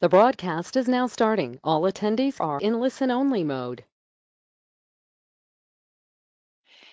The 0.00 0.08
broadcast 0.08 0.76
is 0.76 0.86
now 0.86 1.06
starting. 1.06 1.58
All 1.64 1.82
attendees 1.82 2.40
are 2.40 2.60
in 2.60 2.80
listen-only 2.80 3.44
mode. 3.44 3.84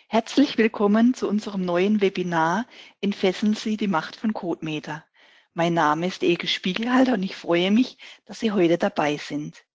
Herzlich 0.07 0.57
willkommen 0.57 1.13
zu 1.13 1.27
unserem 1.27 1.63
neuen 1.63 2.01
Webinar 2.01 2.65
Entfesseln 3.01 3.53
Sie 3.53 3.77
die 3.77 3.87
Macht 3.87 4.15
von 4.15 4.33
CodeMeter. 4.33 5.05
Mein 5.53 5.73
Name 5.73 6.07
ist 6.07 6.23
Eke 6.23 6.47
Spiegelhalter 6.47 7.13
und 7.13 7.23
ich 7.23 7.35
freue 7.35 7.71
mich, 7.71 7.97
dass 8.25 8.39
Sie 8.39 8.51
heute 8.51 8.77
dabei 8.77 9.17
sind. 9.17 9.65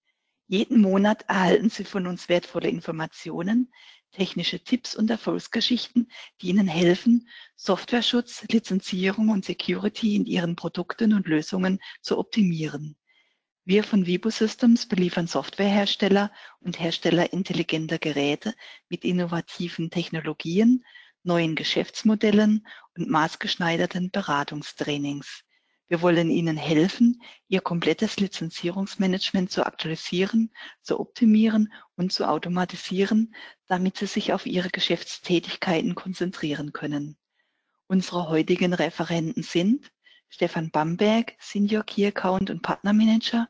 Jeden 0.47 0.81
Monat 0.81 1.25
erhalten 1.29 1.71
Sie 1.71 1.85
von 1.85 2.07
uns 2.07 2.29
wertvolle 2.29 2.69
Informationen, 2.69 3.73
technische 4.13 4.63
Tipps 4.63 4.95
und 4.95 5.11
Erfolgsgeschichten, 5.11 6.11
die 6.41 6.49
Ihnen 6.49 6.69
helfen, 6.69 7.29
Softwareschutz, 7.55 8.47
Lizenzierung 8.51 9.29
und 9.31 9.45
Security 9.45 10.17
in 10.17 10.27
Ihren 10.27 10.57
Produkten 10.57 11.13
und 11.13 11.27
Lösungen 11.27 11.81
zu 12.01 12.19
optimieren. 12.19 12.97
Wir 13.69 13.83
von 13.83 14.07
Vibo 14.07 14.31
Systems 14.31 14.87
beliefern 14.87 15.27
Softwarehersteller 15.27 16.31
und 16.61 16.79
Hersteller 16.79 17.33
intelligenter 17.33 17.99
Geräte 17.99 18.55
mit 18.89 19.05
innovativen 19.05 19.91
Technologien, 19.91 20.85
neuen 21.25 21.57
Geschäftsmodellen 21.57 22.65
und 22.97 23.11
maßgeschneiderten 23.11 24.13
Beratungstrainings. 24.13 25.43
Wir 25.89 26.01
wollen 26.01 26.31
Ihnen 26.31 26.57
helfen, 26.57 27.21
Ihr 27.49 27.61
komplettes 27.61 28.19
Lizenzierungsmanagement 28.21 29.51
zu 29.51 29.67
aktualisieren, 29.67 30.53
zu 30.81 31.01
optimieren 31.01 31.73
und 31.97 32.13
zu 32.13 32.29
automatisieren, 32.29 33.35
damit 33.67 33.97
Sie 33.97 34.07
sich 34.07 34.33
auf 34.33 34.47
Ihre 34.47 34.71
Geschäftstätigkeiten 34.71 35.97
konzentrieren 35.97 36.73
können. 36.73 37.19
Unsere 37.89 38.29
heutigen 38.29 38.75
Referenten 38.75 39.43
sind 39.43 39.91
Stefan 40.29 40.71
Bamberg, 40.71 41.35
Senior 41.41 41.83
Key 41.83 42.07
Account 42.07 42.51
und 42.51 42.63
Partnermanager 42.63 43.49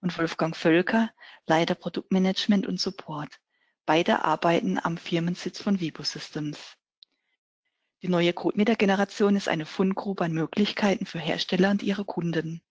und 0.00 0.16
Wolfgang 0.18 0.56
Völker, 0.56 1.10
Leiter 1.46 1.74
Produktmanagement 1.74 2.66
und 2.66 2.80
Support. 2.80 3.40
Beide 3.86 4.24
arbeiten 4.24 4.78
am 4.82 4.96
Firmensitz 4.98 5.62
von 5.62 5.80
Vibo 5.80 6.02
Systems. 6.02 6.76
Die 8.02 8.08
neue 8.08 8.32
CodeMeter-Generation 8.32 9.34
ist 9.34 9.48
eine 9.48 9.66
Fundgrube 9.66 10.24
an 10.24 10.32
Möglichkeiten 10.32 11.06
für 11.06 11.18
Hersteller 11.18 11.70
und 11.70 11.82
ihre 11.82 12.04
Kunden. 12.04 12.62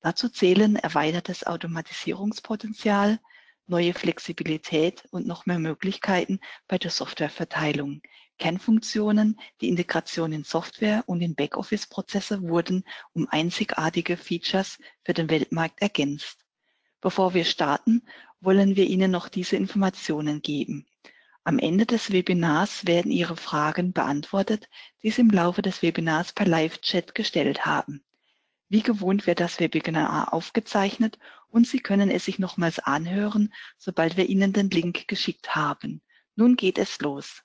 Dazu 0.00 0.28
zählen 0.28 0.76
erweitertes 0.76 1.46
Automatisierungspotenzial, 1.46 3.18
neue 3.66 3.94
Flexibilität 3.94 5.04
und 5.10 5.26
noch 5.26 5.46
mehr 5.46 5.58
Möglichkeiten 5.58 6.40
bei 6.68 6.78
der 6.78 6.90
Softwareverteilung. 6.90 8.02
Kernfunktionen, 8.38 9.40
die 9.60 9.68
Integration 9.68 10.32
in 10.32 10.44
Software 10.44 11.04
und 11.06 11.22
in 11.22 11.34
Backoffice-Prozesse 11.34 12.42
wurden 12.42 12.84
um 13.12 13.26
einzigartige 13.30 14.16
Features 14.16 14.78
für 15.04 15.14
den 15.14 15.30
Weltmarkt 15.30 15.80
ergänzt. 15.80 16.45
Bevor 17.06 17.34
wir 17.34 17.44
starten, 17.44 18.02
wollen 18.40 18.74
wir 18.74 18.84
Ihnen 18.86 19.12
noch 19.12 19.28
diese 19.28 19.54
Informationen 19.54 20.42
geben. 20.42 20.88
Am 21.44 21.60
Ende 21.60 21.86
des 21.86 22.10
Webinars 22.10 22.84
werden 22.84 23.12
Ihre 23.12 23.36
Fragen 23.36 23.92
beantwortet, 23.92 24.68
die 25.04 25.10
Sie 25.10 25.20
im 25.20 25.30
Laufe 25.30 25.62
des 25.62 25.82
Webinars 25.82 26.32
per 26.32 26.48
Live-Chat 26.48 27.14
gestellt 27.14 27.64
haben. 27.64 28.04
Wie 28.68 28.82
gewohnt 28.82 29.28
wird 29.28 29.38
das 29.38 29.60
Webinar 29.60 30.34
aufgezeichnet 30.34 31.16
und 31.46 31.68
Sie 31.68 31.78
können 31.78 32.10
es 32.10 32.24
sich 32.24 32.40
nochmals 32.40 32.80
anhören, 32.80 33.54
sobald 33.78 34.16
wir 34.16 34.28
Ihnen 34.28 34.52
den 34.52 34.68
Link 34.70 35.06
geschickt 35.06 35.54
haben. 35.54 36.02
Nun 36.34 36.56
geht 36.56 36.76
es 36.76 37.00
los. 37.00 37.44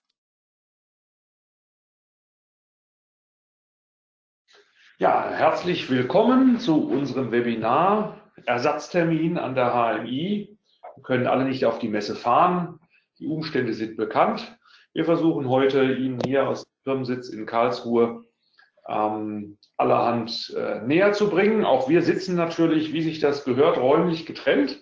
Ja, 4.98 5.30
herzlich 5.30 5.88
willkommen 5.92 6.60
zu 6.60 6.84
unserem 6.84 7.32
Webinar 7.32 8.21
Ersatztermin 8.46 9.38
an 9.38 9.56
der 9.56 9.74
HMI. 9.74 10.58
Wir 10.96 11.04
können 11.04 11.28
alle 11.28 11.46
nicht 11.46 11.66
auf 11.66 11.80
die 11.80 11.90
Messe 11.90 12.16
fahren. 12.16 12.80
Die 13.20 13.28
Umstände 13.28 13.74
sind 13.74 13.98
bekannt. 13.98 14.58
Wir 14.94 15.06
versuchen 15.06 15.48
heute 15.48 15.94
Ihnen 15.94 16.20
hier 16.26 16.48
aus 16.48 16.64
dem 16.64 16.84
Firmensitz 16.84 17.30
in 17.30 17.46
Karlsruhe 17.46 18.26
ähm, 18.88 19.58
allerhand 19.78 20.54
äh, 20.58 20.82
näher 20.82 21.14
zu 21.14 21.30
bringen. 21.30 21.66
Auch 21.66 21.88
wir 21.88 22.02
sitzen 22.02 22.36
natürlich, 22.36 22.94
wie 22.94 23.02
sich 23.02 23.20
das 23.20 23.46
gehört, 23.46 23.78
räumlich 23.78 24.26
getrennt. 24.26 24.82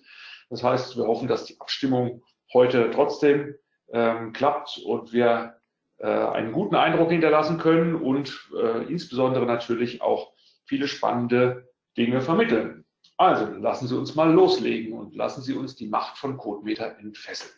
Das 0.50 0.64
heißt, 0.64 0.98
wir 0.98 1.06
hoffen, 1.06 1.28
dass 1.28 1.46
die 1.46 1.60
Abstimmung 1.60 2.24
heute 2.54 2.90
trotzdem 2.92 3.56
ähm, 3.92 4.34
klappt 4.34 4.82
und 4.84 5.14
wir 5.14 5.56
äh, 5.98 6.08
einen 6.08 6.52
guten 6.52 6.76
Eindruck 6.76 7.12
hinterlassen 7.12 7.58
können 7.58 7.96
und 7.96 8.50
äh, 8.58 8.84
insbesondere 8.92 9.46
natürlich 9.46 10.02
auch 10.02 10.34
viele 10.66 10.88
spannende 10.88 11.70
Dinge 11.98 12.22
vermitteln. 12.22 12.86
Also 13.20 13.48
lassen 13.48 13.86
Sie 13.86 13.98
uns 13.98 14.16
mal 14.16 14.32
loslegen 14.32 14.94
und 14.94 15.14
lassen 15.14 15.42
Sie 15.42 15.54
uns 15.54 15.76
die 15.76 15.88
Macht 15.88 16.18
von 16.18 16.38
CodeMeter 16.38 16.98
entfesseln. 17.00 17.52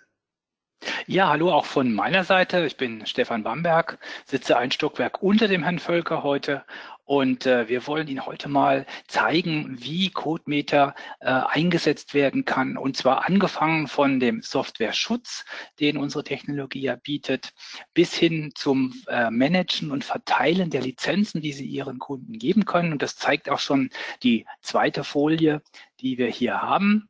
Ja, 1.08 1.30
hallo 1.30 1.52
auch 1.52 1.66
von 1.66 1.94
meiner 1.94 2.24
Seite. 2.24 2.66
Ich 2.66 2.78
bin 2.78 3.06
Stefan 3.06 3.44
Bamberg, 3.44 4.00
sitze 4.26 4.58
ein 4.58 4.72
Stockwerk 4.72 5.22
unter 5.22 5.48
dem 5.48 5.64
Herrn 5.64 5.80
Völker 5.80 6.24
heute 6.24 6.64
und 7.06 7.46
äh, 7.46 7.68
wir 7.68 7.86
wollen 7.88 8.08
Ihnen 8.08 8.26
heute 8.26 8.48
mal 8.48 8.86
zeigen, 9.08 9.76
wie 9.80 10.10
CodeMeter 10.10 10.96
äh, 11.20 11.26
eingesetzt 11.26 12.14
werden 12.14 12.46
kann. 12.46 12.78
Und 12.78 12.96
zwar 12.96 13.28
angefangen 13.28 13.88
von 13.88 14.20
dem 14.20 14.42
Software-Schutz, 14.42 15.44
den 15.80 15.98
unsere 15.98 16.24
Technologie 16.24 16.84
ja 16.84 16.96
bietet, 16.96 17.52
bis 17.94 18.14
hin 18.14 18.54
zum 18.56 18.94
äh, 19.08 19.30
Managen 19.30 19.92
und 19.92 20.06
Verteilen 20.06 20.70
der 20.70 20.82
Lizenzen, 20.82 21.42
die 21.42 21.52
Sie 21.52 21.66
Ihren 21.66 22.00
Kunden 22.00 22.40
geben 22.40 22.66
können. 22.66 22.94
Und 22.94 23.02
das 23.02 23.18
zeigt 23.18 23.50
auch 23.50 23.60
schon 23.60 23.90
die 24.24 24.46
zweite 24.62 25.04
Folie, 25.04 25.62
die 26.00 26.18
wir 26.18 26.28
hier 26.28 26.62
haben 26.62 27.10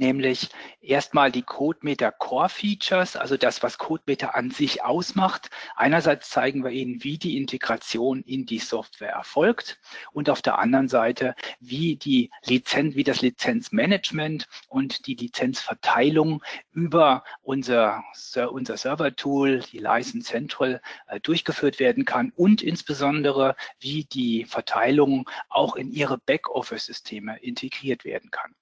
nämlich 0.00 0.48
erstmal 0.80 1.30
die 1.30 1.42
CodeMeter 1.42 2.10
Core 2.10 2.48
Features, 2.48 3.14
also 3.14 3.36
das, 3.36 3.62
was 3.62 3.78
CodeMeter 3.78 4.34
an 4.34 4.50
sich 4.50 4.82
ausmacht. 4.82 5.50
Einerseits 5.76 6.30
zeigen 6.30 6.64
wir 6.64 6.70
Ihnen, 6.70 7.04
wie 7.04 7.18
die 7.18 7.36
Integration 7.36 8.22
in 8.22 8.46
die 8.46 8.58
Software 8.58 9.12
erfolgt 9.12 9.78
und 10.12 10.28
auf 10.30 10.42
der 10.42 10.58
anderen 10.58 10.88
Seite, 10.88 11.34
wie 11.60 11.96
die 11.96 12.30
Lizenz, 12.44 12.96
wie 12.96 13.04
das 13.04 13.20
Lizenzmanagement 13.20 14.48
und 14.68 15.06
die 15.06 15.14
Lizenzverteilung 15.14 16.42
über 16.72 17.22
unser, 17.42 18.02
unser 18.50 18.76
Server-Tool, 18.76 19.60
die 19.70 19.78
License 19.78 20.28
Central, 20.28 20.80
äh, 21.06 21.20
durchgeführt 21.20 21.78
werden 21.78 22.04
kann 22.04 22.32
und 22.34 22.62
insbesondere, 22.62 23.54
wie 23.78 24.04
die 24.04 24.44
Verteilung 24.46 25.28
auch 25.48 25.76
in 25.76 25.92
Ihre 25.92 26.18
Backoffice-Systeme 26.18 27.38
integriert 27.40 28.04
werden 28.04 28.30
kann. 28.30 28.54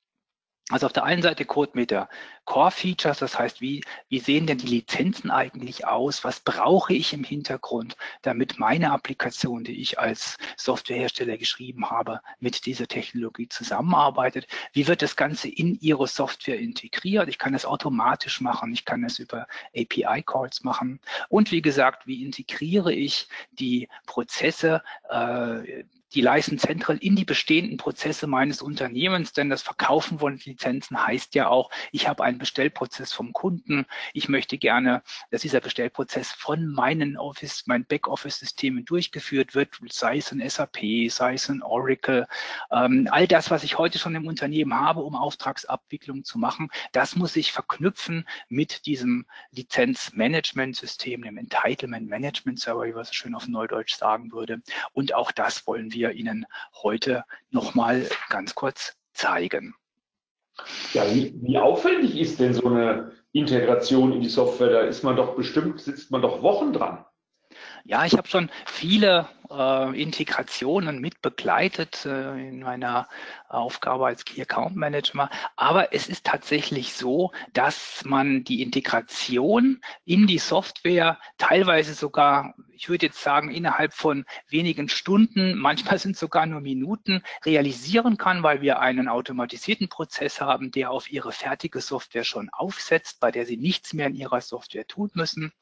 Also 0.71 0.85
auf 0.85 0.93
der 0.93 1.05
einen 1.05 1.23
Seite 1.23 1.47
CodeMeter 1.47 2.11
Core 2.45 2.71
Features, 2.71 3.19
das 3.21 3.39
heißt, 3.39 3.63
wie, 3.63 3.83
wie 4.11 4.19
sehen 4.19 4.47
denn 4.47 4.59
die 4.59 4.67
Lizenzen 4.67 5.31
eigentlich 5.31 5.87
aus? 5.87 6.25
Was 6.25 6.41
brauche 6.41 6.93
ich 6.93 7.15
im 7.15 7.25
Hintergrund, 7.25 7.97
damit 8.21 8.59
meine 8.59 8.93
Applikation, 8.93 9.65
die 9.65 9.81
ich 9.81 9.99
als 9.99 10.37
Softwarehersteller 10.59 11.39
geschrieben 11.39 11.91
habe, 11.91 12.21
mit 12.39 12.67
dieser 12.67 12.87
Technologie 12.87 13.49
zusammenarbeitet? 13.49 14.47
Wie 14.75 14.87
wird 14.87 15.01
das 15.01 15.17
Ganze 15.17 15.49
in 15.49 15.79
Ihre 15.81 16.07
Software 16.07 16.59
integriert? 16.59 17.29
Ich 17.31 17.39
kann 17.39 17.55
es 17.55 17.65
automatisch 17.65 18.43
machen, 18.43 18.71
ich 18.73 18.85
kann 18.85 19.05
es 19.05 19.19
über 19.19 19.47
API 19.75 20.23
Calls 20.23 20.65
machen. 20.65 21.01
Und 21.31 21.51
wie 21.51 21.63
gesagt, 21.63 22.07
wie 22.07 22.23
integriere 22.23 22.93
ich 22.93 23.29
die 23.53 23.89
Prozesse, 24.07 24.83
äh, 25.09 25.85
die 26.15 26.23
License 26.23 26.67
Central 26.67 26.97
in 26.99 27.17
die 27.17 27.25
bestehenden 27.25 27.77
Prozesse 27.77 28.27
meines 28.27 28.63
Unternehmens, 28.63 29.33
denn 29.33 29.51
das 29.51 29.63
Verkaufen 29.63 30.19
von 30.19 30.39
Lizenzen 30.39 31.07
heißt 31.07 31.35
ja 31.35 31.49
auch, 31.49 31.71
ich 31.93 32.09
habe 32.09 32.25
einen 32.25 32.39
Bestellprozess 32.39 33.13
vom 33.13 33.33
Kunden. 33.33 33.85
Ich 34.15 34.29
möchte 34.29 34.59
gerne, 34.59 35.03
dass 35.31 35.43
dieser 35.43 35.61
Bestellprozess 35.61 36.33
von 36.33 36.67
meinen 36.67 37.17
Office, 37.17 37.67
meinen 37.67 37.85
Backoffice-Systemen 37.85 38.85
durchgeführt 38.85 39.55
wird, 39.55 39.77
sei 39.91 40.19
es 40.19 40.33
ein 40.33 40.49
SAP, 40.49 41.11
sei 41.11 41.35
es 41.35 41.49
ein 41.49 41.63
Oracle. 41.63 42.27
Ähm, 42.71 43.09
all 43.11 43.27
das, 43.27 43.51
was 43.51 43.63
ich 43.63 43.77
heute 43.77 43.99
schon 43.99 44.15
im 44.15 44.27
Unternehmen 44.27 44.75
habe, 44.75 45.01
um 45.03 45.15
Auftragsabwicklung 45.15 46.25
zu 46.25 46.39
machen, 46.39 46.71
das 46.93 47.17
muss 47.17 47.37
ich 47.37 47.53
verknüpfen 47.53 48.27
mit 48.49 48.87
diesem 48.87 49.27
Lizenzmanagement-System, 49.51 51.23
dem 51.23 51.37
Entitlement 51.37 52.09
Management 52.09 52.61
Server, 52.61 52.87
wie 52.87 52.93
man 52.93 53.05
so 53.05 53.13
schön 53.13 53.35
auf 53.35 53.47
Neudeutsch 53.47 53.97
sagen 53.97 54.33
würde. 54.33 54.63
Und 54.93 55.15
auch 55.15 55.33
das 55.33 55.67
wollen 55.67 55.93
wir 55.93 55.98
wir 55.99 56.13
Ihnen 56.13 56.47
heute 56.83 57.25
nochmal 57.51 58.09
ganz 58.31 58.55
kurz 58.55 58.97
zeigen. 59.13 59.75
Ja, 60.93 61.05
wie, 61.13 61.35
wie, 61.43 61.59
aufwendig 61.59 62.17
ist 62.17 62.39
denn 62.39 62.55
so 62.55 62.67
eine 62.67 63.13
Integration 63.33 64.13
in 64.13 64.21
die 64.21 64.29
Software? 64.29 64.71
Da 64.71 64.81
ist 64.83 65.03
man 65.03 65.17
doch 65.17 65.35
bestimmt, 65.35 65.81
sitzt 65.81 66.11
man 66.11 66.23
doch 66.23 66.43
Wochen 66.43 66.73
dran. 66.73 67.05
Ja, 67.89 68.05
ich 68.05 68.19
habe 68.19 68.29
schon 68.29 68.51
viele 68.67 69.31
äh, 69.51 69.99
Integrationen 70.03 71.01
mit 71.01 71.23
begleitet 71.23 72.05
äh, 72.05 72.33
in 72.49 72.61
meiner 72.61 73.09
Aufgabe 73.49 74.05
als 74.05 74.27
Key 74.27 74.43
Account 74.43 74.77
Manager. 74.77 75.31
Aber 75.57 75.95
es 75.95 76.07
ist 76.07 76.27
tatsächlich 76.27 76.93
so, 76.93 77.33
dass 77.55 78.05
man 78.05 78.45
die 78.45 78.61
Integration 78.61 79.81
in 80.05 80.27
die 80.27 80.37
Software 80.37 81.19
teilweise 81.39 81.95
sogar, 81.95 82.53
ich 82.75 82.91
würde 82.91 83.07
jetzt 83.07 83.23
sagen, 83.23 83.51
innerhalb 83.51 83.95
von 83.95 84.27
wenigen 84.51 84.91
Stunden, 84.91 85.57
manchmal 85.57 85.99
sind 85.99 86.19
sogar 86.19 86.45
nur 86.45 86.61
Minuten, 86.61 87.23
realisieren 87.47 88.19
kann, 88.19 88.43
weil 88.43 88.61
wir 88.61 88.81
einen 88.81 89.09
automatisierten 89.09 89.89
Prozess 89.89 90.43
haben, 90.43 90.73
der 90.73 90.91
auf 90.91 91.11
Ihre 91.11 91.33
fertige 91.33 91.81
Software 91.81 92.25
schon 92.25 92.51
aufsetzt, 92.53 93.19
bei 93.19 93.31
der 93.31 93.47
Sie 93.47 93.57
nichts 93.57 93.95
mehr 93.95 94.09
in 94.09 94.15
Ihrer 94.15 94.43
Software 94.43 94.87
tun 94.87 95.11
müssen. 95.15 95.55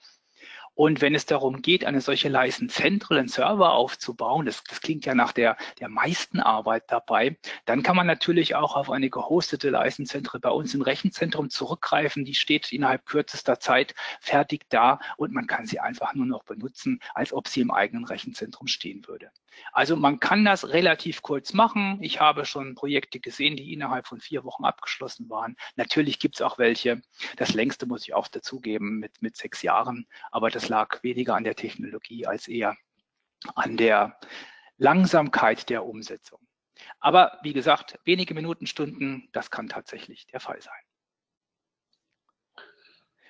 Und 0.76 1.00
wenn 1.00 1.14
es 1.14 1.24
darum 1.24 1.62
geht, 1.62 1.86
eine 1.86 2.02
solche 2.02 2.28
License 2.28 2.76
Central, 2.76 3.18
einen 3.18 3.28
Server 3.28 3.72
aufzubauen, 3.72 4.44
das, 4.44 4.62
das 4.62 4.82
klingt 4.82 5.06
ja 5.06 5.14
nach 5.14 5.32
der, 5.32 5.56
der 5.80 5.88
meisten 5.88 6.38
Arbeit 6.38 6.84
dabei, 6.88 7.38
dann 7.64 7.82
kann 7.82 7.96
man 7.96 8.06
natürlich 8.06 8.54
auch 8.54 8.76
auf 8.76 8.90
eine 8.90 9.08
gehostete 9.08 9.72
Central 10.04 10.38
bei 10.38 10.50
uns 10.50 10.74
im 10.74 10.82
Rechenzentrum 10.82 11.48
zurückgreifen. 11.48 12.26
Die 12.26 12.34
steht 12.34 12.72
innerhalb 12.72 13.06
kürzester 13.06 13.58
Zeit 13.58 13.94
fertig 14.20 14.66
da 14.68 15.00
und 15.16 15.32
man 15.32 15.46
kann 15.46 15.64
sie 15.64 15.80
einfach 15.80 16.14
nur 16.14 16.26
noch 16.26 16.44
benutzen, 16.44 17.00
als 17.14 17.32
ob 17.32 17.48
sie 17.48 17.62
im 17.62 17.70
eigenen 17.70 18.04
Rechenzentrum 18.04 18.66
stehen 18.66 19.08
würde. 19.08 19.30
Also 19.72 19.96
man 19.96 20.20
kann 20.20 20.44
das 20.44 20.68
relativ 20.68 21.22
kurz 21.22 21.52
machen. 21.52 21.98
Ich 22.02 22.20
habe 22.20 22.44
schon 22.44 22.74
Projekte 22.74 23.20
gesehen, 23.20 23.56
die 23.56 23.72
innerhalb 23.72 24.06
von 24.06 24.20
vier 24.20 24.44
Wochen 24.44 24.64
abgeschlossen 24.64 25.28
waren. 25.28 25.56
Natürlich 25.76 26.18
gibt 26.18 26.36
es 26.36 26.42
auch 26.42 26.58
welche, 26.58 27.02
das 27.36 27.54
längste 27.54 27.86
muss 27.86 28.02
ich 28.02 28.14
auch 28.14 28.28
dazugeben, 28.28 28.98
mit, 28.98 29.22
mit 29.22 29.36
sechs 29.36 29.62
Jahren. 29.62 30.06
Aber 30.30 30.50
das 30.50 30.68
lag 30.68 31.02
weniger 31.02 31.34
an 31.34 31.44
der 31.44 31.56
Technologie 31.56 32.26
als 32.26 32.48
eher 32.48 32.76
an 33.54 33.76
der 33.76 34.18
Langsamkeit 34.78 35.68
der 35.70 35.84
Umsetzung. 35.84 36.40
Aber 37.00 37.38
wie 37.42 37.52
gesagt, 37.52 37.98
wenige 38.04 38.34
Minuten, 38.34 38.66
Stunden, 38.66 39.28
das 39.32 39.50
kann 39.50 39.68
tatsächlich 39.68 40.26
der 40.26 40.40
Fall 40.40 40.60
sein. 40.60 40.74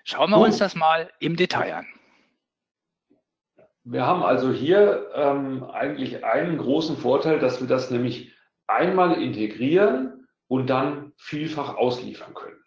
Schauen 0.05 0.31
wir 0.31 0.39
uns 0.39 0.59
das 0.59 0.75
mal 0.75 1.13
im 1.19 1.37
Detail 1.37 1.75
an. 1.75 1.87
Wir 3.89 4.05
haben 4.05 4.25
also 4.25 4.51
hier 4.51 5.11
ähm, 5.15 5.63
eigentlich 5.63 6.25
einen 6.25 6.59
großen 6.59 6.97
Vorteil, 6.97 7.39
dass 7.39 7.61
wir 7.61 7.69
das 7.69 7.89
nämlich 7.89 8.33
einmal 8.67 9.23
integrieren 9.23 10.27
und 10.49 10.69
dann 10.69 11.13
vielfach 11.17 11.77
ausliefern 11.77 12.35
können. 12.35 12.59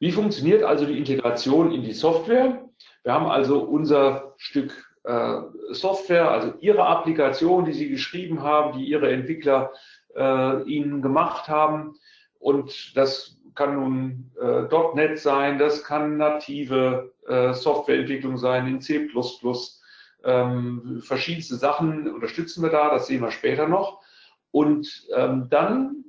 Wie 0.00 0.10
funktioniert 0.10 0.64
also 0.64 0.84
die 0.84 0.98
Integration 0.98 1.70
in 1.70 1.84
die 1.84 1.92
Software? 1.92 2.64
Wir 3.04 3.12
haben 3.12 3.26
also 3.26 3.60
unser 3.60 4.34
Stück 4.38 4.72
äh, 5.04 5.40
Software, 5.70 6.32
also 6.32 6.54
Ihre 6.58 6.84
Applikation, 6.84 7.64
die 7.64 7.72
Sie 7.72 7.88
geschrieben 7.88 8.42
haben, 8.42 8.76
die 8.76 8.86
Ihre 8.86 9.12
Entwickler 9.12 9.72
äh, 10.16 10.62
Ihnen 10.64 11.00
gemacht 11.00 11.46
haben. 11.46 11.94
Und 12.40 12.96
das 12.96 13.38
kann 13.54 13.76
nun 13.76 14.32
äh, 14.40 14.62
.NET 14.96 15.20
sein, 15.20 15.60
das 15.60 15.84
kann 15.84 16.16
native 16.16 17.12
äh, 17.28 17.52
Softwareentwicklung 17.52 18.36
sein 18.36 18.66
in 18.66 18.80
C++, 18.80 19.08
ähm, 20.24 21.00
verschiedenste 21.02 21.56
Sachen 21.56 22.12
unterstützen 22.12 22.62
wir 22.62 22.70
da, 22.70 22.90
das 22.90 23.06
sehen 23.06 23.22
wir 23.22 23.30
später 23.30 23.68
noch. 23.68 24.02
Und 24.50 25.06
ähm, 25.14 25.48
dann 25.50 26.04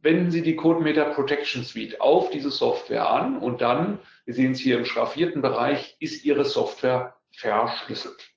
wenden 0.00 0.30
Sie 0.30 0.42
die 0.42 0.56
CodeMeter 0.56 1.06
Protection 1.06 1.64
Suite 1.64 2.00
auf 2.00 2.30
diese 2.30 2.50
Software 2.50 3.08
an 3.08 3.38
und 3.38 3.60
dann, 3.60 3.98
wir 4.24 4.34
sehen 4.34 4.52
es 4.52 4.60
hier 4.60 4.78
im 4.78 4.84
schraffierten 4.84 5.42
Bereich, 5.42 5.96
ist 5.98 6.24
Ihre 6.24 6.44
Software 6.44 7.16
verschlüsselt. 7.32 8.30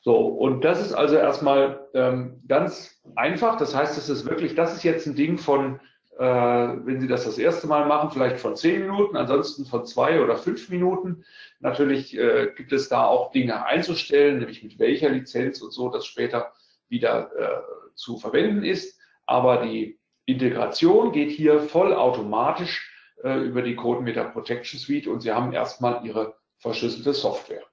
So, 0.00 0.18
und 0.18 0.62
das 0.64 0.80
ist 0.80 0.92
also 0.92 1.16
erstmal 1.16 1.88
ähm, 1.94 2.42
ganz 2.46 3.00
einfach. 3.16 3.56
Das 3.56 3.74
heißt, 3.74 3.96
es 3.96 4.08
ist 4.08 4.26
wirklich, 4.26 4.54
das 4.54 4.74
ist 4.74 4.84
jetzt 4.84 5.06
ein 5.06 5.16
Ding 5.16 5.38
von 5.38 5.80
äh, 6.18 6.24
wenn 6.24 7.00
Sie 7.00 7.08
das 7.08 7.24
das 7.24 7.38
erste 7.38 7.66
Mal 7.66 7.86
machen, 7.86 8.10
vielleicht 8.10 8.38
von 8.38 8.56
zehn 8.56 8.82
Minuten, 8.82 9.16
ansonsten 9.16 9.64
von 9.64 9.84
zwei 9.86 10.22
oder 10.22 10.36
fünf 10.36 10.68
Minuten. 10.68 11.24
Natürlich 11.60 12.16
äh, 12.16 12.52
gibt 12.56 12.72
es 12.72 12.88
da 12.88 13.04
auch 13.06 13.32
Dinge 13.32 13.66
einzustellen, 13.66 14.38
nämlich 14.38 14.62
mit 14.62 14.78
welcher 14.78 15.08
Lizenz 15.08 15.60
und 15.60 15.72
so, 15.72 15.88
das 15.88 16.06
später 16.06 16.52
wieder 16.88 17.30
äh, 17.36 17.94
zu 17.94 18.16
verwenden 18.16 18.64
ist. 18.64 19.00
Aber 19.26 19.64
die 19.64 19.98
Integration 20.26 21.12
geht 21.12 21.30
hier 21.30 21.60
vollautomatisch 21.60 22.92
äh, 23.22 23.40
über 23.40 23.62
die 23.62 23.74
CodeMeter 23.74 24.24
Protection 24.24 24.78
Suite 24.78 25.08
und 25.08 25.20
Sie 25.20 25.32
haben 25.32 25.52
erstmal 25.52 26.04
Ihre 26.06 26.36
verschlüsselte 26.58 27.12
Software. 27.12 27.64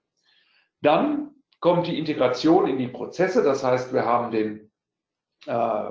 Dann 0.81 1.35
kommt 1.59 1.87
die 1.87 1.99
Integration 1.99 2.67
in 2.67 2.77
die 2.77 2.87
Prozesse. 2.87 3.43
Das 3.43 3.63
heißt, 3.63 3.93
wir 3.93 4.05
haben 4.05 4.31
den 4.31 4.71
äh, 5.45 5.89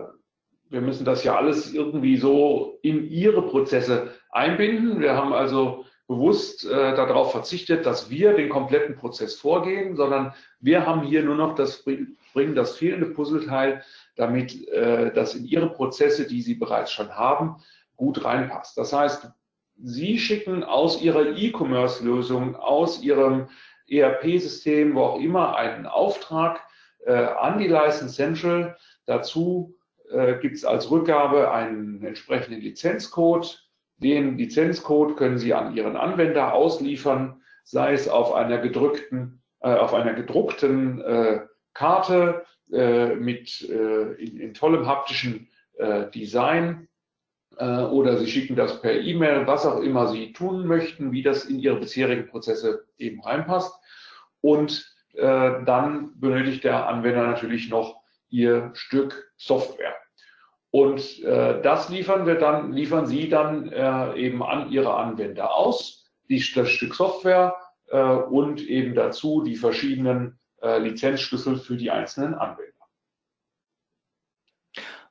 wir 0.70 0.80
müssen 0.80 1.04
das 1.04 1.24
ja 1.24 1.36
alles 1.36 1.72
irgendwie 1.72 2.16
so 2.16 2.78
in 2.82 3.08
ihre 3.08 3.42
Prozesse 3.42 4.14
einbinden. 4.30 5.00
Wir 5.00 5.16
haben 5.16 5.32
also 5.32 5.84
bewusst 6.06 6.64
äh, 6.64 6.94
darauf 6.94 7.32
verzichtet, 7.32 7.86
dass 7.86 8.08
wir 8.08 8.32
den 8.32 8.48
kompletten 8.48 8.96
Prozess 8.96 9.34
vorgehen, 9.34 9.96
sondern 9.96 10.32
wir 10.60 10.86
haben 10.86 11.02
hier 11.02 11.22
nur 11.22 11.36
noch 11.36 11.54
das 11.54 11.84
bringen 12.32 12.54
das 12.54 12.76
fehlende 12.76 13.06
Puzzleteil, 13.06 13.82
damit 14.16 14.66
äh, 14.68 15.12
das 15.12 15.34
in 15.34 15.44
ihre 15.44 15.70
Prozesse, 15.70 16.26
die 16.26 16.42
sie 16.42 16.54
bereits 16.54 16.92
schon 16.92 17.10
haben, 17.16 17.56
gut 17.96 18.24
reinpasst. 18.24 18.78
Das 18.78 18.92
heißt, 18.92 19.30
Sie 19.82 20.18
schicken 20.18 20.62
aus 20.62 21.00
Ihrer 21.00 21.36
E-Commerce-Lösung, 21.36 22.54
aus 22.54 23.02
Ihrem 23.02 23.48
ERP-System, 23.88 24.94
wo 24.94 25.00
auch 25.00 25.20
immer, 25.20 25.56
einen 25.56 25.86
Auftrag 25.86 26.60
äh, 27.06 27.12
an 27.14 27.58
die 27.58 27.66
License 27.66 28.14
Central. 28.14 28.76
Dazu 29.06 29.74
äh, 30.10 30.38
gibt 30.40 30.56
es 30.56 30.64
als 30.64 30.90
Rückgabe 30.90 31.50
einen 31.52 32.02
entsprechenden 32.04 32.60
Lizenzcode. 32.60 33.66
Den 33.98 34.38
Lizenzcode 34.38 35.16
können 35.16 35.38
Sie 35.38 35.54
an 35.54 35.76
Ihren 35.76 35.96
Anwender 35.96 36.54
ausliefern, 36.54 37.42
sei 37.64 37.92
es 37.92 38.08
auf 38.08 38.34
einer 38.34 38.58
gedrückten, 38.58 39.42
äh, 39.60 39.74
auf 39.74 39.94
einer 39.94 40.14
gedruckten 40.14 41.00
äh, 41.02 41.40
Karte 41.74 42.44
äh, 42.72 43.14
mit 43.14 43.68
äh, 43.68 44.12
in, 44.14 44.40
in, 44.40 44.54
tollem 44.54 44.86
haptischen 44.86 45.48
Design 46.14 46.88
oder 47.56 48.18
Sie 48.18 48.26
schicken 48.26 48.54
das 48.54 48.82
per 48.82 49.00
E-Mail, 49.00 49.46
was 49.46 49.64
auch 49.64 49.80
immer 49.80 50.08
Sie 50.08 50.34
tun 50.34 50.66
möchten, 50.66 51.10
wie 51.10 51.22
das 51.22 51.46
in 51.46 51.58
Ihre 51.58 51.76
bisherigen 51.76 52.26
Prozesse 52.26 52.84
eben 52.98 53.22
reinpasst. 53.22 53.72
Und 54.42 54.94
dann 55.14 56.20
benötigt 56.20 56.64
der 56.64 56.86
Anwender 56.86 57.26
natürlich 57.26 57.70
noch 57.70 57.99
Ihr 58.30 58.70
Stück 58.74 59.32
Software. 59.36 59.96
Und 60.70 61.22
äh, 61.24 61.60
das 61.62 61.88
liefern 61.88 62.26
wir 62.26 62.36
dann, 62.36 62.72
liefern 62.72 63.06
Sie 63.06 63.28
dann 63.28 63.70
äh, 63.72 64.14
eben 64.16 64.42
an 64.42 64.70
Ihre 64.70 64.94
Anwender 64.94 65.52
aus, 65.52 66.08
die, 66.28 66.44
das 66.54 66.70
Stück 66.70 66.94
Software 66.94 67.56
äh, 67.88 68.00
und 68.00 68.60
eben 68.60 68.94
dazu 68.94 69.42
die 69.42 69.56
verschiedenen 69.56 70.38
äh, 70.62 70.78
Lizenzschlüssel 70.78 71.56
für 71.56 71.76
die 71.76 71.90
einzelnen 71.90 72.34
Anwender. 72.34 72.70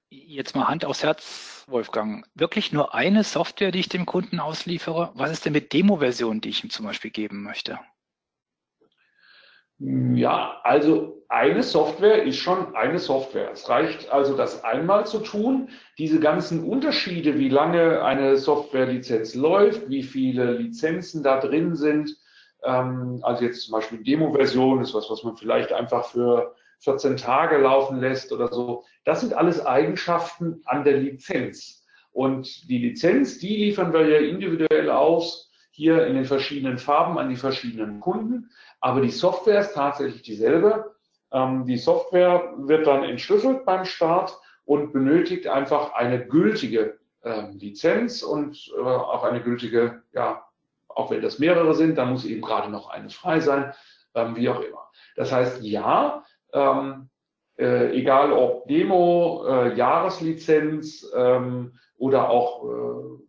Jetzt 0.10 0.56
mal 0.56 0.68
Hand 0.68 0.86
aufs 0.86 1.04
Herz, 1.04 1.66
Wolfgang. 1.68 2.26
Wirklich 2.34 2.72
nur 2.72 2.96
eine 2.96 3.24
Software, 3.24 3.72
die 3.72 3.80
ich 3.80 3.90
dem 3.90 4.06
Kunden 4.06 4.40
ausliefere? 4.40 5.12
Was 5.14 5.32
ist 5.32 5.46
denn 5.46 5.54
mit 5.54 5.74
Demo-Versionen, 5.74 6.42
die 6.42 6.50
ich 6.50 6.64
ihm 6.64 6.70
zum 6.70 6.86
Beispiel 6.86 7.12
geben 7.12 7.44
möchte? 7.44 7.80
Ja, 9.80 10.60
also 10.64 11.24
eine 11.30 11.64
Software 11.64 12.24
ist 12.24 12.38
schon 12.38 12.76
eine 12.76 13.00
Software. 13.00 13.52
Es 13.52 13.70
reicht 13.70 14.12
also, 14.12 14.36
das 14.36 14.64
einmal 14.64 15.06
zu 15.06 15.20
tun. 15.20 15.70
Diese 15.98 16.20
ganzen 16.20 16.64
Unterschiede, 16.64 17.38
wie 17.38 17.50
lange 17.50 18.04
eine 18.04 18.38
Softwarelizenz 18.38 19.36
läuft, 19.36 19.90
wie 19.90 20.04
viele 20.04 20.54
Lizenzen 20.54 21.24
da 21.24 21.40
drin 21.40 21.76
sind, 21.76 22.18
ähm, 22.64 23.20
also 23.22 23.46
jetzt 23.46 23.64
zum 23.64 23.74
Beispiel 23.74 24.04
Demo-Version 24.04 24.82
ist 24.82 24.94
was, 24.94 25.10
was 25.10 25.24
man 25.24 25.38
vielleicht 25.38 25.72
einfach 25.72 26.06
für 26.06 26.56
14 26.80 27.18
Tage 27.18 27.58
laufen 27.58 28.00
lässt 28.00 28.32
oder 28.32 28.52
so. 28.52 28.84
Das 29.06 29.22
sind 29.22 29.34
alles 29.34 29.66
Eigenschaften 29.66 30.62
an 30.66 30.84
der 30.84 30.98
Lizenz. 30.98 31.86
Und 32.12 32.70
die 32.70 32.80
Lizenz, 32.80 33.40
die 33.40 33.56
liefern 33.56 33.94
wir 33.94 34.08
ja 34.08 34.20
individuell 34.20 34.90
aus, 34.90 35.50
hier 35.72 36.06
in 36.08 36.16
den 36.16 36.26
verschiedenen 36.26 36.78
Farben 36.78 37.18
an 37.18 37.30
die 37.30 37.38
verschiedenen 37.38 38.02
Kunden. 38.02 38.50
Aber 38.80 39.02
die 39.02 39.12
Software 39.12 39.62
ist 39.62 39.74
tatsächlich 39.74 40.22
dieselbe. 40.22 40.96
Ähm, 41.32 41.66
die 41.66 41.78
Software 41.78 42.54
wird 42.58 42.88
dann 42.88 43.04
entschlüsselt 43.04 43.66
beim 43.66 43.86
Start 43.86 44.40
und 44.66 44.94
benötigt 44.94 45.48
einfach 45.48 45.94
eine 45.94 46.26
gültige 46.26 47.00
ähm, 47.24 47.58
Lizenz 47.58 48.24
und 48.24 48.72
äh, 48.78 48.82
auch 48.82 49.24
eine 49.24 49.42
gültige, 49.42 50.04
ja, 50.14 50.46
auch 50.88 51.12
wenn 51.12 51.22
das 51.22 51.40
mehrere 51.40 51.76
sind, 51.76 51.98
dann 51.98 52.12
muss 52.12 52.26
eben 52.26 52.42
gerade 52.42 52.70
noch 52.70 52.90
eine 52.90 53.10
frei 53.10 53.40
sein, 53.40 53.74
ähm, 54.16 54.36
wie 54.36 54.50
auch 54.50 54.62
immer. 54.62 54.90
Das 55.16 55.32
heißt, 55.32 55.62
ja, 55.64 56.24
ähm, 56.54 57.10
äh, 57.58 57.92
egal 57.92 58.32
ob 58.32 58.68
Demo, 58.68 59.46
äh, 59.48 59.76
Jahreslizenz 59.76 61.12
ähm, 61.14 61.78
oder 61.98 62.30
auch 62.30 62.64
äh, 62.64 62.70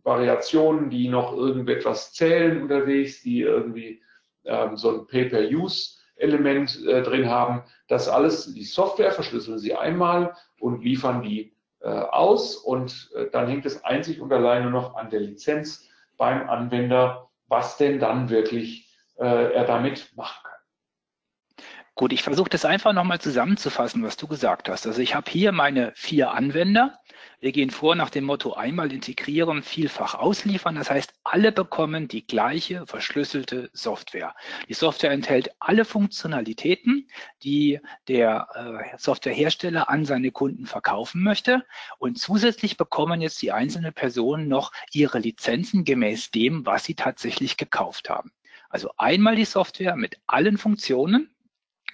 Variationen, 0.03 0.89
die 0.89 1.09
noch 1.09 1.35
irgendetwas 1.35 2.13
zählen 2.13 2.61
unterwegs, 2.61 3.21
die 3.21 3.41
irgendwie 3.41 4.01
ähm, 4.45 4.77
so 4.77 5.01
ein 5.01 5.07
Pay-per-Use 5.07 6.01
Element 6.15 6.79
äh, 6.87 7.01
drin 7.01 7.29
haben. 7.29 7.63
Das 7.87 8.07
alles, 8.07 8.53
die 8.53 8.63
Software 8.63 9.11
verschlüsseln 9.11 9.59
Sie 9.59 9.75
einmal 9.75 10.35
und 10.59 10.83
liefern 10.83 11.21
die 11.21 11.53
äh, 11.79 11.89
aus 11.89 12.55
und 12.55 13.09
äh, 13.15 13.25
dann 13.31 13.47
hängt 13.47 13.65
es 13.65 13.83
einzig 13.83 14.21
und 14.21 14.31
allein 14.31 14.63
nur 14.63 14.71
noch 14.71 14.95
an 14.95 15.09
der 15.09 15.19
Lizenz 15.19 15.89
beim 16.17 16.47
Anwender, 16.49 17.29
was 17.47 17.77
denn 17.77 17.99
dann 17.99 18.29
wirklich 18.29 18.95
äh, 19.17 19.53
er 19.53 19.65
damit 19.65 20.15
machen 20.15 20.41
kann. 20.43 21.65
Gut, 21.95 22.13
ich 22.13 22.23
versuche 22.23 22.49
das 22.49 22.65
einfach 22.65 22.93
nochmal 22.93 23.19
zusammenzufassen, 23.19 24.03
was 24.03 24.17
du 24.17 24.27
gesagt 24.27 24.69
hast. 24.69 24.87
Also 24.87 25.01
ich 25.01 25.13
habe 25.13 25.29
hier 25.29 25.51
meine 25.51 25.91
vier 25.95 26.31
Anwender. 26.31 26.99
Wir 27.39 27.51
gehen 27.51 27.69
vor 27.69 27.95
nach 27.95 28.09
dem 28.09 28.25
Motto 28.25 28.53
einmal 28.53 28.91
integrieren, 28.91 29.63
vielfach 29.63 30.15
ausliefern. 30.15 30.75
Das 30.75 30.89
heißt, 30.89 31.13
alle 31.23 31.51
bekommen 31.51 32.07
die 32.07 32.25
gleiche 32.25 32.85
verschlüsselte 32.85 33.69
Software. 33.73 34.35
Die 34.69 34.73
Software 34.73 35.11
enthält 35.11 35.49
alle 35.59 35.85
Funktionalitäten, 35.85 37.07
die 37.43 37.79
der 38.07 38.47
äh, 38.53 38.97
Softwarehersteller 38.97 39.89
an 39.89 40.05
seine 40.05 40.31
Kunden 40.31 40.65
verkaufen 40.65 41.23
möchte. 41.23 41.65
Und 41.97 42.19
zusätzlich 42.19 42.77
bekommen 42.77 43.21
jetzt 43.21 43.41
die 43.41 43.51
einzelnen 43.51 43.93
Personen 43.93 44.47
noch 44.47 44.71
ihre 44.91 45.19
Lizenzen 45.19 45.83
gemäß 45.83 46.31
dem, 46.31 46.65
was 46.65 46.83
sie 46.83 46.95
tatsächlich 46.95 47.57
gekauft 47.57 48.09
haben. 48.09 48.31
Also 48.69 48.91
einmal 48.97 49.35
die 49.35 49.45
Software 49.45 49.95
mit 49.95 50.17
allen 50.27 50.57
Funktionen, 50.57 51.29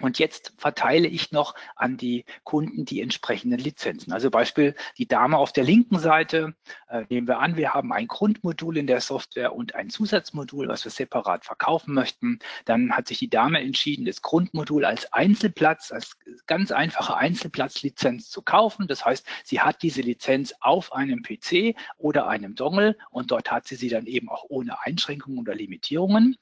und 0.00 0.18
jetzt 0.18 0.52
verteile 0.58 1.08
ich 1.08 1.32
noch 1.32 1.54
an 1.76 1.96
die 1.96 2.24
Kunden 2.44 2.84
die 2.84 3.00
entsprechenden 3.00 3.58
Lizenzen. 3.58 4.12
Also 4.12 4.30
Beispiel 4.30 4.74
die 4.96 5.08
Dame 5.08 5.36
auf 5.36 5.52
der 5.52 5.64
linken 5.64 5.98
Seite. 5.98 6.54
Äh, 6.88 7.04
nehmen 7.08 7.26
wir 7.26 7.40
an, 7.40 7.56
wir 7.56 7.74
haben 7.74 7.92
ein 7.92 8.06
Grundmodul 8.06 8.76
in 8.76 8.86
der 8.86 9.00
Software 9.00 9.54
und 9.54 9.74
ein 9.74 9.90
Zusatzmodul, 9.90 10.68
was 10.68 10.84
wir 10.84 10.92
separat 10.92 11.44
verkaufen 11.44 11.94
möchten. 11.94 12.38
Dann 12.64 12.92
hat 12.92 13.08
sich 13.08 13.18
die 13.18 13.30
Dame 13.30 13.60
entschieden, 13.60 14.04
das 14.04 14.22
Grundmodul 14.22 14.84
als 14.84 15.12
Einzelplatz, 15.12 15.90
als 15.90 16.16
ganz 16.46 16.70
einfache 16.70 17.16
Einzelplatzlizenz 17.16 18.30
zu 18.30 18.42
kaufen. 18.42 18.86
Das 18.86 19.04
heißt, 19.04 19.26
sie 19.44 19.60
hat 19.60 19.82
diese 19.82 20.02
Lizenz 20.02 20.54
auf 20.60 20.92
einem 20.92 21.22
PC 21.22 21.76
oder 21.96 22.28
einem 22.28 22.54
Dongle 22.54 22.96
und 23.10 23.30
dort 23.30 23.50
hat 23.50 23.66
sie 23.66 23.76
sie 23.76 23.88
dann 23.88 24.06
eben 24.06 24.28
auch 24.28 24.44
ohne 24.48 24.80
Einschränkungen 24.84 25.40
oder 25.40 25.54
Limitierungen. 25.54 26.36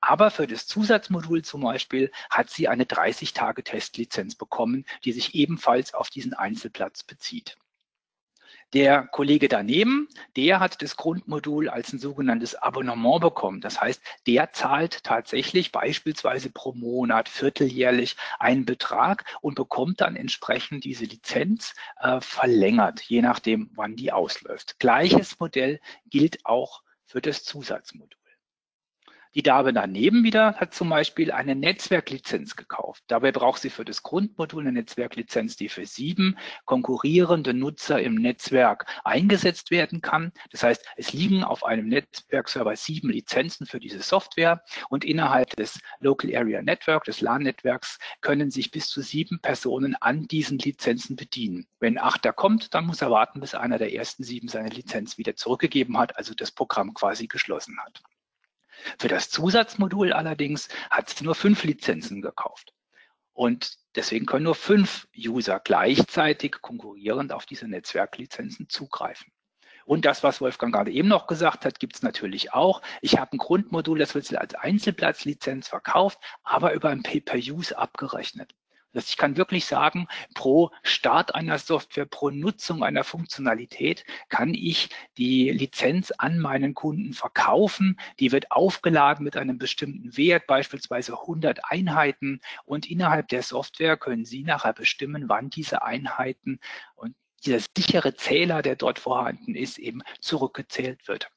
Aber 0.00 0.30
für 0.30 0.46
das 0.46 0.66
Zusatzmodul 0.66 1.42
zum 1.42 1.62
Beispiel 1.62 2.10
hat 2.30 2.50
sie 2.50 2.68
eine 2.68 2.86
30 3.02 3.32
Tage 3.32 3.64
Testlizenz 3.64 4.36
bekommen, 4.36 4.84
die 5.04 5.10
sich 5.10 5.34
ebenfalls 5.34 5.92
auf 5.92 6.08
diesen 6.08 6.34
Einzelplatz 6.34 7.02
bezieht. 7.02 7.56
Der 8.74 9.02
Kollege 9.08 9.48
daneben, 9.48 10.08
der 10.36 10.60
hat 10.60 10.80
das 10.80 10.96
Grundmodul 10.96 11.68
als 11.68 11.92
ein 11.92 11.98
sogenanntes 11.98 12.54
Abonnement 12.54 13.20
bekommen. 13.20 13.60
Das 13.60 13.80
heißt, 13.80 14.00
der 14.26 14.52
zahlt 14.52 15.02
tatsächlich 15.02 15.72
beispielsweise 15.72 16.48
pro 16.48 16.72
Monat, 16.72 17.28
vierteljährlich 17.28 18.16
einen 18.38 18.64
Betrag 18.64 19.24
und 19.42 19.56
bekommt 19.56 20.00
dann 20.00 20.14
entsprechend 20.14 20.84
diese 20.84 21.04
Lizenz 21.04 21.74
äh, 22.00 22.20
verlängert, 22.20 23.02
je 23.02 23.20
nachdem, 23.20 23.68
wann 23.74 23.96
die 23.96 24.12
ausläuft. 24.12 24.78
Gleiches 24.78 25.40
Modell 25.40 25.80
gilt 26.06 26.46
auch 26.46 26.82
für 27.04 27.20
das 27.20 27.44
Zusatzmodul. 27.44 28.21
Die 29.34 29.42
Dame 29.42 29.72
daneben 29.72 30.24
wieder 30.24 30.56
hat 30.56 30.74
zum 30.74 30.90
Beispiel 30.90 31.32
eine 31.32 31.54
Netzwerklizenz 31.54 32.54
gekauft. 32.54 33.02
Dabei 33.06 33.32
braucht 33.32 33.62
sie 33.62 33.70
für 33.70 33.84
das 33.84 34.02
Grundmodul 34.02 34.60
eine 34.60 34.72
Netzwerklizenz, 34.72 35.56
die 35.56 35.70
für 35.70 35.86
sieben 35.86 36.36
konkurrierende 36.66 37.54
Nutzer 37.54 38.02
im 38.02 38.16
Netzwerk 38.16 38.84
eingesetzt 39.04 39.70
werden 39.70 40.02
kann. 40.02 40.32
Das 40.50 40.62
heißt, 40.62 40.84
es 40.96 41.14
liegen 41.14 41.44
auf 41.44 41.64
einem 41.64 41.88
Netzwerkserver 41.88 42.76
sieben 42.76 43.08
Lizenzen 43.08 43.66
für 43.66 43.80
diese 43.80 44.02
Software 44.02 44.62
und 44.90 45.02
innerhalb 45.02 45.56
des 45.56 45.80
Local 46.00 46.36
Area 46.36 46.60
Network, 46.60 47.04
des 47.04 47.22
LAN-Netzwerks, 47.22 47.98
können 48.20 48.50
sich 48.50 48.70
bis 48.70 48.90
zu 48.90 49.00
sieben 49.00 49.40
Personen 49.40 49.96
an 49.96 50.28
diesen 50.28 50.58
Lizenzen 50.58 51.16
bedienen. 51.16 51.66
Wenn 51.80 51.96
achter 51.96 52.34
kommt, 52.34 52.74
dann 52.74 52.84
muss 52.84 53.00
er 53.00 53.10
warten, 53.10 53.40
bis 53.40 53.54
einer 53.54 53.78
der 53.78 53.94
ersten 53.94 54.24
sieben 54.24 54.48
seine 54.48 54.68
Lizenz 54.68 55.16
wieder 55.16 55.36
zurückgegeben 55.36 55.96
hat, 55.96 56.18
also 56.18 56.34
das 56.34 56.50
Programm 56.50 56.92
quasi 56.92 57.28
geschlossen 57.28 57.78
hat. 57.82 58.02
Für 58.98 59.08
das 59.08 59.30
Zusatzmodul 59.30 60.12
allerdings 60.12 60.68
hat 60.90 61.10
sie 61.10 61.24
nur 61.24 61.34
fünf 61.34 61.64
Lizenzen 61.64 62.22
gekauft. 62.22 62.72
Und 63.32 63.78
deswegen 63.96 64.26
können 64.26 64.44
nur 64.44 64.54
fünf 64.54 65.08
User 65.16 65.60
gleichzeitig 65.60 66.60
konkurrierend 66.60 67.32
auf 67.32 67.46
diese 67.46 67.66
Netzwerklizenzen 67.66 68.68
zugreifen. 68.68 69.32
Und 69.84 70.04
das, 70.04 70.22
was 70.22 70.40
Wolfgang 70.40 70.72
gerade 70.72 70.92
eben 70.92 71.08
noch 71.08 71.26
gesagt 71.26 71.64
hat, 71.64 71.80
gibt 71.80 71.96
es 71.96 72.02
natürlich 72.02 72.52
auch. 72.52 72.82
Ich 73.00 73.18
habe 73.18 73.36
ein 73.36 73.38
Grundmodul, 73.38 73.98
das 73.98 74.14
wird 74.14 74.32
als 74.36 74.54
Einzelplatzlizenz 74.54 75.68
verkauft, 75.68 76.18
aber 76.44 76.72
über 76.72 76.90
ein 76.90 77.02
Pay-per-Use 77.02 77.76
abgerechnet. 77.76 78.54
Das 78.92 79.08
ich 79.08 79.16
kann 79.16 79.36
wirklich 79.36 79.64
sagen, 79.64 80.06
pro 80.34 80.70
Start 80.82 81.34
einer 81.34 81.58
Software, 81.58 82.04
pro 82.04 82.30
Nutzung 82.30 82.82
einer 82.82 83.04
Funktionalität 83.04 84.04
kann 84.28 84.52
ich 84.54 84.90
die 85.16 85.50
Lizenz 85.50 86.12
an 86.18 86.38
meinen 86.38 86.74
Kunden 86.74 87.14
verkaufen. 87.14 87.98
Die 88.20 88.32
wird 88.32 88.50
aufgeladen 88.50 89.24
mit 89.24 89.36
einem 89.36 89.58
bestimmten 89.58 90.16
Wert, 90.16 90.46
beispielsweise 90.46 91.18
100 91.20 91.60
Einheiten. 91.70 92.40
Und 92.64 92.90
innerhalb 92.90 93.28
der 93.28 93.42
Software 93.42 93.96
können 93.96 94.26
Sie 94.26 94.42
nachher 94.42 94.74
bestimmen, 94.74 95.28
wann 95.28 95.48
diese 95.48 95.82
Einheiten 95.82 96.60
und 96.94 97.14
dieser 97.44 97.60
sichere 97.76 98.14
Zähler, 98.14 98.62
der 98.62 98.76
dort 98.76 98.98
vorhanden 98.98 99.54
ist, 99.54 99.78
eben 99.78 100.02
zurückgezählt 100.20 101.08
wird. 101.08 101.30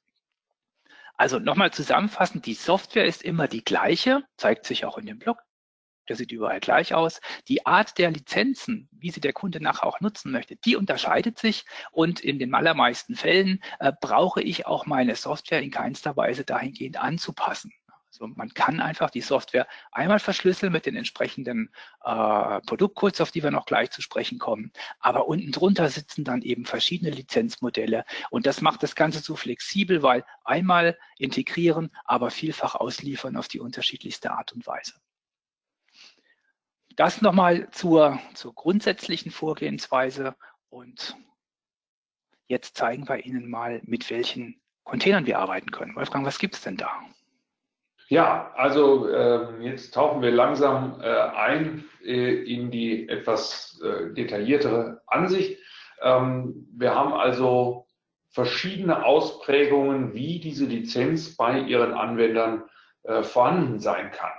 Also 1.17 1.39
nochmal 1.39 1.71
zusammenfassend, 1.71 2.45
die 2.45 2.53
Software 2.53 3.05
ist 3.05 3.24
immer 3.24 3.47
die 3.47 3.63
gleiche, 3.63 4.24
zeigt 4.35 4.65
sich 4.65 4.85
auch 4.85 4.97
in 4.97 5.05
dem 5.05 5.19
Blog 5.19 5.39
der 6.07 6.15
sieht 6.15 6.31
überall 6.31 6.59
gleich 6.59 6.93
aus. 6.93 7.21
Die 7.47 7.65
Art 7.65 7.97
der 7.97 8.12
Lizenzen, 8.12 8.89
wie 8.91 9.12
sie 9.12 9.21
der 9.21 9.33
Kunde 9.33 9.62
nachher 9.62 9.85
auch 9.85 10.00
nutzen 10.00 10.31
möchte, 10.31 10.55
die 10.55 10.75
unterscheidet 10.75 11.38
sich 11.38 11.65
und 11.91 12.19
in 12.19 12.39
den 12.39 12.53
allermeisten 12.53 13.15
Fällen 13.15 13.62
äh, 13.79 13.91
brauche 14.00 14.41
ich 14.41 14.65
auch 14.65 14.85
meine 14.85 15.15
Software 15.15 15.62
in 15.62 15.71
keinster 15.71 16.15
Weise 16.17 16.43
dahingehend 16.43 16.97
anzupassen. 16.97 17.71
Also 18.15 18.33
man 18.33 18.53
kann 18.53 18.79
einfach 18.79 19.09
die 19.09 19.21
Software 19.21 19.67
einmal 19.91 20.19
verschlüsseln 20.19 20.71
mit 20.71 20.85
den 20.85 20.95
entsprechenden 20.95 21.69
äh, 22.01 22.62
Produktcodes, 22.62 23.19
auf 23.19 23.31
die 23.31 23.43
wir 23.43 23.51
noch 23.51 23.65
gleich 23.65 23.91
zu 23.91 24.01
sprechen 24.01 24.39
kommen. 24.39 24.71
Aber 25.00 25.27
unten 25.27 25.51
drunter 25.51 25.89
sitzen 25.89 26.24
dann 26.24 26.41
eben 26.41 26.65
verschiedene 26.65 27.12
Lizenzmodelle. 27.12 28.05
Und 28.29 28.45
das 28.45 28.62
macht 28.62 28.83
das 28.83 28.95
Ganze 28.95 29.19
so 29.19 29.35
flexibel, 29.35 30.01
weil 30.01 30.24
einmal 30.45 30.97
integrieren, 31.17 31.91
aber 32.05 32.31
vielfach 32.31 32.75
ausliefern 32.75 33.35
auf 33.35 33.50
die 33.50 33.59
unterschiedlichste 33.59 34.31
Art 34.31 34.53
und 34.53 34.65
Weise. 34.65 34.93
Das 36.96 37.22
nochmal 37.22 37.70
zur, 37.72 38.20
zur 38.34 38.54
grundsätzlichen 38.54 39.32
Vorgehensweise 39.32 40.36
und 40.70 41.18
jetzt 42.48 42.78
zeigen 42.78 43.08
wir 43.10 43.25
Ihnen 43.25 43.50
mal, 43.50 43.82
mit 43.84 44.10
welchen 44.10 44.62
Containern 44.84 45.25
wir 45.25 45.40
arbeiten 45.40 45.72
können. 45.72 45.96
Wolfgang, 45.96 46.25
was 46.25 46.40
gibt 46.40 46.56
es 46.56 46.62
denn 46.62 46.78
da? 46.78 46.90
Ja, 48.08 48.52
also 48.56 49.10
äh, 49.10 49.64
jetzt 49.64 49.94
tauchen 49.94 50.22
wir 50.22 50.32
langsam 50.32 51.02
äh, 51.02 51.08
ein 51.08 51.86
äh, 52.04 52.44
in 52.44 52.70
die 52.70 53.10
etwas 53.10 53.82
äh, 53.84 54.14
detailliertere 54.14 55.02
Ansicht. 55.08 55.60
Ähm, 56.02 56.68
wir 56.72 56.94
haben 56.94 57.14
also 57.14 57.88
verschiedene 58.30 59.04
Ausprägungen, 59.04 60.14
wie 60.14 60.40
diese 60.40 60.66
Lizenz 60.66 61.36
bei 61.36 61.60
Ihren 61.60 61.94
Anwendern 61.94 62.66
äh, 63.04 63.24
vorhanden 63.24 63.80
sein 63.80 64.12
kann. 64.12 64.32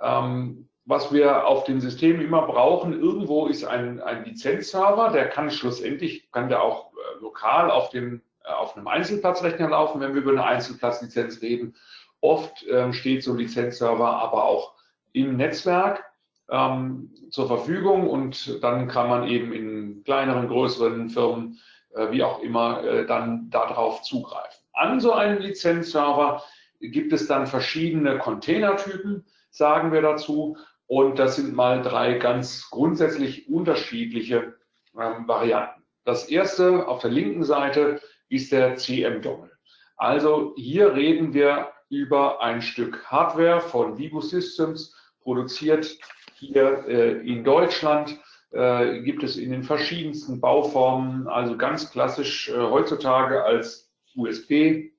Ähm, 0.00 0.68
was 0.86 1.12
wir 1.12 1.46
auf 1.46 1.64
den 1.64 1.80
Systemen 1.80 2.20
immer 2.20 2.42
brauchen, 2.42 2.92
irgendwo 2.92 3.46
ist 3.46 3.64
ein, 3.64 4.00
ein 4.00 4.24
Lizenzserver, 4.24 5.10
der 5.10 5.28
kann 5.28 5.50
schlussendlich, 5.50 6.30
kann 6.30 6.48
der 6.48 6.62
auch 6.62 6.92
äh, 6.92 7.22
lokal 7.22 7.70
auf, 7.70 7.88
dem, 7.90 8.20
äh, 8.44 8.52
auf 8.52 8.76
einem 8.76 8.88
Einzelplatzrechner 8.88 9.70
laufen, 9.70 10.00
wenn 10.00 10.14
wir 10.14 10.22
über 10.22 10.32
eine 10.32 10.44
Einzelplatzlizenz 10.44 11.40
reden. 11.40 11.74
Oft 12.20 12.64
ähm, 12.68 12.92
steht 12.92 13.22
so 13.22 13.32
ein 13.32 13.38
Lizenzserver 13.38 14.08
aber 14.08 14.44
auch 14.44 14.74
im 15.12 15.36
Netzwerk 15.36 16.04
ähm, 16.50 17.10
zur 17.30 17.46
Verfügung 17.46 18.08
und 18.08 18.62
dann 18.62 18.88
kann 18.88 19.08
man 19.08 19.28
eben 19.28 19.52
in 19.52 20.04
kleineren, 20.04 20.48
größeren 20.48 21.08
Firmen, 21.08 21.58
äh, 21.94 22.10
wie 22.10 22.22
auch 22.22 22.42
immer, 22.42 22.84
äh, 22.84 23.06
dann 23.06 23.48
darauf 23.50 24.02
zugreifen. 24.02 24.64
An 24.74 25.00
so 25.00 25.12
einem 25.12 25.38
Lizenzserver 25.38 26.42
gibt 26.80 27.12
es 27.12 27.26
dann 27.26 27.46
verschiedene 27.46 28.18
Containertypen, 28.18 29.24
sagen 29.50 29.92
wir 29.92 30.02
dazu. 30.02 30.56
Und 30.86 31.18
das 31.18 31.36
sind 31.36 31.54
mal 31.54 31.82
drei 31.82 32.18
ganz 32.18 32.68
grundsätzlich 32.70 33.48
unterschiedliche 33.48 34.54
ähm, 34.98 35.26
Varianten. 35.26 35.82
Das 36.04 36.28
erste 36.28 36.86
auf 36.86 37.00
der 37.00 37.10
linken 37.10 37.44
Seite 37.44 38.00
ist 38.28 38.52
der 38.52 38.76
CM-Dongle. 38.76 39.50
Also 39.96 40.52
hier 40.56 40.94
reden 40.94 41.32
wir 41.32 41.68
über 41.88 42.42
ein 42.42 42.60
Stück 42.60 43.04
Hardware 43.06 43.60
von 43.60 43.96
Vivo 43.96 44.20
Systems, 44.20 44.94
produziert 45.20 45.96
hier 46.34 46.84
äh, 46.86 47.12
in 47.26 47.44
Deutschland, 47.44 48.18
äh, 48.50 49.00
gibt 49.02 49.22
es 49.22 49.36
in 49.36 49.50
den 49.50 49.62
verschiedensten 49.62 50.40
Bauformen, 50.40 51.28
also 51.28 51.56
ganz 51.56 51.90
klassisch 51.90 52.50
äh, 52.50 52.56
heutzutage 52.56 53.44
als 53.44 53.90
USB-Gerät, 54.16 54.92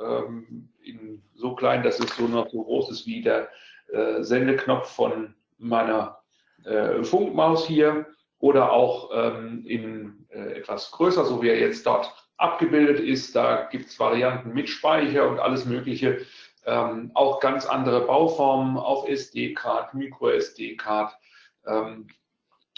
ähm, 0.00 0.68
ähm, 0.84 1.22
so 1.34 1.54
klein, 1.54 1.82
dass 1.82 2.00
es 2.00 2.16
so 2.16 2.26
noch 2.26 2.50
so 2.50 2.64
groß 2.64 2.90
ist 2.90 3.06
wie 3.06 3.22
der 3.22 3.48
äh, 3.92 4.22
Sendeknopf 4.22 4.90
von 4.90 5.34
meiner 5.58 6.18
äh, 6.64 7.02
Funkmaus 7.04 7.66
hier 7.66 8.06
oder 8.38 8.72
auch 8.72 9.10
ähm, 9.14 9.64
in 9.66 10.26
äh, 10.30 10.58
etwas 10.58 10.90
größer, 10.90 11.24
so 11.24 11.42
wie 11.42 11.48
er 11.48 11.58
jetzt 11.58 11.86
dort 11.86 12.12
abgebildet 12.36 13.00
ist. 13.00 13.34
Da 13.34 13.68
gibt 13.70 13.86
es 13.86 13.98
Varianten 13.98 14.52
mit 14.52 14.68
Speicher 14.68 15.28
und 15.28 15.38
alles 15.38 15.64
Mögliche. 15.64 16.26
Ähm, 16.64 17.12
auch 17.14 17.40
ganz 17.40 17.64
andere 17.64 18.02
Bauformen 18.06 18.76
auf 18.76 19.08
SD-Card, 19.08 19.94
Micro-SD-Card, 19.94 21.16
ähm, 21.66 22.08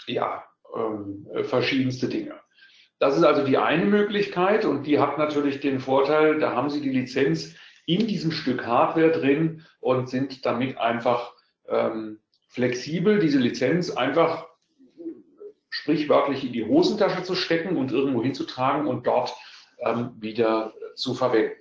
ja, 0.05 0.43
ähm, 0.75 1.27
verschiedenste 1.43 2.07
Dinge. 2.07 2.39
Das 2.99 3.17
ist 3.17 3.23
also 3.23 3.43
die 3.43 3.57
eine 3.57 3.85
Möglichkeit 3.85 4.65
und 4.65 4.83
die 4.83 4.99
hat 4.99 5.17
natürlich 5.17 5.61
den 5.61 5.79
Vorteil, 5.79 6.39
da 6.39 6.53
haben 6.53 6.69
Sie 6.69 6.81
die 6.81 6.89
Lizenz 6.89 7.55
in 7.89 8.05
diesem 8.05 8.31
Stück 8.31 8.67
Hardware 8.67 9.09
drin 9.09 9.65
und 9.79 10.09
sind 10.09 10.45
damit 10.45 10.77
einfach 10.77 11.33
ähm, 11.67 12.19
flexibel, 12.47 13.17
diese 13.17 13.39
Lizenz 13.39 13.89
einfach 13.89 14.45
sprichwörtlich 15.71 16.45
in 16.45 16.53
die 16.53 16.65
Hosentasche 16.65 17.23
zu 17.23 17.33
stecken 17.33 17.77
und 17.77 17.91
irgendwo 17.91 18.21
hinzutragen 18.21 18.85
und 18.85 19.07
dort 19.07 19.35
ähm, 19.79 20.11
wieder 20.19 20.71
zu 20.93 21.15
verwenden. 21.15 21.55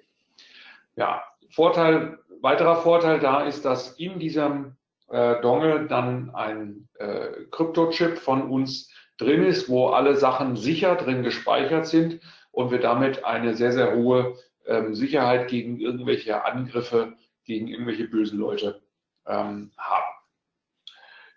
Ja, 0.96 1.22
Vorteil, 1.48 2.18
weiterer 2.42 2.76
Vorteil 2.76 3.20
da 3.20 3.46
ist, 3.46 3.64
dass 3.64 3.92
in 3.92 4.18
diesem 4.18 4.76
äh, 5.08 5.40
Dongle 5.40 5.86
dann 5.86 6.34
ein 6.34 6.90
äh, 6.98 7.28
Kryptochip 7.50 8.18
von 8.18 8.50
uns 8.50 8.92
drin 9.16 9.44
ist, 9.44 9.70
wo 9.70 9.88
alle 9.88 10.14
Sachen 10.14 10.56
sicher 10.56 10.94
drin 10.96 11.22
gespeichert 11.22 11.86
sind 11.86 12.20
und 12.50 12.70
wir 12.70 12.80
damit 12.80 13.24
eine 13.24 13.54
sehr, 13.54 13.72
sehr 13.72 13.94
hohe 13.94 14.36
ähm, 14.68 14.94
Sicherheit 14.94 15.48
gegen 15.48 15.80
irgendwelche 15.80 16.44
Angriffe, 16.44 17.14
gegen 17.44 17.68
irgendwelche 17.68 18.08
bösen 18.08 18.38
Leute 18.38 18.80
ähm, 19.26 19.72
haben. 19.76 20.18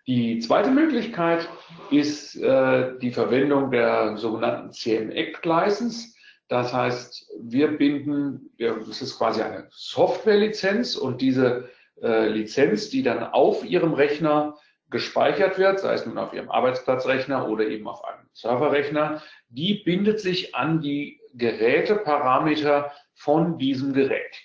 Die 0.06 0.40
zweite 0.40 0.70
Möglichkeit 0.70 1.48
ist 1.90 2.36
äh, 2.36 2.98
die 2.98 3.12
Verwendung 3.12 3.70
der 3.70 4.16
sogenannten 4.16 4.72
CM-Act-License. 4.72 6.14
Das 6.48 6.72
heißt, 6.72 7.30
wir 7.40 7.78
binden, 7.78 8.50
das 8.58 9.00
ist 9.00 9.16
quasi 9.16 9.42
eine 9.42 9.68
Softwarelizenz 9.70 10.96
und 10.96 11.20
diese 11.20 11.70
äh, 12.02 12.28
Lizenz, 12.28 12.90
die 12.90 13.02
dann 13.02 13.22
auf 13.22 13.64
Ihrem 13.64 13.94
Rechner 13.94 14.56
gespeichert 14.90 15.56
wird, 15.56 15.78
sei 15.78 15.94
es 15.94 16.04
nun 16.04 16.18
auf 16.18 16.34
Ihrem 16.34 16.50
Arbeitsplatzrechner 16.50 17.48
oder 17.48 17.66
eben 17.66 17.86
auf 17.86 18.04
einem 18.04 18.26
Serverrechner, 18.32 19.22
die 19.48 19.82
bindet 19.84 20.20
sich 20.20 20.54
an 20.54 20.80
die 20.80 21.21
Geräteparameter 21.34 22.92
von 23.14 23.58
diesem 23.58 23.92
Gerät. 23.92 24.36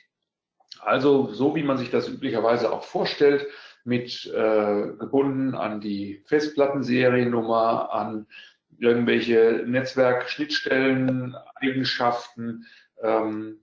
Also 0.79 1.31
so 1.31 1.55
wie 1.55 1.63
man 1.63 1.77
sich 1.77 1.89
das 1.89 2.07
üblicherweise 2.07 2.71
auch 2.71 2.83
vorstellt, 2.83 3.47
mit 3.83 4.25
äh, 4.25 4.87
gebunden 4.99 5.55
an 5.55 5.79
die 5.79 6.21
Festplattenseriennummer, 6.25 7.93
an 7.93 8.27
irgendwelche 8.79 9.63
Netzwerkschnittstellen, 9.65 11.35
Eigenschaften, 11.55 12.65
ähm, 13.01 13.59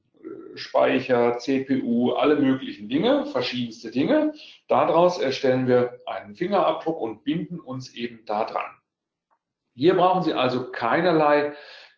Speicher, 0.54 1.36
CPU, 1.38 2.12
alle 2.12 2.36
möglichen 2.36 2.88
Dinge, 2.88 3.26
verschiedenste 3.26 3.90
Dinge. 3.90 4.32
Daraus 4.68 5.18
erstellen 5.18 5.66
wir 5.66 6.00
einen 6.06 6.34
Fingerabdruck 6.34 7.00
und 7.00 7.24
binden 7.24 7.60
uns 7.60 7.94
eben 7.94 8.24
da 8.24 8.44
dran. 8.44 8.70
Hier 9.74 9.94
brauchen 9.94 10.22
Sie 10.22 10.32
also 10.32 10.70
keinerlei 10.70 11.52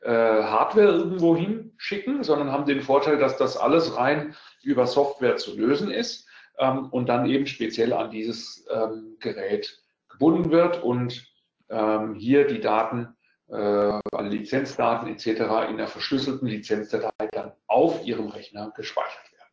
äh, 0.06 0.42
Hardware 0.44 0.92
irgendwo 0.92 1.36
hinschicken, 1.36 2.22
sondern 2.22 2.52
haben 2.52 2.64
den 2.64 2.80
Vorteil, 2.80 3.18
dass 3.18 3.36
das 3.36 3.56
alles 3.56 3.96
rein 3.96 4.36
über 4.62 4.86
Software 4.86 5.36
zu 5.36 5.56
lösen 5.56 5.90
ist 5.90 6.28
ähm, 6.58 6.88
und 6.90 7.08
dann 7.08 7.26
eben 7.26 7.46
speziell 7.46 7.92
an 7.92 8.10
dieses 8.10 8.66
ähm, 8.70 9.16
Gerät 9.20 9.82
gebunden 10.08 10.50
wird 10.50 10.82
und 10.82 11.26
ähm, 11.68 12.14
hier 12.14 12.46
die 12.46 12.60
Daten 12.60 13.16
äh, 13.48 14.00
Lizenzdaten 14.22 15.08
etc. 15.08 15.68
in 15.68 15.76
der 15.76 15.88
verschlüsselten 15.88 16.48
Lizenzdatei 16.48 17.28
dann 17.32 17.52
auf 17.66 18.04
Ihrem 18.04 18.28
Rechner 18.28 18.72
gespeichert 18.76 19.32
werden. 19.32 19.50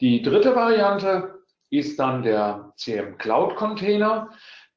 Die 0.00 0.22
dritte 0.22 0.54
Variante 0.54 1.38
ist 1.70 1.98
dann 1.98 2.22
der 2.22 2.72
CM 2.76 3.18
Cloud 3.18 3.56
Container. 3.56 4.30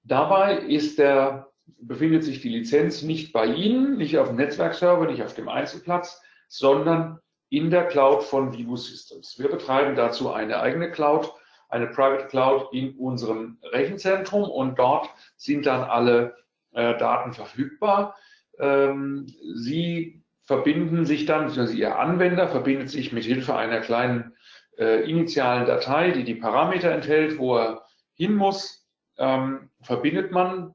Dabei 0.03 0.58
ist 0.58 1.00
der, 1.00 1.51
befindet 1.79 2.24
sich 2.24 2.41
die 2.41 2.50
Lizenz 2.50 3.01
nicht 3.01 3.33
bei 3.33 3.45
Ihnen, 3.45 3.97
nicht 3.97 4.17
auf 4.17 4.27
dem 4.27 4.38
Netzwerkserver, 4.38 5.05
nicht 5.05 5.24
auf 5.24 5.33
dem 5.33 5.50
Einzelplatz, 5.50 6.21
sondern 6.47 7.19
in 7.50 7.69
der 7.69 7.86
Cloud 7.88 8.24
von 8.24 8.53
Vivo 8.53 8.75
Systems. 8.75 9.38
Wir 9.39 9.50
betreiben 9.50 9.95
dazu 9.95 10.32
eine 10.32 10.60
eigene 10.60 10.91
Cloud, 10.91 11.32
eine 11.69 11.88
Private 11.88 12.27
Cloud 12.27 12.73
in 12.73 12.97
unserem 12.97 13.58
Rechenzentrum 13.63 14.49
und 14.49 14.80
dort 14.80 15.10
sind 15.36 15.65
dann 15.65 15.84
alle 15.84 16.36
äh, 16.73 16.97
Daten 16.97 17.34
verfügbar. 17.34 18.15
Ähm, 18.60 19.27
Sie 19.56 20.23
verbinden 20.43 21.06
sich 21.06 21.25
dann, 21.25 21.45
also 21.45 21.73
Ihr 21.73 21.99
Anwender 21.99 22.47
verbindet 22.47 22.89
sich 22.89 23.12
mit 23.12 23.25
Hilfe 23.25 23.56
einer 23.56 23.82
kleinen 23.82 24.34
äh, 24.77 25.10
initialen 25.10 25.65
Datei, 25.65 26.12
die 26.12 26.23
die 26.23 26.36
Parameter 26.36 26.91
enthält, 26.91 27.38
wo 27.38 27.58
er 27.58 27.84
hin 28.13 28.34
muss, 28.36 28.88
ähm, 29.17 29.69
verbindet 29.82 30.32
man 30.32 30.73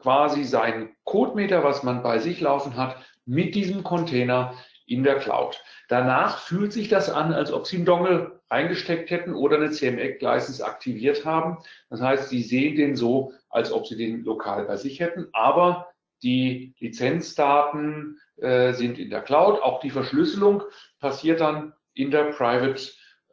quasi 0.00 0.44
sein 0.44 0.90
Codemeter, 1.04 1.62
was 1.62 1.82
man 1.82 2.02
bei 2.02 2.18
sich 2.18 2.40
laufen 2.40 2.76
hat, 2.76 2.96
mit 3.26 3.54
diesem 3.54 3.84
Container 3.84 4.54
in 4.86 5.04
der 5.04 5.18
Cloud. 5.18 5.62
Danach 5.88 6.38
fühlt 6.38 6.72
sich 6.72 6.88
das 6.88 7.10
an, 7.10 7.32
als 7.32 7.52
ob 7.52 7.66
Sie 7.66 7.76
einen 7.76 7.84
Dongle 7.84 8.40
eingesteckt 8.48 9.10
hätten 9.10 9.34
oder 9.34 9.56
eine 9.56 9.70
CMX-License 9.70 10.64
aktiviert 10.64 11.24
haben. 11.24 11.58
Das 11.88 12.00
heißt, 12.00 12.28
Sie 12.28 12.42
sehen 12.42 12.76
den 12.76 12.96
so, 12.96 13.32
als 13.48 13.72
ob 13.72 13.86
Sie 13.86 13.96
den 13.96 14.24
lokal 14.24 14.64
bei 14.64 14.76
sich 14.76 15.00
hätten, 15.00 15.28
aber 15.32 15.88
die 16.22 16.74
Lizenzdaten 16.78 18.20
äh, 18.36 18.72
sind 18.72 18.98
in 18.98 19.10
der 19.10 19.22
Cloud. 19.22 19.62
Auch 19.62 19.80
die 19.80 19.90
Verschlüsselung 19.90 20.62
passiert 20.98 21.40
dann 21.40 21.72
in 21.94 22.10
der 22.10 22.24
Private 22.32 22.80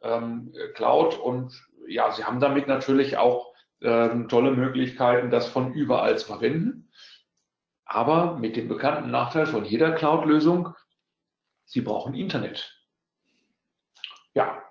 ähm, 0.02 0.52
Cloud. 0.74 1.18
Und 1.18 1.52
ja, 1.86 2.12
Sie 2.12 2.24
haben 2.24 2.40
damit 2.40 2.66
natürlich 2.68 3.16
auch 3.16 3.47
ähm, 3.80 4.28
tolle 4.28 4.52
Möglichkeiten, 4.52 5.30
das 5.30 5.48
von 5.48 5.72
überall 5.72 6.18
zu 6.18 6.26
verwenden. 6.26 6.90
Aber 7.84 8.36
mit 8.38 8.56
dem 8.56 8.68
bekannten 8.68 9.10
Nachteil 9.10 9.46
von 9.46 9.64
jeder 9.64 9.92
Cloud-Lösung, 9.92 10.74
Sie 11.64 11.80
brauchen 11.80 12.14
Internet. 12.14 12.74
Ja, 14.34 14.62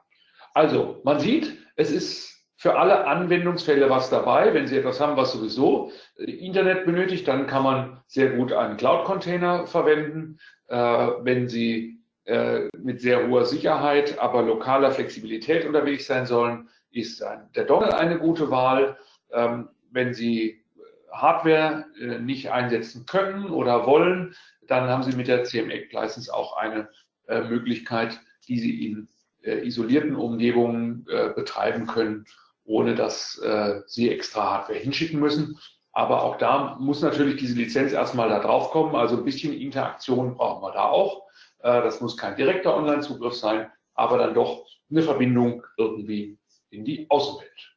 also 0.53 1.01
man 1.03 1.19
sieht, 1.19 1.57
es 1.75 1.91
ist 1.91 2.37
für 2.57 2.77
alle 2.77 3.05
Anwendungsfälle 3.05 3.89
was 3.89 4.09
dabei. 4.09 4.53
Wenn 4.53 4.67
Sie 4.67 4.77
etwas 4.77 4.99
haben, 4.99 5.15
was 5.15 5.31
sowieso 5.31 5.91
äh, 6.17 6.23
Internet 6.23 6.85
benötigt, 6.85 7.27
dann 7.27 7.47
kann 7.47 7.63
man 7.63 8.01
sehr 8.07 8.31
gut 8.31 8.51
einen 8.51 8.77
Cloud-Container 8.77 9.67
verwenden. 9.67 10.39
Äh, 10.67 10.75
wenn 10.75 11.47
Sie 11.47 12.01
äh, 12.25 12.67
mit 12.77 13.01
sehr 13.01 13.27
hoher 13.27 13.45
Sicherheit, 13.45 14.19
aber 14.19 14.41
lokaler 14.41 14.91
Flexibilität 14.91 15.65
unterwegs 15.65 16.07
sein 16.07 16.25
sollen, 16.25 16.69
ist 16.91 17.23
der 17.55 17.65
Dongle 17.65 17.95
eine 17.97 18.19
gute 18.19 18.49
Wahl. 18.49 18.97
Ähm, 19.31 19.69
wenn 19.91 20.13
Sie 20.13 20.63
Hardware 21.11 21.85
nicht 22.19 22.51
einsetzen 22.51 23.05
können 23.05 23.49
oder 23.49 23.87
wollen, 23.87 24.35
dann 24.67 24.89
haben 24.89 25.03
Sie 25.03 25.15
mit 25.15 25.27
der 25.27 25.45
CMX 25.45 25.91
License 25.91 26.33
auch 26.33 26.57
eine 26.57 26.89
Möglichkeit, 27.27 28.19
die 28.47 28.59
Sie 28.59 28.85
in 28.85 29.07
isolierten 29.41 30.15
Umgebungen 30.15 31.05
betreiben 31.35 31.87
können 31.87 32.25
ohne 32.67 32.95
dass 32.95 33.37
äh, 33.39 33.81
Sie 33.87 34.11
extra 34.11 34.51
Hardware 34.51 34.77
hinschicken 34.77 35.19
müssen. 35.19 35.57
Aber 35.93 36.21
auch 36.21 36.37
da 36.37 36.75
muss 36.79 37.01
natürlich 37.01 37.37
diese 37.37 37.55
Lizenz 37.55 37.93
erstmal 37.93 38.29
da 38.29 38.39
drauf 38.39 38.71
kommen. 38.71 38.95
Also 38.95 39.17
ein 39.17 39.25
bisschen 39.25 39.53
Interaktion 39.53 40.35
brauchen 40.35 40.61
wir 40.61 40.73
da 40.73 40.83
auch. 40.83 41.23
Äh, 41.59 41.81
das 41.81 42.01
muss 42.01 42.17
kein 42.17 42.35
direkter 42.35 42.75
Online-Zugriff 42.75 43.33
sein, 43.33 43.71
aber 43.95 44.17
dann 44.19 44.35
doch 44.35 44.65
eine 44.91 45.01
Verbindung 45.01 45.63
irgendwie 45.77 46.36
in 46.69 46.85
die 46.85 47.09
Außenwelt. 47.09 47.75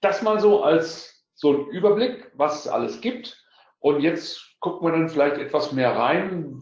Das 0.00 0.22
mal 0.22 0.40
so 0.40 0.62
als 0.62 1.24
so 1.34 1.52
ein 1.52 1.66
Überblick, 1.68 2.30
was 2.34 2.60
es 2.60 2.68
alles 2.68 3.00
gibt. 3.00 3.42
Und 3.78 4.00
jetzt 4.00 4.56
gucken 4.60 4.86
wir 4.86 4.92
dann 4.92 5.08
vielleicht 5.08 5.36
etwas 5.36 5.72
mehr 5.72 5.94
rein, 5.94 6.60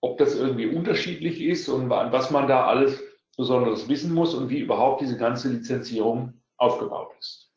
ob 0.00 0.18
das 0.18 0.34
irgendwie 0.34 0.66
unterschiedlich 0.66 1.40
ist 1.40 1.68
und 1.68 1.90
was 1.90 2.30
man 2.30 2.48
da 2.48 2.66
alles 2.66 3.02
Besonderes 3.36 3.88
wissen 3.88 4.12
muss 4.14 4.34
und 4.34 4.48
wie 4.48 4.60
überhaupt 4.60 5.00
diese 5.00 5.16
ganze 5.16 5.48
Lizenzierung 5.48 6.42
aufgebaut 6.56 7.12
ist. 7.18 7.49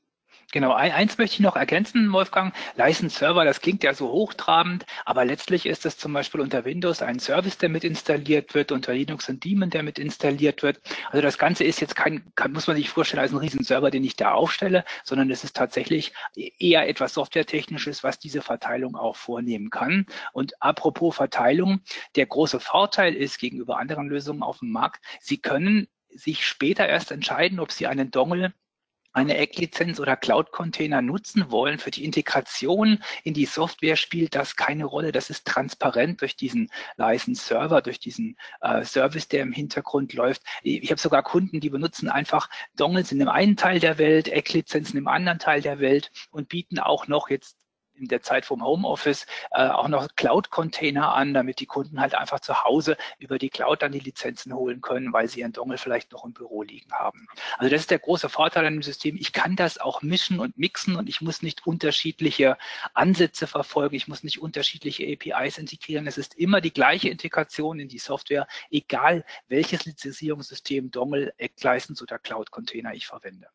Genau, 0.54 0.72
eins 0.72 1.18
möchte 1.18 1.34
ich 1.34 1.40
noch 1.40 1.56
ergänzen, 1.56 2.14
Wolfgang. 2.14 2.54
License 2.76 3.18
Server, 3.18 3.44
das 3.44 3.60
klingt 3.60 3.82
ja 3.82 3.96
so 3.96 4.12
hochtrabend, 4.12 4.86
aber 5.04 5.26
letztlich 5.26 5.66
ist 5.66 5.84
es 5.84 5.98
zum 5.98 6.14
Beispiel 6.14 6.42
unter 6.42 6.64
Windows 6.64 7.02
ein 7.02 7.18
Service, 7.18 7.58
der 7.58 7.70
mit 7.70 7.84
installiert 7.84 8.54
wird, 8.54 8.72
unter 8.72 8.94
Linux 8.94 9.28
ein 9.30 9.40
Daemon, 9.40 9.72
der 9.72 9.82
mit 9.82 9.98
installiert 9.98 10.62
wird. 10.62 10.80
Also 11.10 11.24
das 11.24 11.40
Ganze 11.40 11.64
ist 11.64 11.82
jetzt 11.82 11.96
kein, 11.96 12.32
kann, 12.36 12.52
muss 12.52 12.68
man 12.68 12.76
sich 12.76 12.92
vorstellen, 12.92 13.24
als 13.24 13.32
ein 13.32 13.40
riesen 13.40 13.64
Server, 13.64 13.90
den 13.90 14.04
ich 14.04 14.16
da 14.16 14.34
aufstelle, 14.34 14.86
sondern 15.04 15.32
es 15.32 15.44
ist 15.44 15.56
tatsächlich 15.56 16.14
eher 16.36 16.88
etwas 16.88 17.16
Softwaretechnisches, 17.16 18.04
was 18.04 18.20
diese 18.20 18.44
Verteilung 18.44 18.96
auch 18.96 19.16
vornehmen 19.16 19.72
kann. 19.72 20.06
Und 20.34 20.62
apropos 20.62 21.16
Verteilung, 21.16 21.80
der 22.16 22.28
große 22.28 22.60
Vorteil 22.60 23.16
ist 23.16 23.40
gegenüber 23.40 23.80
anderen 23.80 24.08
Lösungen 24.08 24.44
auf 24.44 24.60
dem 24.60 24.70
Markt, 24.70 25.04
Sie 25.20 25.40
können 25.40 25.88
sich 26.10 26.46
später 26.46 26.88
erst 26.88 27.10
entscheiden, 27.12 27.60
ob 27.60 27.72
Sie 27.72 27.88
einen 27.88 28.12
Dongle 28.12 28.54
eine 29.14 29.38
Ecklizenz 29.38 30.00
oder 30.00 30.18
Cloud-Container 30.18 31.02
nutzen 31.02 31.52
wollen 31.52 31.78
für 31.78 31.92
die 31.92 32.04
Integration 32.04 33.04
in 33.24 33.34
die 33.34 33.46
Software, 33.46 33.96
spielt 33.96 34.36
das 34.36 34.56
keine 34.56 34.86
Rolle. 34.86 35.12
Das 35.12 35.30
ist 35.30 35.46
transparent 35.46 36.22
durch 36.22 36.36
diesen 36.36 36.70
License-Server, 36.98 37.82
durch 37.82 38.00
diesen 38.00 38.38
äh, 38.62 38.84
Service, 38.84 39.28
der 39.28 39.44
im 39.44 39.52
Hintergrund 39.52 40.14
läuft. 40.14 40.42
Ich 40.64 40.90
habe 40.90 41.00
sogar 41.00 41.24
Kunden, 41.24 41.60
die 41.60 41.70
benutzen 41.70 42.10
einfach 42.10 42.50
Dongles 42.76 43.12
in 43.12 43.20
dem 43.20 43.30
einen 43.30 43.56
Teil 43.56 43.80
der 43.80 43.98
Welt, 43.98 44.28
Ecklizenzen 44.28 44.98
im 44.98 45.08
anderen 45.08 45.40
Teil 45.40 45.62
der 45.62 45.80
Welt 45.80 46.12
und 46.32 46.50
bieten 46.50 46.80
auch 46.80 47.08
noch 47.08 47.30
jetzt 47.30 47.58
in 47.96 48.08
der 48.08 48.22
Zeit 48.22 48.46
vom 48.46 48.64
Homeoffice 48.64 49.26
äh, 49.52 49.68
auch 49.68 49.88
noch 49.88 50.08
Cloud-Container 50.16 51.14
an, 51.14 51.34
damit 51.34 51.60
die 51.60 51.66
Kunden 51.66 52.00
halt 52.00 52.16
einfach 52.16 52.40
zu 52.40 52.64
Hause 52.64 52.98
über 53.20 53.38
die 53.38 53.50
Cloud 53.50 53.82
dann 53.82 53.92
die 53.92 54.00
Lizenzen 54.00 54.54
holen 54.54 54.82
können, 54.82 55.14
weil 55.14 55.28
sie 55.28 55.42
ihren 55.42 55.54
Dongle 55.54 55.78
vielleicht 55.78 56.12
noch 56.12 56.26
im 56.26 56.34
Büro 56.34 56.64
liegen 56.64 56.92
haben. 56.92 57.28
Also 57.58 57.70
das 57.70 57.82
ist 57.82 57.92
der 57.92 58.00
große 58.00 58.30
Vorteil 58.30 58.66
an 58.66 58.74
dem 58.74 58.84
System. 58.84 59.16
Ich 59.16 59.34
kann 59.34 59.56
das 59.56 59.78
auch 59.78 60.02
mischen 60.02 60.40
und 60.40 60.58
mixen 60.58 60.96
und 60.96 61.10
ich 61.10 61.22
muss 61.22 61.42
nicht 61.42 61.66
unterschiedliche 61.66 62.58
Ansätze 62.94 63.48
verfolgen. 63.48 63.96
Ich 63.96 64.08
muss 64.08 64.24
nicht 64.24 64.42
unterschiedliche 64.42 65.06
APIs 65.06 65.58
integrieren. 65.58 66.08
Es 66.08 66.18
ist 66.18 66.36
immer 66.36 66.62
die 66.62 66.74
gleiche 66.74 67.10
Integration 67.10 67.80
in 67.80 67.88
die 67.88 68.00
Software, 68.00 68.48
egal 68.70 69.26
welches 69.48 69.86
Lizenzierungssystem, 69.86 70.92
Dongle, 70.92 71.34
Ecklicense 71.38 72.04
oder 72.04 72.20
Cloud-Container 72.20 72.94
ich 72.94 73.08
verwende. 73.08 73.48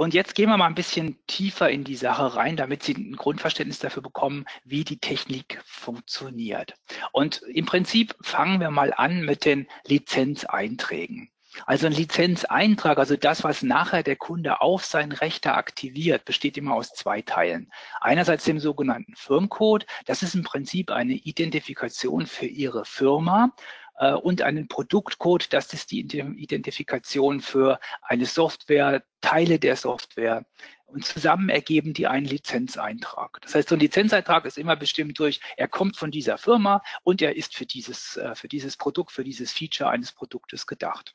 Und 0.00 0.14
jetzt 0.14 0.34
gehen 0.34 0.48
wir 0.48 0.56
mal 0.56 0.64
ein 0.64 0.74
bisschen 0.74 1.18
tiefer 1.26 1.68
in 1.68 1.84
die 1.84 1.94
Sache 1.94 2.34
rein, 2.34 2.56
damit 2.56 2.82
Sie 2.82 2.94
ein 2.94 3.16
Grundverständnis 3.16 3.80
dafür 3.80 4.02
bekommen, 4.02 4.46
wie 4.64 4.82
die 4.82 4.98
Technik 4.98 5.60
funktioniert. 5.66 6.72
Und 7.12 7.42
im 7.42 7.66
Prinzip 7.66 8.14
fangen 8.22 8.60
wir 8.60 8.70
mal 8.70 8.94
an 8.96 9.26
mit 9.26 9.44
den 9.44 9.68
Lizenzeinträgen. 9.84 11.28
Also 11.66 11.86
ein 11.86 11.92
Lizenzeintrag, 11.92 12.96
also 12.96 13.14
das, 13.16 13.44
was 13.44 13.62
nachher 13.62 14.02
der 14.02 14.16
Kunde 14.16 14.62
auf 14.62 14.86
seinen 14.86 15.12
Rechner 15.12 15.58
aktiviert, 15.58 16.24
besteht 16.24 16.56
immer 16.56 16.76
aus 16.76 16.94
zwei 16.94 17.20
Teilen. 17.20 17.70
Einerseits 18.00 18.44
dem 18.44 18.58
sogenannten 18.58 19.16
Firmcode. 19.16 19.84
Das 20.06 20.22
ist 20.22 20.34
im 20.34 20.44
Prinzip 20.44 20.90
eine 20.90 21.12
Identifikation 21.12 22.24
für 22.24 22.46
Ihre 22.46 22.86
Firma 22.86 23.52
äh, 24.00 24.12
und 24.14 24.42
einen 24.42 24.66
Produktcode, 24.66 25.52
das 25.52 25.72
ist 25.72 25.92
die 25.92 26.00
Identifikation 26.00 27.40
für 27.40 27.78
eine 28.02 28.26
Software, 28.26 29.04
Teile 29.20 29.58
der 29.58 29.76
Software. 29.76 30.44
Und 30.86 31.04
zusammen 31.04 31.50
ergeben 31.50 31.92
die 31.92 32.08
einen 32.08 32.26
Lizenzeintrag. 32.26 33.38
Das 33.42 33.54
heißt, 33.54 33.68
so 33.68 33.76
ein 33.76 33.80
Lizenzeintrag 33.80 34.44
ist 34.44 34.58
immer 34.58 34.74
bestimmt 34.74 35.16
durch, 35.20 35.40
er 35.56 35.68
kommt 35.68 35.96
von 35.96 36.10
dieser 36.10 36.36
Firma 36.36 36.82
und 37.04 37.22
er 37.22 37.36
ist 37.36 37.54
für 37.54 37.66
dieses, 37.66 38.16
äh, 38.16 38.34
für 38.34 38.48
dieses 38.48 38.76
Produkt, 38.76 39.12
für 39.12 39.22
dieses 39.22 39.52
Feature 39.52 39.90
eines 39.90 40.10
Produktes 40.10 40.66
gedacht. 40.66 41.14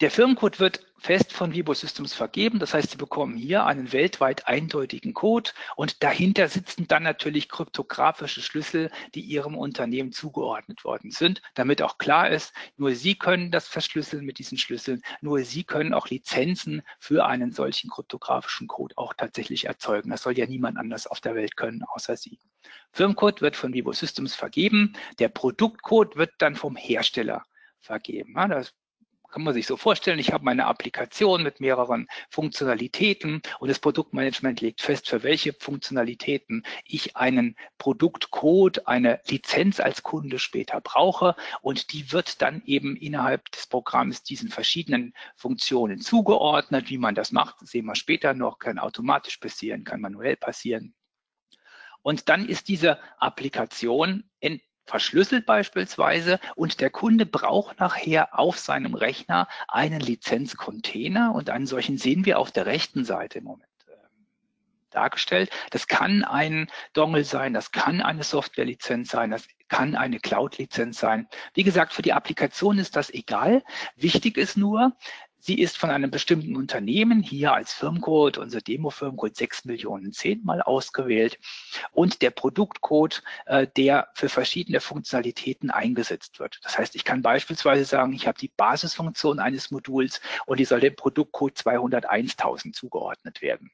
Der 0.00 0.10
Firmencode 0.10 0.60
wird 0.60 0.86
fest 0.96 1.30
von 1.30 1.52
Vibo 1.52 1.74
Systems 1.74 2.14
vergeben. 2.14 2.58
Das 2.58 2.72
heißt, 2.72 2.92
Sie 2.92 2.96
bekommen 2.96 3.36
hier 3.36 3.66
einen 3.66 3.92
weltweit 3.92 4.46
eindeutigen 4.46 5.12
Code 5.12 5.50
und 5.76 6.02
dahinter 6.02 6.48
sitzen 6.48 6.88
dann 6.88 7.02
natürlich 7.02 7.50
kryptografische 7.50 8.40
Schlüssel, 8.40 8.90
die 9.14 9.20
Ihrem 9.20 9.58
Unternehmen 9.58 10.10
zugeordnet 10.10 10.84
worden 10.84 11.10
sind, 11.10 11.42
damit 11.54 11.82
auch 11.82 11.98
klar 11.98 12.30
ist, 12.30 12.54
nur 12.78 12.94
Sie 12.94 13.14
können 13.14 13.50
das 13.50 13.68
verschlüsseln 13.68 14.24
mit 14.24 14.38
diesen 14.38 14.56
Schlüsseln, 14.56 15.02
nur 15.20 15.44
Sie 15.44 15.64
können 15.64 15.92
auch 15.92 16.08
Lizenzen 16.08 16.80
für 16.98 17.26
einen 17.26 17.52
solchen 17.52 17.90
kryptografischen 17.90 18.68
Code 18.68 18.96
auch 18.96 19.12
tatsächlich 19.12 19.66
erzeugen. 19.66 20.08
Das 20.08 20.22
soll 20.22 20.38
ja 20.38 20.46
niemand 20.46 20.78
anders 20.78 21.06
auf 21.08 21.20
der 21.20 21.34
Welt 21.34 21.56
können, 21.56 21.82
außer 21.82 22.16
Sie. 22.16 22.38
Firmencode 22.92 23.42
wird 23.42 23.54
von 23.54 23.74
Vibo 23.74 23.92
Systems 23.92 24.34
vergeben. 24.34 24.94
Der 25.18 25.28
Produktcode 25.28 26.16
wird 26.16 26.32
dann 26.38 26.56
vom 26.56 26.74
Hersteller 26.74 27.44
vergeben. 27.80 28.34
Das 28.48 28.72
kann 29.30 29.42
man 29.42 29.54
sich 29.54 29.66
so 29.66 29.76
vorstellen, 29.76 30.18
ich 30.18 30.32
habe 30.32 30.44
meine 30.44 30.66
Applikation 30.66 31.42
mit 31.42 31.60
mehreren 31.60 32.08
Funktionalitäten 32.28 33.42
und 33.58 33.68
das 33.68 33.78
Produktmanagement 33.78 34.60
legt 34.60 34.80
fest, 34.80 35.08
für 35.08 35.22
welche 35.22 35.52
Funktionalitäten 35.52 36.64
ich 36.84 37.16
einen 37.16 37.56
Produktcode, 37.78 38.86
eine 38.86 39.20
Lizenz 39.28 39.80
als 39.80 40.02
Kunde 40.02 40.38
später 40.38 40.80
brauche 40.80 41.36
und 41.62 41.92
die 41.92 42.12
wird 42.12 42.42
dann 42.42 42.62
eben 42.66 42.96
innerhalb 42.96 43.50
des 43.52 43.66
Programms 43.66 44.22
diesen 44.22 44.48
verschiedenen 44.50 45.14
Funktionen 45.36 46.00
zugeordnet. 46.00 46.90
Wie 46.90 46.98
man 46.98 47.14
das 47.14 47.32
macht, 47.32 47.66
sehen 47.66 47.86
wir 47.86 47.94
später 47.94 48.34
noch, 48.34 48.58
kann 48.58 48.78
automatisch 48.78 49.38
passieren, 49.38 49.84
kann 49.84 50.00
manuell 50.00 50.36
passieren. 50.36 50.94
Und 52.02 52.28
dann 52.28 52.48
ist 52.48 52.68
diese 52.68 52.98
Applikation 53.18 54.24
verschlüsselt 54.86 55.46
beispielsweise 55.46 56.40
und 56.56 56.80
der 56.80 56.90
Kunde 56.90 57.26
braucht 57.26 57.78
nachher 57.80 58.38
auf 58.38 58.58
seinem 58.58 58.94
Rechner 58.94 59.48
einen 59.68 60.00
Lizenzcontainer 60.00 61.32
und 61.34 61.50
einen 61.50 61.66
solchen 61.66 61.98
sehen 61.98 62.24
wir 62.24 62.38
auf 62.38 62.50
der 62.50 62.66
rechten 62.66 63.04
Seite 63.04 63.38
im 63.38 63.44
Moment 63.44 63.68
ähm, 63.88 64.26
dargestellt. 64.90 65.50
Das 65.70 65.86
kann 65.86 66.24
ein 66.24 66.68
Dongle 66.92 67.24
sein, 67.24 67.54
das 67.54 67.70
kann 67.70 68.00
eine 68.00 68.24
Softwarelizenz 68.24 69.10
sein, 69.10 69.30
das 69.30 69.46
kann 69.68 69.94
eine 69.94 70.18
Cloud-Lizenz 70.18 70.98
sein. 70.98 71.28
Wie 71.54 71.62
gesagt, 71.62 71.92
für 71.92 72.02
die 72.02 72.12
Applikation 72.12 72.78
ist 72.78 72.96
das 72.96 73.10
egal. 73.10 73.62
Wichtig 73.94 74.36
ist 74.36 74.56
nur, 74.56 74.96
Sie 75.42 75.58
ist 75.58 75.78
von 75.78 75.88
einem 75.88 76.10
bestimmten 76.10 76.54
Unternehmen, 76.54 77.22
hier 77.22 77.54
als 77.54 77.72
Firmcode, 77.72 78.36
unser 78.36 78.60
Demo-Firmcode 78.60 79.34
6 79.34 79.64
Millionen 79.64 80.12
zehnmal 80.12 80.60
ausgewählt 80.60 81.38
und 81.92 82.20
der 82.20 82.30
Produktcode, 82.30 83.22
äh, 83.46 83.66
der 83.66 84.08
für 84.12 84.28
verschiedene 84.28 84.80
Funktionalitäten 84.80 85.70
eingesetzt 85.70 86.40
wird. 86.40 86.60
Das 86.62 86.76
heißt, 86.76 86.94
ich 86.94 87.04
kann 87.04 87.22
beispielsweise 87.22 87.86
sagen, 87.86 88.12
ich 88.12 88.26
habe 88.26 88.38
die 88.38 88.52
Basisfunktion 88.54 89.38
eines 89.38 89.70
Moduls 89.70 90.20
und 90.44 90.60
die 90.60 90.66
soll 90.66 90.80
dem 90.80 90.94
Produktcode 90.94 91.56
201.000 91.56 92.74
zugeordnet 92.74 93.40
werden. 93.40 93.70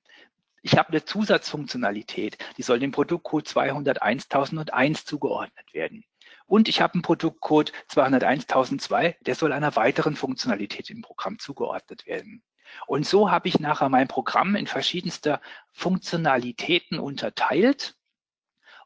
Ich 0.63 0.79
habe 0.79 0.91
eine 0.91 1.05
Zusatzfunktionalität, 1.05 2.39
die 2.57 2.63
soll 2.63 2.79
dem 2.79 2.93
Produktcode 2.93 3.49
201.001 3.49 5.05
zugeordnet 5.05 5.75
werden. 5.75 6.05
Und 6.47 6.69
ich 6.69 6.81
habe 6.81 6.95
einen 6.95 7.03
Produktcode 7.03 7.73
201.002, 7.91 9.17
der 9.21 9.35
soll 9.35 9.53
einer 9.53 9.75
weiteren 9.77 10.17
Funktionalität 10.17 10.91
im 10.91 11.03
Programm 11.03 11.39
zugeordnet 11.39 12.07
werden. 12.07 12.43
Und 12.87 13.07
so 13.07 13.31
habe 13.31 13.49
ich 13.49 13.61
nachher 13.61 13.89
mein 13.89 14.09
Programm 14.09 14.57
in 14.57 14.67
verschiedenste 14.67 15.41
Funktionalitäten 15.73 16.99
unterteilt 16.99 17.97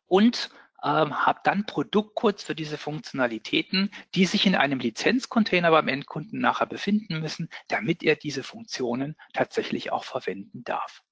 und 0.06 0.50
ähm, 0.82 1.26
habe 1.26 1.40
dann 1.44 1.66
Produktcodes 1.66 2.42
für 2.42 2.54
diese 2.54 2.78
Funktionalitäten, 2.78 3.90
die 4.14 4.24
sich 4.24 4.46
in 4.46 4.54
einem 4.54 4.80
Lizenzcontainer 4.80 5.70
beim 5.70 5.88
Endkunden 5.88 6.40
nachher 6.40 6.66
befinden 6.66 7.20
müssen, 7.20 7.50
damit 7.68 8.02
er 8.02 8.16
diese 8.16 8.42
Funktionen 8.42 9.16
tatsächlich 9.34 9.92
auch 9.92 10.04
verwenden 10.04 10.64
darf. 10.64 11.02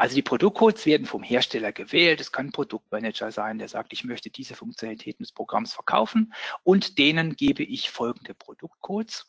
Also 0.00 0.14
die 0.14 0.22
Produktcodes 0.22 0.86
werden 0.86 1.04
vom 1.04 1.22
Hersteller 1.22 1.72
gewählt. 1.72 2.22
Es 2.22 2.32
kann 2.32 2.46
ein 2.46 2.52
Produktmanager 2.52 3.30
sein, 3.32 3.58
der 3.58 3.68
sagt, 3.68 3.92
ich 3.92 4.02
möchte 4.02 4.30
diese 4.30 4.54
Funktionalitäten 4.54 5.22
des 5.22 5.30
Programms 5.30 5.74
verkaufen 5.74 6.32
und 6.62 6.96
denen 6.96 7.36
gebe 7.36 7.62
ich 7.64 7.90
folgende 7.90 8.32
Produktcodes. 8.32 9.26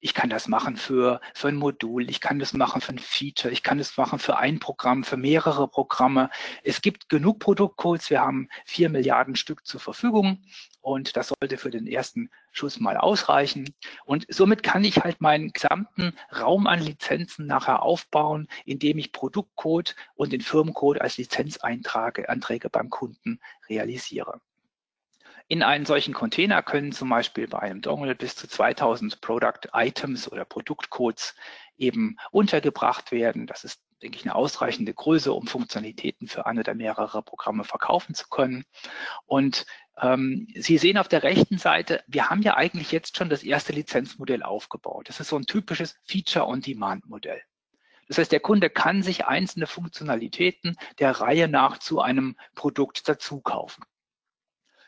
Ich 0.00 0.14
kann 0.14 0.30
das 0.30 0.48
machen 0.48 0.78
für, 0.78 1.20
für 1.34 1.48
ein 1.48 1.56
Modul, 1.56 2.08
ich 2.08 2.22
kann 2.22 2.38
das 2.38 2.54
machen 2.54 2.80
für 2.80 2.92
ein 2.92 2.98
Feature, 2.98 3.52
ich 3.52 3.62
kann 3.62 3.76
das 3.76 3.98
machen 3.98 4.18
für 4.18 4.38
ein 4.38 4.60
Programm, 4.60 5.04
für 5.04 5.18
mehrere 5.18 5.68
Programme. 5.68 6.30
Es 6.64 6.80
gibt 6.80 7.10
genug 7.10 7.38
Produktcodes, 7.38 8.08
wir 8.08 8.22
haben 8.22 8.48
vier 8.64 8.88
Milliarden 8.88 9.36
Stück 9.36 9.66
zur 9.66 9.80
Verfügung 9.80 10.42
und 10.88 11.16
das 11.16 11.28
sollte 11.28 11.58
für 11.58 11.70
den 11.70 11.86
ersten 11.86 12.30
Schuss 12.50 12.80
mal 12.80 12.96
ausreichen. 12.96 13.74
Und 14.06 14.26
somit 14.28 14.62
kann 14.62 14.84
ich 14.84 14.96
halt 15.04 15.20
meinen 15.20 15.52
gesamten 15.52 16.14
Raum 16.34 16.66
an 16.66 16.80
Lizenzen 16.80 17.46
nachher 17.46 17.82
aufbauen, 17.82 18.48
indem 18.64 18.96
ich 18.98 19.12
Produktcode 19.12 19.94
und 20.14 20.32
den 20.32 20.40
Firmencode 20.40 21.00
als 21.00 21.18
Lizenzanträge 21.18 22.70
beim 22.70 22.88
Kunden 22.88 23.38
realisiere. 23.68 24.40
In 25.50 25.62
einen 25.62 25.86
solchen 25.86 26.12
Container 26.12 26.62
können 26.62 26.92
zum 26.92 27.08
Beispiel 27.08 27.48
bei 27.48 27.58
einem 27.60 27.80
Dongle 27.80 28.14
bis 28.14 28.36
zu 28.36 28.46
2000 28.48 29.22
Product 29.22 29.70
Items 29.72 30.30
oder 30.30 30.44
Produktcodes 30.44 31.34
eben 31.78 32.16
untergebracht 32.30 33.12
werden. 33.12 33.46
Das 33.46 33.64
ist, 33.64 33.80
denke 34.02 34.18
ich, 34.18 34.24
eine 34.24 34.34
ausreichende 34.34 34.92
Größe, 34.92 35.32
um 35.32 35.46
Funktionalitäten 35.46 36.28
für 36.28 36.44
ein 36.44 36.58
oder 36.58 36.74
mehrere 36.74 37.22
Programme 37.22 37.64
verkaufen 37.64 38.14
zu 38.14 38.28
können. 38.28 38.64
Und 39.24 39.64
Sie 40.00 40.78
sehen 40.78 40.98
auf 40.98 41.08
der 41.08 41.22
rechten 41.22 41.58
Seite, 41.58 42.04
wir 42.06 42.30
haben 42.30 42.42
ja 42.42 42.56
eigentlich 42.56 42.92
jetzt 42.92 43.16
schon 43.16 43.28
das 43.28 43.42
erste 43.42 43.72
Lizenzmodell 43.72 44.42
aufgebaut. 44.42 45.08
Das 45.08 45.18
ist 45.18 45.28
so 45.28 45.36
ein 45.36 45.46
typisches 45.46 45.96
Feature-on-Demand-Modell. 46.04 47.40
Das 48.06 48.18
heißt, 48.18 48.32
der 48.32 48.40
Kunde 48.40 48.70
kann 48.70 49.02
sich 49.02 49.26
einzelne 49.26 49.66
Funktionalitäten 49.66 50.76
der 50.98 51.12
Reihe 51.12 51.48
nach 51.48 51.78
zu 51.78 52.00
einem 52.00 52.36
Produkt 52.54 53.08
dazu 53.08 53.40
kaufen. 53.40 53.84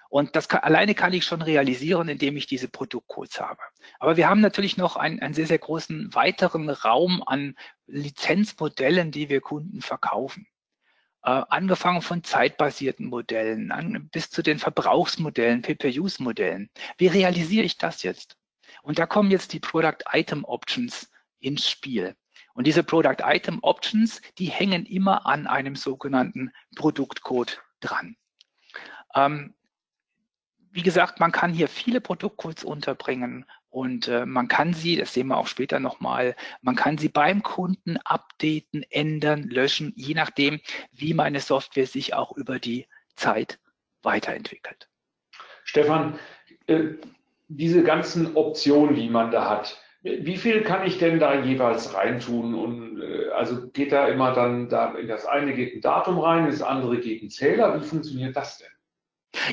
Und 0.08 0.34
das 0.34 0.48
kann, 0.48 0.60
alleine 0.60 0.94
kann 0.94 1.12
ich 1.12 1.24
schon 1.24 1.40
realisieren, 1.40 2.08
indem 2.08 2.36
ich 2.36 2.46
diese 2.46 2.68
Produktcodes 2.68 3.40
habe. 3.40 3.60
Aber 4.00 4.16
wir 4.16 4.28
haben 4.28 4.40
natürlich 4.40 4.76
noch 4.76 4.96
einen, 4.96 5.20
einen 5.20 5.34
sehr, 5.34 5.46
sehr 5.46 5.58
großen 5.58 6.12
weiteren 6.14 6.68
Raum 6.68 7.22
an 7.24 7.54
Lizenzmodellen, 7.86 9.12
die 9.12 9.28
wir 9.28 9.40
Kunden 9.40 9.82
verkaufen. 9.82 10.48
Äh, 11.22 11.42
angefangen 11.50 12.00
von 12.00 12.24
zeitbasierten 12.24 13.06
Modellen 13.06 13.72
an, 13.72 14.08
bis 14.10 14.30
zu 14.30 14.42
den 14.42 14.58
Verbrauchsmodellen, 14.58 15.60
PPUs-Modellen. 15.60 16.70
Wie 16.96 17.08
realisiere 17.08 17.64
ich 17.64 17.76
das 17.76 18.02
jetzt? 18.02 18.38
Und 18.82 18.98
da 18.98 19.06
kommen 19.06 19.30
jetzt 19.30 19.52
die 19.52 19.60
Product 19.60 19.98
Item 20.12 20.44
Options 20.44 21.10
ins 21.38 21.68
Spiel. 21.68 22.16
Und 22.54 22.66
diese 22.66 22.82
Product 22.82 23.22
Item 23.22 23.58
Options, 23.62 24.22
die 24.38 24.46
hängen 24.46 24.86
immer 24.86 25.26
an 25.26 25.46
einem 25.46 25.76
sogenannten 25.76 26.52
Produktcode 26.74 27.62
dran. 27.80 28.16
Ähm, 29.14 29.54
wie 30.72 30.82
gesagt, 30.82 31.20
man 31.20 31.32
kann 31.32 31.52
hier 31.52 31.68
viele 31.68 32.00
Produktcodes 32.00 32.64
unterbringen 32.64 33.44
und 33.70 34.08
äh, 34.08 34.26
man 34.26 34.48
kann 34.48 34.74
sie, 34.74 34.96
das 34.96 35.14
sehen 35.14 35.28
wir 35.28 35.38
auch 35.38 35.46
später 35.46 35.80
nochmal, 35.80 36.36
man 36.60 36.76
kann 36.76 36.98
sie 36.98 37.08
beim 37.08 37.42
Kunden 37.42 37.96
updaten, 38.04 38.84
ändern, 38.90 39.44
löschen, 39.44 39.92
je 39.96 40.14
nachdem, 40.14 40.60
wie 40.92 41.14
meine 41.14 41.40
Software 41.40 41.86
sich 41.86 42.14
auch 42.14 42.36
über 42.36 42.58
die 42.58 42.86
Zeit 43.16 43.58
weiterentwickelt. 44.02 44.88
Stefan, 45.64 46.18
äh, 46.66 46.94
diese 47.48 47.82
ganzen 47.82 48.36
Optionen, 48.36 48.94
die 48.94 49.08
man 49.08 49.30
da 49.30 49.48
hat, 49.48 49.80
wie 50.02 50.36
viel 50.36 50.62
kann 50.62 50.86
ich 50.86 50.98
denn 50.98 51.18
da 51.20 51.42
jeweils 51.42 51.94
reintun? 51.94 52.54
Und 52.54 53.02
äh, 53.02 53.28
also 53.30 53.68
geht 53.68 53.92
da 53.92 54.08
immer 54.08 54.32
dann 54.32 54.68
da 54.68 54.94
in 54.94 55.08
das 55.08 55.26
eine 55.26 55.54
geht 55.54 55.74
ein 55.74 55.80
Datum 55.82 56.18
rein, 56.18 56.46
das 56.46 56.62
andere 56.62 56.98
geht 56.98 57.22
ein 57.22 57.30
Zähler. 57.30 57.78
Wie 57.78 57.84
funktioniert 57.84 58.34
das 58.34 58.58
denn? 58.58 58.68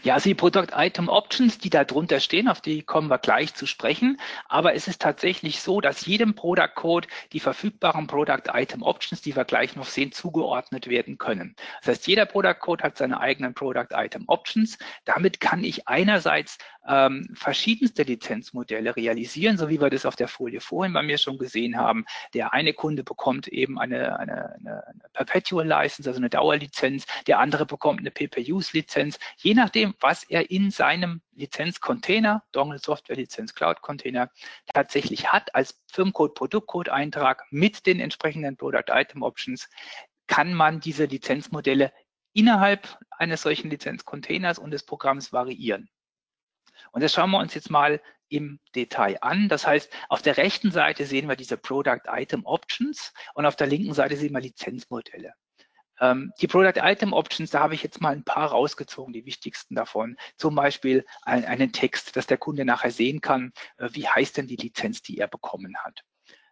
Ja, 0.03 0.15
also 0.15 0.29
die 0.29 0.35
Product 0.35 0.69
Item 0.75 1.07
Options, 1.07 1.59
die 1.59 1.69
da 1.69 1.83
drunter 1.83 2.19
stehen, 2.19 2.47
auf 2.47 2.61
die 2.61 2.81
kommen 2.81 3.09
wir 3.09 3.19
gleich 3.19 3.53
zu 3.53 3.67
sprechen. 3.67 4.19
Aber 4.47 4.73
es 4.73 4.87
ist 4.87 5.01
tatsächlich 5.01 5.61
so, 5.61 5.81
dass 5.81 6.05
jedem 6.05 6.33
Product 6.33 6.73
Code 6.73 7.07
die 7.31 7.39
verfügbaren 7.39 8.07
Product 8.07 8.51
Item 8.53 8.81
Options, 8.81 9.21
die 9.21 9.35
wir 9.35 9.45
gleich 9.45 9.75
noch 9.75 9.85
sehen, 9.85 10.11
zugeordnet 10.11 10.87
werden 10.87 11.19
können. 11.19 11.55
Das 11.81 11.89
heißt, 11.89 12.07
jeder 12.07 12.25
Product 12.25 12.59
Code 12.59 12.83
hat 12.83 12.97
seine 12.97 13.19
eigenen 13.19 13.53
Product 13.53 13.89
Item 13.91 14.23
Options. 14.27 14.79
Damit 15.05 15.39
kann 15.39 15.63
ich 15.63 15.87
einerseits 15.87 16.57
ähm, 16.87 17.27
verschiedenste 17.33 18.03
Lizenzmodelle 18.03 18.95
realisieren, 18.95 19.57
so 19.57 19.69
wie 19.69 19.81
wir 19.81 19.89
das 19.89 20.05
auf 20.05 20.15
der 20.15 20.27
Folie 20.27 20.61
vorhin 20.61 20.93
bei 20.93 21.01
mir 21.03 21.17
schon 21.17 21.37
gesehen 21.37 21.77
haben. 21.77 22.05
Der 22.33 22.53
eine 22.53 22.73
Kunde 22.73 23.03
bekommt 23.03 23.47
eben 23.47 23.77
eine, 23.79 24.17
eine, 24.17 24.55
eine 24.55 24.83
Perpetual 25.13 25.67
License, 25.67 26.09
also 26.09 26.19
eine 26.19 26.29
Dauerlizenz. 26.29 27.05
Der 27.27 27.39
andere 27.39 27.65
bekommt 27.65 27.99
eine 27.99 28.11
Pay-Per-Use-Lizenz. 28.11 29.19
Je 29.37 29.53
nachdem, 29.53 29.95
was 29.99 30.23
er 30.23 30.49
in 30.49 30.71
seinem 30.71 31.21
Lizenzcontainer, 31.35 32.43
Dongle 32.51 32.79
Software 32.79 33.17
Lizenz 33.17 33.53
Cloud 33.53 33.81
Container 33.81 34.31
tatsächlich 34.73 35.31
hat 35.31 35.53
als 35.53 35.81
Firmencode 35.91 36.33
Produktcode 36.33 36.89
Eintrag 36.89 37.43
mit 37.51 37.85
den 37.85 37.99
entsprechenden 37.99 38.57
Product 38.57 38.89
Item 38.89 39.21
Options, 39.21 39.69
kann 40.27 40.53
man 40.53 40.79
diese 40.79 41.05
Lizenzmodelle 41.05 41.93
innerhalb 42.33 42.97
eines 43.11 43.41
solchen 43.41 43.69
Lizenzcontainers 43.69 44.59
und 44.59 44.71
des 44.71 44.83
Programms 44.83 45.33
variieren. 45.33 45.89
Und 46.97 47.03
das 47.03 47.13
schauen 47.13 47.29
wir 47.29 47.37
uns 47.37 47.53
jetzt 47.53 47.69
mal 47.69 48.01
im 48.27 48.59
Detail 48.73 49.19
an. 49.21 49.49
Das 49.49 49.67
heißt, 49.67 49.95
auf 50.09 50.23
der 50.23 50.37
rechten 50.37 50.71
Seite 50.71 51.05
sehen 51.05 51.29
wir 51.29 51.35
diese 51.35 51.55
Product 51.55 52.01
Item 52.07 52.43
Options 52.43 53.13
und 53.35 53.45
auf 53.45 53.55
der 53.55 53.67
linken 53.67 53.93
Seite 53.93 54.17
sehen 54.17 54.33
wir 54.33 54.41
Lizenzmodelle. 54.41 55.35
Ähm, 55.99 56.33
die 56.41 56.47
Product 56.47 56.81
Item 56.81 57.13
Options, 57.13 57.51
da 57.51 57.59
habe 57.59 57.75
ich 57.75 57.83
jetzt 57.83 58.01
mal 58.01 58.13
ein 58.13 58.23
paar 58.23 58.49
rausgezogen, 58.49 59.13
die 59.13 59.27
wichtigsten 59.27 59.75
davon. 59.75 60.17
Zum 60.37 60.55
Beispiel 60.55 61.05
ein, 61.21 61.45
einen 61.45 61.71
Text, 61.71 62.15
dass 62.15 62.25
der 62.25 62.39
Kunde 62.39 62.65
nachher 62.65 62.89
sehen 62.89 63.21
kann, 63.21 63.51
äh, 63.77 63.89
wie 63.91 64.07
heißt 64.07 64.35
denn 64.35 64.47
die 64.47 64.55
Lizenz, 64.55 65.03
die 65.03 65.19
er 65.19 65.27
bekommen 65.27 65.77
hat. 65.83 66.01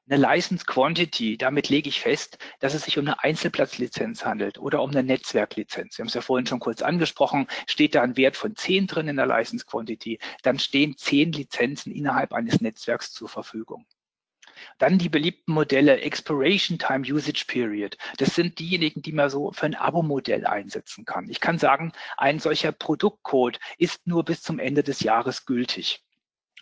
Eine 0.08 0.22
License 0.22 0.66
Quantity, 0.66 1.36
damit 1.36 1.70
lege 1.70 1.90
ich 1.90 2.02
fest, 2.02 2.38
dass 2.60 2.76
es 2.76 2.84
sich 2.84 3.00
um 3.00 3.08
eine 3.08 3.24
Einzelplatzlizenz 3.24 4.24
handelt 4.24 4.60
oder 4.60 4.84
um 4.84 4.92
eine 4.92 5.02
Netzwerklizenz. 5.02 5.98
Wir 5.98 6.04
haben 6.04 6.10
es 6.10 6.14
ja 6.14 6.22
vorhin 6.22 6.46
schon 6.46 6.60
kurz 6.60 6.84
angesprochen, 6.84 7.48
steht 7.66 7.96
da 7.96 8.04
ein 8.04 8.16
Wert 8.16 8.38
von 8.38 8.56
10 8.56 8.86
drin 8.86 9.08
in 9.08 9.16
der 9.16 9.26
License 9.26 9.66
Quantity, 9.66 10.20
dann 10.44 10.60
stehen 10.60 10.96
10 10.96 11.32
Lizenzen 11.32 11.92
innerhalb 11.92 12.34
eines 12.34 12.62
Netzwerks 12.62 13.14
zur 13.14 13.30
Verfügung. 13.30 13.88
Dann 14.78 15.00
die 15.00 15.10
beliebten 15.10 15.54
Modelle 15.54 16.00
Expiration 16.00 16.78
Time 16.78 17.04
Usage 17.12 17.46
Period. 17.48 17.98
Das 18.18 18.36
sind 18.36 18.60
diejenigen, 18.60 19.02
die 19.02 19.12
man 19.12 19.32
so 19.32 19.54
für 19.54 19.66
ein 19.66 19.74
Abo-Modell 19.74 20.46
einsetzen 20.46 21.06
kann. 21.06 21.32
Ich 21.32 21.40
kann 21.40 21.58
sagen, 21.58 21.94
ein 22.16 22.38
solcher 22.38 22.72
Produktcode 22.72 23.60
ist 23.80 24.06
nur 24.06 24.24
bis 24.24 24.44
zum 24.44 24.60
Ende 24.60 24.84
des 24.84 25.00
Jahres 25.00 25.48
gültig 25.48 26.05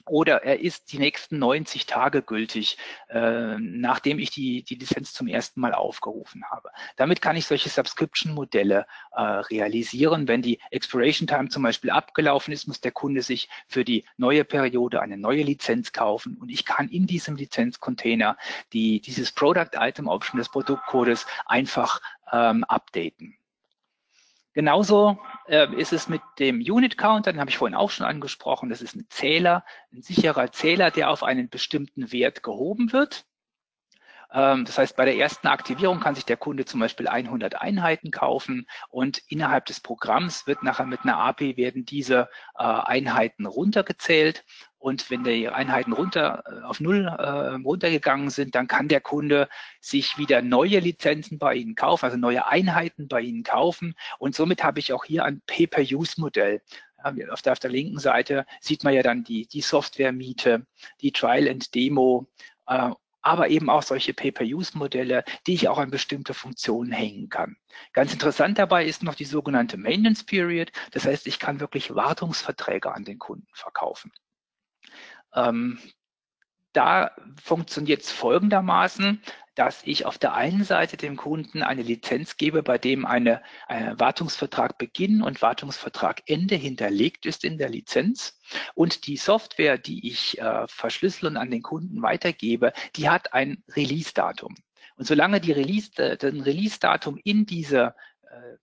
oder 0.05 0.43
er 0.43 0.59
ist 0.59 0.91
die 0.91 0.99
nächsten 0.99 1.39
90 1.39 1.85
Tage 1.85 2.21
gültig, 2.21 2.77
äh, 3.09 3.57
nachdem 3.57 4.19
ich 4.19 4.31
die, 4.31 4.63
die 4.63 4.75
Lizenz 4.75 5.13
zum 5.13 5.27
ersten 5.27 5.61
Mal 5.61 5.73
aufgerufen 5.73 6.43
habe. 6.49 6.69
Damit 6.97 7.21
kann 7.21 7.35
ich 7.35 7.45
solche 7.45 7.69
Subscription-Modelle 7.69 8.85
äh, 9.11 9.21
realisieren. 9.21 10.27
Wenn 10.27 10.41
die 10.41 10.59
Expiration 10.71 11.27
Time 11.27 11.49
zum 11.49 11.63
Beispiel 11.63 11.89
abgelaufen 11.89 12.53
ist, 12.53 12.67
muss 12.67 12.81
der 12.81 12.91
Kunde 12.91 13.21
sich 13.21 13.49
für 13.67 13.85
die 13.85 14.05
neue 14.17 14.43
Periode 14.43 15.01
eine 15.01 15.17
neue 15.17 15.43
Lizenz 15.43 15.91
kaufen 15.91 16.37
und 16.37 16.49
ich 16.49 16.65
kann 16.65 16.89
in 16.89 17.07
diesem 17.07 17.35
Lizenzcontainer 17.35 18.37
die, 18.73 18.99
dieses 18.99 19.31
Product 19.31 19.71
Item 19.75 20.07
Option 20.07 20.37
des 20.37 20.49
Produktcodes 20.49 21.25
einfach 21.45 22.01
ähm, 22.31 22.63
updaten. 22.65 23.37
Genauso 24.53 25.19
äh, 25.47 25.73
ist 25.75 25.93
es 25.93 26.07
mit 26.07 26.21
dem 26.39 26.57
Unit 26.59 26.97
Counter, 26.97 27.31
den 27.31 27.39
habe 27.39 27.49
ich 27.49 27.57
vorhin 27.57 27.75
auch 27.75 27.89
schon 27.89 28.05
angesprochen. 28.05 28.69
Das 28.69 28.81
ist 28.81 28.95
ein 28.95 29.07
Zähler, 29.09 29.65
ein 29.91 30.01
sicherer 30.01 30.51
Zähler, 30.51 30.91
der 30.91 31.09
auf 31.09 31.23
einen 31.23 31.49
bestimmten 31.49 32.11
Wert 32.11 32.43
gehoben 32.43 32.93
wird. 32.93 33.25
Ähm, 34.33 34.65
das 34.65 34.77
heißt, 34.77 34.95
bei 34.95 35.05
der 35.05 35.15
ersten 35.15 35.47
Aktivierung 35.47 35.99
kann 35.99 36.15
sich 36.15 36.25
der 36.25 36.37
Kunde 36.37 36.65
zum 36.65 36.79
Beispiel 36.79 37.07
100 37.07 37.61
Einheiten 37.61 38.11
kaufen 38.11 38.65
und 38.89 39.21
innerhalb 39.27 39.65
des 39.65 39.79
Programms 39.79 40.47
wird 40.47 40.63
nachher 40.63 40.85
mit 40.85 41.01
einer 41.03 41.17
API 41.17 41.55
werden 41.55 41.85
diese 41.85 42.29
äh, 42.57 42.63
Einheiten 42.63 43.45
runtergezählt. 43.45 44.43
Und 44.79 45.09
wenn 45.09 45.23
die 45.23 45.47
Einheiten 45.47 45.93
runter 45.93 46.43
äh, 46.45 46.65
auf 46.65 46.81
Null 46.81 47.05
äh, 47.07 47.55
runtergegangen 47.63 48.29
sind, 48.29 48.55
dann 48.55 48.67
kann 48.67 48.89
der 48.89 48.99
Kunde 48.99 49.47
sich 49.79 50.17
wieder 50.17 50.41
neue 50.41 50.79
Lizenzen 50.79 51.37
bei 51.39 51.55
Ihnen 51.55 51.75
kaufen, 51.75 52.05
also 52.05 52.17
neue 52.17 52.47
Einheiten 52.47 53.07
bei 53.07 53.21
Ihnen 53.21 53.43
kaufen. 53.43 53.95
Und 54.17 54.35
somit 54.35 54.63
habe 54.63 54.79
ich 54.79 54.91
auch 54.91 55.05
hier 55.05 55.23
ein 55.23 55.41
Pay-per-Use-Modell. 55.45 56.61
Auf 57.31 57.41
der, 57.41 57.51
auf 57.53 57.59
der 57.59 57.69
linken 57.69 57.99
Seite 57.99 58.45
sieht 58.61 58.85
man 58.85 58.93
ja 58.93 59.03
dann 59.03 59.25
die, 59.25 59.45
die 59.47 59.61
Software-Miete, 59.61 60.65
die 61.01 61.11
Trial 61.11 61.49
and 61.49 61.75
Demo 61.75 62.27
äh, 62.67 62.91
aber 63.23 63.47
eben 63.47 63.69
auch 63.69 63.81
solche 63.81 64.13
Pay-per-Use-Modelle, 64.13 65.23
die 65.47 65.55
ich 65.55 65.69
auch 65.69 65.79
an 65.79 65.89
bestimmte 65.89 66.33
Funktionen 66.33 66.91
hängen 66.91 67.29
kann. 67.29 67.55
Ganz 67.93 68.13
interessant 68.13 68.59
dabei 68.59 68.85
ist 68.85 69.01
noch 69.01 69.15
die 69.15 69.25
sogenannte 69.25 69.77
Maintenance 69.77 70.23
Period. 70.23 70.71
Das 70.91 71.05
heißt, 71.05 71.25
ich 71.25 71.39
kann 71.39 71.59
wirklich 71.59 71.95
Wartungsverträge 71.95 72.93
an 72.93 73.05
den 73.05 73.17
Kunden 73.17 73.47
verkaufen. 73.53 74.11
Ähm, 75.33 75.79
da 76.73 77.11
funktioniert 77.41 78.01
es 78.01 78.11
folgendermaßen 78.11 79.21
dass 79.55 79.81
ich 79.83 80.05
auf 80.05 80.17
der 80.17 80.33
einen 80.33 80.63
Seite 80.63 80.97
dem 80.97 81.15
Kunden 81.15 81.63
eine 81.63 81.83
Lizenz 81.83 82.37
gebe, 82.37 82.63
bei 82.63 82.77
dem 82.77 83.05
eine, 83.05 83.41
eine 83.67 83.99
Wartungsvertrag 83.99 84.77
Beginn 84.77 85.21
und 85.21 85.41
Wartungsvertrag 85.41 86.23
Ende 86.25 86.55
hinterlegt 86.55 87.25
ist 87.25 87.43
in 87.43 87.57
der 87.57 87.69
Lizenz. 87.69 88.39
Und 88.73 89.07
die 89.07 89.17
Software, 89.17 89.77
die 89.77 90.07
ich 90.07 90.39
äh, 90.39 90.67
verschlüssel 90.67 91.27
und 91.27 91.37
an 91.37 91.51
den 91.51 91.61
Kunden 91.61 92.01
weitergebe, 92.01 92.73
die 92.95 93.09
hat 93.09 93.33
ein 93.33 93.63
Release-Datum. 93.75 94.55
Und 94.95 95.07
solange 95.07 95.41
die 95.41 95.51
Release, 95.51 95.91
äh, 95.97 96.17
den 96.17 96.41
Release-Datum 96.41 97.19
in 97.23 97.45
diese 97.45 97.79
äh, 97.87 97.91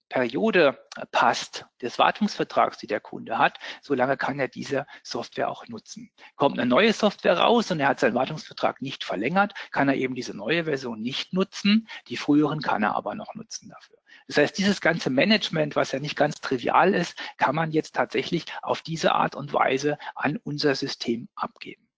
Periode 0.08 0.78
passt 1.12 1.66
des 1.80 1.98
Wartungsvertrags, 1.98 2.78
die 2.78 2.86
der 2.86 3.00
Kunde 3.00 3.38
hat, 3.38 3.58
solange 3.80 4.16
kann 4.16 4.38
er 4.38 4.48
diese 4.48 4.86
Software 5.02 5.48
auch 5.48 5.68
nutzen. 5.68 6.10
Kommt 6.36 6.58
eine 6.58 6.68
neue 6.68 6.92
Software 6.92 7.38
raus 7.38 7.70
und 7.70 7.80
er 7.80 7.88
hat 7.88 8.00
seinen 8.00 8.14
Wartungsvertrag 8.14 8.82
nicht 8.82 9.04
verlängert, 9.04 9.54
kann 9.70 9.88
er 9.88 9.94
eben 9.94 10.14
diese 10.14 10.36
neue 10.36 10.64
Version 10.64 11.00
nicht 11.00 11.32
nutzen. 11.32 11.88
Die 12.08 12.16
früheren 12.16 12.60
kann 12.60 12.82
er 12.82 12.96
aber 12.96 13.14
noch 13.14 13.34
nutzen 13.34 13.68
dafür. 13.68 13.96
Das 14.26 14.36
heißt, 14.36 14.58
dieses 14.58 14.80
ganze 14.80 15.10
Management, 15.10 15.76
was 15.76 15.92
ja 15.92 15.98
nicht 15.98 16.16
ganz 16.16 16.40
trivial 16.40 16.94
ist, 16.94 17.16
kann 17.36 17.54
man 17.54 17.70
jetzt 17.70 17.94
tatsächlich 17.94 18.44
auf 18.62 18.82
diese 18.82 19.12
Art 19.12 19.34
und 19.34 19.52
Weise 19.52 19.98
an 20.14 20.36
unser 20.36 20.74
System 20.74 21.28
abgeben. 21.34 21.89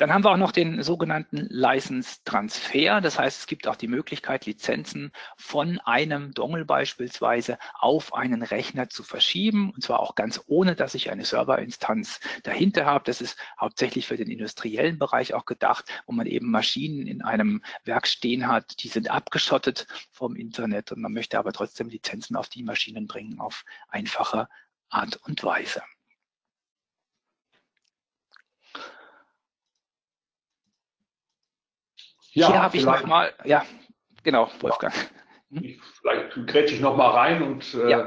Dann 0.00 0.14
haben 0.14 0.24
wir 0.24 0.30
auch 0.30 0.38
noch 0.38 0.52
den 0.52 0.82
sogenannten 0.82 1.46
License 1.50 2.20
Transfer. 2.24 3.02
Das 3.02 3.18
heißt, 3.18 3.40
es 3.40 3.46
gibt 3.46 3.68
auch 3.68 3.76
die 3.76 3.86
Möglichkeit, 3.86 4.46
Lizenzen 4.46 5.12
von 5.36 5.78
einem 5.80 6.32
Dongle 6.32 6.64
beispielsweise 6.64 7.58
auf 7.74 8.14
einen 8.14 8.42
Rechner 8.42 8.88
zu 8.88 9.02
verschieben. 9.02 9.70
Und 9.70 9.82
zwar 9.82 10.00
auch 10.00 10.14
ganz 10.14 10.40
ohne, 10.46 10.74
dass 10.74 10.94
ich 10.94 11.10
eine 11.10 11.26
Serverinstanz 11.26 12.18
dahinter 12.44 12.86
habe. 12.86 13.04
Das 13.04 13.20
ist 13.20 13.38
hauptsächlich 13.60 14.06
für 14.06 14.16
den 14.16 14.30
industriellen 14.30 14.98
Bereich 14.98 15.34
auch 15.34 15.44
gedacht, 15.44 15.84
wo 16.06 16.12
man 16.12 16.24
eben 16.26 16.50
Maschinen 16.50 17.06
in 17.06 17.20
einem 17.20 17.62
Werk 17.84 18.06
stehen 18.06 18.48
hat, 18.48 18.82
die 18.82 18.88
sind 18.88 19.10
abgeschottet 19.10 19.86
vom 20.12 20.34
Internet 20.34 20.92
und 20.92 21.02
man 21.02 21.12
möchte 21.12 21.38
aber 21.38 21.52
trotzdem 21.52 21.90
Lizenzen 21.90 22.36
auf 22.36 22.48
die 22.48 22.62
Maschinen 22.62 23.06
bringen 23.06 23.38
auf 23.38 23.64
einfache 23.88 24.48
Art 24.88 25.16
und 25.26 25.44
Weise. 25.44 25.82
Ja, 32.32 32.48
Hier 32.48 32.62
habe 32.62 32.76
ich 32.76 32.84
nochmal, 32.84 33.32
ja, 33.44 33.64
genau, 34.22 34.48
Wolfgang. 34.60 34.94
Ich, 35.50 35.80
vielleicht 36.00 36.46
grätsche 36.46 36.76
ich 36.76 36.80
nochmal 36.80 37.10
rein 37.10 37.42
und 37.42 37.74
äh, 37.74 37.90
ja. 37.90 38.00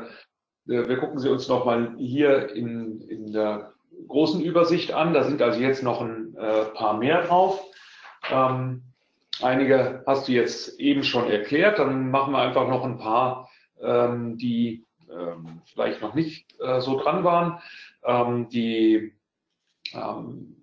äh, 0.67 0.87
wir 0.87 0.97
gucken 0.97 1.19
Sie 1.19 1.29
uns 1.29 1.49
nochmal 1.49 1.95
hier 1.97 2.55
in, 2.55 3.01
in 3.01 3.33
der 3.33 3.73
großen 4.07 4.41
Übersicht 4.41 4.93
an. 4.93 5.13
Da 5.13 5.23
sind 5.23 5.41
also 5.41 5.59
jetzt 5.59 5.83
noch 5.83 5.99
ein 5.99 6.35
äh, 6.37 6.65
paar 6.73 6.97
mehr 6.97 7.23
drauf. 7.23 7.61
Ähm, 8.31 8.83
einige 9.41 10.03
hast 10.07 10.29
du 10.29 10.31
jetzt 10.31 10.79
eben 10.79 11.03
schon 11.03 11.29
erklärt. 11.29 11.79
Dann 11.79 12.09
machen 12.09 12.31
wir 12.31 12.39
einfach 12.39 12.67
noch 12.69 12.85
ein 12.85 12.97
paar, 12.97 13.49
ähm, 13.81 14.37
die 14.37 14.85
ähm, 15.11 15.61
vielleicht 15.65 16.01
noch 16.01 16.13
nicht 16.13 16.45
äh, 16.61 16.79
so 16.79 16.97
dran 16.97 17.25
waren. 17.25 17.59
Ähm, 18.05 18.47
die 18.47 19.13
ähm, 19.93 20.62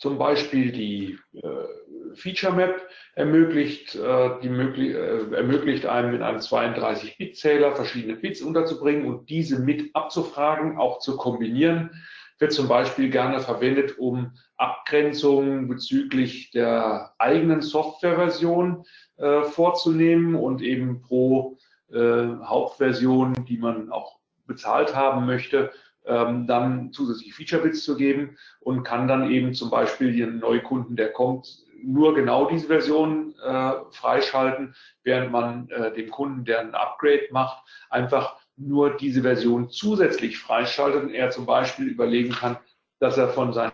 zum 0.00 0.16
Beispiel 0.16 0.72
die 0.72 1.18
äh, 1.34 2.14
Feature 2.14 2.54
Map 2.54 2.88
ermöglicht, 3.14 3.94
äh, 3.94 4.30
die 4.42 4.48
möglich, 4.48 4.94
äh, 4.94 5.34
ermöglicht 5.34 5.84
einem 5.84 6.14
in 6.14 6.22
einem 6.22 6.38
32-Bit-Zähler 6.38 7.76
verschiedene 7.76 8.16
Bits 8.16 8.40
unterzubringen 8.40 9.06
und 9.06 9.28
diese 9.28 9.60
mit 9.60 9.94
abzufragen, 9.94 10.78
auch 10.78 11.00
zu 11.00 11.18
kombinieren. 11.18 11.90
Wird 12.38 12.54
zum 12.54 12.66
Beispiel 12.66 13.10
gerne 13.10 13.40
verwendet, 13.40 13.98
um 13.98 14.32
Abgrenzungen 14.56 15.68
bezüglich 15.68 16.50
der 16.50 17.12
eigenen 17.18 17.60
Softwareversion 17.60 18.84
äh, 19.18 19.42
vorzunehmen 19.42 20.34
und 20.34 20.62
eben 20.62 21.02
pro 21.02 21.58
äh, 21.92 21.98
Hauptversion, 22.42 23.44
die 23.46 23.58
man 23.58 23.90
auch 23.90 24.18
bezahlt 24.46 24.96
haben 24.96 25.26
möchte, 25.26 25.70
ähm, 26.10 26.46
dann 26.46 26.92
zusätzliche 26.92 27.32
Feature-Bits 27.32 27.84
zu 27.84 27.96
geben 27.96 28.36
und 28.60 28.82
kann 28.82 29.06
dann 29.08 29.30
eben 29.30 29.54
zum 29.54 29.70
Beispiel 29.70 30.12
den 30.12 30.38
Neukunden, 30.38 30.96
der 30.96 31.12
kommt, 31.12 31.64
nur 31.82 32.14
genau 32.14 32.46
diese 32.46 32.66
Version 32.66 33.34
äh, 33.42 33.72
freischalten, 33.90 34.74
während 35.02 35.32
man 35.32 35.70
äh, 35.70 35.94
dem 35.94 36.10
Kunden, 36.10 36.44
der 36.44 36.60
ein 36.60 36.74
Upgrade 36.74 37.28
macht, 37.30 37.62
einfach 37.88 38.36
nur 38.56 38.96
diese 38.96 39.22
Version 39.22 39.70
zusätzlich 39.70 40.38
freischaltet 40.38 41.04
und 41.04 41.14
er 41.14 41.30
zum 41.30 41.46
Beispiel 41.46 41.88
überlegen 41.88 42.32
kann, 42.32 42.58
dass 42.98 43.16
er 43.16 43.28
von 43.28 43.52
seinen 43.52 43.72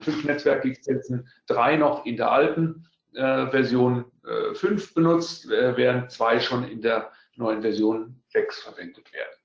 fünf 0.00 0.24
Netzwerklizenzen 0.24 1.28
drei 1.46 1.76
noch 1.76 2.06
in 2.06 2.16
der 2.16 2.30
alten 2.30 2.86
äh, 3.14 3.46
Version 3.48 4.04
äh, 4.24 4.54
5 4.54 4.94
benutzt, 4.94 5.50
äh, 5.50 5.76
während 5.76 6.12
zwei 6.12 6.38
schon 6.38 6.64
in 6.68 6.82
der 6.82 7.10
neuen 7.36 7.62
Version 7.62 8.22
6 8.28 8.60
verwendet 8.62 9.12
werden. 9.12 9.37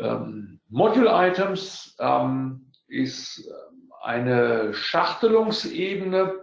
Ähm, 0.00 0.60
Module 0.68 1.10
Items 1.10 1.96
ähm, 2.00 2.66
ist 2.88 3.46
ähm, 3.46 3.92
eine 4.02 4.74
Schachtelungsebene, 4.74 6.34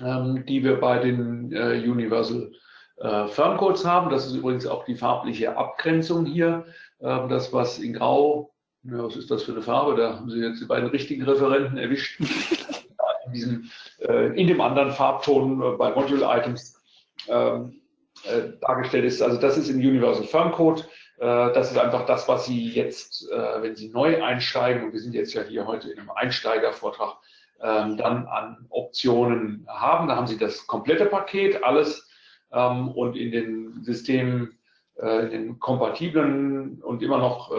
ähm, 0.00 0.44
die 0.46 0.62
wir 0.62 0.80
bei 0.80 0.98
den 0.98 1.52
äh, 1.52 1.78
Universal 1.88 2.52
äh, 2.96 3.26
Firmcodes 3.28 3.84
haben. 3.84 4.10
Das 4.10 4.26
ist 4.26 4.34
übrigens 4.34 4.66
auch 4.66 4.84
die 4.84 4.96
farbliche 4.96 5.56
Abgrenzung 5.56 6.26
hier. 6.26 6.66
Ähm, 7.00 7.28
das, 7.28 7.52
was 7.52 7.78
in 7.78 7.92
Grau, 7.92 8.54
ja, 8.82 9.04
was 9.04 9.16
ist 9.16 9.30
das 9.30 9.42
für 9.42 9.52
eine 9.52 9.62
Farbe? 9.62 9.96
Da 9.96 10.16
haben 10.16 10.30
Sie 10.30 10.40
jetzt 10.40 10.60
die 10.60 10.66
beiden 10.66 10.90
richtigen 10.90 11.22
Referenten 11.22 11.78
erwischt. 11.78 12.20
in, 13.26 13.32
diesem, 13.32 13.70
äh, 14.00 14.40
in 14.40 14.46
dem 14.46 14.60
anderen 14.60 14.92
Farbton 14.92 15.60
äh, 15.60 15.76
bei 15.76 15.94
Module 15.94 16.24
Items 16.24 16.80
ähm, 17.28 17.80
äh, 18.24 18.52
dargestellt 18.60 19.04
ist. 19.04 19.22
Also 19.22 19.38
das 19.40 19.58
ist 19.58 19.68
in 19.68 19.76
Universal 19.76 20.24
Firm 20.24 20.52
Code. 20.52 20.82
Äh, 20.82 20.86
das 21.18 21.70
ist 21.70 21.78
einfach 21.78 22.04
das, 22.06 22.28
was 22.28 22.46
Sie 22.46 22.68
jetzt, 22.70 23.30
äh, 23.30 23.62
wenn 23.62 23.74
Sie 23.74 23.88
neu 23.88 24.22
einsteigen, 24.22 24.84
und 24.84 24.92
wir 24.92 25.00
sind 25.00 25.14
jetzt 25.14 25.32
ja 25.34 25.42
hier 25.42 25.66
heute 25.66 25.90
in 25.90 25.98
einem 25.98 26.10
Einsteigervortrag, 26.10 27.16
ähm, 27.60 27.96
dann 27.96 28.26
an 28.26 28.66
Optionen 28.68 29.66
haben. 29.68 30.08
Da 30.08 30.16
haben 30.16 30.26
Sie 30.26 30.36
das 30.36 30.66
komplette 30.66 31.06
Paket, 31.06 31.64
alles 31.64 32.06
ähm, 32.52 32.88
und 32.88 33.16
in 33.16 33.32
den 33.32 33.82
Systemen, 33.82 34.58
in 34.98 35.30
den 35.30 35.58
kompatiblen 35.58 36.82
und 36.82 37.02
immer 37.02 37.18
noch 37.18 37.50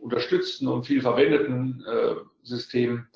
unterstützten 0.00 0.68
und 0.68 0.86
viel 0.86 1.00
verwendeten 1.00 1.84
Systemen 2.44 3.08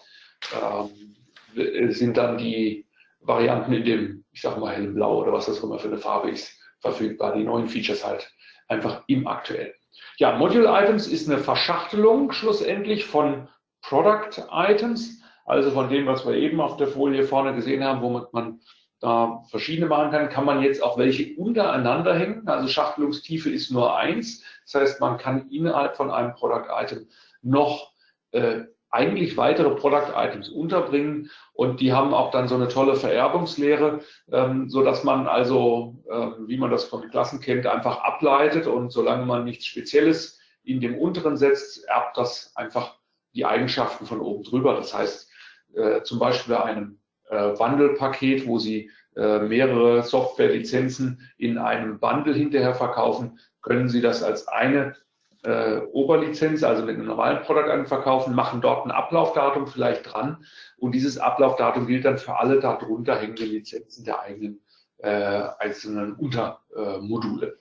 ähm, 0.53 1.93
sind 1.93 2.17
dann 2.17 2.39
die 2.39 2.87
Varianten 3.21 3.73
in 3.73 3.85
dem, 3.85 4.25
ich 4.33 4.41
sage 4.41 4.61
mal 4.61 4.75
hellblau 4.75 5.23
oder 5.23 5.33
was 5.33 5.47
das 5.47 5.63
immer 5.63 5.79
für 5.79 5.89
eine 5.89 5.99
Farbe 5.99 6.31
ist, 6.31 6.59
verfügbar. 6.81 7.37
Die 7.37 7.45
neuen 7.45 7.69
Features 7.69 8.05
halt 8.05 8.31
einfach 8.69 9.05
im 9.07 9.27
aktuellen. 9.27 9.73
Ja, 10.19 10.37
Module 10.37 10.69
Items 10.69 11.07
ist 11.07 11.29
eine 11.29 11.39
Verschachtelung 11.39 12.33
schlussendlich 12.33 13.07
von 13.07 13.49
Product 13.83 14.47
Items, 14.51 15.23
also 15.45 15.71
von 15.71 15.89
dem, 15.89 16.07
was 16.07 16.27
wir 16.27 16.35
eben 16.35 16.61
auf 16.61 16.77
der 16.77 16.89
Folie 16.89 17.25
vorne 17.25 17.55
gesehen 17.55 17.85
haben, 17.85 18.03
womit 18.03 18.33
man 18.33 18.61
da 19.01 19.43
verschiedene 19.51 19.87
machen 19.87 20.11
kann, 20.11 20.29
kann 20.29 20.45
man 20.45 20.63
jetzt 20.63 20.83
auch 20.83 20.99
welche 20.99 21.37
untereinander 21.37 22.15
hängen. 22.15 22.47
Also 22.49 22.69
Schachtelungstiefe 22.69 23.49
ist 23.49 23.71
nur 23.71 23.97
eins. 23.97 24.43
Das 24.65 24.83
heißt, 24.83 25.01
man 25.01 25.19
kann 25.19 25.49
innerhalb 25.51 25.97
von 25.97 26.11
einem 26.11 26.35
Product 26.35 26.67
Item 26.71 27.09
noch 27.41 27.93
äh, 28.33 28.63
eigentlich 28.90 29.37
weitere 29.37 29.70
Product 29.70 30.12
Items 30.14 30.48
unterbringen 30.48 31.31
und 31.53 31.81
die 31.81 31.92
haben 31.92 32.14
auch 32.14 32.31
dann 32.31 32.48
so 32.48 32.55
eine 32.55 32.68
tolle 32.68 32.96
Vererbungslehre, 32.96 34.01
ähm, 34.33 34.70
so 34.70 34.83
dass 34.83 35.05
man 35.05 35.27
also, 35.27 36.03
ähm, 36.11 36.46
wie 36.46 36.57
man 36.57 36.70
das 36.70 36.85
von 36.85 37.09
Klassen 37.11 37.40
kennt, 37.40 37.66
einfach 37.66 38.01
ableitet 38.03 38.66
und 38.66 38.90
solange 38.90 39.27
man 39.27 39.44
nichts 39.44 39.66
Spezielles 39.66 40.38
in 40.64 40.81
dem 40.81 40.96
unteren 40.98 41.37
setzt, 41.37 41.87
erbt 41.88 42.16
das 42.16 42.53
einfach 42.57 42.96
die 43.35 43.44
Eigenschaften 43.44 44.07
von 44.07 44.20
oben 44.20 44.42
drüber. 44.42 44.74
Das 44.74 44.94
heißt, 44.94 45.31
äh, 45.74 46.03
zum 46.03 46.18
Beispiel 46.18 46.55
bei 46.55 46.64
einem 46.64 46.98
äh, 47.29 47.51
Bundle-Paket, 47.53 48.46
wo 48.46 48.59
Sie 48.59 48.90
äh, 49.16 49.40
mehrere 49.40 50.03
Software-Lizenzen 50.03 51.29
in 51.37 51.59
einem 51.59 52.01
Bundle 52.01 52.35
hinterher 52.35 52.74
verkaufen, 52.74 53.38
können 53.61 53.88
Sie 53.88 54.01
das 54.01 54.22
als 54.22 54.48
eine 54.48 54.96
äh, 55.44 55.79
Oberlizenz, 55.92 56.62
also 56.62 56.85
mit 56.85 56.96
einem 56.96 57.07
normalen 57.07 57.42
Product 57.42 57.87
verkaufen, 57.87 58.35
machen 58.35 58.61
dort 58.61 58.87
ein 58.87 58.90
Ablaufdatum 58.90 59.66
vielleicht 59.66 60.12
dran 60.12 60.44
und 60.79 60.92
dieses 60.92 61.18
Ablaufdatum 61.18 61.87
gilt 61.87 62.05
dann 62.05 62.18
für 62.18 62.37
alle 62.38 62.61
darunter 62.61 63.16
hängende 63.16 63.44
Lizenzen 63.44 64.05
der 64.05 64.20
eigenen 64.20 64.61
äh, 64.98 65.48
einzelnen 65.59 66.14
Untermodule. 66.14 67.59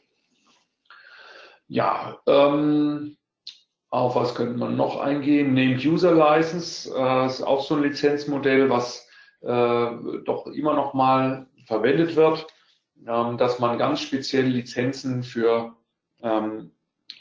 Ja, 1.68 2.20
ähm, 2.26 3.18
auf 3.90 4.16
was 4.16 4.36
könnte 4.36 4.58
man 4.58 4.76
noch 4.76 5.00
eingehen? 5.00 5.54
Named 5.54 5.86
User 5.86 6.14
License 6.14 6.92
äh, 6.98 7.26
ist 7.26 7.42
auch 7.42 7.64
so 7.64 7.76
ein 7.76 7.84
Lizenzmodell, 7.84 8.70
was 8.70 9.08
äh, 9.42 9.90
doch 10.26 10.48
immer 10.48 10.74
noch 10.74 10.94
mal 10.94 11.48
verwendet 11.66 12.16
wird, 12.16 12.48
ähm, 13.08 13.38
dass 13.38 13.60
man 13.60 13.78
ganz 13.78 14.02
spezielle 14.02 14.50
Lizenzen 14.50 15.24
für 15.24 15.76
ähm, 16.22 16.72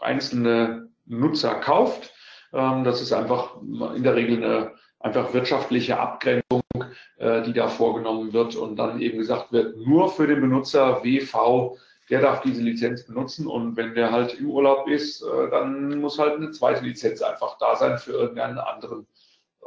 einzelne 0.01 0.89
Nutzer 1.07 1.55
kauft. 1.57 2.13
Ähm, 2.53 2.85
das 2.85 3.01
ist 3.01 3.13
einfach 3.13 3.57
in 3.63 4.03
der 4.03 4.15
Regel 4.15 4.43
eine 4.43 4.75
einfach 5.01 5.33
wirtschaftliche 5.33 5.99
Abgrenzung, 5.99 6.63
äh, 7.19 7.43
die 7.43 7.53
da 7.53 7.69
vorgenommen 7.69 8.33
wird 8.33 8.57
und 8.57 8.77
dann 8.77 9.01
eben 9.01 9.19
gesagt 9.19 9.53
wird, 9.53 9.77
nur 9.77 10.11
für 10.11 10.27
den 10.27 10.41
Benutzer 10.41 11.03
WV, 11.05 11.77
der 12.11 12.21
darf 12.21 12.43
diese 12.43 12.63
Lizenz 12.63 13.07
benutzen 13.07 13.47
und 13.47 13.77
wenn 13.77 13.95
der 13.95 14.13
halt 14.13 14.35
im 14.35 14.51
Urlaub 14.51 14.89
ist, 14.89 15.23
äh, 15.23 15.51
dann 15.51 16.01
muss 16.01 16.19
halt 16.19 16.37
eine 16.37 16.51
zweite 16.51 16.85
Lizenz 16.85 17.23
einfach 17.23 17.59
da 17.59 17.77
sein 17.77 17.99
für 17.99 18.13
irgendeinen 18.13 18.59
anderen 18.59 19.07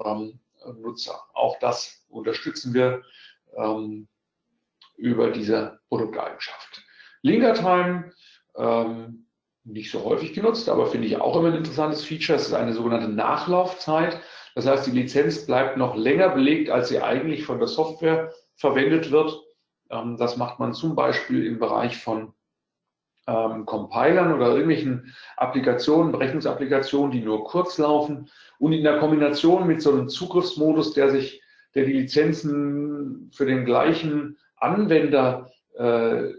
ähm, 0.04 0.40
Nutzer. 0.82 1.20
Auch 1.34 1.58
das 1.60 2.04
unterstützen 2.10 2.74
wir 2.74 3.02
ähm, 3.56 4.08
über 4.98 5.32
diese 5.32 5.80
Produkteigenschaft. 5.90 6.84
Linker 7.22 7.54
Time 7.54 8.12
ähm, 8.56 9.26
nicht 9.63 9.91
so 9.91 10.04
häufig 10.04 10.34
genutzt, 10.34 10.69
aber 10.69 10.88
finde 10.88 11.08
ich 11.08 11.17
auch 11.17 11.36
immer 11.38 11.50
ein 11.50 11.58
interessantes 11.58 12.04
Feature. 12.04 12.38
Es 12.38 12.48
ist 12.48 12.54
eine 12.54 12.74
sogenannte 12.74 13.10
Nachlaufzeit. 13.10 14.19
Das 14.56 14.65
heißt, 14.65 14.88
die 14.88 14.91
Lizenz 14.91 15.45
bleibt 15.45 15.78
noch 15.78 15.95
länger 15.95 16.30
belegt, 16.30 16.69
als 16.69 16.89
sie 16.89 17.02
eigentlich 17.02 17.45
von 17.45 17.60
der 17.60 17.67
Software 17.67 18.34
verwendet 18.56 19.12
wird. 19.12 19.39
Ähm, 19.89 20.17
das 20.17 20.38
macht 20.38 20.60
man 20.60 20.74
zum 20.74 20.95
Beispiel 20.95 21.45
im 21.45 21.60
Bereich 21.60 21.98
von 21.98 22.34
ähm, 23.28 23.65
Compilern 23.65 24.34
oder 24.34 24.50
irgendwelchen 24.50 25.13
Applikationen, 25.38 26.12
Berechnungsapplikationen, 26.12 27.12
die 27.12 27.22
nur 27.22 27.43
kurz 27.45 27.78
laufen 27.78 28.30
und 28.58 28.74
in 28.74 28.84
der 28.84 28.98
Kombination 28.98 29.67
mit 29.67 29.82
so 29.82 29.91
einem 29.91 30.10
Zugriffsmodus, 30.10 30.93
der 30.93 31.12
sich, 31.12 31.41
der 31.76 31.86
die 31.86 31.93
Lizenzen 31.93 33.30
für 33.34 33.45
den 33.45 33.65
gleichen 33.65 34.38
Anwender 34.58 35.52
äh, 35.78 36.30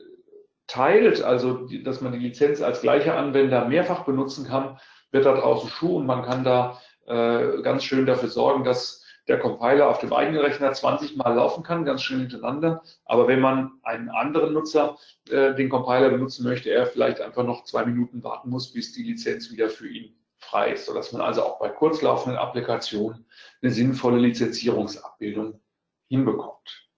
teilt, 0.70 1.22
also 1.22 1.68
dass 1.85 2.00
man 2.00 2.12
die 2.12 2.18
Lizenz 2.18 2.62
als 2.62 2.80
gleicher 2.80 3.16
Anwender 3.16 3.66
mehrfach 3.66 4.04
benutzen 4.04 4.46
kann, 4.46 4.78
wird 5.11 5.26
da 5.26 5.35
draußen 5.35 5.68
Schuh 5.68 5.96
und 5.96 6.06
man 6.06 6.22
kann 6.22 6.44
da 6.44 6.80
äh, 7.06 7.62
ganz 7.62 7.83
schön 7.85 8.06
dafür 8.06 8.28
sorgen, 8.28 8.64
dass 8.64 9.04
der 9.28 9.38
Compiler 9.38 9.88
auf 9.88 9.98
dem 9.98 10.12
eigenen 10.12 10.40
Rechner 10.40 10.72
20 10.72 11.16
Mal 11.16 11.35
laufen 11.35 11.62
kann, 11.62 11.85
ganz 11.85 12.02
schön 12.02 12.20
hintereinander. 12.20 12.83
Aber 13.04 13.28
wenn 13.28 13.40
man 13.40 13.72
einen 13.83 14.09
anderen 14.09 14.53
Nutzer 14.53 14.97
äh, 15.28 15.55
den 15.55 15.68
Compiler 15.68 16.11
benutzen 16.11 16.45
möchte, 16.45 16.70
er 16.70 16.86
vielleicht 16.86 17.20
einfach 17.20 17.45
noch 17.45 17.64
zwei 17.64 17.84
Minuten 17.84 18.22
warten 18.24 18.51
muss, 18.51 18.72
bis 18.72 18.92
die 18.92 19.03
Lizenz 19.03 19.51
wieder 19.53 19.68
für 19.68 19.88
ihn 19.88 20.16
frei 20.38 20.72
ist, 20.72 20.86
sodass 20.86 21.12
man 21.12 21.22
also 21.22 21.42
auch 21.42 21.59
bei 21.59 21.68
kurzlaufenden 21.68 22.38
Applikationen 22.38 23.26
eine 23.62 23.70
sinnvolle 23.70 24.18
Lizenzierungsabbildung 24.18 25.61
hinbekommt. 26.09 26.89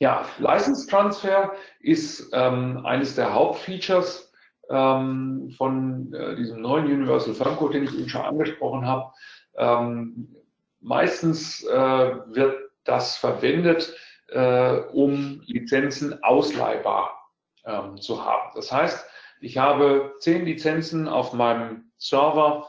Ja, 0.00 0.26
License 0.38 0.86
Transfer 0.88 1.52
ist 1.80 2.30
ähm, 2.32 2.84
eines 2.84 3.14
der 3.14 3.32
Hauptfeatures 3.32 4.32
ähm, 4.68 5.54
von 5.56 6.12
äh, 6.12 6.36
diesem 6.36 6.60
neuen 6.60 6.86
Universal 6.86 7.34
Firmcode, 7.34 7.74
den 7.74 7.84
ich 7.84 7.94
Ihnen 7.94 8.08
schon 8.08 8.22
angesprochen 8.22 8.86
habe. 8.86 9.12
Ähm, 9.56 10.34
meistens 10.80 11.62
äh, 11.64 12.16
wird 12.26 12.70
das 12.84 13.16
verwendet, 13.16 13.94
äh, 14.28 14.76
um 14.92 15.42
Lizenzen 15.46 16.22
ausleihbar 16.22 17.30
ähm, 17.64 18.00
zu 18.00 18.24
haben. 18.24 18.50
Das 18.54 18.72
heißt, 18.72 19.06
ich 19.40 19.58
habe 19.58 20.14
zehn 20.18 20.44
Lizenzen 20.44 21.08
auf 21.08 21.32
meinem 21.32 21.90
Server 21.98 22.68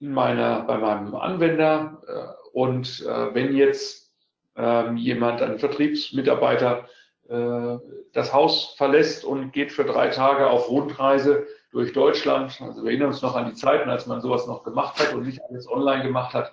in 0.00 0.12
meiner, 0.12 0.62
bei 0.62 0.78
meinem 0.78 1.14
Anwender 1.14 2.02
äh, 2.06 2.48
und 2.52 3.04
äh, 3.06 3.34
wenn 3.34 3.54
jetzt 3.54 4.09
ähm, 4.56 4.96
jemand, 4.96 5.42
ein 5.42 5.58
Vertriebsmitarbeiter, 5.58 6.88
äh, 7.28 7.78
das 8.12 8.32
Haus 8.32 8.74
verlässt 8.76 9.24
und 9.24 9.52
geht 9.52 9.72
für 9.72 9.84
drei 9.84 10.08
Tage 10.08 10.48
auf 10.48 10.68
Rundreise 10.68 11.46
durch 11.72 11.92
Deutschland, 11.92 12.60
also 12.60 12.82
wir 12.82 12.90
erinnern 12.90 13.08
uns 13.08 13.22
noch 13.22 13.36
an 13.36 13.48
die 13.48 13.54
Zeiten, 13.54 13.88
als 13.88 14.06
man 14.06 14.20
sowas 14.20 14.46
noch 14.46 14.64
gemacht 14.64 14.98
hat 14.98 15.14
und 15.14 15.24
nicht 15.24 15.40
alles 15.48 15.68
online 15.68 16.02
gemacht 16.02 16.34
hat, 16.34 16.52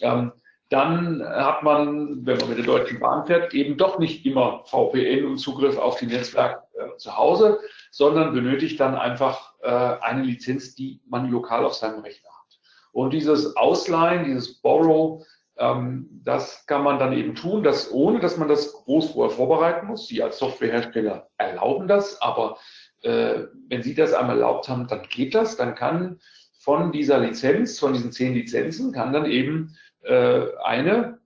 ähm, 0.00 0.32
dann 0.68 1.22
hat 1.24 1.62
man, 1.62 2.26
wenn 2.26 2.38
man 2.38 2.48
mit 2.48 2.58
der 2.58 2.64
Deutschen 2.64 2.98
Bahn 2.98 3.26
fährt, 3.26 3.54
eben 3.54 3.76
doch 3.76 3.98
nicht 3.98 4.26
immer 4.26 4.64
VPN 4.64 5.24
und 5.26 5.38
Zugriff 5.38 5.78
auf 5.78 5.98
die 5.98 6.06
Netzwerke 6.06 6.62
äh, 6.74 6.96
zu 6.96 7.16
Hause, 7.16 7.60
sondern 7.90 8.34
benötigt 8.34 8.80
dann 8.80 8.96
einfach 8.96 9.54
äh, 9.62 9.68
eine 9.68 10.22
Lizenz, 10.22 10.74
die 10.74 11.00
man 11.06 11.30
lokal 11.30 11.64
auf 11.64 11.74
seinem 11.74 12.00
Rechner 12.00 12.30
hat. 12.30 12.58
Und 12.92 13.12
dieses 13.12 13.56
Ausleihen, 13.56 14.24
dieses 14.24 14.60
Borrow, 14.60 15.24
ähm, 15.58 16.08
das 16.24 16.66
kann 16.66 16.82
man 16.82 16.98
dann 16.98 17.12
eben 17.12 17.34
tun, 17.34 17.62
dass, 17.62 17.90
ohne 17.90 18.20
dass 18.20 18.36
man 18.36 18.48
das 18.48 18.72
groß 18.72 19.10
vorher 19.12 19.34
vorbereiten 19.34 19.86
muss. 19.86 20.08
Sie 20.08 20.22
als 20.22 20.38
Softwarehersteller 20.38 21.28
erlauben 21.38 21.88
das, 21.88 22.20
aber 22.20 22.58
äh, 23.02 23.44
wenn 23.68 23.82
Sie 23.82 23.94
das 23.94 24.12
einmal 24.12 24.36
erlaubt 24.36 24.68
haben, 24.68 24.86
dann 24.86 25.02
geht 25.08 25.34
das. 25.34 25.56
Dann 25.56 25.74
kann 25.74 26.20
von 26.58 26.92
dieser 26.92 27.18
Lizenz, 27.18 27.78
von 27.78 27.92
diesen 27.92 28.12
zehn 28.12 28.34
Lizenzen, 28.34 28.92
kann 28.92 29.12
dann 29.12 29.26
eben 29.26 29.76
äh, 30.02 30.46
eine 30.64 31.18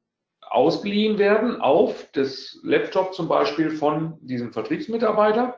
ausgeliehen 0.42 1.18
werden 1.18 1.60
auf 1.60 2.08
das 2.12 2.58
Laptop 2.62 3.14
zum 3.14 3.28
Beispiel 3.28 3.70
von 3.70 4.18
diesem 4.20 4.52
Vertriebsmitarbeiter 4.52 5.56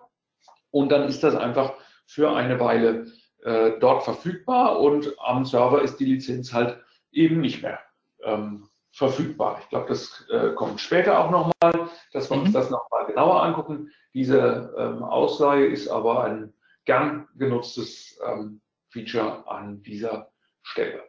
und 0.70 0.92
dann 0.92 1.08
ist 1.08 1.22
das 1.22 1.34
einfach 1.34 1.72
für 2.06 2.32
eine 2.32 2.60
Weile 2.60 3.06
äh, 3.42 3.72
dort 3.80 4.02
verfügbar 4.02 4.80
und 4.80 5.14
am 5.18 5.46
Server 5.46 5.80
ist 5.80 5.96
die 5.96 6.04
Lizenz 6.04 6.52
halt 6.52 6.78
eben 7.10 7.40
nicht 7.40 7.62
mehr 7.62 7.80
ähm, 8.24 8.68
verfügbar. 8.92 9.58
Ich 9.62 9.68
glaube, 9.70 9.88
das 9.88 10.26
äh, 10.30 10.50
kommt 10.54 10.80
später 10.80 11.18
auch 11.18 11.30
nochmal, 11.30 11.88
dass 12.12 12.30
wir 12.30 12.36
mhm. 12.36 12.44
uns 12.44 12.52
das 12.52 12.70
nochmal 12.70 13.06
genauer 13.06 13.42
angucken. 13.42 13.90
Diese 14.14 14.74
ähm, 14.76 15.02
Ausleihe 15.02 15.66
ist 15.66 15.88
aber 15.88 16.24
ein 16.24 16.52
gern 16.84 17.28
genutztes 17.36 18.18
ähm, 18.26 18.60
Feature 18.90 19.48
an 19.48 19.82
dieser 19.82 20.30
Stelle. 20.62 21.02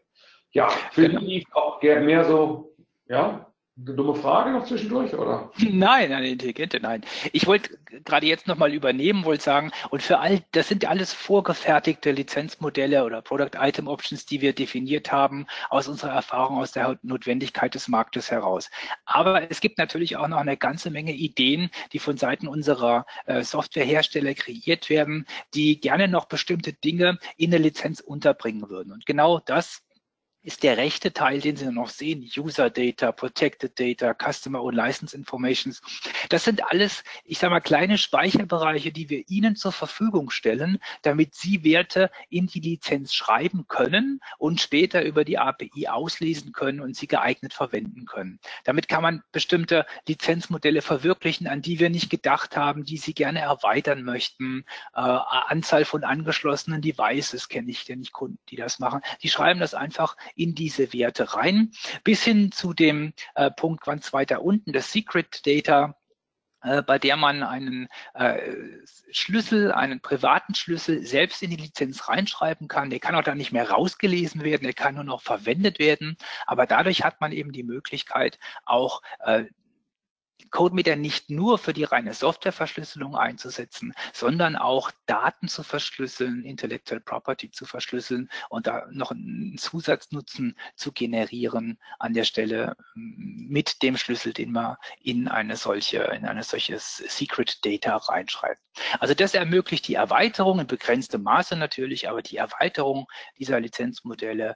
Ja, 0.51 0.69
für 0.91 1.09
genau. 1.09 1.19
die 1.21 1.45
auch 1.51 1.81
mehr 1.81 2.25
so, 2.25 2.75
ja, 3.07 3.52
eine 3.75 3.95
dumme 3.95 4.13
Frage 4.13 4.51
noch 4.51 4.65
zwischendurch, 4.65 5.15
oder? 5.15 5.51
Nein, 5.57 6.11
eine 6.13 6.29
intelligente, 6.29 6.79
nein. 6.79 7.03
Ich 7.31 7.47
wollte 7.47 7.75
gerade 8.05 8.27
jetzt 8.27 8.47
nochmal 8.47 8.71
übernehmen, 8.71 9.25
wollte 9.25 9.43
sagen, 9.43 9.71
und 9.89 10.03
für 10.03 10.19
all, 10.19 10.43
das 10.51 10.67
sind 10.67 10.85
alles 10.85 11.11
vorgefertigte 11.11 12.11
Lizenzmodelle 12.11 13.03
oder 13.03 13.23
Product 13.23 13.57
Item 13.57 13.87
Options, 13.87 14.27
die 14.27 14.41
wir 14.41 14.53
definiert 14.53 15.11
haben, 15.11 15.47
aus 15.69 15.87
unserer 15.87 16.11
Erfahrung, 16.11 16.59
aus 16.59 16.71
der 16.71 16.99
Notwendigkeit 17.01 17.73
des 17.73 17.87
Marktes 17.87 18.29
heraus. 18.29 18.69
Aber 19.05 19.49
es 19.49 19.59
gibt 19.59 19.79
natürlich 19.79 20.17
auch 20.17 20.27
noch 20.27 20.37
eine 20.37 20.55
ganze 20.57 20.91
Menge 20.91 21.13
Ideen, 21.13 21.71
die 21.93 21.99
von 21.99 22.17
Seiten 22.17 22.47
unserer 22.47 23.07
äh, 23.25 23.41
Softwarehersteller 23.41 24.35
kreiert 24.35 24.89
werden, 24.91 25.25
die 25.55 25.79
gerne 25.79 26.07
noch 26.07 26.25
bestimmte 26.25 26.73
Dinge 26.73 27.17
in 27.37 27.49
der 27.49 27.59
Lizenz 27.59 28.01
unterbringen 28.01 28.69
würden. 28.69 28.93
Und 28.93 29.07
genau 29.07 29.39
das 29.39 29.81
ist 30.43 30.63
der 30.63 30.77
rechte 30.77 31.13
Teil, 31.13 31.39
den 31.39 31.55
Sie 31.55 31.71
noch 31.71 31.89
sehen, 31.89 32.29
User 32.37 32.69
Data, 32.69 33.11
Protected 33.11 33.79
Data, 33.79 34.13
Customer 34.13 34.61
und 34.61 34.75
License 34.75 35.15
Informations. 35.15 35.81
Das 36.29 36.43
sind 36.43 36.63
alles, 36.71 37.03
ich 37.23 37.39
sage 37.39 37.51
mal, 37.51 37.61
kleine 37.61 37.97
Speicherbereiche, 37.97 38.91
die 38.91 39.09
wir 39.09 39.23
Ihnen 39.29 39.55
zur 39.55 39.71
Verfügung 39.71 40.29
stellen, 40.29 40.79
damit 41.01 41.33
Sie 41.33 41.63
Werte 41.63 42.11
in 42.29 42.47
die 42.47 42.59
Lizenz 42.59 43.13
schreiben 43.13 43.65
können 43.67 44.19
und 44.37 44.59
später 44.59 45.03
über 45.03 45.23
die 45.23 45.37
API 45.37 45.87
auslesen 45.87 46.51
können 46.51 46.81
und 46.81 46.95
sie 46.95 47.07
geeignet 47.07 47.53
verwenden 47.53 48.05
können. 48.05 48.39
Damit 48.63 48.87
kann 48.87 49.01
man 49.01 49.23
bestimmte 49.31 49.85
Lizenzmodelle 50.07 50.81
verwirklichen, 50.81 51.47
an 51.47 51.61
die 51.61 51.79
wir 51.79 51.89
nicht 51.89 52.09
gedacht 52.09 52.57
haben, 52.57 52.83
die 52.83 52.97
Sie 52.97 53.13
gerne 53.13 53.39
erweitern 53.39 54.03
möchten. 54.03 54.65
Äh, 54.93 54.99
Anzahl 55.01 55.85
von 55.85 56.03
angeschlossenen 56.03 56.81
Devices 56.81 57.47
kenne 57.47 57.71
ich, 57.71 57.85
kenne 57.85 58.01
ich 58.01 58.11
Kunden, 58.11 58.39
die 58.49 58.55
das 58.55 58.79
machen. 58.79 59.01
Die 59.21 59.29
schreiben 59.29 59.59
das 59.59 59.73
einfach 59.73 60.17
in 60.35 60.55
diese 60.55 60.93
Werte 60.93 61.35
rein, 61.35 61.71
bis 62.03 62.23
hin 62.23 62.51
zu 62.51 62.73
dem 62.73 63.13
äh, 63.35 63.51
Punkt 63.51 63.83
ganz 63.83 64.13
weiter 64.13 64.41
unten, 64.41 64.73
das 64.73 64.91
Secret 64.91 65.45
Data, 65.45 65.95
äh, 66.63 66.81
bei 66.81 66.97
der 66.97 67.17
man 67.17 67.43
einen 67.43 67.87
äh, 68.13 68.39
Schlüssel, 69.11 69.71
einen 69.71 69.99
privaten 69.99 70.55
Schlüssel 70.55 71.05
selbst 71.05 71.43
in 71.43 71.49
die 71.49 71.57
Lizenz 71.57 72.07
reinschreiben 72.07 72.67
kann. 72.67 72.89
Der 72.89 72.99
kann 72.99 73.15
auch 73.15 73.23
dann 73.23 73.37
nicht 73.37 73.51
mehr 73.51 73.69
rausgelesen 73.69 74.43
werden, 74.43 74.63
der 74.63 74.73
kann 74.73 74.95
nur 74.95 75.03
noch 75.03 75.21
verwendet 75.21 75.77
werden. 75.77 76.17
Aber 76.45 76.65
dadurch 76.65 77.03
hat 77.03 77.19
man 77.19 77.31
eben 77.31 77.51
die 77.51 77.63
Möglichkeit, 77.63 78.39
auch 78.65 79.01
äh, 79.19 79.45
CodeMeter 80.51 80.95
nicht 80.95 81.29
nur 81.29 81.57
für 81.57 81.73
die 81.73 81.83
reine 81.83 82.13
Softwareverschlüsselung 82.13 83.15
einzusetzen, 83.15 83.93
sondern 84.13 84.55
auch 84.55 84.91
Daten 85.05 85.47
zu 85.47 85.63
verschlüsseln, 85.63 86.43
Intellectual 86.43 87.01
Property 87.01 87.51
zu 87.51 87.65
verschlüsseln 87.65 88.29
und 88.49 88.67
da 88.67 88.87
noch 88.91 89.11
einen 89.11 89.57
Zusatznutzen 89.57 90.57
zu 90.75 90.91
generieren 90.91 91.79
an 91.99 92.13
der 92.13 92.23
Stelle 92.23 92.75
mm, 92.95 93.47
mit 93.51 93.81
dem 93.83 93.97
Schlüssel, 93.97 94.33
den 94.33 94.51
man 94.51 94.77
in 94.99 95.27
eine 95.27 95.55
solche, 95.55 95.99
in 95.99 96.25
eine 96.25 96.43
solches 96.43 96.97
Secret 96.97 97.65
Data 97.65 97.97
reinschreibt. 97.97 98.61
Also 98.99 99.13
das 99.13 99.33
ermöglicht 99.33 99.87
die 99.87 99.95
Erweiterung 99.95 100.59
in 100.59 100.67
begrenztem 100.67 101.23
Maße 101.23 101.55
natürlich, 101.55 102.09
aber 102.09 102.21
die 102.21 102.37
Erweiterung 102.37 103.07
dieser 103.37 103.59
Lizenzmodelle 103.59 104.55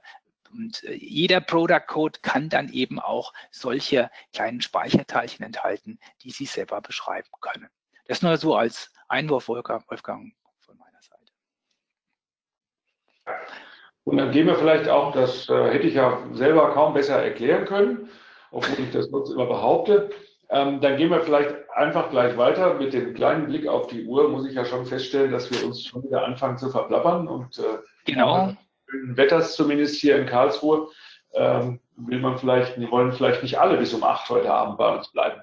und 0.52 0.84
äh, 0.84 0.94
jeder 0.94 1.40
Product 1.40 1.86
Code 1.86 2.18
kann 2.22 2.48
dann 2.48 2.68
eben 2.70 2.98
auch 2.98 3.32
solche 3.50 4.10
kleinen 4.32 4.60
Speicherteilchen 4.60 5.44
enthalten, 5.44 5.98
die 6.22 6.30
Sie 6.30 6.46
selber 6.46 6.80
beschreiben 6.80 7.28
können. 7.40 7.68
Das 8.06 8.22
nur 8.22 8.36
so 8.36 8.56
als 8.56 8.92
Einwurf, 9.08 9.48
Wolfgang, 9.48 9.84
von 9.86 10.78
meiner 10.78 11.00
Seite. 11.00 11.32
Und 14.04 14.16
dann 14.16 14.32
gehen 14.32 14.46
wir 14.46 14.56
vielleicht 14.56 14.88
auch, 14.88 15.12
das 15.12 15.48
äh, 15.48 15.70
hätte 15.70 15.86
ich 15.86 15.94
ja 15.94 16.18
selber 16.32 16.72
kaum 16.72 16.94
besser 16.94 17.22
erklären 17.22 17.66
können, 17.66 18.08
obwohl 18.50 18.84
ich 18.84 18.90
das 18.92 19.06
sonst 19.06 19.30
immer 19.30 19.46
behaupte. 19.46 20.10
Ähm, 20.50 20.80
dann 20.80 20.96
gehen 20.96 21.10
wir 21.10 21.20
vielleicht 21.20 21.54
einfach 21.70 22.08
gleich 22.08 22.38
weiter. 22.38 22.74
Mit 22.74 22.94
dem 22.94 23.12
kleinen 23.12 23.46
Blick 23.48 23.66
auf 23.66 23.88
die 23.88 24.06
Uhr 24.06 24.30
muss 24.30 24.46
ich 24.46 24.54
ja 24.54 24.64
schon 24.64 24.86
feststellen, 24.86 25.30
dass 25.30 25.50
wir 25.50 25.66
uns 25.66 25.84
schon 25.84 26.02
wieder 26.04 26.24
anfangen 26.24 26.56
zu 26.56 26.70
verplappern. 26.70 27.28
Und, 27.28 27.58
äh, 27.58 27.78
genau 28.06 28.56
schönen 28.88 29.16
Wetters 29.16 29.54
zumindest 29.54 29.96
hier 29.96 30.16
in 30.16 30.26
Karlsruhe, 30.26 30.88
ähm, 31.34 31.80
will 31.96 32.20
man 32.20 32.38
vielleicht, 32.38 32.76
die 32.76 32.90
wollen 32.90 33.12
vielleicht 33.12 33.42
nicht 33.42 33.58
alle 33.58 33.76
bis 33.76 33.92
um 33.92 34.02
acht 34.02 34.28
heute 34.30 34.52
Abend 34.52 34.78
bei 34.78 34.94
uns 34.94 35.10
bleiben. 35.12 35.42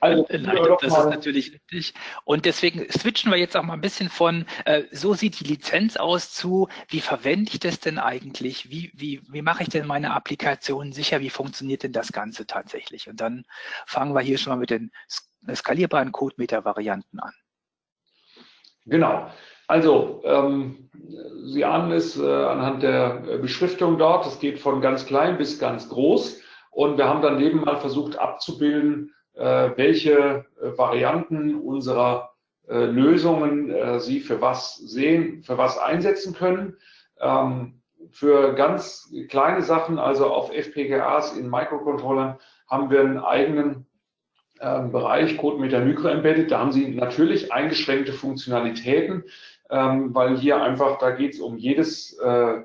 Also, 0.00 0.26
Nein, 0.30 0.58
das 0.80 0.98
ist 0.98 1.06
natürlich 1.06 1.52
richtig. 1.52 1.94
Und 2.24 2.44
deswegen 2.44 2.90
switchen 2.90 3.30
wir 3.30 3.38
jetzt 3.38 3.56
auch 3.56 3.62
mal 3.62 3.74
ein 3.74 3.80
bisschen 3.80 4.08
von, 4.08 4.46
äh, 4.66 4.84
so 4.92 5.14
sieht 5.14 5.40
die 5.40 5.44
Lizenz 5.44 5.96
aus 5.96 6.32
zu, 6.32 6.68
wie 6.88 7.00
verwende 7.00 7.50
ich 7.52 7.60
das 7.60 7.80
denn 7.80 7.98
eigentlich? 7.98 8.70
Wie, 8.70 8.92
wie, 8.94 9.22
wie 9.28 9.42
mache 9.42 9.62
ich 9.62 9.70
denn 9.70 9.86
meine 9.86 10.12
Applikation 10.14 10.92
sicher? 10.92 11.20
Wie 11.20 11.30
funktioniert 11.30 11.82
denn 11.82 11.92
das 11.92 12.12
Ganze 12.12 12.46
tatsächlich? 12.46 13.08
Und 13.08 13.20
dann 13.20 13.44
fangen 13.86 14.14
wir 14.14 14.20
hier 14.20 14.38
schon 14.38 14.52
mal 14.52 14.58
mit 14.58 14.70
den 14.70 14.92
skalierbaren 15.52 16.12
Codemeter-Varianten 16.12 17.18
an. 17.20 17.32
Genau. 18.86 19.30
Also, 19.66 20.22
ähm, 20.24 20.90
Sie 21.44 21.64
ahnen 21.64 21.92
es 21.92 22.18
äh, 22.18 22.24
anhand 22.24 22.82
der 22.82 23.38
Beschriftung 23.40 23.98
dort, 23.98 24.26
es 24.26 24.38
geht 24.38 24.58
von 24.58 24.80
ganz 24.80 25.06
klein 25.06 25.36
bis 25.36 25.58
ganz 25.58 25.88
groß. 25.88 26.40
Und 26.70 26.98
wir 26.98 27.08
haben 27.08 27.22
daneben 27.22 27.60
mal 27.60 27.76
versucht 27.76 28.18
abzubilden, 28.18 29.14
äh, 29.34 29.70
welche 29.76 30.46
äh, 30.60 30.78
Varianten 30.78 31.60
unserer 31.60 32.32
äh, 32.68 32.84
Lösungen 32.86 33.70
äh, 33.70 34.00
Sie 34.00 34.20
für 34.20 34.40
was 34.40 34.76
sehen, 34.76 35.42
für 35.42 35.58
was 35.58 35.78
einsetzen 35.78 36.34
können. 36.34 36.76
Ähm, 37.20 37.80
für 38.10 38.54
ganz 38.54 39.12
kleine 39.28 39.62
Sachen, 39.62 39.98
also 39.98 40.26
auf 40.26 40.52
FPGAs 40.52 41.36
in 41.36 41.48
Microcontrollern, 41.48 42.38
haben 42.68 42.90
wir 42.90 43.00
einen 43.00 43.18
eigenen 43.18 43.86
ähm, 44.60 44.92
Bereich 44.92 45.36
CodeMeter 45.36 45.80
Micro 45.80 46.08
Embedded. 46.08 46.50
Da 46.50 46.60
haben 46.60 46.72
Sie 46.72 46.88
natürlich 46.88 47.52
eingeschränkte 47.52 48.12
Funktionalitäten 48.12 49.24
ähm, 49.70 50.14
weil 50.14 50.36
hier 50.36 50.62
einfach, 50.62 50.98
da 50.98 51.10
geht 51.10 51.34
es 51.34 51.40
um 51.40 51.56
jedes 51.56 52.18
äh, 52.18 52.28
äh, 52.28 52.64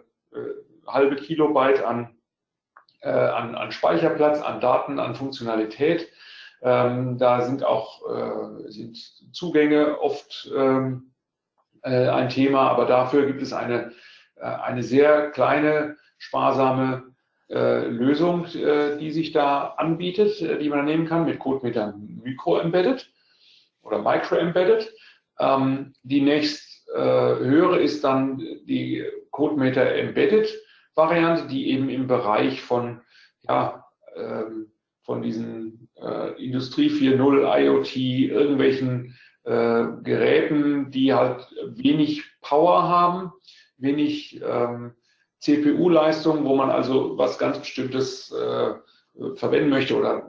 halbe 0.87 1.15
Kilobyte 1.15 1.83
an, 1.83 2.15
äh, 3.01 3.09
an, 3.09 3.55
an 3.55 3.71
Speicherplatz, 3.71 4.41
an 4.41 4.59
Daten, 4.59 4.99
an 4.99 5.15
Funktionalität. 5.15 6.09
Ähm, 6.61 7.17
da 7.17 7.41
sind 7.41 7.63
auch 7.63 8.01
äh, 8.09 8.69
sind 8.69 8.97
Zugänge 9.31 9.99
oft 10.01 10.51
ähm, 10.55 11.13
äh, 11.83 12.09
ein 12.09 12.29
Thema, 12.29 12.69
aber 12.69 12.85
dafür 12.85 13.25
gibt 13.25 13.41
es 13.41 13.53
eine, 13.53 13.93
äh, 14.35 14.45
eine 14.45 14.83
sehr 14.83 15.31
kleine, 15.31 15.95
sparsame 16.17 17.13
äh, 17.49 17.87
Lösung, 17.87 18.45
äh, 18.45 18.97
die 18.97 19.11
sich 19.11 19.31
da 19.31 19.69
anbietet, 19.77 20.41
äh, 20.41 20.59
die 20.59 20.69
man 20.69 20.85
nehmen 20.85 21.07
kann 21.07 21.25
mit 21.25 21.39
CodeMeter 21.39 21.95
Micro-Embedded 21.97 23.09
oder 23.81 23.99
Micro-Embedded. 23.99 24.93
Ähm, 25.39 25.93
die 26.03 26.21
nächst 26.21 26.68
äh, 26.93 26.99
höhere 26.99 27.79
ist 27.79 28.03
dann 28.03 28.37
die 28.65 29.05
CodeMeter 29.31 29.95
Embedded 29.95 30.49
Variante, 30.95 31.47
die 31.47 31.71
eben 31.71 31.89
im 31.89 32.07
Bereich 32.07 32.61
von, 32.61 33.01
ja, 33.47 33.85
ähm, 34.15 34.71
von 35.03 35.21
diesen 35.21 35.89
äh, 35.95 36.43
Industrie 36.43 36.89
4.0, 36.89 37.59
IoT, 37.61 37.95
irgendwelchen 37.95 39.17
äh, 39.43 39.85
Geräten, 40.03 40.91
die 40.91 41.13
halt 41.13 41.47
wenig 41.67 42.23
Power 42.41 42.83
haben, 42.83 43.31
wenig 43.77 44.41
ähm, 44.43 44.93
CPU-Leistung, 45.39 46.43
wo 46.43 46.55
man 46.55 46.69
also 46.69 47.17
was 47.17 47.39
ganz 47.39 47.59
Bestimmtes 47.59 48.31
äh, 48.31 48.73
verwenden 49.35 49.69
möchte 49.69 49.97
oder 49.97 50.27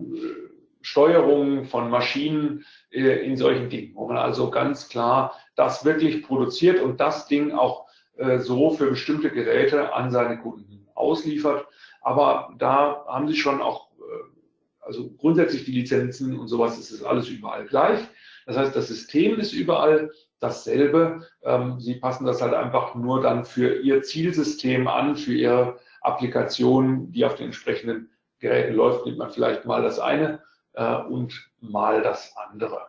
Steuerung 0.82 1.64
von 1.64 1.90
Maschinen 1.90 2.64
äh, 2.90 3.24
in 3.24 3.36
solchen 3.36 3.68
Dingen, 3.68 3.94
wo 3.94 4.08
man 4.08 4.16
also 4.16 4.50
ganz 4.50 4.88
klar 4.88 5.34
das 5.56 5.84
wirklich 5.84 6.22
produziert 6.22 6.80
und 6.80 7.00
das 7.00 7.26
Ding 7.26 7.52
auch 7.52 7.86
äh, 8.16 8.38
so 8.38 8.70
für 8.70 8.90
bestimmte 8.90 9.30
Geräte 9.30 9.92
an 9.92 10.10
seine 10.10 10.38
Kunden 10.38 10.88
ausliefert. 10.94 11.66
Aber 12.02 12.54
da 12.58 13.04
haben 13.06 13.28
sie 13.28 13.36
schon 13.36 13.60
auch, 13.60 13.90
äh, 13.98 14.40
also 14.80 15.10
grundsätzlich 15.10 15.64
die 15.64 15.72
Lizenzen 15.72 16.38
und 16.38 16.48
sowas 16.48 16.78
ist 16.78 16.90
es 16.90 17.02
alles 17.04 17.28
überall 17.28 17.66
gleich. 17.66 18.00
Das 18.46 18.56
heißt, 18.56 18.74
das 18.74 18.88
System 18.88 19.38
ist 19.38 19.52
überall 19.52 20.10
dasselbe. 20.40 21.26
Ähm, 21.42 21.78
Sie 21.78 21.96
passen 21.96 22.24
das 22.24 22.40
halt 22.40 22.54
einfach 22.54 22.94
nur 22.94 23.20
dann 23.20 23.44
für 23.44 23.80
Ihr 23.80 24.02
Zielsystem 24.02 24.88
an, 24.88 25.16
für 25.16 25.34
Ihre 25.34 25.78
Applikation, 26.00 27.12
die 27.12 27.24
auf 27.26 27.34
den 27.34 27.46
entsprechenden 27.46 28.10
Geräten 28.38 28.74
läuft, 28.74 29.04
nimmt 29.04 29.18
man 29.18 29.30
vielleicht 29.30 29.66
mal 29.66 29.82
das 29.82 29.98
eine 29.98 30.40
äh, 30.74 30.96
und 30.96 31.50
mal 31.60 32.02
das 32.02 32.34
andere. 32.36 32.86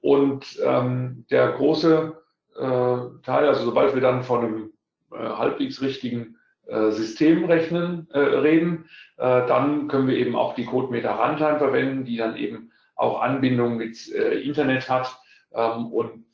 Und 0.00 0.58
ähm, 0.64 1.26
der 1.30 1.52
große 1.52 2.16
äh, 2.56 3.22
Teil, 3.22 3.48
also 3.48 3.64
sobald 3.64 3.94
wir 3.94 4.00
dann 4.00 4.22
von 4.22 4.44
einem 4.44 4.72
äh, 5.12 5.16
halbwegs 5.16 5.82
richtigen 5.82 6.36
äh, 6.66 6.90
System 6.92 7.44
rechnen, 7.44 8.08
äh, 8.12 8.18
reden, 8.18 8.88
äh, 9.16 9.46
dann 9.46 9.88
können 9.88 10.06
wir 10.06 10.16
eben 10.16 10.36
auch 10.36 10.54
die 10.54 10.66
CodeMeter 10.66 11.10
Runtime 11.10 11.58
verwenden, 11.58 12.04
die 12.04 12.16
dann 12.16 12.36
eben 12.36 12.70
auch 12.94 13.20
Anbindung 13.20 13.78
mit 13.78 14.08
Internet 14.08 14.90
hat 14.90 15.18
ähm, 15.54 15.86
und 15.86 16.26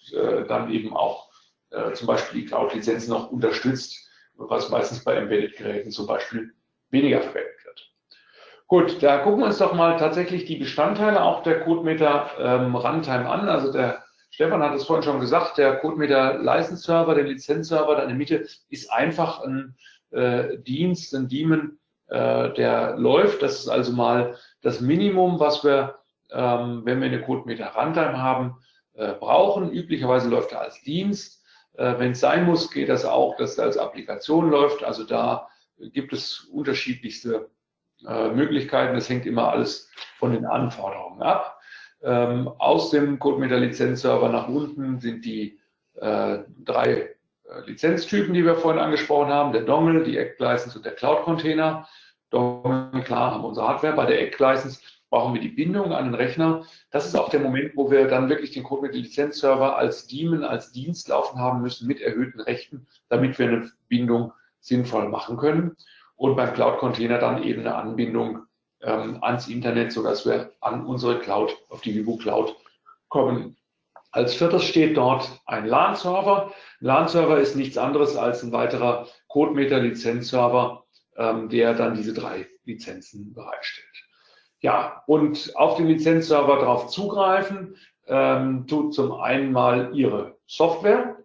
dann 0.48 0.68
eben 0.72 0.96
auch 0.96 1.30
zum 1.94 2.08
Beispiel 2.08 2.40
die 2.40 2.46
Cloud-Lizenz 2.46 3.06
noch 3.06 3.30
unterstützt, 3.30 4.10
was 4.34 4.68
meistens 4.68 5.04
bei 5.04 5.14
Embedded-Geräten 5.14 5.92
zum 5.92 6.08
Beispiel 6.08 6.52
weniger 6.90 7.20
verwendet 7.20 7.64
wird. 7.64 7.95
Gut, 8.68 9.00
da 9.00 9.18
gucken 9.18 9.40
wir 9.40 9.46
uns 9.46 9.58
doch 9.58 9.74
mal 9.74 9.96
tatsächlich 9.96 10.44
die 10.44 10.56
Bestandteile 10.56 11.22
auch 11.22 11.44
der 11.44 11.60
CodeMeter 11.60 12.30
ähm, 12.40 12.74
Runtime 12.74 13.28
an. 13.28 13.48
Also 13.48 13.70
der 13.70 14.02
Stefan 14.30 14.60
hat 14.60 14.74
es 14.74 14.84
vorhin 14.84 15.04
schon 15.04 15.20
gesagt, 15.20 15.56
der 15.56 15.76
CodeMeter 15.76 16.38
License 16.38 16.82
Server, 16.82 17.14
der 17.14 17.24
Lizenzserver 17.24 17.94
da 17.94 18.02
in 18.02 18.08
der 18.08 18.16
Mitte 18.16 18.44
ist 18.68 18.92
einfach 18.92 19.40
ein 19.44 19.76
äh, 20.10 20.58
Dienst, 20.58 21.14
ein 21.14 21.28
Daemon, 21.28 21.78
äh, 22.08 22.52
der 22.54 22.96
läuft. 22.96 23.40
Das 23.42 23.60
ist 23.60 23.68
also 23.68 23.92
mal 23.92 24.36
das 24.62 24.80
Minimum, 24.80 25.38
was 25.38 25.62
wir, 25.62 26.00
ähm, 26.32 26.82
wenn 26.84 27.00
wir 27.00 27.06
eine 27.06 27.22
CodeMeter 27.22 27.72
Runtime 27.72 28.20
haben, 28.20 28.56
äh, 28.94 29.12
brauchen. 29.12 29.70
Üblicherweise 29.70 30.28
läuft 30.28 30.50
er 30.50 30.62
als 30.62 30.82
Dienst. 30.82 31.40
Äh, 31.74 31.94
wenn 31.98 32.12
es 32.12 32.20
sein 32.20 32.44
muss, 32.44 32.72
geht 32.72 32.88
das 32.88 33.04
auch, 33.04 33.36
dass 33.36 33.58
er 33.58 33.66
als 33.66 33.78
Applikation 33.78 34.50
läuft. 34.50 34.82
Also 34.82 35.04
da 35.04 35.48
gibt 35.78 36.12
es 36.12 36.40
unterschiedlichste 36.50 37.48
äh, 38.06 38.28
Möglichkeiten. 38.28 38.94
Das 38.94 39.08
hängt 39.08 39.26
immer 39.26 39.50
alles 39.50 39.90
von 40.18 40.32
den 40.32 40.44
Anforderungen 40.44 41.22
ab. 41.22 41.58
Ähm, 42.02 42.48
aus 42.58 42.90
dem 42.90 43.18
CodeMeter 43.18 43.58
Lizenzserver 43.58 44.28
nach 44.28 44.48
unten 44.48 45.00
sind 45.00 45.24
die 45.24 45.58
äh, 45.94 46.38
drei 46.64 47.16
äh, 47.44 47.60
Lizenztypen, 47.66 48.34
die 48.34 48.44
wir 48.44 48.56
vorhin 48.56 48.80
angesprochen 48.80 49.32
haben, 49.32 49.52
der 49.52 49.62
Dongle, 49.62 50.04
die 50.04 50.18
Act-License 50.18 50.76
und 50.76 50.84
der 50.84 50.94
Cloud-Container. 50.94 51.88
Dongle, 52.30 53.02
klar, 53.02 53.32
haben 53.32 53.42
wir 53.42 53.48
unsere 53.48 53.68
Hardware. 53.68 53.94
Bei 53.94 54.06
der 54.06 54.20
Act-License 54.20 54.80
brauchen 55.10 55.34
wir 55.34 55.40
die 55.40 55.48
Bindung 55.48 55.92
an 55.92 56.06
den 56.06 56.14
Rechner. 56.14 56.64
Das 56.90 57.06
ist 57.06 57.14
auch 57.14 57.30
der 57.30 57.40
Moment, 57.40 57.76
wo 57.76 57.90
wir 57.90 58.08
dann 58.08 58.28
wirklich 58.28 58.50
den 58.50 58.64
Code 58.64 58.82
mit 58.82 58.94
dem 58.94 59.02
Lizenzserver 59.02 59.76
als 59.76 60.06
Daemon, 60.06 60.44
als 60.44 60.72
Dienst 60.72 61.08
laufen 61.08 61.38
haben 61.38 61.62
müssen 61.62 61.86
mit 61.86 62.00
erhöhten 62.00 62.40
Rechten, 62.40 62.86
damit 63.08 63.38
wir 63.38 63.48
eine 63.48 63.70
Bindung 63.88 64.32
sinnvoll 64.60 65.08
machen 65.08 65.36
können. 65.36 65.76
Und 66.16 66.36
beim 66.36 66.54
Cloud-Container 66.54 67.18
dann 67.18 67.42
eben 67.42 67.60
eine 67.60 67.74
Anbindung 67.74 68.46
ähm, 68.82 69.18
ans 69.22 69.48
Internet, 69.48 69.92
sodass 69.92 70.26
wir 70.26 70.52
an 70.60 70.86
unsere 70.86 71.18
Cloud, 71.18 71.56
auf 71.68 71.80
die 71.82 71.94
Vivo 71.94 72.16
Cloud 72.16 72.56
kommen. 73.08 73.56
Als 74.12 74.34
viertes 74.34 74.64
steht 74.64 74.96
dort 74.96 75.28
ein 75.44 75.66
LAN-Server. 75.66 76.52
LAN-Server 76.80 77.38
ist 77.38 77.54
nichts 77.54 77.76
anderes 77.76 78.16
als 78.16 78.42
ein 78.42 78.52
weiterer 78.52 79.06
CodeMeter-Lizenzserver, 79.28 80.84
ähm, 81.16 81.48
der 81.48 81.74
dann 81.74 81.94
diese 81.94 82.14
drei 82.14 82.46
Lizenzen 82.64 83.34
bereitstellt. 83.34 83.86
Ja, 84.60 85.02
und 85.06 85.52
auf 85.54 85.76
den 85.76 85.86
Lizenzserver 85.86 86.56
darauf 86.56 86.88
zugreifen, 86.88 87.76
ähm, 88.06 88.66
tut 88.66 88.94
zum 88.94 89.12
einen 89.12 89.52
mal 89.52 89.94
Ihre 89.94 90.36
Software. 90.46 91.18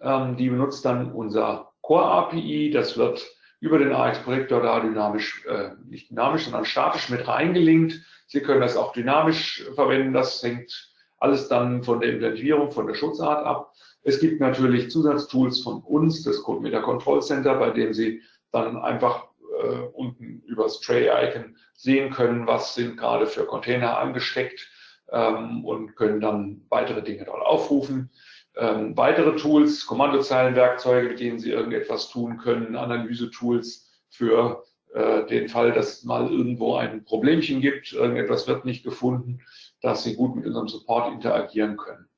Ähm, 0.00 0.36
die 0.36 0.48
benutzt 0.48 0.84
dann 0.84 1.12
unser 1.12 1.72
Core 1.82 2.04
API. 2.04 2.70
Das 2.70 2.96
wird 2.96 3.26
über 3.60 3.78
den 3.78 3.92
AX-Projektor 3.92 4.62
da 4.62 4.80
dynamisch, 4.80 5.44
äh, 5.46 5.70
nicht 5.88 6.10
dynamisch, 6.10 6.44
sondern 6.44 6.64
statisch 6.64 7.08
mit 7.08 7.26
reingelinkt. 7.26 8.00
Sie 8.26 8.40
können 8.40 8.60
das 8.60 8.76
auch 8.76 8.92
dynamisch 8.92 9.64
verwenden. 9.74 10.12
Das 10.12 10.42
hängt 10.42 10.92
alles 11.18 11.48
dann 11.48 11.82
von 11.82 12.00
der 12.00 12.12
Implementierung, 12.12 12.70
von 12.70 12.86
der 12.86 12.94
Schutzart 12.94 13.44
ab. 13.44 13.72
Es 14.02 14.20
gibt 14.20 14.40
natürlich 14.40 14.90
Zusatztools 14.90 15.60
von 15.62 15.82
uns, 15.82 16.22
das 16.22 16.42
CodeMeter 16.42 16.82
Control 16.82 17.20
Center, 17.20 17.56
bei 17.56 17.70
dem 17.70 17.92
Sie 17.92 18.22
dann 18.52 18.76
einfach 18.76 19.24
äh, 19.60 19.80
unten 19.92 20.42
über 20.46 20.64
das 20.64 20.80
Tray-Icon 20.80 21.56
sehen 21.74 22.12
können, 22.12 22.46
was 22.46 22.74
sind 22.74 22.96
gerade 22.96 23.26
für 23.26 23.44
Container 23.44 23.98
angesteckt 23.98 24.68
ähm, 25.10 25.64
und 25.64 25.96
können 25.96 26.20
dann 26.20 26.62
weitere 26.68 27.02
Dinge 27.02 27.24
dort 27.24 27.42
aufrufen. 27.42 28.10
Ähm, 28.58 28.96
weitere 28.96 29.36
Tools, 29.36 29.86
Kommandozeilenwerkzeuge, 29.86 31.08
mit 31.10 31.20
denen 31.20 31.38
Sie 31.38 31.50
irgendetwas 31.50 32.10
tun 32.10 32.38
können, 32.38 32.76
Analyse-Tools 32.76 33.88
für 34.10 34.64
äh, 34.94 35.26
den 35.26 35.48
Fall, 35.48 35.72
dass 35.72 36.04
mal 36.04 36.30
irgendwo 36.30 36.74
ein 36.74 37.04
Problemchen 37.04 37.60
gibt, 37.60 37.92
irgendetwas 37.92 38.48
wird 38.48 38.64
nicht 38.64 38.82
gefunden 38.84 39.40
dass 39.80 40.04
sie 40.04 40.16
gut 40.16 40.36
mit 40.36 40.46
unserem 40.46 40.68
Support 40.68 41.12
interagieren 41.12 41.76
können. 41.76 42.08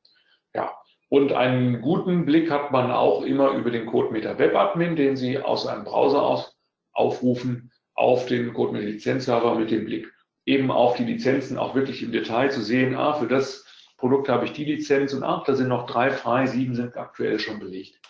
Ja, 0.54 0.72
und 1.08 1.32
einen 1.32 1.80
guten 1.80 2.24
Blick 2.24 2.50
hat 2.50 2.72
man 2.72 2.90
auch 2.90 3.22
immer 3.22 3.50
über 3.50 3.70
den 3.70 3.86
CodeMeter 3.86 4.38
Web 4.38 4.54
Admin, 4.54 4.96
den 4.96 5.16
Sie 5.16 5.38
aus 5.38 5.66
einem 5.66 5.84
Browser 5.84 6.22
aus 6.22 6.56
aufrufen 6.92 7.70
auf 7.94 8.26
den 8.26 8.52
CodeMeter 8.52 8.86
Lizenzserver 8.86 9.54
mit 9.54 9.70
dem 9.70 9.84
Blick 9.84 10.12
eben 10.46 10.70
auf 10.70 10.96
die 10.96 11.04
Lizenzen 11.04 11.58
auch 11.58 11.74
wirklich 11.74 12.02
im 12.02 12.12
Detail 12.12 12.50
zu 12.50 12.62
sehen, 12.62 12.94
ah, 12.96 13.12
für 13.12 13.28
das 13.28 13.66
Produkt 14.00 14.30
habe 14.30 14.46
ich 14.46 14.52
die 14.52 14.64
Lizenz 14.64 15.12
und 15.12 15.22
ach, 15.22 15.44
da 15.44 15.54
sind 15.54 15.68
noch 15.68 15.86
drei 15.86 16.10
frei, 16.10 16.46
sieben 16.46 16.74
sind 16.74 16.96
aktuell 16.96 17.38
schon 17.38 17.58
belegt. 17.58 18.00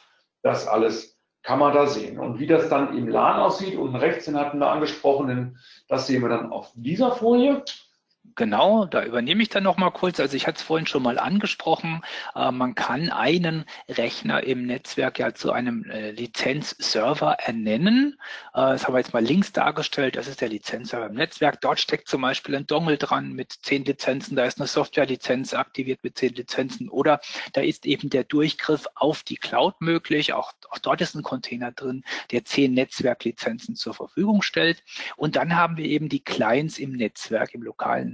Das 0.42 0.66
alles 0.66 1.18
kann 1.42 1.58
man 1.58 1.74
da 1.74 1.86
sehen. 1.86 2.18
Und 2.18 2.38
wie 2.38 2.46
das 2.46 2.68
dann 2.68 2.96
im 2.96 3.08
LAN 3.08 3.40
aussieht, 3.40 3.76
unten 3.76 3.96
rechts, 3.96 4.26
den 4.26 4.38
hatten 4.38 4.58
wir 4.58 4.70
angesprochen, 4.70 5.58
das 5.88 6.06
sehen 6.06 6.22
wir 6.22 6.28
dann 6.28 6.52
auf 6.52 6.70
dieser 6.74 7.10
Folie. 7.10 7.64
Genau, 8.36 8.84
da 8.86 9.04
übernehme 9.04 9.42
ich 9.42 9.48
dann 9.48 9.64
noch 9.64 9.76
mal 9.76 9.90
kurz. 9.90 10.20
Also 10.20 10.36
ich 10.36 10.46
hatte 10.46 10.56
es 10.58 10.62
vorhin 10.62 10.86
schon 10.86 11.02
mal 11.02 11.18
angesprochen. 11.18 12.02
Äh, 12.34 12.50
man 12.52 12.74
kann 12.74 13.10
einen 13.10 13.64
Rechner 13.88 14.42
im 14.44 14.66
Netzwerk 14.66 15.18
ja 15.18 15.34
zu 15.34 15.52
einem 15.52 15.84
äh, 15.84 16.12
Lizenzserver 16.12 17.32
ernennen. 17.32 18.18
Äh, 18.54 18.72
das 18.72 18.86
haben 18.86 18.94
wir 18.94 18.98
jetzt 18.98 19.12
mal 19.12 19.24
links 19.24 19.52
dargestellt. 19.52 20.16
Das 20.16 20.26
ist 20.26 20.40
der 20.40 20.48
Lizenzserver 20.48 21.06
im 21.06 21.14
Netzwerk. 21.14 21.60
Dort 21.60 21.80
steckt 21.80 22.08
zum 22.08 22.22
Beispiel 22.22 22.56
ein 22.56 22.66
Dongle 22.66 22.98
dran 22.98 23.32
mit 23.32 23.52
zehn 23.62 23.84
Lizenzen. 23.84 24.36
Da 24.36 24.44
ist 24.44 24.58
eine 24.58 24.68
Softwarelizenz 24.68 25.52
aktiviert 25.54 26.00
mit 26.02 26.16
zehn 26.16 26.34
Lizenzen. 26.34 26.88
Oder 26.88 27.20
da 27.52 27.62
ist 27.62 27.84
eben 27.84 28.10
der 28.10 28.24
Durchgriff 28.24 28.86
auf 28.94 29.22
die 29.22 29.36
Cloud 29.36 29.80
möglich. 29.80 30.32
Auch, 30.32 30.52
auch 30.70 30.78
dort 30.78 31.00
ist 31.00 31.14
ein 31.14 31.22
Container 31.22 31.72
drin, 31.72 32.04
der 32.30 32.44
zehn 32.44 32.74
Netzwerklizenzen 32.74 33.76
zur 33.76 33.94
Verfügung 33.94 34.42
stellt. 34.42 34.82
Und 35.16 35.36
dann 35.36 35.56
haben 35.56 35.76
wir 35.76 35.86
eben 35.86 36.08
die 36.08 36.24
Clients 36.24 36.78
im 36.78 36.92
Netzwerk, 36.92 37.54
im 37.54 37.62
lokalen 37.62 38.09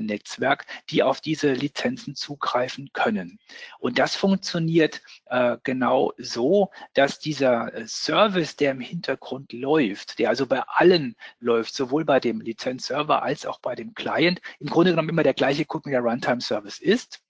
Netzwerk, 0.00 0.66
die 0.90 1.02
auf 1.02 1.20
diese 1.20 1.52
Lizenzen 1.52 2.14
zugreifen 2.14 2.90
können. 2.92 3.38
Und 3.78 3.98
das 3.98 4.16
funktioniert 4.16 5.02
äh, 5.26 5.58
genau 5.62 6.12
so, 6.16 6.70
dass 6.94 7.18
dieser 7.18 7.74
äh, 7.74 7.86
Service, 7.86 8.56
der 8.56 8.72
im 8.72 8.80
Hintergrund 8.80 9.52
läuft, 9.52 10.18
der 10.18 10.30
also 10.30 10.46
bei 10.46 10.62
allen 10.66 11.16
läuft, 11.40 11.74
sowohl 11.74 12.04
bei 12.04 12.20
dem 12.20 12.40
Lizenzserver 12.40 13.22
als 13.22 13.46
auch 13.46 13.60
bei 13.60 13.74
dem 13.74 13.94
Client, 13.94 14.40
im 14.60 14.68
Grunde 14.68 14.92
genommen 14.92 15.10
immer 15.10 15.22
der 15.22 15.34
gleiche 15.34 15.66
der 15.86 16.00
Runtime 16.00 16.40
Service 16.40 16.78
ist 16.78 17.20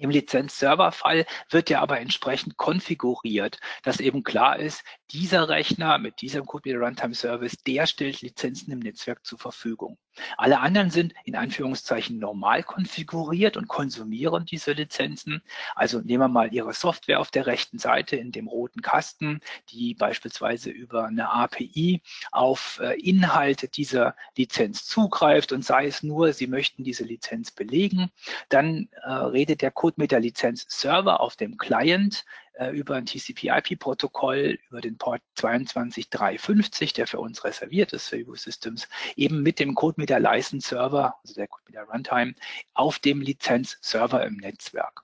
Im 0.00 0.08
Lizenz-Server-Fall 0.08 1.26
wird 1.50 1.68
ja 1.68 1.80
aber 1.82 2.00
entsprechend 2.00 2.56
konfiguriert, 2.56 3.60
dass 3.82 4.00
eben 4.00 4.24
klar 4.24 4.58
ist, 4.58 4.82
dieser 5.10 5.48
Rechner 5.48 5.98
mit 5.98 6.22
diesem 6.22 6.46
Code 6.46 6.74
Runtime 6.76 7.14
Service, 7.14 7.56
der 7.66 7.86
stellt 7.86 8.22
Lizenzen 8.22 8.72
im 8.72 8.78
Netzwerk 8.78 9.26
zur 9.26 9.38
Verfügung. 9.38 9.98
Alle 10.36 10.60
anderen 10.60 10.90
sind 10.90 11.14
in 11.24 11.36
Anführungszeichen 11.36 12.18
normal 12.18 12.62
konfiguriert 12.62 13.56
und 13.56 13.68
konsumieren 13.68 14.44
diese 14.44 14.72
Lizenzen. 14.72 15.42
Also 15.74 16.00
nehmen 16.00 16.24
wir 16.24 16.28
mal 16.28 16.52
Ihre 16.52 16.72
Software 16.72 17.20
auf 17.20 17.30
der 17.30 17.46
rechten 17.46 17.78
Seite 17.78 18.16
in 18.16 18.32
dem 18.32 18.48
roten 18.48 18.82
Kasten, 18.82 19.40
die 19.70 19.94
beispielsweise 19.94 20.70
über 20.70 21.06
eine 21.06 21.30
API 21.30 22.02
auf 22.32 22.80
äh, 22.82 22.98
Inhalte 23.00 23.68
dieser 23.68 24.16
Lizenz 24.36 24.84
zugreift 24.84 25.52
und 25.52 25.64
sei 25.64 25.86
es 25.86 26.02
nur, 26.02 26.32
Sie 26.32 26.46
möchten 26.46 26.84
diese 26.84 27.04
Lizenz 27.04 27.50
belegen. 27.50 28.10
Dann 28.48 28.88
äh, 29.02 29.10
redet 29.10 29.62
der 29.62 29.70
Code 29.70 29.89
mit 29.98 30.12
der 30.12 30.20
Lizenz 30.20 30.66
Server 30.68 31.20
auf 31.20 31.36
dem 31.36 31.56
Client 31.56 32.24
äh, 32.54 32.70
über 32.70 32.96
ein 32.96 33.06
TCP-IP-Protokoll, 33.06 34.58
über 34.68 34.80
den 34.80 34.98
Port 34.98 35.22
22350, 35.36 36.92
der 36.92 37.06
für 37.06 37.20
uns 37.20 37.44
reserviert 37.44 37.92
ist, 37.92 38.08
für 38.08 38.18
Evo 38.18 38.34
Systems, 38.34 38.88
eben 39.16 39.42
mit 39.42 39.58
dem 39.58 39.74
Code 39.74 40.00
mit 40.00 40.10
der 40.10 40.20
License 40.20 40.68
Server, 40.68 41.14
also 41.22 41.34
der 41.34 41.48
Code 41.48 41.64
mit 41.66 41.74
der 41.74 41.84
Runtime, 41.84 42.34
auf 42.74 42.98
dem 42.98 43.20
Lizenz-Server 43.20 44.24
im 44.26 44.36
Netzwerk. 44.36 45.02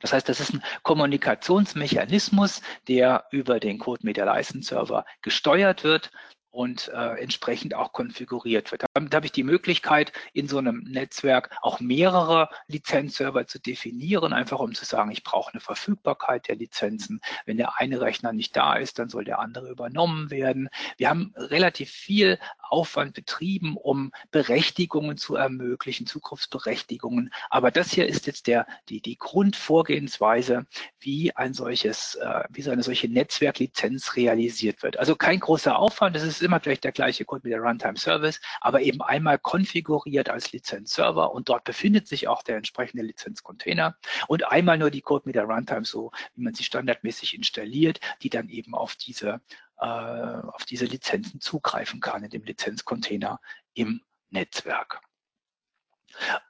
Das 0.00 0.12
heißt, 0.12 0.28
das 0.28 0.38
ist 0.38 0.54
ein 0.54 0.62
Kommunikationsmechanismus, 0.84 2.62
der 2.86 3.24
über 3.32 3.58
den 3.58 3.78
Code 3.78 4.04
Media 4.04 4.24
License 4.24 4.68
Server 4.68 5.04
gesteuert 5.22 5.82
wird 5.82 6.12
und 6.50 6.88
äh, 6.88 7.20
entsprechend 7.20 7.74
auch 7.74 7.92
konfiguriert 7.92 8.72
wird. 8.72 8.84
Damit 8.94 9.14
habe 9.14 9.26
ich 9.26 9.32
die 9.32 9.44
Möglichkeit, 9.44 10.12
in 10.32 10.48
so 10.48 10.58
einem 10.58 10.84
Netzwerk 10.88 11.50
auch 11.62 11.80
mehrere 11.80 12.48
Lizenzserver 12.66 13.46
zu 13.46 13.60
definieren, 13.60 14.32
einfach 14.32 14.58
um 14.58 14.74
zu 14.74 14.84
sagen, 14.84 15.10
ich 15.10 15.22
brauche 15.22 15.52
eine 15.52 15.60
Verfügbarkeit 15.60 16.48
der 16.48 16.56
Lizenzen. 16.56 17.20
Wenn 17.44 17.58
der 17.58 17.78
eine 17.78 18.00
Rechner 18.00 18.32
nicht 18.32 18.56
da 18.56 18.74
ist, 18.74 18.98
dann 18.98 19.08
soll 19.08 19.24
der 19.24 19.40
andere 19.40 19.68
übernommen 19.70 20.30
werden. 20.30 20.68
Wir 20.96 21.10
haben 21.10 21.32
relativ 21.36 21.90
viel 21.90 22.38
Aufwand 22.58 23.14
betrieben, 23.14 23.76
um 23.76 24.12
Berechtigungen 24.30 25.16
zu 25.16 25.36
ermöglichen, 25.36 26.06
Zukunftsberechtigungen. 26.06 27.30
Aber 27.50 27.70
das 27.70 27.92
hier 27.92 28.06
ist 28.06 28.26
jetzt 28.26 28.46
der, 28.46 28.66
die, 28.88 29.00
die 29.00 29.16
Grundvorgehensweise, 29.16 30.66
wie 30.98 31.34
ein 31.36 31.54
solches, 31.54 32.14
äh, 32.16 32.44
wie 32.50 32.62
so 32.62 32.70
eine 32.70 32.82
solche 32.82 33.08
Netzwerklizenz 33.08 34.16
realisiert 34.16 34.82
wird. 34.82 34.98
Also 34.98 35.16
kein 35.16 35.40
großer 35.40 35.78
Aufwand, 35.78 36.16
es 36.16 36.22
ist 36.22 36.37
immer 36.42 36.60
gleich 36.60 36.80
der 36.80 36.92
gleiche 36.92 37.24
Code 37.24 37.42
mit 37.44 37.52
der 37.52 37.60
Runtime 37.60 37.96
Service, 37.96 38.40
aber 38.60 38.80
eben 38.80 39.02
einmal 39.02 39.38
konfiguriert 39.38 40.28
als 40.28 40.52
Lizenzserver 40.52 41.32
und 41.32 41.48
dort 41.48 41.64
befindet 41.64 42.08
sich 42.08 42.28
auch 42.28 42.42
der 42.42 42.56
entsprechende 42.56 43.02
Lizenzcontainer 43.02 43.96
und 44.26 44.46
einmal 44.50 44.78
nur 44.78 44.90
die 44.90 45.02
Code 45.02 45.24
mit 45.26 45.34
der 45.34 45.44
Runtime, 45.44 45.84
so 45.84 46.12
wie 46.34 46.42
man 46.42 46.54
sie 46.54 46.64
standardmäßig 46.64 47.34
installiert, 47.34 48.00
die 48.22 48.30
dann 48.30 48.48
eben 48.48 48.74
auf 48.74 48.96
diese 48.96 49.40
äh, 49.78 49.86
auf 49.86 50.64
diese 50.64 50.86
Lizenzen 50.86 51.40
zugreifen 51.40 52.00
kann 52.00 52.24
in 52.24 52.30
dem 52.30 52.44
Lizenzcontainer 52.44 53.40
im 53.74 54.02
Netzwerk. 54.30 55.00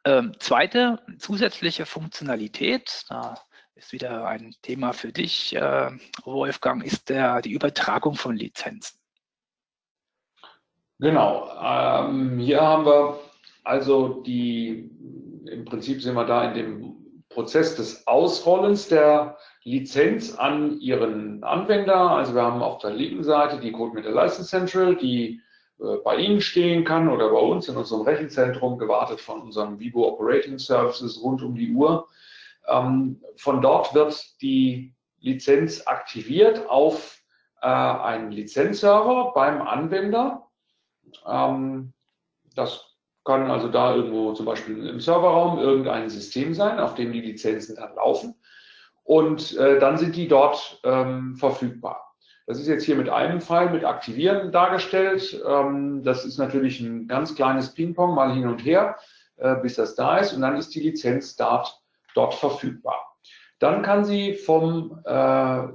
Ähm, 0.04 0.32
zweite 0.38 1.04
zusätzliche 1.18 1.84
Funktionalität, 1.84 3.04
da 3.08 3.34
ist 3.74 3.92
wieder 3.92 4.26
ein 4.26 4.54
Thema 4.62 4.92
für 4.92 5.12
dich, 5.12 5.54
äh, 5.54 5.90
Wolfgang, 6.24 6.84
ist 6.84 7.08
der, 7.08 7.42
die 7.42 7.52
Übertragung 7.52 8.14
von 8.14 8.36
Lizenzen. 8.36 8.97
Genau, 11.00 11.48
ähm, 11.62 12.38
hier 12.38 12.60
haben 12.60 12.84
wir 12.84 13.20
also 13.68 14.22
die, 14.22 14.90
im 15.46 15.64
Prinzip 15.66 16.00
sind 16.00 16.14
wir 16.14 16.24
da 16.24 16.50
in 16.50 16.54
dem 16.54 17.22
Prozess 17.28 17.76
des 17.76 18.06
Ausrollens 18.06 18.88
der 18.88 19.36
Lizenz 19.62 20.34
an 20.34 20.80
Ihren 20.80 21.44
Anwender. 21.44 22.10
Also 22.10 22.34
wir 22.34 22.42
haben 22.42 22.62
auf 22.62 22.78
der 22.78 22.90
linken 22.90 23.22
Seite 23.22 23.60
die 23.60 23.70
Code 23.70 23.94
mit 23.94 24.06
der 24.06 24.12
License 24.12 24.48
Central, 24.48 24.96
die 24.96 25.40
äh, 25.78 25.98
bei 26.02 26.16
Ihnen 26.16 26.40
stehen 26.40 26.84
kann 26.84 27.08
oder 27.08 27.28
bei 27.28 27.38
uns 27.38 27.68
in 27.68 27.76
unserem 27.76 28.02
Rechenzentrum, 28.02 28.78
gewartet 28.78 29.20
von 29.20 29.42
unseren 29.42 29.78
Vivo 29.78 30.08
Operating 30.08 30.58
Services 30.58 31.22
rund 31.22 31.42
um 31.42 31.54
die 31.54 31.72
Uhr. 31.72 32.08
Ähm, 32.66 33.20
von 33.36 33.60
dort 33.60 33.94
wird 33.94 34.40
die 34.40 34.94
Lizenz 35.20 35.86
aktiviert 35.86 36.68
auf 36.68 37.20
äh, 37.60 37.66
einen 37.66 38.32
Lizenzserver 38.32 39.32
beim 39.34 39.60
Anwender. 39.60 40.47
Ähm, 41.26 41.92
das 42.54 42.84
kann 43.24 43.50
also 43.50 43.68
da 43.68 43.94
irgendwo 43.94 44.32
zum 44.32 44.46
Beispiel 44.46 44.86
im 44.86 45.00
Serverraum 45.00 45.58
irgendein 45.58 46.08
System 46.08 46.54
sein, 46.54 46.78
auf 46.78 46.94
dem 46.94 47.12
die 47.12 47.20
Lizenzen 47.20 47.76
dann 47.76 47.94
laufen 47.94 48.34
und 49.08 49.56
äh, 49.56 49.78
dann 49.78 49.96
sind 49.96 50.16
die 50.16 50.28
dort 50.28 50.80
ähm, 50.84 51.34
verfügbar. 51.36 52.14
Das 52.46 52.60
ist 52.60 52.68
jetzt 52.68 52.84
hier 52.84 52.96
mit 52.96 53.08
einem 53.08 53.40
Fall 53.40 53.70
mit 53.70 53.82
Aktivieren 53.82 54.52
dargestellt. 54.52 55.42
Ähm, 55.46 56.02
das 56.02 56.26
ist 56.26 56.36
natürlich 56.36 56.80
ein 56.80 57.08
ganz 57.08 57.34
kleines 57.34 57.72
Ping-Pong, 57.72 58.14
mal 58.14 58.34
hin 58.34 58.46
und 58.46 58.64
her, 58.64 58.96
äh, 59.36 59.56
bis 59.56 59.76
das 59.76 59.94
da 59.94 60.18
ist 60.18 60.34
und 60.34 60.42
dann 60.42 60.56
ist 60.56 60.74
die 60.74 60.80
Lizenz 60.80 61.36
dort, 61.36 61.80
dort 62.14 62.34
verfügbar. 62.34 63.16
Dann 63.58 63.82
kann 63.82 64.04
sie 64.04 64.34
vom, 64.34 65.00
äh, 65.06 65.68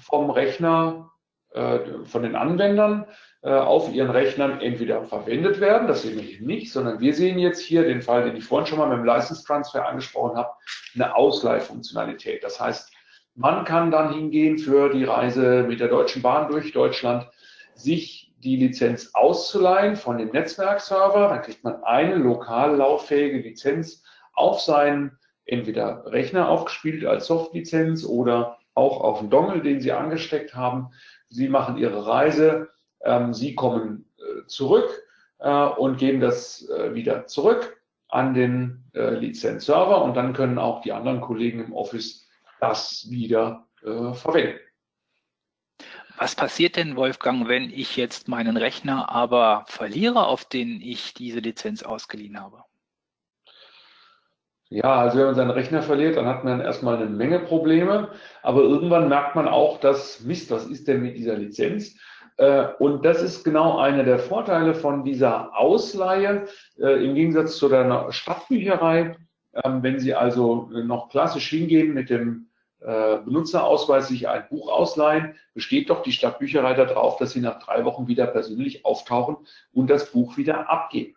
vom 0.00 0.30
Rechner, 0.30 1.12
äh, 1.50 2.04
von 2.04 2.24
den 2.24 2.34
Anwendern 2.34 3.06
auf 3.42 3.92
ihren 3.92 4.10
Rechnern 4.10 4.60
entweder 4.60 5.04
verwendet 5.04 5.60
werden, 5.60 5.86
das 5.86 6.02
sehen 6.02 6.16
wir 6.16 6.22
hier 6.22 6.42
nicht, 6.42 6.72
sondern 6.72 6.98
wir 6.98 7.14
sehen 7.14 7.38
jetzt 7.38 7.60
hier 7.60 7.84
den 7.84 8.02
Fall, 8.02 8.24
den 8.24 8.36
ich 8.36 8.44
vorhin 8.44 8.66
schon 8.66 8.78
mal 8.78 8.88
mit 8.88 8.98
dem 8.98 9.04
License 9.04 9.44
Transfer 9.44 9.86
angesprochen 9.86 10.36
habe, 10.36 10.50
eine 10.94 11.14
Ausleihfunktionalität. 11.14 12.42
Das 12.42 12.60
heißt, 12.60 12.92
man 13.36 13.64
kann 13.64 13.92
dann 13.92 14.12
hingehen 14.12 14.58
für 14.58 14.90
die 14.90 15.04
Reise 15.04 15.64
mit 15.68 15.78
der 15.78 15.86
Deutschen 15.86 16.22
Bahn 16.22 16.50
durch 16.50 16.72
Deutschland, 16.72 17.28
sich 17.74 18.34
die 18.38 18.56
Lizenz 18.56 19.10
auszuleihen 19.14 19.94
von 19.94 20.18
dem 20.18 20.30
Netzwerkserver. 20.30 21.28
Dann 21.28 21.42
kriegt 21.42 21.62
man 21.62 21.84
eine 21.84 22.16
lokal 22.16 22.74
lauffähige 22.76 23.38
Lizenz 23.38 24.02
auf 24.34 24.60
seinen 24.60 25.16
entweder 25.44 26.04
Rechner 26.06 26.48
aufgespielt 26.48 27.04
als 27.06 27.26
Softlizenz 27.26 28.04
oder 28.04 28.58
auch 28.74 29.00
auf 29.00 29.20
den 29.20 29.30
Dongle, 29.30 29.62
den 29.62 29.80
Sie 29.80 29.92
angesteckt 29.92 30.56
haben. 30.56 30.90
Sie 31.28 31.48
machen 31.48 31.76
Ihre 31.76 32.06
Reise 32.06 32.68
Sie 33.30 33.54
kommen 33.54 34.06
äh, 34.18 34.46
zurück 34.46 35.02
äh, 35.38 35.66
und 35.66 35.98
geben 35.98 36.20
das 36.20 36.68
äh, 36.68 36.94
wieder 36.94 37.26
zurück 37.26 37.80
an 38.08 38.32
den 38.32 38.84
Lizenzserver 38.94 40.02
und 40.02 40.16
dann 40.16 40.32
können 40.32 40.58
auch 40.58 40.80
die 40.80 40.92
anderen 40.92 41.20
Kollegen 41.20 41.62
im 41.62 41.74
Office 41.74 42.26
das 42.58 43.06
wieder 43.10 43.66
verwenden. 43.82 44.60
Was 46.16 46.34
passiert 46.34 46.76
denn, 46.76 46.96
Wolfgang, 46.96 47.48
wenn 47.48 47.70
ich 47.70 47.98
jetzt 47.98 48.26
meinen 48.26 48.56
Rechner 48.56 49.10
aber 49.10 49.66
verliere, 49.68 50.26
auf 50.26 50.46
den 50.46 50.80
ich 50.80 51.12
diese 51.12 51.40
Lizenz 51.40 51.82
ausgeliehen 51.82 52.40
habe? 52.40 52.64
Ja, 54.70 55.00
also 55.00 55.18
wenn 55.18 55.26
man 55.26 55.34
seinen 55.34 55.50
Rechner 55.50 55.82
verliert, 55.82 56.16
dann 56.16 56.26
hat 56.26 56.44
man 56.44 56.60
erstmal 56.60 56.96
eine 56.96 57.06
Menge 57.06 57.38
Probleme. 57.40 58.10
Aber 58.42 58.62
irgendwann 58.62 59.08
merkt 59.08 59.34
man 59.34 59.48
auch, 59.48 59.80
dass, 59.80 60.20
Mist, 60.20 60.50
was 60.50 60.66
ist 60.66 60.88
denn 60.88 61.02
mit 61.02 61.16
dieser 61.16 61.36
Lizenz? 61.36 61.96
Äh, 62.38 62.68
und 62.78 63.04
das 63.04 63.20
ist 63.20 63.44
genau 63.44 63.78
einer 63.78 64.04
der 64.04 64.18
Vorteile 64.18 64.74
von 64.74 65.04
dieser 65.04 65.56
Ausleihe 65.56 66.46
äh, 66.78 67.04
im 67.04 67.14
Gegensatz 67.14 67.58
zu 67.58 67.68
der 67.68 68.10
Stadtbücherei. 68.10 69.16
Ähm, 69.64 69.82
wenn 69.82 69.98
Sie 69.98 70.14
also 70.14 70.68
noch 70.72 71.10
klassisch 71.10 71.50
hingehen 71.50 71.94
mit 71.94 72.10
dem 72.10 72.46
äh, 72.80 73.18
Benutzerausweis 73.18 74.06
sich 74.08 74.28
ein 74.28 74.44
Buch 74.48 74.70
ausleihen, 74.70 75.34
besteht 75.52 75.90
doch 75.90 76.02
die 76.02 76.12
Stadtbücherei 76.12 76.74
darauf, 76.74 77.16
dass 77.16 77.32
Sie 77.32 77.40
nach 77.40 77.58
drei 77.58 77.84
Wochen 77.84 78.06
wieder 78.06 78.28
persönlich 78.28 78.84
auftauchen 78.84 79.36
und 79.72 79.90
das 79.90 80.12
Buch 80.12 80.36
wieder 80.36 80.70
abgeben. 80.70 81.16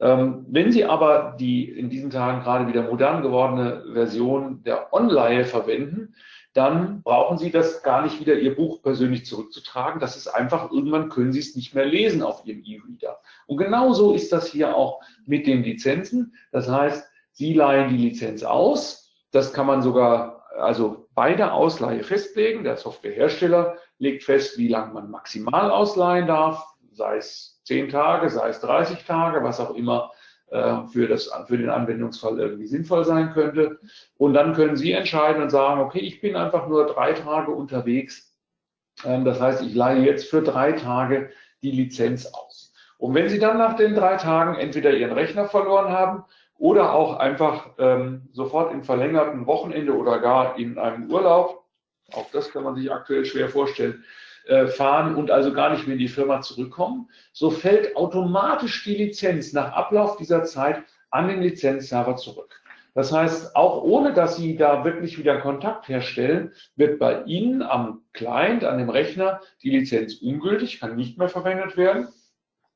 Ähm, 0.00 0.44
wenn 0.50 0.70
Sie 0.70 0.84
aber 0.84 1.34
die 1.40 1.64
in 1.70 1.88
diesen 1.88 2.10
Tagen 2.10 2.42
gerade 2.42 2.68
wieder 2.68 2.82
modern 2.82 3.22
gewordene 3.22 3.84
Version 3.94 4.62
der 4.64 4.92
Online 4.92 5.46
verwenden, 5.46 6.14
dann 6.56 7.02
brauchen 7.02 7.36
Sie 7.36 7.50
das 7.50 7.82
gar 7.82 8.02
nicht 8.02 8.18
wieder 8.18 8.34
Ihr 8.34 8.56
Buch 8.56 8.80
persönlich 8.82 9.26
zurückzutragen. 9.26 10.00
Das 10.00 10.16
ist 10.16 10.28
einfach, 10.28 10.72
irgendwann 10.72 11.10
können 11.10 11.32
Sie 11.32 11.40
es 11.40 11.54
nicht 11.54 11.74
mehr 11.74 11.84
lesen 11.84 12.22
auf 12.22 12.46
Ihrem 12.46 12.62
E-Reader. 12.64 13.20
Und 13.46 13.58
genauso 13.58 14.14
ist 14.14 14.32
das 14.32 14.46
hier 14.46 14.74
auch 14.74 15.02
mit 15.26 15.46
den 15.46 15.62
Lizenzen. 15.62 16.34
Das 16.52 16.68
heißt, 16.68 17.06
Sie 17.32 17.52
leihen 17.52 17.90
die 17.90 18.08
Lizenz 18.08 18.42
aus. 18.42 19.12
Das 19.32 19.52
kann 19.52 19.66
man 19.66 19.82
sogar, 19.82 20.46
also 20.58 21.08
bei 21.14 21.34
der 21.34 21.52
Ausleihe 21.52 22.02
festlegen. 22.02 22.64
Der 22.64 22.78
Softwarehersteller 22.78 23.76
legt 23.98 24.24
fest, 24.24 24.56
wie 24.56 24.68
lange 24.68 24.94
man 24.94 25.10
maximal 25.10 25.70
ausleihen 25.70 26.26
darf, 26.26 26.64
sei 26.92 27.18
es 27.18 27.60
10 27.64 27.90
Tage, 27.90 28.30
sei 28.30 28.48
es 28.48 28.60
30 28.60 29.04
Tage, 29.04 29.44
was 29.44 29.60
auch 29.60 29.74
immer 29.74 30.10
für, 30.48 31.08
das, 31.08 31.30
für 31.48 31.58
den 31.58 31.70
Anwendungsfall 31.70 32.38
irgendwie 32.38 32.66
sinnvoll 32.66 33.04
sein 33.04 33.32
könnte. 33.32 33.80
Und 34.16 34.34
dann 34.34 34.54
können 34.54 34.76
Sie 34.76 34.92
entscheiden 34.92 35.42
und 35.42 35.50
sagen, 35.50 35.80
okay, 35.80 35.98
ich 35.98 36.20
bin 36.20 36.36
einfach 36.36 36.68
nur 36.68 36.86
drei 36.86 37.14
Tage 37.14 37.50
unterwegs. 37.50 38.36
Ähm, 39.04 39.24
das 39.24 39.40
heißt, 39.40 39.62
ich 39.62 39.74
leihe 39.74 40.04
jetzt 40.04 40.30
für 40.30 40.42
drei 40.42 40.72
Tage 40.72 41.30
die 41.62 41.70
Lizenz 41.70 42.26
aus. 42.26 42.72
Und 42.98 43.14
wenn 43.14 43.28
Sie 43.28 43.38
dann 43.38 43.58
nach 43.58 43.76
den 43.76 43.94
drei 43.94 44.16
Tagen 44.16 44.56
entweder 44.56 44.92
Ihren 44.92 45.12
Rechner 45.12 45.46
verloren 45.46 45.92
haben 45.92 46.24
oder 46.58 46.94
auch 46.94 47.18
einfach 47.18 47.70
ähm, 47.78 48.28
sofort 48.32 48.72
im 48.72 48.82
verlängerten 48.82 49.46
Wochenende 49.46 49.94
oder 49.94 50.18
gar 50.20 50.58
in 50.58 50.78
einem 50.78 51.10
Urlaub, 51.10 51.64
auch 52.12 52.30
das 52.30 52.50
kann 52.50 52.64
man 52.64 52.76
sich 52.76 52.90
aktuell 52.90 53.24
schwer 53.24 53.48
vorstellen, 53.48 54.04
äh, 54.04 54.25
fahren 54.68 55.16
und 55.16 55.30
also 55.30 55.52
gar 55.52 55.70
nicht 55.70 55.86
mehr 55.86 55.94
in 55.94 56.00
die 56.00 56.08
Firma 56.08 56.40
zurückkommen, 56.40 57.08
so 57.32 57.50
fällt 57.50 57.96
automatisch 57.96 58.84
die 58.84 58.94
Lizenz 58.94 59.52
nach 59.52 59.72
Ablauf 59.72 60.16
dieser 60.16 60.44
Zeit 60.44 60.82
an 61.10 61.28
den 61.28 61.42
Lizenzserver 61.42 62.16
zurück. 62.16 62.60
Das 62.96 63.12
heißt, 63.12 63.54
auch 63.56 63.82
ohne 63.82 64.14
dass 64.14 64.36
Sie 64.36 64.56
da 64.56 64.82
wirklich 64.84 65.18
wieder 65.18 65.38
Kontakt 65.38 65.86
herstellen, 65.86 66.52
wird 66.76 66.98
bei 66.98 67.24
Ihnen 67.24 67.62
am 67.62 68.00
Client, 68.14 68.64
an 68.64 68.78
dem 68.78 68.88
Rechner, 68.88 69.40
die 69.62 69.68
Lizenz 69.68 70.14
ungültig, 70.14 70.80
kann 70.80 70.96
nicht 70.96 71.18
mehr 71.18 71.28
verwendet 71.28 71.76
werden 71.76 72.08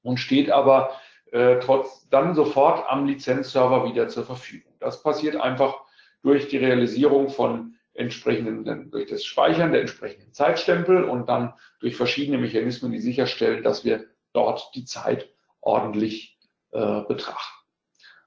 und 0.02 0.18
steht 0.18 0.50
aber 0.50 0.90
äh, 1.32 1.58
trotz 1.60 2.06
dann 2.10 2.34
sofort 2.34 2.84
am 2.90 3.06
Lizenzserver 3.06 3.86
wieder 3.86 4.08
zur 4.08 4.26
Verfügung. 4.26 4.72
Das 4.78 5.02
passiert 5.02 5.36
einfach 5.36 5.76
durch 6.22 6.48
die 6.48 6.58
Realisierung 6.58 7.30
von 7.30 7.76
entsprechenden, 7.94 8.90
durch 8.90 9.08
das 9.10 9.24
Speichern 9.24 9.72
der 9.72 9.82
entsprechenden 9.82 10.32
Zeitstempel 10.32 11.04
und 11.04 11.28
dann 11.28 11.54
durch 11.80 11.96
verschiedene 11.96 12.38
Mechanismen, 12.38 12.92
die 12.92 13.00
sicherstellen, 13.00 13.62
dass 13.62 13.84
wir 13.84 14.04
dort 14.32 14.70
die 14.74 14.84
Zeit 14.84 15.28
ordentlich 15.60 16.38
äh, 16.70 17.02
betrachten. 17.02 17.56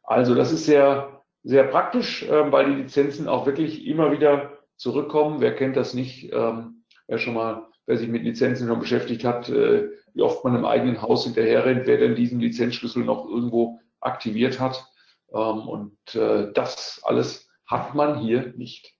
Also 0.03 0.35
das 0.35 0.51
ist 0.51 0.65
sehr 0.65 1.23
sehr 1.43 1.65
praktisch, 1.65 2.23
ähm, 2.23 2.51
weil 2.51 2.65
die 2.67 2.81
Lizenzen 2.81 3.27
auch 3.27 3.45
wirklich 3.45 3.85
immer 3.85 4.11
wieder 4.11 4.57
zurückkommen. 4.77 5.41
Wer 5.41 5.55
kennt 5.55 5.75
das 5.75 5.93
nicht? 5.93 6.31
Ähm, 6.33 6.83
wer 7.07 7.17
schon 7.17 7.33
mal, 7.33 7.67
wer 7.85 7.97
sich 7.97 8.07
mit 8.07 8.23
Lizenzen 8.23 8.67
schon 8.67 8.79
beschäftigt 8.79 9.25
hat, 9.25 9.49
äh, 9.49 9.89
wie 10.13 10.21
oft 10.21 10.43
man 10.43 10.55
im 10.55 10.65
eigenen 10.65 11.01
Haus 11.01 11.25
hinterher 11.25 11.65
rennt, 11.65 11.85
wer 11.85 11.97
denn 11.97 12.15
diesen 12.15 12.39
Lizenzschlüssel 12.39 13.03
noch 13.03 13.25
irgendwo 13.25 13.79
aktiviert 13.99 14.59
hat. 14.59 14.85
Ähm, 15.33 15.67
und 15.67 16.15
äh, 16.15 16.51
das 16.53 17.01
alles 17.03 17.49
hat 17.65 17.93
man 17.93 18.19
hier 18.19 18.53
nicht. 18.55 18.93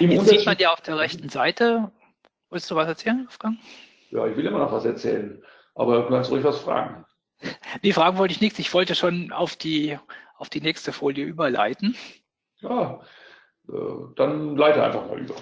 Im 0.00 0.10
Jetzt 0.10 0.28
sieht 0.28 0.46
man 0.46 0.56
ja 0.58 0.72
auf 0.72 0.80
der 0.80 0.98
rechten 0.98 1.28
Seite, 1.28 1.90
willst 2.50 2.70
du 2.70 2.76
was 2.76 2.88
erzählen, 2.88 3.24
Wolfgang? 3.26 3.58
Ja, 4.10 4.26
ich 4.26 4.36
will 4.36 4.46
immer 4.46 4.58
noch 4.58 4.72
was 4.72 4.84
erzählen, 4.84 5.42
aber 5.74 6.02
du 6.02 6.08
kannst 6.08 6.30
ruhig 6.30 6.44
was 6.44 6.58
fragen. 6.58 7.04
Die 7.82 7.92
Fragen 7.92 8.18
wollte 8.18 8.32
ich 8.32 8.40
nichts. 8.40 8.58
Ich 8.58 8.72
wollte 8.72 8.94
schon 8.94 9.30
auf 9.32 9.56
die 9.56 9.98
auf 10.38 10.50
die 10.50 10.60
nächste 10.60 10.92
Folie 10.92 11.24
überleiten? 11.24 11.96
Ja, 12.60 13.00
äh, 13.68 13.72
dann 14.16 14.56
leite 14.56 14.82
einfach 14.82 15.06
mal 15.06 15.18
über. 15.18 15.34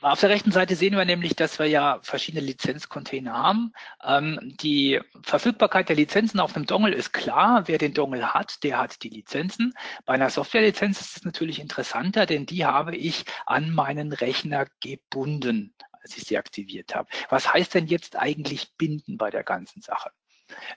Auf 0.00 0.20
der 0.20 0.30
rechten 0.30 0.52
Seite 0.52 0.76
sehen 0.76 0.96
wir 0.96 1.04
nämlich, 1.04 1.34
dass 1.34 1.58
wir 1.58 1.66
ja 1.66 1.98
verschiedene 2.02 2.44
Lizenzcontainer 2.44 3.32
haben. 3.32 3.72
Ähm, 4.04 4.54
die 4.60 5.00
Verfügbarkeit 5.22 5.88
der 5.88 5.96
Lizenzen 5.96 6.38
auf 6.38 6.54
einem 6.54 6.66
Dongle 6.66 6.94
ist 6.94 7.12
klar. 7.12 7.66
Wer 7.66 7.78
den 7.78 7.94
Dongle 7.94 8.32
hat, 8.32 8.62
der 8.62 8.78
hat 8.78 9.02
die 9.02 9.08
Lizenzen. 9.08 9.74
Bei 10.06 10.14
einer 10.14 10.30
Softwarelizenz 10.30 11.00
ist 11.00 11.16
es 11.16 11.24
natürlich 11.24 11.58
interessanter, 11.58 12.26
denn 12.26 12.46
die 12.46 12.64
habe 12.64 12.94
ich 12.94 13.24
an 13.44 13.74
meinen 13.74 14.12
Rechner 14.12 14.66
gebunden, 14.80 15.74
als 16.00 16.16
ich 16.16 16.24
sie 16.24 16.38
aktiviert 16.38 16.94
habe. 16.94 17.08
Was 17.28 17.52
heißt 17.52 17.74
denn 17.74 17.88
jetzt 17.88 18.14
eigentlich 18.14 18.76
binden 18.76 19.18
bei 19.18 19.30
der 19.30 19.42
ganzen 19.42 19.82
Sache? 19.82 20.10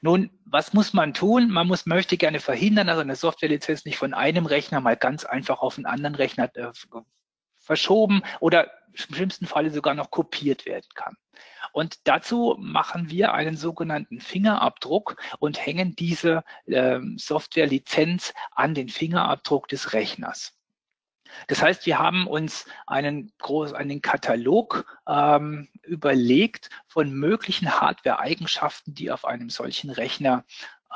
Nun, 0.02 0.32
was 0.46 0.74
muss 0.74 0.94
man 0.94 1.14
tun? 1.14 1.52
Man 1.52 1.68
muss, 1.68 1.86
möchte 1.86 2.18
gerne 2.18 2.40
verhindern, 2.40 2.88
dass 2.88 2.98
eine 2.98 3.16
Softwarelizenz 3.16 3.86
nicht 3.86 3.98
von 3.98 4.16
einem 4.16 4.48
Rechner 4.48 4.82
mal 4.82 4.98
ganz 4.98 5.26
einfach 5.26 5.60
auf 5.60 5.78
einen 5.78 5.86
anderen 5.86 6.16
Rechner 6.16 6.50
äh, 6.56 6.72
verschoben 7.72 8.22
oder 8.42 8.70
im 8.88 9.16
schlimmsten 9.16 9.48
Falle 9.48 9.72
sogar 9.72 9.94
noch 9.94 10.12
kopiert 10.12 10.66
werden 10.66 10.90
kann. 10.94 11.16
Und 11.72 12.06
dazu 12.06 12.58
machen 12.60 13.10
wir 13.10 13.34
einen 13.34 13.56
sogenannten 13.56 14.20
Fingerabdruck 14.20 15.16
und 15.40 15.66
hängen 15.66 15.96
diese 15.96 16.44
äh, 16.66 17.00
Softwarelizenz 17.16 18.34
an 18.52 18.74
den 18.74 18.90
Fingerabdruck 18.90 19.70
des 19.70 19.94
Rechners. 19.94 20.54
Das 21.48 21.62
heißt, 21.62 21.86
wir 21.86 21.98
haben 21.98 22.28
uns 22.28 22.66
einen, 22.88 23.32
groß, 23.38 23.72
einen 23.72 24.02
Katalog 24.02 24.86
ähm, 25.08 25.70
überlegt 25.84 26.70
von 26.88 27.10
möglichen 27.14 27.80
Hardware-Eigenschaften, 27.80 28.94
die 28.96 29.12
auf 29.12 29.24
einem 29.24 29.50
solchen 29.50 29.92
Rechner 29.92 30.44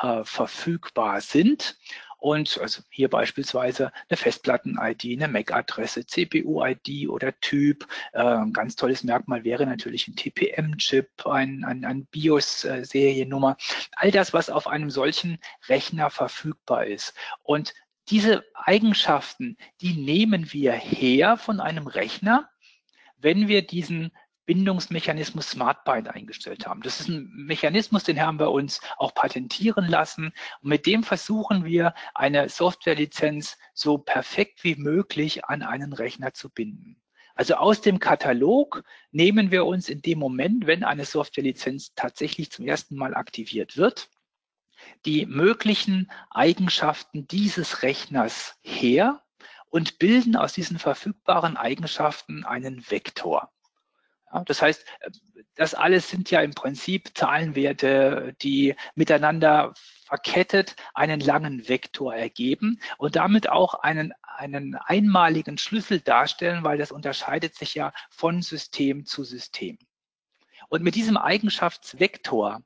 äh, 0.01 0.25
verfügbar 0.25 1.21
sind. 1.21 1.77
Und 2.25 2.57
also 2.59 2.81
hier 2.89 3.07
beispielsweise 3.07 3.91
eine 4.09 4.17
Festplatten-ID, 4.17 5.21
eine 5.21 5.27
MAC-Adresse, 5.27 6.07
CPU-ID 6.07 7.07
oder 7.07 7.39
Typ. 7.39 7.87
Äh, 8.13 8.23
ein 8.23 8.51
ganz 8.51 8.75
tolles 8.75 9.03
Merkmal 9.03 9.43
wäre 9.43 9.67
natürlich 9.67 10.07
ein 10.07 10.15
TPM-Chip, 10.15 11.27
ein, 11.27 11.63
ein, 11.63 11.85
ein 11.85 12.07
BIOS-Seriennummer. 12.07 13.57
All 13.91 14.09
das, 14.09 14.33
was 14.33 14.49
auf 14.49 14.65
einem 14.65 14.89
solchen 14.89 15.37
Rechner 15.69 16.09
verfügbar 16.09 16.87
ist. 16.87 17.13
Und 17.43 17.75
diese 18.09 18.43
Eigenschaften, 18.55 19.55
die 19.81 19.93
nehmen 19.93 20.51
wir 20.51 20.71
her 20.71 21.37
von 21.37 21.59
einem 21.59 21.85
Rechner, 21.85 22.49
wenn 23.17 23.47
wir 23.47 23.61
diesen 23.61 24.11
Bindungsmechanismus 24.45 25.51
SmartBind 25.51 26.09
eingestellt 26.09 26.67
haben. 26.67 26.81
Das 26.81 26.99
ist 26.99 27.09
ein 27.09 27.31
Mechanismus, 27.33 28.03
den 28.03 28.21
haben 28.21 28.39
wir 28.39 28.51
uns 28.51 28.79
auch 28.97 29.13
patentieren 29.13 29.87
lassen. 29.87 30.33
Und 30.61 30.69
mit 30.69 30.85
dem 30.85 31.03
versuchen 31.03 31.65
wir, 31.65 31.93
eine 32.13 32.49
Softwarelizenz 32.49 33.57
so 33.73 33.97
perfekt 33.97 34.63
wie 34.63 34.75
möglich 34.75 35.45
an 35.45 35.61
einen 35.61 35.93
Rechner 35.93 36.33
zu 36.33 36.49
binden. 36.49 37.01
Also 37.35 37.55
aus 37.55 37.81
dem 37.81 37.99
Katalog 37.99 38.83
nehmen 39.11 39.51
wir 39.51 39.65
uns 39.65 39.89
in 39.89 40.01
dem 40.01 40.19
Moment, 40.19 40.67
wenn 40.67 40.83
eine 40.83 41.05
Softwarelizenz 41.05 41.93
tatsächlich 41.93 42.49
zum 42.51 42.65
ersten 42.65 42.95
Mal 42.95 43.13
aktiviert 43.13 43.75
wird, 43.75 44.09
die 45.05 45.25
möglichen 45.25 46.09
Eigenschaften 46.29 47.27
dieses 47.27 47.83
Rechners 47.83 48.57
her 48.61 49.21
und 49.69 49.99
bilden 49.99 50.37
aus 50.37 50.53
diesen 50.53 50.79
verfügbaren 50.79 51.57
Eigenschaften 51.57 52.45
einen 52.45 52.89
Vektor. 52.89 53.51
Das 54.43 54.61
heißt, 54.61 54.85
das 55.55 55.73
alles 55.73 56.09
sind 56.09 56.31
ja 56.31 56.41
im 56.41 56.53
Prinzip 56.53 57.17
Zahlenwerte, 57.17 58.35
die 58.41 58.75
miteinander 58.95 59.73
verkettet 60.05 60.75
einen 60.93 61.19
langen 61.19 61.67
Vektor 61.67 62.13
ergeben 62.13 62.79
und 62.97 63.15
damit 63.15 63.49
auch 63.49 63.75
einen, 63.75 64.13
einen 64.23 64.75
einmaligen 64.75 65.57
Schlüssel 65.57 66.01
darstellen, 66.01 66.63
weil 66.63 66.77
das 66.77 66.91
unterscheidet 66.91 67.55
sich 67.55 67.75
ja 67.75 67.93
von 68.09 68.41
System 68.41 69.05
zu 69.05 69.23
System. 69.23 69.77
Und 70.69 70.83
mit 70.83 70.95
diesem 70.95 71.17
Eigenschaftsvektor 71.17 72.61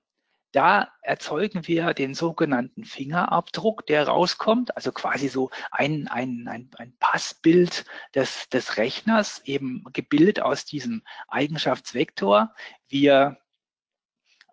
da 0.51 0.89
erzeugen 1.01 1.67
wir 1.67 1.93
den 1.93 2.13
sogenannten 2.13 2.83
Fingerabdruck, 2.83 3.85
der 3.85 4.07
rauskommt, 4.07 4.75
also 4.75 4.91
quasi 4.91 5.27
so 5.27 5.51
ein, 5.71 6.07
ein, 6.07 6.47
ein, 6.47 6.69
ein 6.77 6.95
Passbild 6.99 7.85
des, 8.15 8.49
des 8.49 8.77
Rechners, 8.77 9.41
eben 9.45 9.83
gebildet 9.93 10.41
aus 10.41 10.65
diesem 10.65 11.03
Eigenschaftsvektor. 11.27 12.53
Wir 12.87 13.37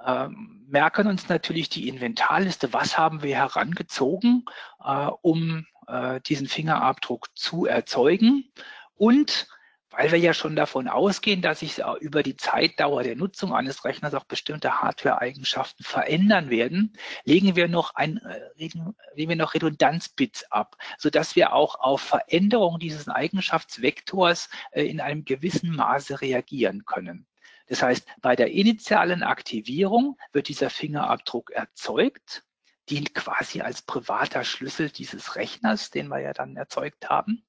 ähm, 0.04 0.66
merken 0.68 1.06
uns 1.06 1.28
natürlich 1.28 1.68
die 1.68 1.88
Inventarliste, 1.88 2.72
was 2.72 2.98
haben 2.98 3.22
wir 3.22 3.36
herangezogen, 3.36 4.44
äh, 4.84 5.08
um 5.22 5.66
äh, 5.86 6.20
diesen 6.20 6.46
Fingerabdruck 6.46 7.28
zu 7.34 7.66
erzeugen. 7.66 8.52
Und 8.94 9.48
weil 9.96 10.12
wir 10.12 10.18
ja 10.18 10.34
schon 10.34 10.56
davon 10.56 10.88
ausgehen, 10.88 11.40
dass 11.40 11.60
sich 11.60 11.80
über 12.00 12.22
die 12.22 12.36
Zeitdauer 12.36 13.02
der 13.02 13.16
Nutzung 13.16 13.54
eines 13.54 13.84
Rechners 13.84 14.14
auch 14.14 14.24
bestimmte 14.24 14.82
Hardware-Eigenschaften 14.82 15.84
verändern 15.84 16.50
werden, 16.50 16.92
legen 17.24 17.56
wir 17.56 17.66
noch 17.66 17.94
ein, 17.94 18.18
äh, 18.18 18.40
legen, 18.56 18.94
wir 19.14 19.36
noch 19.36 19.54
Redundanzbits 19.54 20.52
ab, 20.52 20.76
sodass 20.98 21.34
wir 21.34 21.54
auch 21.54 21.76
auf 21.76 22.02
Veränderungen 22.02 22.78
dieses 22.78 23.08
Eigenschaftsvektors 23.08 24.50
äh, 24.72 24.84
in 24.84 25.00
einem 25.00 25.24
gewissen 25.24 25.74
Maße 25.74 26.20
reagieren 26.20 26.84
können. 26.84 27.26
Das 27.66 27.82
heißt, 27.82 28.06
bei 28.20 28.36
der 28.36 28.50
initialen 28.50 29.22
Aktivierung 29.22 30.18
wird 30.32 30.48
dieser 30.48 30.68
Fingerabdruck 30.68 31.50
erzeugt, 31.52 32.44
dient 32.90 33.14
quasi 33.14 33.62
als 33.62 33.82
privater 33.82 34.44
Schlüssel 34.44 34.90
dieses 34.90 35.36
Rechners, 35.36 35.90
den 35.90 36.08
wir 36.08 36.20
ja 36.20 36.34
dann 36.34 36.56
erzeugt 36.56 37.08
haben. 37.08 37.44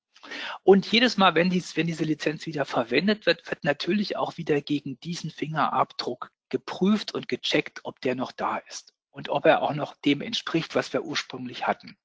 Und 0.64 0.86
jedes 0.92 1.18
Mal, 1.18 1.36
wenn, 1.36 1.50
dies, 1.50 1.76
wenn 1.76 1.88
diese 1.88 2.04
Lizenz 2.04 2.46
wieder 2.46 2.66
verwendet 2.66 3.26
wird, 3.26 3.50
wird 3.50 3.64
natürlich 3.64 4.18
auch 4.18 4.38
wieder 4.38 4.62
gegen 4.62 5.00
diesen 5.00 5.32
Fingerabdruck 5.32 6.32
geprüft 6.50 7.14
und 7.14 7.28
gecheckt, 7.28 7.82
ob 7.84 8.02
der 8.02 8.16
noch 8.16 8.32
da 8.32 8.58
ist 8.58 8.94
und 9.12 9.30
ob 9.30 9.46
er 9.46 9.62
auch 9.62 9.74
noch 9.74 9.96
dem 9.96 10.22
entspricht, 10.22 10.76
was 10.76 10.94
wir 10.94 11.04
ursprünglich 11.04 11.68
hatten. 11.68 11.98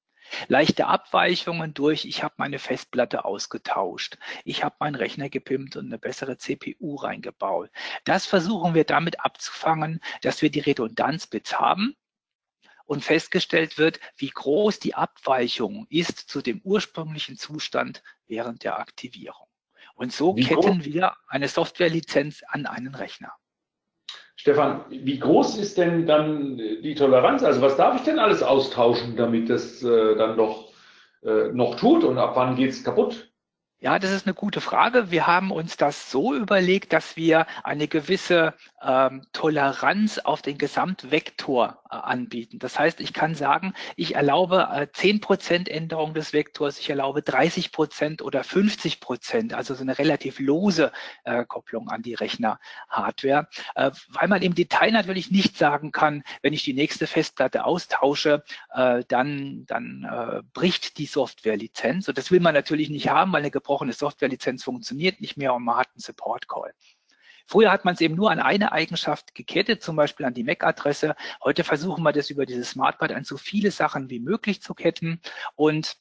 Leichte 0.47 0.87
Abweichungen 0.87 1.73
durch, 1.73 2.05
ich 2.05 2.23
habe 2.23 2.33
meine 2.37 2.57
Festplatte 2.57 3.25
ausgetauscht, 3.25 4.17
ich 4.45 4.63
habe 4.63 4.75
meinen 4.79 4.95
Rechner 4.95 5.29
gepimpt 5.29 5.75
und 5.75 5.87
eine 5.87 5.99
bessere 5.99 6.37
CPU 6.37 6.95
reingebaut. 6.95 7.69
Das 8.05 8.25
versuchen 8.25 8.73
wir 8.73 8.85
damit 8.85 9.19
abzufangen, 9.19 9.99
dass 10.21 10.41
wir 10.41 10.49
die 10.49 10.61
Redundanzbits 10.61 11.59
haben 11.59 11.95
und 12.93 13.03
festgestellt 13.03 13.77
wird, 13.77 13.99
wie 14.15 14.29
groß 14.29 14.79
die 14.79 14.93
Abweichung 14.93 15.87
ist 15.89 16.19
zu 16.29 16.41
dem 16.41 16.61
ursprünglichen 16.63 17.37
Zustand 17.37 18.03
während 18.27 18.63
der 18.63 18.79
Aktivierung. 18.79 19.47
Und 19.95 20.13
so 20.13 20.37
wie 20.37 20.43
ketten 20.43 20.79
groß? 20.79 20.85
wir 20.85 21.13
eine 21.27 21.47
Softwarelizenz 21.47 22.43
an 22.47 22.65
einen 22.65 22.93
Rechner. 22.95 23.33
Stefan, 24.35 24.85
wie 24.89 25.19
groß 25.19 25.57
ist 25.57 25.77
denn 25.77 26.05
dann 26.05 26.57
die 26.57 26.95
Toleranz? 26.95 27.43
Also 27.43 27.61
was 27.61 27.77
darf 27.77 27.95
ich 27.95 28.03
denn 28.03 28.19
alles 28.19 28.43
austauschen, 28.43 29.15
damit 29.15 29.49
das 29.49 29.83
äh, 29.83 30.15
dann 30.15 30.37
doch 30.37 30.71
äh, 31.23 31.51
noch 31.51 31.75
tut 31.75 32.03
und 32.03 32.17
ab 32.17 32.35
wann 32.35 32.55
geht 32.55 32.71
es 32.71 32.83
kaputt? 32.83 33.32
Ja, 33.83 33.99
das 33.99 34.11
ist 34.11 34.25
eine 34.25 34.33
gute 34.33 34.61
Frage. 34.61 35.11
Wir 35.11 35.27
haben 35.27 35.51
uns 35.51 35.75
das 35.75 36.09
so 36.09 36.33
überlegt, 36.33 36.93
dass 36.93 37.17
wir 37.17 37.45
eine 37.65 37.89
gewisse 37.89 38.53
ähm, 38.81 39.25
Toleranz 39.33 40.19
auf 40.19 40.41
den 40.41 40.57
Gesamtvektor 40.57 41.79
äh, 41.91 41.95
anbieten. 41.95 42.59
Das 42.59 42.79
heißt, 42.79 43.01
ich 43.01 43.11
kann 43.11 43.35
sagen, 43.35 43.73
ich 43.97 44.15
erlaube 44.15 44.69
äh, 44.71 44.87
10% 44.87 45.67
Änderung 45.69 46.13
des 46.13 46.31
Vektors, 46.31 46.79
ich 46.79 46.89
erlaube 46.89 47.19
30% 47.19 48.21
oder 48.21 48.43
50%, 48.43 49.53
also 49.53 49.75
so 49.75 49.81
eine 49.81 49.97
relativ 49.99 50.39
lose 50.39 50.93
äh, 51.25 51.43
Kopplung 51.43 51.89
an 51.89 52.03
die 52.03 52.13
Rechner-Hardware, 52.13 53.49
äh, 53.75 53.91
weil 54.07 54.29
man 54.29 54.41
im 54.43 54.55
Detail 54.55 54.91
natürlich 54.91 55.29
nicht 55.29 55.57
sagen 55.57 55.91
kann, 55.91 56.23
wenn 56.41 56.53
ich 56.53 56.63
die 56.63 56.73
nächste 56.73 57.05
Festplatte 57.05 57.65
austausche, 57.65 58.45
äh, 58.73 59.03
dann, 59.09 59.65
dann 59.67 60.07
äh, 60.09 60.41
bricht 60.53 60.97
die 60.97 61.05
Softwarelizenz. 61.05 62.07
Und 62.07 62.17
das 62.17 62.31
will 62.31 62.39
man 62.39 62.53
natürlich 62.53 62.89
nicht 62.89 63.09
haben, 63.09 63.33
weil 63.33 63.41
eine 63.41 63.51
gesprochene 63.73 63.93
Softwarelizenz 63.93 64.63
funktioniert 64.63 65.19
nicht 65.19 65.35
mehr 65.35 65.53
und 65.53 65.63
man 65.63 65.77
hat 65.77 65.87
einen 65.87 66.01
Support-Call. 66.01 66.73
Früher 67.47 67.71
hat 67.71 67.85
man 67.85 67.95
es 67.95 68.01
eben 68.01 68.15
nur 68.15 68.29
an 68.29 68.39
eine 68.39 68.71
Eigenschaft 68.71 69.33
gekettet, 69.33 69.81
zum 69.81 69.95
Beispiel 69.95 70.27
an 70.27 70.35
die 70.35 70.43
MAC-Adresse. 70.43 71.15
Heute 71.43 71.63
versuchen 71.63 72.03
wir 72.03 72.13
das 72.13 72.29
über 72.29 72.45
diese 72.45 72.63
Smartband 72.63 73.11
an 73.11 73.23
so 73.23 73.35
viele 73.35 73.71
Sachen 73.71 74.11
wie 74.11 74.19
möglich 74.19 74.61
zu 74.61 74.75
ketten 74.75 75.21
und 75.55 75.97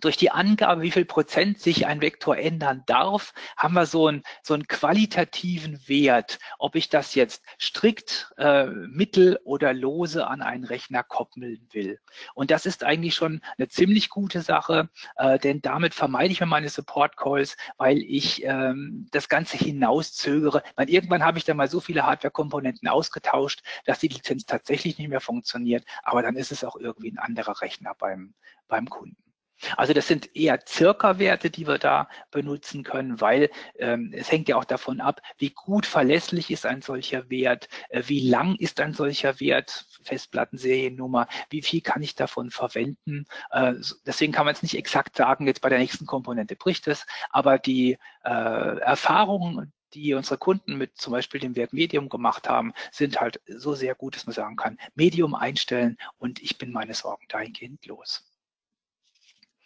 durch 0.00 0.16
die 0.16 0.30
Angabe, 0.30 0.82
wie 0.82 0.90
viel 0.90 1.04
Prozent 1.04 1.60
sich 1.60 1.86
ein 1.86 2.00
Vektor 2.00 2.36
ändern 2.36 2.84
darf, 2.86 3.32
haben 3.56 3.74
wir 3.74 3.86
so 3.86 4.06
einen, 4.06 4.22
so 4.42 4.54
einen 4.54 4.68
qualitativen 4.68 5.88
Wert, 5.88 6.38
ob 6.58 6.76
ich 6.76 6.88
das 6.88 7.14
jetzt 7.14 7.42
strikt, 7.60 8.32
äh, 8.38 8.66
mittel 8.66 9.38
oder 9.44 9.72
lose 9.74 10.26
an 10.26 10.42
einen 10.42 10.64
Rechner 10.64 11.02
koppeln 11.02 11.66
will. 11.72 11.98
Und 12.34 12.50
das 12.50 12.66
ist 12.66 12.84
eigentlich 12.84 13.14
schon 13.14 13.40
eine 13.58 13.68
ziemlich 13.68 14.10
gute 14.10 14.42
Sache, 14.42 14.88
äh, 15.16 15.38
denn 15.38 15.60
damit 15.60 15.94
vermeide 15.94 16.32
ich 16.32 16.40
mir 16.40 16.46
meine 16.46 16.68
Support-Calls, 16.68 17.56
weil 17.76 17.98
ich 17.98 18.44
ähm, 18.44 19.08
das 19.10 19.28
Ganze 19.28 19.56
hinauszögere. 19.56 20.62
Weil 20.76 20.88
irgendwann 20.88 21.24
habe 21.24 21.38
ich 21.38 21.44
dann 21.44 21.56
mal 21.56 21.68
so 21.68 21.80
viele 21.80 22.06
Hardware-Komponenten 22.06 22.88
ausgetauscht, 22.88 23.62
dass 23.84 23.98
die 23.98 24.08
Lizenz 24.08 24.46
tatsächlich 24.46 24.98
nicht 24.98 25.08
mehr 25.08 25.20
funktioniert, 25.20 25.84
aber 26.02 26.22
dann 26.22 26.36
ist 26.36 26.52
es 26.52 26.64
auch 26.64 26.76
irgendwie 26.76 27.10
ein 27.10 27.18
anderer 27.18 27.60
Rechner 27.60 27.94
beim, 27.98 28.34
beim 28.68 28.88
Kunden. 28.88 29.29
Also 29.76 29.92
das 29.92 30.06
sind 30.06 30.34
eher 30.34 30.58
Circa-Werte, 30.66 31.50
die 31.50 31.66
wir 31.66 31.78
da 31.78 32.08
benutzen 32.30 32.82
können, 32.82 33.20
weil 33.20 33.50
ähm, 33.78 34.12
es 34.14 34.30
hängt 34.30 34.48
ja 34.48 34.56
auch 34.56 34.64
davon 34.64 35.00
ab, 35.00 35.20
wie 35.38 35.50
gut 35.50 35.86
verlässlich 35.86 36.50
ist 36.50 36.66
ein 36.66 36.82
solcher 36.82 37.28
Wert, 37.30 37.68
äh, 37.88 38.02
wie 38.06 38.28
lang 38.28 38.56
ist 38.56 38.80
ein 38.80 38.94
solcher 38.94 39.40
Wert, 39.40 39.86
Festplattenseriennummer, 40.02 41.28
wie 41.50 41.62
viel 41.62 41.80
kann 41.80 42.02
ich 42.02 42.14
davon 42.14 42.50
verwenden. 42.50 43.26
Äh, 43.50 43.74
deswegen 44.06 44.32
kann 44.32 44.46
man 44.46 44.54
es 44.54 44.62
nicht 44.62 44.76
exakt 44.76 45.16
sagen, 45.16 45.46
jetzt 45.46 45.60
bei 45.60 45.68
der 45.68 45.78
nächsten 45.78 46.06
Komponente 46.06 46.56
bricht 46.56 46.88
es, 46.88 47.06
aber 47.30 47.58
die 47.58 47.98
äh, 48.24 48.78
Erfahrungen, 48.80 49.72
die 49.94 50.14
unsere 50.14 50.38
Kunden 50.38 50.76
mit 50.76 50.96
zum 50.98 51.12
Beispiel 51.12 51.40
dem 51.40 51.56
Werk 51.56 51.72
Medium 51.72 52.08
gemacht 52.08 52.48
haben, 52.48 52.72
sind 52.92 53.20
halt 53.20 53.40
so 53.46 53.74
sehr 53.74 53.94
gut, 53.94 54.14
dass 54.16 54.26
man 54.26 54.34
sagen 54.34 54.56
kann, 54.56 54.78
Medium 54.94 55.34
einstellen 55.34 55.98
und 56.18 56.40
ich 56.40 56.58
bin 56.58 56.72
meine 56.72 56.94
Sorgen 56.94 57.26
dahingehend 57.28 57.84
los. 57.86 58.29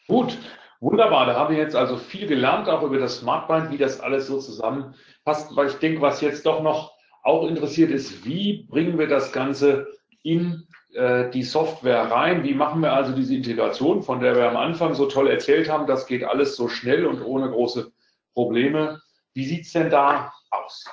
Gut, 0.07 0.39
wunderbar. 0.81 1.27
Da 1.27 1.35
haben 1.35 1.55
wir 1.55 1.63
jetzt 1.63 1.77
also 1.77 1.97
viel 1.97 2.27
gelernt, 2.27 2.69
auch 2.69 2.83
über 2.83 2.99
das 2.99 3.19
Smartbind, 3.19 3.71
wie 3.71 3.79
das 3.79 4.01
alles 4.01 4.27
so 4.27 4.39
zusammenpasst. 4.39 5.57
Weil 5.57 5.69
ich 5.69 5.75
denke, 5.75 6.01
was 6.01 6.21
jetzt 6.21 6.45
doch 6.47 6.63
noch 6.63 6.93
auch 7.23 7.49
interessiert 7.49 7.91
ist, 7.91 8.25
wie 8.25 8.67
bringen 8.69 8.99
wir 8.99 9.09
das 9.09 9.33
Ganze 9.33 9.87
in 10.23 10.67
äh, 10.93 11.31
die 11.31 11.43
Software 11.43 12.11
rein? 12.11 12.45
Wie 12.45 12.55
machen 12.55 12.83
wir 12.83 12.93
also 12.93 13.15
diese 13.15 13.35
Integration, 13.35 14.03
von 14.03 14.21
der 14.21 14.37
wir 14.37 14.49
am 14.49 14.57
Anfang 14.57 14.95
so 14.95 15.07
toll 15.07 15.29
erzählt 15.29 15.71
haben? 15.71 15.87
Das 15.87 16.07
geht 16.07 16.23
alles 16.23 16.55
so 16.57 16.69
schnell 16.69 17.07
und 17.07 17.23
ohne 17.23 17.51
große 17.51 17.91
Probleme. 18.35 19.01
Wie 19.33 19.47
sieht's 19.47 19.73
denn 19.73 19.91
da 19.91 20.33
aus? 20.51 20.85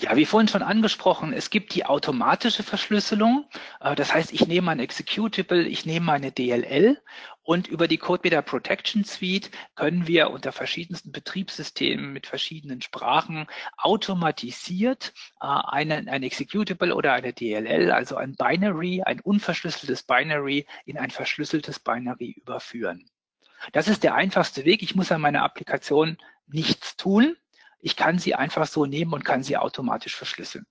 Ja, 0.00 0.16
wie 0.16 0.24
vorhin 0.24 0.48
schon 0.48 0.62
angesprochen, 0.62 1.34
es 1.34 1.50
gibt 1.50 1.74
die 1.74 1.84
automatische 1.84 2.62
Verschlüsselung. 2.62 3.46
Äh, 3.80 3.94
das 3.94 4.14
heißt, 4.14 4.32
ich 4.32 4.46
nehme 4.46 4.70
ein 4.70 4.80
Executable, 4.80 5.66
ich 5.66 5.84
nehme 5.84 6.12
eine 6.12 6.32
DLL 6.32 6.98
und 7.42 7.68
über 7.68 7.86
die 7.86 7.98
CodeMeter 7.98 8.40
Protection 8.40 9.04
Suite 9.04 9.50
können 9.74 10.06
wir 10.06 10.30
unter 10.30 10.52
verschiedensten 10.52 11.12
Betriebssystemen 11.12 12.12
mit 12.12 12.26
verschiedenen 12.26 12.80
Sprachen 12.80 13.46
automatisiert 13.76 15.12
äh, 15.42 15.46
einen, 15.46 16.08
ein 16.08 16.22
Executable 16.22 16.94
oder 16.94 17.12
eine 17.12 17.34
DLL, 17.34 17.90
also 17.90 18.16
ein 18.16 18.34
Binary, 18.34 19.02
ein 19.02 19.20
unverschlüsseltes 19.20 20.04
Binary 20.04 20.66
in 20.86 20.96
ein 20.96 21.10
verschlüsseltes 21.10 21.80
Binary 21.80 22.34
überführen. 22.40 23.10
Das 23.72 23.88
ist 23.88 24.04
der 24.04 24.14
einfachste 24.14 24.64
Weg. 24.64 24.82
Ich 24.82 24.94
muss 24.94 25.12
an 25.12 25.20
meiner 25.20 25.42
Applikation 25.42 26.16
nichts 26.46 26.96
tun. 26.96 27.36
Ich 27.78 27.96
kann 27.96 28.18
sie 28.18 28.34
einfach 28.34 28.66
so 28.66 28.86
nehmen 28.86 29.12
und 29.12 29.24
kann 29.24 29.42
sie 29.42 29.56
automatisch 29.56 30.16
verschlüsseln. 30.16 30.66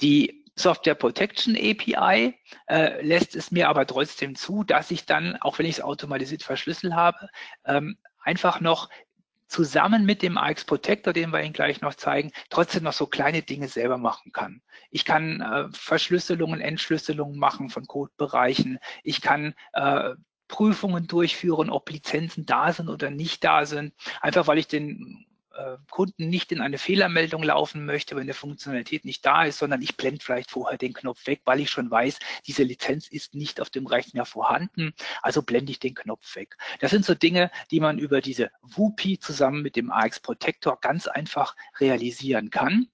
Die 0.00 0.44
Software 0.56 0.94
Protection 0.94 1.56
API 1.56 2.38
äh, 2.68 3.04
lässt 3.04 3.34
es 3.34 3.50
mir 3.50 3.68
aber 3.68 3.86
trotzdem 3.86 4.36
zu, 4.36 4.62
dass 4.62 4.90
ich 4.90 5.04
dann, 5.04 5.36
auch 5.36 5.58
wenn 5.58 5.66
ich 5.66 5.78
es 5.78 5.84
automatisiert 5.84 6.42
verschlüsselt 6.42 6.94
habe, 6.94 7.28
ähm, 7.64 7.98
einfach 8.22 8.60
noch 8.60 8.88
zusammen 9.48 10.04
mit 10.04 10.22
dem 10.22 10.38
AX 10.38 10.64
Protector, 10.64 11.12
den 11.12 11.30
wir 11.30 11.42
Ihnen 11.42 11.52
gleich 11.52 11.80
noch 11.80 11.94
zeigen, 11.94 12.32
trotzdem 12.50 12.84
noch 12.84 12.92
so 12.92 13.06
kleine 13.06 13.42
Dinge 13.42 13.68
selber 13.68 13.98
machen 13.98 14.32
kann. 14.32 14.62
Ich 14.90 15.04
kann 15.04 15.40
äh, 15.40 15.68
Verschlüsselungen, 15.72 16.60
Entschlüsselungen 16.60 17.38
machen 17.38 17.68
von 17.68 17.86
Codebereichen. 17.86 18.78
Ich 19.02 19.20
kann 19.20 19.54
äh, 19.72 20.14
Prüfungen 20.48 21.06
durchführen, 21.06 21.70
ob 21.70 21.90
Lizenzen 21.90 22.46
da 22.46 22.72
sind 22.72 22.88
oder 22.88 23.10
nicht 23.10 23.44
da 23.44 23.66
sind, 23.66 23.94
einfach 24.20 24.46
weil 24.46 24.58
ich 24.58 24.68
den 24.68 25.24
Kunden 25.90 26.28
nicht 26.28 26.52
in 26.52 26.60
eine 26.60 26.78
Fehlermeldung 26.78 27.42
laufen 27.42 27.84
möchte, 27.84 28.16
wenn 28.16 28.22
eine 28.22 28.34
Funktionalität 28.34 29.04
nicht 29.04 29.24
da 29.24 29.44
ist, 29.44 29.58
sondern 29.58 29.82
ich 29.82 29.96
blende 29.96 30.24
vielleicht 30.24 30.50
vorher 30.50 30.78
den 30.78 30.92
Knopf 30.92 31.26
weg, 31.26 31.42
weil 31.44 31.60
ich 31.60 31.70
schon 31.70 31.90
weiß, 31.90 32.18
diese 32.46 32.62
Lizenz 32.62 33.08
ist 33.08 33.34
nicht 33.34 33.60
auf 33.60 33.70
dem 33.70 33.86
Rechner 33.86 34.24
vorhanden, 34.24 34.94
also 35.22 35.42
blende 35.42 35.72
ich 35.72 35.78
den 35.78 35.94
Knopf 35.94 36.34
weg. 36.36 36.56
Das 36.80 36.90
sind 36.90 37.04
so 37.04 37.14
Dinge, 37.14 37.50
die 37.70 37.80
man 37.80 37.98
über 37.98 38.20
diese 38.20 38.50
WUPI 38.62 39.18
zusammen 39.18 39.62
mit 39.62 39.76
dem 39.76 39.90
AX 39.90 40.20
Protector 40.20 40.80
ganz 40.80 41.06
einfach 41.06 41.56
realisieren 41.78 42.50
kann. 42.50 42.88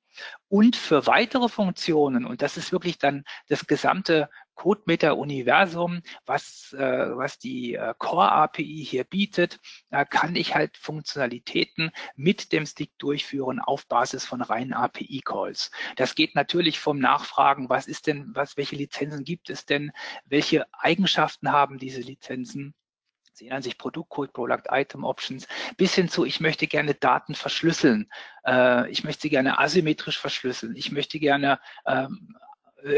Und 0.49 0.77
für 0.77 1.07
weitere 1.07 1.49
Funktionen, 1.49 2.27
und 2.27 2.43
das 2.43 2.57
ist 2.57 2.73
wirklich 2.73 2.99
dann 2.99 3.25
das 3.49 3.67
gesamte 3.67 4.29
CodeMeter-Universum, 4.55 6.03
was, 6.27 6.75
äh, 6.79 7.17
was 7.17 7.39
die 7.39 7.75
äh, 7.75 7.95
Core-API 7.99 8.85
hier 8.85 9.05
bietet, 9.05 9.59
da 9.91 10.05
kann 10.05 10.37
ich 10.37 10.55
halt 10.55 10.77
Funktionalitäten 10.77 11.91
mit 12.17 12.53
dem 12.53 12.67
Stick 12.67 12.91
durchführen 12.99 13.61
auf 13.61 13.87
Basis 13.87 14.27
von 14.27 14.43
reinen 14.43 14.73
API-Calls. 14.73 15.71
Das 15.97 16.15
geht 16.15 16.35
natürlich 16.35 16.79
vom 16.79 16.99
Nachfragen, 16.99 17.69
was 17.69 17.87
ist 17.87 18.07
denn, 18.07 18.31
was, 18.35 18.57
welche 18.57 18.77
Lizenzen 18.77 19.25
gibt 19.25 19.51
es 19.51 19.67
denn, 19.67 19.93
welche 20.27 20.67
Eigenschaften 20.73 21.53
haben 21.53 21.79
diese 21.79 22.01
Lizenzen, 22.01 22.75
Sie 23.41 23.47
erinnern 23.47 23.63
sich 23.63 23.79
Produktcode, 23.79 24.35
Product 24.35 24.65
Item 24.71 25.03
Options, 25.03 25.49
bis 25.79 25.95
hin 25.95 26.11
zu, 26.11 26.27
ich 26.27 26.41
möchte 26.41 26.67
gerne 26.67 26.95
Daten 26.95 27.35
verschlüsseln. 27.35 28.11
Äh, 28.45 28.91
ich 28.91 29.03
möchte 29.03 29.23
sie 29.23 29.31
gerne 29.31 29.59
asymmetrisch 29.59 30.19
verschlüsseln. 30.19 30.77
Ich 30.77 30.93
möchte 30.93 31.19
gerne 31.19 31.59
ähm, 31.87 32.37
äh, 32.37 32.50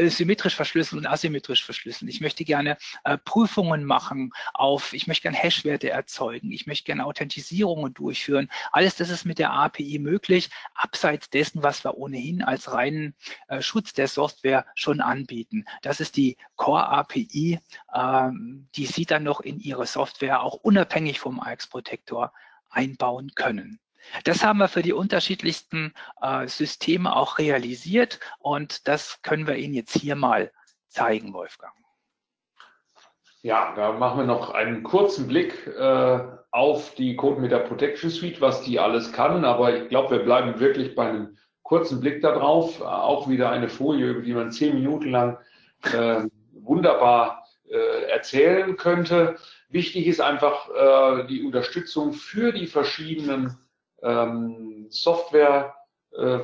symmetrisch 0.09 0.55
verschlüsseln 0.55 0.99
und 0.99 1.07
asymmetrisch 1.07 1.63
verschlüsseln. 1.63 2.09
Ich 2.09 2.21
möchte 2.21 2.45
gerne 2.45 2.77
äh, 3.03 3.17
Prüfungen 3.17 3.83
machen 3.83 4.31
auf, 4.53 4.93
ich 4.93 5.07
möchte 5.07 5.23
gerne 5.23 5.37
Hashwerte 5.37 5.89
erzeugen, 5.89 6.51
ich 6.51 6.67
möchte 6.67 6.85
gerne 6.85 7.05
Authentisierungen 7.05 7.93
durchführen. 7.93 8.49
Alles 8.71 8.95
das 8.95 9.09
ist 9.09 9.25
mit 9.25 9.39
der 9.39 9.51
API 9.51 9.99
möglich, 9.99 10.49
abseits 10.73 11.29
dessen, 11.29 11.63
was 11.63 11.83
wir 11.83 11.97
ohnehin 11.97 12.43
als 12.43 12.71
reinen 12.71 13.15
äh, 13.47 13.61
Schutz 13.61 13.93
der 13.93 14.07
Software 14.07 14.65
schon 14.75 15.01
anbieten. 15.01 15.65
Das 15.81 15.99
ist 15.99 16.17
die 16.17 16.37
Core 16.55 16.87
API, 16.87 17.59
ähm, 17.93 18.67
die 18.75 18.85
Sie 18.85 19.05
dann 19.05 19.23
noch 19.23 19.41
in 19.41 19.59
Ihre 19.59 19.85
Software 19.85 20.43
auch 20.43 20.55
unabhängig 20.55 21.19
vom 21.19 21.39
AX 21.39 21.67
Protector 21.67 22.33
einbauen 22.69 23.31
können. 23.35 23.79
Das 24.23 24.43
haben 24.43 24.59
wir 24.59 24.67
für 24.67 24.81
die 24.81 24.93
unterschiedlichsten 24.93 25.93
äh, 26.21 26.47
Systeme 26.47 27.15
auch 27.15 27.37
realisiert 27.37 28.19
und 28.39 28.87
das 28.87 29.21
können 29.21 29.47
wir 29.47 29.55
Ihnen 29.55 29.73
jetzt 29.73 29.97
hier 29.97 30.15
mal 30.15 30.51
zeigen, 30.87 31.33
Wolfgang. 31.33 31.73
Ja, 33.41 33.73
da 33.75 33.91
machen 33.91 34.19
wir 34.19 34.25
noch 34.25 34.51
einen 34.51 34.83
kurzen 34.83 35.27
Blick 35.27 35.67
äh, 35.67 36.19
auf 36.51 36.95
die 36.95 37.17
CodeMeter 37.17 37.59
Protection 37.59 38.09
Suite, 38.09 38.39
was 38.39 38.61
die 38.61 38.79
alles 38.79 39.11
kann. 39.11 39.43
Aber 39.43 39.75
ich 39.75 39.89
glaube, 39.89 40.17
wir 40.17 40.23
bleiben 40.23 40.61
wirklich 40.61 40.95
bei 40.95 41.09
einem 41.09 41.37
kurzen 41.61 41.99
Blick 41.99 42.21
darauf. 42.21 42.79
Äh, 42.79 42.83
auch 42.83 43.27
wieder 43.27 43.49
eine 43.49 43.67
Folie, 43.67 44.11
über 44.11 44.21
die 44.21 44.33
man 44.33 44.51
zehn 44.51 44.75
Minuten 44.75 45.11
lang 45.11 45.37
äh, 45.93 46.21
wunderbar 46.53 47.45
äh, 47.69 48.09
erzählen 48.09 48.77
könnte. 48.77 49.35
Wichtig 49.67 50.07
ist 50.07 50.21
einfach 50.21 50.69
äh, 50.69 51.27
die 51.27 51.43
Unterstützung 51.43 52.13
für 52.13 52.53
die 52.53 52.67
verschiedenen 52.67 53.57
ähm, 54.03 54.85
Software 54.89 55.73
äh, 56.15 56.39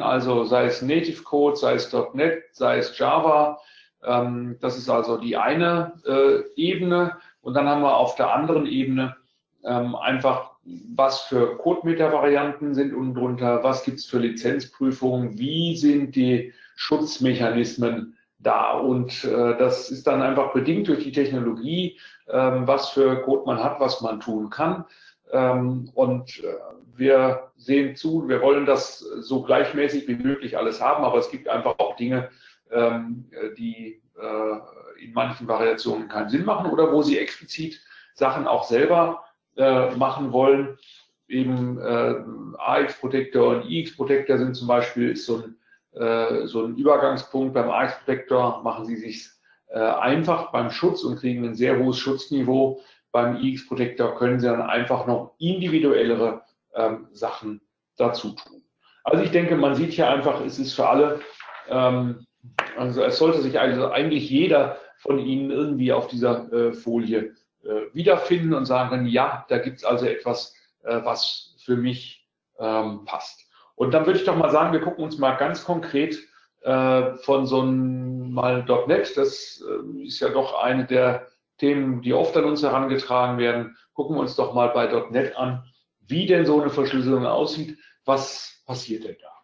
also 0.00 0.44
sei 0.44 0.66
es 0.66 0.82
Native 0.82 1.22
Code, 1.22 1.56
sei 1.56 1.74
es 1.74 1.92
.NET, 2.12 2.44
sei 2.52 2.78
es 2.78 2.96
Java. 2.98 3.58
Ähm, 4.04 4.56
das 4.60 4.76
ist 4.78 4.88
also 4.88 5.16
die 5.16 5.36
eine 5.36 5.94
äh, 6.06 6.42
Ebene. 6.56 7.16
Und 7.40 7.54
dann 7.54 7.68
haben 7.68 7.82
wir 7.82 7.96
auf 7.96 8.14
der 8.16 8.32
anderen 8.32 8.66
Ebene 8.66 9.16
ähm, 9.64 9.96
einfach, 9.96 10.52
was 10.64 11.22
für 11.22 11.56
Codemeter-Varianten 11.58 12.74
sind 12.74 12.94
unten 12.94 13.14
drunter, 13.14 13.62
was 13.62 13.84
gibt 13.84 13.98
es 13.98 14.06
für 14.06 14.18
Lizenzprüfungen, 14.18 15.38
wie 15.38 15.76
sind 15.76 16.16
die 16.16 16.52
Schutzmechanismen 16.76 18.16
da. 18.38 18.72
Und 18.72 19.24
äh, 19.24 19.56
das 19.58 19.90
ist 19.90 20.06
dann 20.06 20.22
einfach 20.22 20.52
bedingt 20.52 20.88
durch 20.88 21.04
die 21.04 21.12
Technologie, 21.12 21.98
ähm, 22.28 22.66
was 22.66 22.90
für 22.90 23.22
Code 23.22 23.44
man 23.46 23.62
hat, 23.62 23.80
was 23.80 24.00
man 24.00 24.20
tun 24.20 24.50
kann. 24.50 24.84
Ähm, 25.32 25.90
und 25.94 26.42
äh, 26.44 26.54
wir 26.94 27.50
sehen 27.56 27.96
zu, 27.96 28.28
wir 28.28 28.40
wollen 28.42 28.66
das 28.66 28.98
so 28.98 29.42
gleichmäßig 29.42 30.08
wie 30.08 30.14
möglich 30.14 30.56
alles 30.56 30.80
haben, 30.80 31.04
aber 31.04 31.18
es 31.18 31.30
gibt 31.30 31.48
einfach 31.48 31.78
auch 31.78 31.96
Dinge, 31.96 32.30
ähm, 32.70 33.30
die 33.58 34.02
äh, 34.18 35.04
in 35.04 35.12
manchen 35.12 35.46
Variationen 35.46 36.08
keinen 36.08 36.30
Sinn 36.30 36.44
machen 36.44 36.70
oder 36.70 36.92
wo 36.92 37.02
sie 37.02 37.18
explizit 37.18 37.80
Sachen 38.14 38.46
auch 38.46 38.64
selber 38.64 39.24
äh, 39.56 39.94
machen 39.96 40.32
wollen. 40.32 40.78
Eben 41.28 41.76
AX-Protector 42.56 43.56
und 43.56 43.68
IX-Protector 43.68 44.38
sind 44.38 44.54
zum 44.54 44.68
Beispiel 44.68 45.10
ist 45.10 45.26
so 45.26 45.42
ein, 45.42 46.46
so 46.46 46.64
ein 46.64 46.76
Übergangspunkt. 46.76 47.52
Beim 47.52 47.68
AX-Protector 47.68 48.62
machen 48.62 48.84
sie 48.84 48.94
sich 48.94 49.28
einfach 49.74 50.52
beim 50.52 50.70
Schutz 50.70 51.02
und 51.02 51.18
kriegen 51.18 51.44
ein 51.44 51.56
sehr 51.56 51.80
hohes 51.80 51.98
Schutzniveau 51.98 52.80
beim 53.16 53.42
EX 53.42 53.66
Protector 53.66 54.14
können 54.14 54.38
Sie 54.38 54.46
dann 54.46 54.60
einfach 54.60 55.06
noch 55.06 55.36
individuellere 55.38 56.42
ähm, 56.74 57.08
Sachen 57.12 57.62
dazu 57.96 58.32
tun. 58.32 58.62
Also 59.04 59.24
ich 59.24 59.30
denke, 59.30 59.56
man 59.56 59.74
sieht 59.74 59.92
hier 59.92 60.10
einfach, 60.10 60.44
es 60.44 60.58
ist 60.58 60.74
für 60.74 60.86
alle, 60.86 61.20
ähm, 61.70 62.26
also 62.76 63.02
es 63.02 63.16
sollte 63.16 63.40
sich 63.40 63.58
also 63.58 63.90
eigentlich 63.90 64.28
jeder 64.28 64.76
von 64.98 65.18
Ihnen 65.18 65.50
irgendwie 65.50 65.94
auf 65.94 66.08
dieser 66.08 66.52
äh, 66.52 66.72
Folie 66.74 67.32
äh, 67.64 67.94
wiederfinden 67.94 68.52
und 68.52 68.66
sagen, 68.66 69.06
ja, 69.06 69.46
da 69.48 69.56
gibt 69.56 69.78
es 69.78 69.84
also 69.86 70.04
etwas, 70.04 70.54
äh, 70.84 71.00
was 71.02 71.56
für 71.64 71.76
mich 71.76 72.28
ähm, 72.58 73.06
passt. 73.06 73.50
Und 73.76 73.94
dann 73.94 74.04
würde 74.04 74.18
ich 74.18 74.26
doch 74.26 74.36
mal 74.36 74.50
sagen, 74.50 74.74
wir 74.74 74.80
gucken 74.80 75.04
uns 75.04 75.16
mal 75.16 75.36
ganz 75.36 75.64
konkret 75.64 76.18
äh, 76.60 77.14
von 77.22 77.46
so 77.46 77.62
einem 77.62 78.30
mal 78.30 78.62
.NET, 78.86 79.16
das 79.16 79.64
äh, 79.66 80.04
ist 80.04 80.20
ja 80.20 80.28
doch 80.28 80.62
eine 80.62 80.84
der 80.84 81.26
Themen, 81.58 82.02
die 82.02 82.12
oft 82.12 82.36
an 82.36 82.44
uns 82.44 82.62
herangetragen 82.62 83.38
werden. 83.38 83.76
Gucken 83.94 84.16
wir 84.16 84.20
uns 84.20 84.36
doch 84.36 84.54
mal 84.54 84.68
bei 84.68 84.86
.NET 85.10 85.36
an, 85.36 85.64
wie 86.00 86.26
denn 86.26 86.46
so 86.46 86.60
eine 86.60 86.70
Verschlüsselung 86.70 87.26
aussieht. 87.26 87.78
Was 88.04 88.62
passiert 88.66 89.04
denn 89.04 89.16
da? 89.20 89.35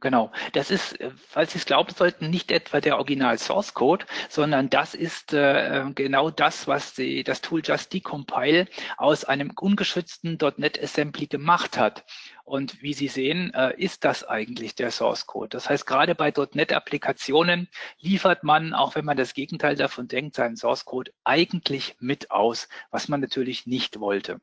Genau, 0.00 0.30
das 0.52 0.70
ist, 0.70 1.00
äh, 1.00 1.10
falls 1.16 1.52
Sie 1.52 1.58
es 1.58 1.66
glauben 1.66 1.92
sollten, 1.92 2.30
nicht 2.30 2.52
etwa 2.52 2.80
der 2.80 2.98
Original 2.98 3.36
Source 3.36 3.74
Code, 3.74 4.06
sondern 4.28 4.70
das 4.70 4.94
ist 4.94 5.32
äh, 5.32 5.86
genau 5.92 6.30
das, 6.30 6.68
was 6.68 6.94
die, 6.94 7.24
das 7.24 7.40
Tool 7.40 7.62
Just 7.64 7.92
Decompile 7.92 8.68
aus 8.96 9.24
einem 9.24 9.50
ungeschützten 9.58 10.38
.NET 10.56 10.80
Assembly 10.80 11.26
gemacht 11.26 11.78
hat. 11.78 12.04
Und 12.44 12.80
wie 12.80 12.94
Sie 12.94 13.08
sehen, 13.08 13.52
äh, 13.54 13.74
ist 13.76 14.04
das 14.04 14.22
eigentlich 14.22 14.76
der 14.76 14.92
Source 14.92 15.26
Code. 15.26 15.48
Das 15.48 15.68
heißt, 15.68 15.84
gerade 15.84 16.14
bei 16.14 16.30
.NET-Applikationen 16.30 17.68
liefert 17.98 18.44
man, 18.44 18.74
auch 18.74 18.94
wenn 18.94 19.04
man 19.04 19.16
das 19.16 19.34
Gegenteil 19.34 19.74
davon 19.74 20.06
denkt, 20.06 20.36
seinen 20.36 20.56
Source 20.56 20.84
Code 20.84 21.10
eigentlich 21.24 21.96
mit 21.98 22.30
aus, 22.30 22.68
was 22.92 23.08
man 23.08 23.20
natürlich 23.20 23.66
nicht 23.66 23.98
wollte. 23.98 24.40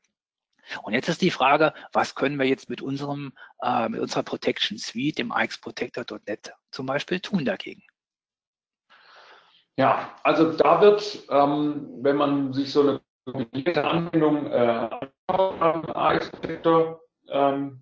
Und 0.83 0.93
jetzt 0.93 1.09
ist 1.09 1.21
die 1.21 1.31
Frage, 1.31 1.73
was 1.91 2.15
können 2.15 2.39
wir 2.39 2.45
jetzt 2.45 2.69
mit 2.69 2.81
unserem, 2.81 3.33
äh, 3.61 3.89
mit 3.89 3.99
unserer 4.01 4.23
Protection 4.23 4.77
Suite, 4.77 5.17
dem 5.17 5.31
AXProtector.net 5.31 6.53
zum 6.71 6.85
Beispiel 6.85 7.19
tun 7.19 7.45
dagegen? 7.45 7.83
Ja, 9.77 10.11
also 10.23 10.53
da 10.53 10.81
wird, 10.81 11.23
ähm, 11.29 11.89
wenn 12.01 12.15
man 12.15 12.53
sich 12.53 12.71
so 12.71 12.81
eine 12.81 13.01
kombinierte 13.25 13.83
Anwendung 13.83 14.47
äh, 14.47 14.89
AXProtector.net, 15.27 16.99
ähm, 17.29 17.81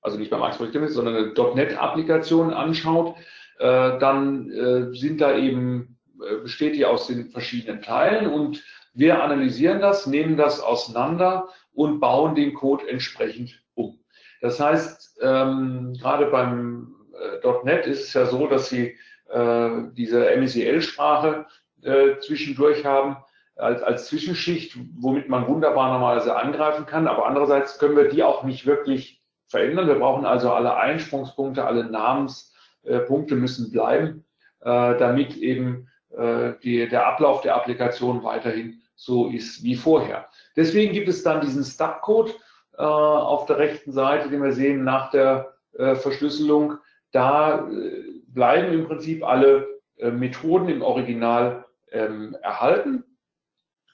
also 0.00 0.18
nicht 0.18 0.30
beim 0.30 0.42
AXProtector, 0.42 0.88
sondern 0.88 1.16
eine 1.16 1.54
.NET-Applikation 1.54 2.52
anschaut, 2.52 3.16
äh, 3.58 3.98
dann 3.98 4.50
äh, 4.50 4.92
sind 4.94 5.20
da 5.20 5.36
eben, 5.36 5.98
äh, 6.20 6.38
besteht 6.42 6.74
die 6.74 6.84
aus 6.84 7.06
den 7.06 7.30
verschiedenen 7.30 7.82
Teilen 7.82 8.26
und 8.26 8.64
wir 8.94 9.22
analysieren 9.22 9.80
das, 9.80 10.06
nehmen 10.06 10.36
das 10.36 10.60
auseinander 10.60 11.48
und 11.74 12.00
bauen 12.00 12.34
den 12.34 12.54
Code 12.54 12.88
entsprechend 12.88 13.62
um. 13.74 13.98
Das 14.40 14.60
heißt, 14.60 15.20
ähm, 15.22 15.94
gerade 16.00 16.26
beim 16.26 16.94
äh, 17.42 17.64
.NET 17.64 17.86
ist 17.86 18.08
es 18.08 18.14
ja 18.14 18.26
so, 18.26 18.46
dass 18.46 18.68
Sie 18.68 18.96
äh, 19.30 19.70
diese 19.92 20.36
MECL-Sprache 20.36 21.46
äh, 21.82 22.18
zwischendurch 22.20 22.84
haben 22.84 23.16
als, 23.56 23.82
als 23.82 24.06
Zwischenschicht, 24.06 24.76
womit 24.98 25.28
man 25.28 25.46
wunderbar 25.46 25.92
normalerweise 25.92 26.36
angreifen 26.36 26.86
kann. 26.86 27.06
Aber 27.06 27.26
andererseits 27.26 27.78
können 27.78 27.96
wir 27.96 28.08
die 28.08 28.22
auch 28.22 28.44
nicht 28.44 28.66
wirklich 28.66 29.22
verändern. 29.46 29.86
Wir 29.86 29.96
brauchen 29.96 30.24
also 30.24 30.52
alle 30.52 30.76
Einsprungspunkte, 30.76 31.64
alle 31.64 31.84
Namenspunkte 31.84 33.34
müssen 33.34 33.70
bleiben, 33.70 34.24
äh, 34.60 34.96
damit 34.98 35.36
eben 35.36 35.88
äh, 36.16 36.52
die, 36.62 36.88
der 36.88 37.06
Ablauf 37.06 37.42
der 37.42 37.56
Applikation 37.56 38.24
weiterhin 38.24 38.82
so 38.94 39.28
ist 39.28 39.62
wie 39.62 39.74
vorher. 39.74 40.28
Deswegen 40.56 40.92
gibt 40.92 41.08
es 41.08 41.22
dann 41.22 41.40
diesen 41.40 41.64
Stubcode 41.64 42.34
äh, 42.76 42.82
auf 42.82 43.46
der 43.46 43.58
rechten 43.58 43.92
Seite, 43.92 44.28
den 44.28 44.42
wir 44.42 44.52
sehen 44.52 44.84
nach 44.84 45.10
der 45.10 45.54
äh, 45.78 45.94
Verschlüsselung. 45.94 46.78
Da 47.12 47.68
äh, 47.68 48.04
bleiben 48.26 48.72
im 48.72 48.86
Prinzip 48.86 49.24
alle 49.24 49.68
äh, 49.96 50.10
Methoden 50.10 50.68
im 50.68 50.82
Original 50.82 51.64
ähm, 51.90 52.36
erhalten. 52.42 53.04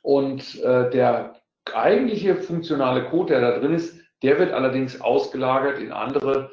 Und 0.02 0.60
äh, 0.62 0.90
der 0.90 1.36
eigentliche 1.74 2.36
funktionale 2.36 3.04
Code, 3.04 3.34
der 3.34 3.40
da 3.40 3.58
drin 3.58 3.74
ist, 3.74 4.00
der 4.22 4.38
wird 4.38 4.52
allerdings 4.52 5.00
ausgelagert 5.00 5.78
in 5.78 5.92
andere 5.92 6.50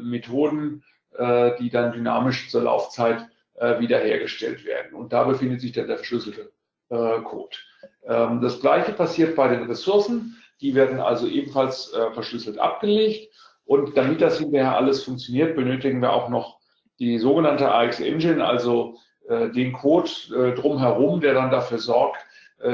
Methoden, 0.00 0.82
die 1.16 1.70
dann 1.70 1.92
dynamisch 1.92 2.50
zur 2.50 2.62
Laufzeit 2.64 3.28
wiederhergestellt 3.54 4.64
werden. 4.64 4.94
Und 4.94 5.12
da 5.12 5.22
befindet 5.22 5.60
sich 5.60 5.70
dann 5.70 5.86
der 5.86 5.98
verschlüsselte 5.98 6.50
Code. 6.88 7.56
Ähm, 8.06 8.40
das 8.40 8.60
gleiche 8.60 8.92
passiert 8.92 9.36
bei 9.36 9.48
den 9.48 9.64
Ressourcen. 9.64 10.36
Die 10.60 10.74
werden 10.74 11.00
also 11.00 11.26
ebenfalls 11.26 11.92
äh, 11.92 12.12
verschlüsselt 12.12 12.58
abgelegt. 12.58 13.32
Und 13.64 13.96
damit 13.96 14.20
das 14.20 14.38
hinterher 14.38 14.76
alles 14.76 15.04
funktioniert, 15.04 15.56
benötigen 15.56 16.00
wir 16.00 16.12
auch 16.12 16.28
noch 16.28 16.58
die 16.98 17.18
sogenannte 17.18 17.72
AX 17.72 18.00
Engine, 18.00 18.44
also 18.44 18.96
äh, 19.28 19.50
den 19.50 19.72
Code 19.72 20.10
äh, 20.34 20.54
drumherum, 20.54 21.20
der 21.20 21.34
dann 21.34 21.50
dafür 21.50 21.78
sorgt, 21.78 22.18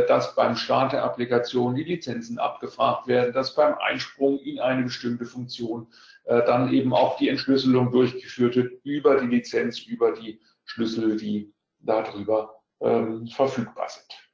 dass 0.06 0.34
beim 0.34 0.54
Start 0.54 0.92
der 0.92 1.02
Applikation 1.02 1.74
die 1.74 1.82
Lizenzen 1.82 2.38
abgefragt 2.38 3.06
werden, 3.06 3.32
dass 3.32 3.54
beim 3.54 3.74
Einsprung 3.78 4.38
in 4.38 4.61
eine 4.61 4.82
bestimmte 4.82 5.24
Funktion 5.24 5.86
dann 6.26 6.70
eben 6.74 6.92
auch 6.92 7.16
die 7.16 7.30
Entschlüsselung 7.30 7.90
durchgeführt 7.90 8.56
wird 8.56 8.84
über 8.84 9.18
die 9.18 9.28
Lizenz, 9.28 9.78
über 9.86 10.12
die 10.12 10.42
Schlüssel, 10.66 11.16
die 11.16 11.54
darüber 11.80 12.61
ähm, 12.82 13.28
verfügbar 13.28 13.88
sind. 13.88 14.28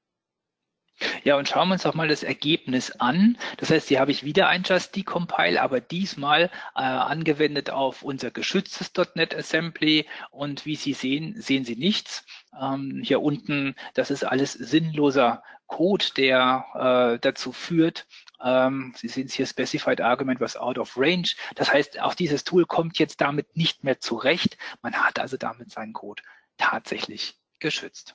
Ja, 1.24 1.36
und 1.36 1.48
schauen 1.48 1.68
wir 1.68 1.74
uns 1.74 1.82
doch 1.82 1.94
mal 1.94 2.08
das 2.08 2.22
Ergebnis 2.22 2.92
an. 2.92 3.36
Das 3.56 3.70
heißt, 3.70 3.88
hier 3.88 4.00
habe 4.00 4.10
ich 4.10 4.24
wieder 4.24 4.48
ein 4.48 4.62
Just 4.62 4.94
Decompile, 4.94 5.60
aber 5.60 5.80
diesmal 5.80 6.50
äh, 6.76 6.82
angewendet 6.82 7.70
auf 7.70 8.02
unser 8.02 8.30
geschütztes 8.30 8.92
.NET 9.14 9.34
Assembly. 9.34 10.06
Und 10.30 10.66
wie 10.66 10.76
Sie 10.76 10.92
sehen, 10.92 11.34
sehen 11.40 11.64
Sie 11.64 11.76
nichts. 11.76 12.24
Ähm, 12.60 13.00
hier 13.04 13.20
unten, 13.22 13.74
das 13.94 14.10
ist 14.10 14.24
alles 14.24 14.52
sinnloser 14.52 15.42
Code, 15.66 16.06
der 16.16 17.14
äh, 17.14 17.18
dazu 17.18 17.50
führt, 17.50 18.06
ähm, 18.44 18.92
Sie 18.96 19.08
sehen 19.08 19.26
es 19.26 19.34
hier, 19.34 19.46
Specified 19.46 20.00
Argument 20.00 20.40
was 20.40 20.56
out 20.56 20.78
of 20.78 20.96
range. 20.96 21.34
Das 21.54 21.72
heißt, 21.72 22.00
auch 22.00 22.14
dieses 22.14 22.44
Tool 22.44 22.66
kommt 22.66 22.98
jetzt 22.98 23.20
damit 23.20 23.56
nicht 23.56 23.84
mehr 23.84 24.00
zurecht. 24.00 24.58
Man 24.82 24.94
hat 24.94 25.18
also 25.18 25.36
damit 25.36 25.72
seinen 25.72 25.94
Code 25.94 26.22
tatsächlich 26.58 27.36
geschützt. 27.58 28.14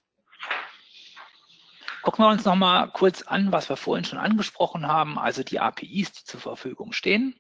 Gucken 2.02 2.24
wir 2.24 2.30
uns 2.30 2.45
noch 2.45 2.56
mal 2.56 2.88
kurz 2.88 3.22
an, 3.24 3.52
was 3.52 3.70
wir 3.70 3.76
vorhin 3.76 4.06
schon 4.06 4.20
angesprochen 4.20 4.88
haben, 4.88 5.18
also 5.20 5.43
die 5.43 5.60
APIs, 5.60 6.14
die 6.14 6.24
zur 6.24 6.39
Verfügung 6.39 6.93
stehen. 6.93 7.36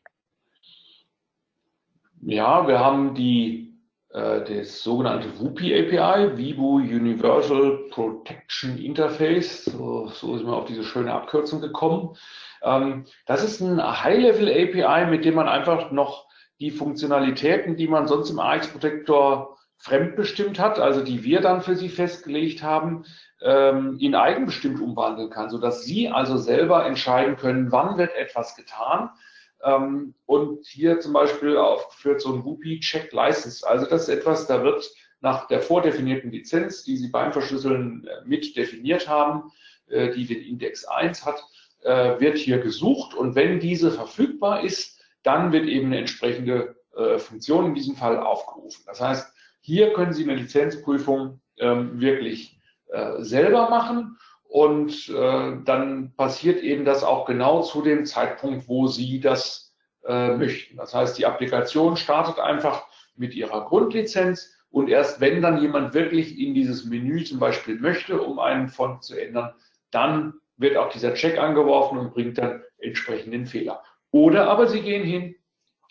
Ja, 2.21 2.67
wir 2.67 2.79
haben 2.79 3.15
die, 3.15 3.79
äh, 4.09 4.43
das 4.43 4.83
sogenannte 4.83 5.39
WUPI 5.39 5.73
API, 5.73 6.37
Vibu 6.37 6.75
Universal 6.77 7.87
Protection 7.91 8.77
Interface. 8.77 9.65
So, 9.65 10.07
so 10.07 10.35
ist 10.35 10.43
man 10.43 10.55
auf 10.55 10.65
diese 10.65 10.83
schöne 10.83 11.13
Abkürzung 11.13 11.61
gekommen. 11.61 12.17
Ähm, 12.61 13.05
das 13.25 13.43
ist 13.43 13.61
ein 13.61 13.81
High-Level 13.81 14.49
API, 14.49 15.09
mit 15.09 15.23
dem 15.23 15.35
man 15.35 15.47
einfach 15.47 15.91
noch 15.91 16.27
die 16.59 16.71
Funktionalitäten, 16.71 17.77
die 17.77 17.87
man 17.87 18.07
sonst 18.07 18.29
im 18.29 18.39
AX 18.39 18.67
Protector 18.67 19.57
fremdbestimmt 19.79 20.59
hat, 20.59 20.77
also 20.79 21.01
die 21.03 21.23
wir 21.23 21.41
dann 21.41 21.61
für 21.61 21.75
Sie 21.75 21.89
festgelegt 21.89 22.61
haben, 22.61 23.05
ähm, 23.41 23.97
in 23.99 24.13
eigenbestimmt 24.13 24.81
umwandeln 24.81 25.29
kann, 25.29 25.49
sodass 25.49 25.83
Sie 25.83 26.09
also 26.09 26.37
selber 26.37 26.85
entscheiden 26.85 27.37
können, 27.37 27.71
wann 27.71 27.97
wird 27.97 28.15
etwas 28.15 28.55
getan, 28.55 29.09
Ähm, 29.61 30.13
und 30.25 30.65
hier 30.67 31.01
zum 31.01 31.11
Beispiel 31.11 31.57
führt 31.97 32.21
so 32.21 32.33
ein 32.33 32.45
WUPI 32.45 32.79
Check 32.79 33.11
License. 33.11 33.67
Also 33.67 33.85
das 33.85 34.03
ist 34.03 34.09
etwas, 34.09 34.47
da 34.47 34.63
wird 34.63 34.89
nach 35.21 35.47
der 35.47 35.61
vordefinierten 35.61 36.31
Lizenz, 36.31 36.83
die 36.83 36.97
Sie 36.97 37.09
beim 37.09 37.33
Verschlüsseln 37.33 38.07
äh, 38.07 38.25
mit 38.25 38.55
definiert 38.55 39.07
haben, 39.07 39.51
äh, 39.89 40.11
die 40.11 40.25
den 40.25 40.41
Index 40.41 40.85
1 40.85 41.25
hat, 41.25 41.43
äh, 41.81 42.19
wird 42.19 42.37
hier 42.37 42.59
gesucht 42.59 43.13
und 43.13 43.35
wenn 43.35 43.59
diese 43.59 43.91
verfügbar 43.91 44.63
ist, 44.63 44.99
dann 45.23 45.51
wird 45.51 45.65
eben 45.65 45.87
eine 45.87 45.99
entsprechende 45.99 46.75
Funktion 47.17 47.67
in 47.67 47.75
diesem 47.75 47.95
Fall 47.95 48.17
aufgerufen. 48.17 48.83
Das 48.85 48.99
heißt, 48.99 49.33
hier 49.59 49.93
können 49.93 50.13
Sie 50.13 50.23
eine 50.23 50.35
Lizenzprüfung 50.35 51.41
ähm, 51.57 51.99
wirklich 51.99 52.59
selber 53.19 53.69
machen 53.69 54.17
und 54.47 55.09
dann 55.09 56.13
passiert 56.15 56.63
eben 56.63 56.85
das 56.85 57.03
auch 57.03 57.25
genau 57.27 57.61
zu 57.61 57.83
dem 57.83 58.05
Zeitpunkt, 58.07 58.67
wo 58.67 58.87
Sie 58.87 59.19
das 59.19 59.75
möchten. 60.07 60.77
Das 60.77 60.95
heißt, 60.95 61.19
die 61.19 61.27
Applikation 61.27 61.97
startet 61.97 62.39
einfach 62.39 62.87
mit 63.15 63.35
Ihrer 63.35 63.65
Grundlizenz 63.65 64.57
und 64.71 64.89
erst 64.89 65.21
wenn 65.21 65.43
dann 65.43 65.61
jemand 65.61 65.93
wirklich 65.93 66.39
in 66.39 66.55
dieses 66.55 66.85
Menü 66.85 67.23
zum 67.23 67.37
Beispiel 67.37 67.79
möchte, 67.79 68.19
um 68.19 68.39
einen 68.39 68.69
Font 68.69 69.03
zu 69.03 69.15
ändern, 69.15 69.53
dann 69.91 70.33
wird 70.57 70.77
auch 70.77 70.89
dieser 70.89 71.13
Check 71.13 71.37
angeworfen 71.37 71.99
und 71.99 72.13
bringt 72.13 72.39
dann 72.39 72.63
entsprechend 72.79 73.33
den 73.33 73.45
Fehler. 73.45 73.83
Oder 74.11 74.49
aber 74.49 74.67
Sie 74.67 74.81
gehen 74.81 75.03
hin 75.03 75.35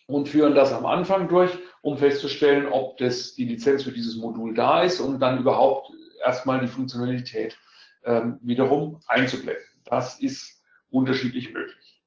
und 0.08 0.28
führen 0.28 0.54
das 0.54 0.72
am 0.72 0.86
Anfang 0.86 1.28
durch, 1.28 1.56
um 1.82 1.98
festzustellen, 1.98 2.66
ob 2.66 2.96
das, 2.96 3.34
die 3.34 3.44
Lizenz 3.44 3.82
für 3.84 3.92
dieses 3.92 4.16
Modul 4.16 4.54
da 4.54 4.82
ist 4.82 5.00
und 5.00 5.20
dann 5.20 5.38
überhaupt 5.38 5.92
erstmal 6.24 6.60
die 6.60 6.66
Funktionalität 6.66 7.56
ähm, 8.04 8.38
wiederum 8.40 9.00
einzublenden. 9.06 9.62
Das 9.84 10.18
ist 10.18 10.62
unterschiedlich 10.90 11.52
möglich. 11.52 12.02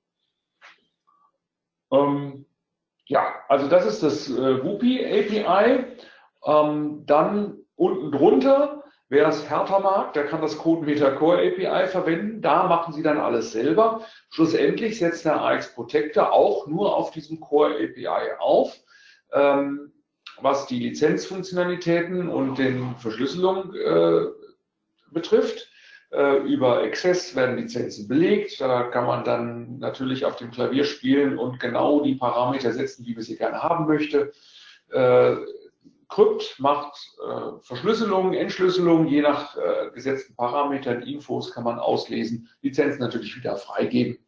Ähm, 1.92 2.46
ja, 3.06 3.36
also 3.48 3.68
das 3.68 3.86
ist 3.86 4.02
das 4.02 4.30
äh, 4.30 4.64
WUPI 4.64 5.06
API. 5.06 5.86
Ähm, 6.44 7.06
dann 7.06 7.60
unten 7.76 8.12
drunter, 8.12 8.81
wer 9.12 9.28
es 9.28 9.50
härter 9.50 9.80
mag, 9.82 10.14
der 10.14 10.26
kann 10.26 10.42
das 10.42 10.58
CodeMeter 10.58 11.12
Core 11.12 11.40
API 11.40 11.88
verwenden. 11.88 12.42
Da 12.42 12.64
machen 12.64 12.94
Sie 12.94 13.04
dann 13.04 13.18
alles 13.18 13.52
selber. 13.52 14.02
Schlussendlich 14.30 15.00
setzt 15.00 15.26
der 15.26 15.42
AX 15.42 15.76
Protector 15.76 16.32
auch 16.32 16.66
nur 16.66 16.96
auf 16.96 17.12
diesem 17.12 17.42
Core 17.42 17.76
API 17.76 18.32
auf. 18.40 18.74
Ähm, 19.34 19.92
was 20.40 20.66
die 20.66 20.80
Lizenzfunktionalitäten 20.80 22.30
und 22.30 22.58
den 22.58 22.96
Verschlüsselung 22.96 23.76
äh, 23.76 24.28
betrifft. 25.12 25.70
Äh, 26.12 26.38
über 26.44 26.82
Access 26.82 27.36
werden 27.36 27.58
Lizenzen 27.58 28.08
belegt. 28.08 28.62
Da 28.62 28.84
kann 28.84 29.06
man 29.06 29.26
dann 29.26 29.78
natürlich 29.80 30.24
auf 30.24 30.38
dem 30.38 30.52
Klavier 30.52 30.86
spielen 30.86 31.38
und 31.38 31.60
genau 31.60 32.02
die 32.02 32.16
Parameter 32.16 32.72
setzen, 32.72 33.06
wie 33.06 33.14
man 33.14 33.24
sie 33.24 33.36
gerne 33.36 33.62
haben 33.62 33.88
möchte. 33.88 34.32
Äh, 34.90 35.36
Krypt 36.12 36.60
macht 36.60 36.94
äh, 37.26 37.60
Verschlüsselung, 37.62 38.34
Entschlüsselung, 38.34 39.08
je 39.08 39.22
nach 39.22 39.56
äh, 39.56 39.92
gesetzten 39.94 40.36
Parametern, 40.36 41.04
Infos 41.04 41.52
kann 41.52 41.64
man 41.64 41.80
auslesen, 41.80 42.50
Lizenzen 42.62 43.00
natürlich 43.00 43.36
wieder 43.38 43.56
freigeben, 43.56 44.20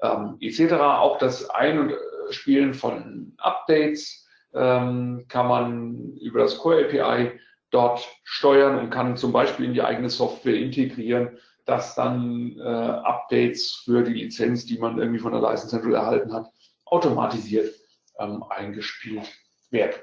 ähm, 0.00 0.38
etc. 0.40 0.72
Auch 0.72 1.18
das 1.18 1.48
Ein- 1.50 1.78
und 1.78 1.90
äh, 1.90 1.96
Spielen 2.30 2.72
von 2.72 3.34
Updates 3.36 4.26
ähm, 4.54 5.26
kann 5.28 5.48
man 5.48 6.16
über 6.16 6.40
das 6.40 6.56
Core 6.56 6.86
API 6.86 7.38
dort 7.70 8.08
steuern 8.24 8.78
und 8.78 8.90
kann 8.90 9.18
zum 9.18 9.30
Beispiel 9.30 9.66
in 9.66 9.74
die 9.74 9.82
eigene 9.82 10.08
Software 10.08 10.56
integrieren, 10.56 11.38
dass 11.66 11.94
dann 11.94 12.56
äh, 12.58 12.62
Updates 12.62 13.82
für 13.84 14.02
die 14.02 14.14
Lizenz, 14.14 14.64
die 14.64 14.78
man 14.78 14.98
irgendwie 14.98 15.20
von 15.20 15.32
der 15.32 15.42
License 15.42 15.68
Central 15.68 15.94
erhalten 15.94 16.32
hat, 16.32 16.46
automatisiert 16.86 17.74
ähm, 18.18 18.42
eingespielt 18.48 19.28
werden. 19.70 20.00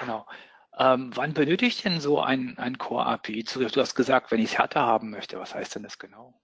Genau. 0.00 0.26
Ähm, 0.76 1.12
wann 1.14 1.34
benötigt 1.34 1.84
denn 1.84 2.00
so 2.00 2.20
ein, 2.20 2.56
ein 2.58 2.78
Core 2.78 3.06
API 3.06 3.44
Zugriff? 3.44 3.72
Du 3.72 3.80
hast 3.80 3.94
gesagt, 3.94 4.32
wenn 4.32 4.40
ich 4.40 4.52
es 4.52 4.58
härter 4.58 4.82
haben 4.82 5.10
möchte. 5.10 5.38
Was 5.38 5.54
heißt 5.54 5.74
denn 5.76 5.84
das 5.84 5.98
genau? 5.98 6.34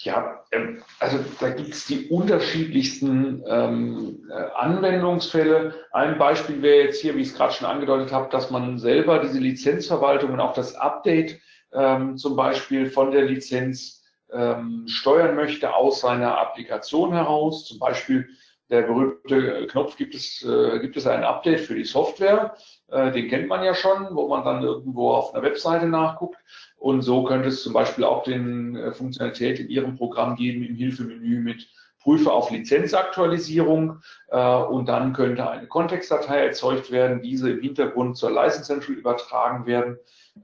Ja, 0.00 0.44
ähm, 0.52 0.82
also 1.00 1.18
da 1.40 1.50
gibt 1.50 1.70
es 1.70 1.86
die 1.86 2.08
unterschiedlichsten 2.08 3.42
ähm, 3.46 4.28
äh, 4.30 4.34
Anwendungsfälle. 4.54 5.74
Ein 5.92 6.18
Beispiel 6.18 6.60
wäre 6.60 6.84
jetzt 6.84 7.00
hier, 7.00 7.16
wie 7.16 7.22
ich 7.22 7.28
es 7.28 7.34
gerade 7.34 7.54
schon 7.54 7.66
angedeutet 7.66 8.12
habe, 8.12 8.28
dass 8.28 8.50
man 8.50 8.78
selber 8.78 9.20
diese 9.20 9.38
Lizenzverwaltung 9.38 10.32
und 10.32 10.40
auch 10.40 10.52
das 10.52 10.74
Update 10.74 11.40
ähm, 11.72 12.18
zum 12.18 12.36
Beispiel 12.36 12.90
von 12.90 13.10
der 13.10 13.22
Lizenz 13.22 14.04
ähm, 14.30 14.84
steuern 14.86 15.34
möchte 15.34 15.74
aus 15.74 16.00
seiner 16.00 16.38
Applikation 16.38 17.12
heraus. 17.12 17.64
Zum 17.64 17.78
Beispiel 17.78 18.28
der 18.70 18.82
berühmte 18.82 19.66
Knopf 19.68 19.96
gibt 19.96 20.14
es, 20.14 20.42
äh, 20.42 20.78
gibt 20.80 20.96
es 20.96 21.06
ein 21.06 21.24
Update 21.24 21.60
für 21.60 21.74
die 21.74 21.84
Software. 21.84 22.56
Äh, 22.88 23.12
den 23.12 23.28
kennt 23.28 23.48
man 23.48 23.62
ja 23.62 23.74
schon, 23.74 24.08
wo 24.10 24.28
man 24.28 24.44
dann 24.44 24.62
irgendwo 24.62 25.12
auf 25.12 25.34
einer 25.34 25.44
Webseite 25.44 25.86
nachguckt. 25.86 26.38
Und 26.76 27.02
so 27.02 27.24
könnte 27.24 27.48
es 27.48 27.62
zum 27.62 27.72
Beispiel 27.72 28.04
auch 28.04 28.24
den 28.24 28.76
äh, 28.76 28.92
Funktionalität 28.92 29.60
in 29.60 29.68
Ihrem 29.68 29.96
Programm 29.96 30.36
geben 30.36 30.64
im 30.64 30.74
Hilfemenü 30.74 31.40
mit 31.40 31.68
Prüfe 32.06 32.32
auf 32.32 32.52
Lizenzaktualisierung 32.52 34.00
äh, 34.28 34.38
und 34.38 34.88
dann 34.88 35.12
könnte 35.12 35.50
eine 35.50 35.66
Kontextdatei 35.66 36.46
erzeugt 36.46 36.92
werden, 36.92 37.20
diese 37.20 37.50
im 37.50 37.60
Hintergrund 37.60 38.16
zur 38.16 38.30
License 38.30 38.62
Central 38.62 38.94
übertragen 38.94 39.66
werden 39.66 39.98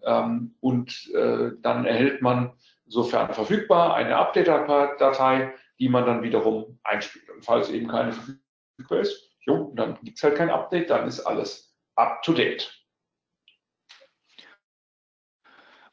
ähm, 0.05 0.57
und 0.61 1.09
äh, 1.15 1.53
dann 1.61 1.85
erhält 1.85 2.21
man, 2.21 2.51
sofern 2.89 3.33
verfügbar, 3.33 3.95
eine 3.95 4.17
Update-Datei, 4.17 5.53
die 5.83 5.89
man 5.89 6.07
dann 6.07 6.23
wiederum 6.23 6.79
einspielt. 6.85 7.29
Und 7.29 7.45
falls 7.45 7.69
eben 7.69 7.89
keine 7.89 8.13
verfügbar 8.13 9.01
ist, 9.01 9.37
jo, 9.41 9.73
dann 9.75 9.99
gibt 10.05 10.17
es 10.17 10.23
halt 10.23 10.37
kein 10.37 10.49
Update, 10.49 10.91
dann 10.91 11.09
ist 11.09 11.19
alles 11.19 11.77
up 11.97 12.23
to 12.23 12.33
date. 12.33 12.82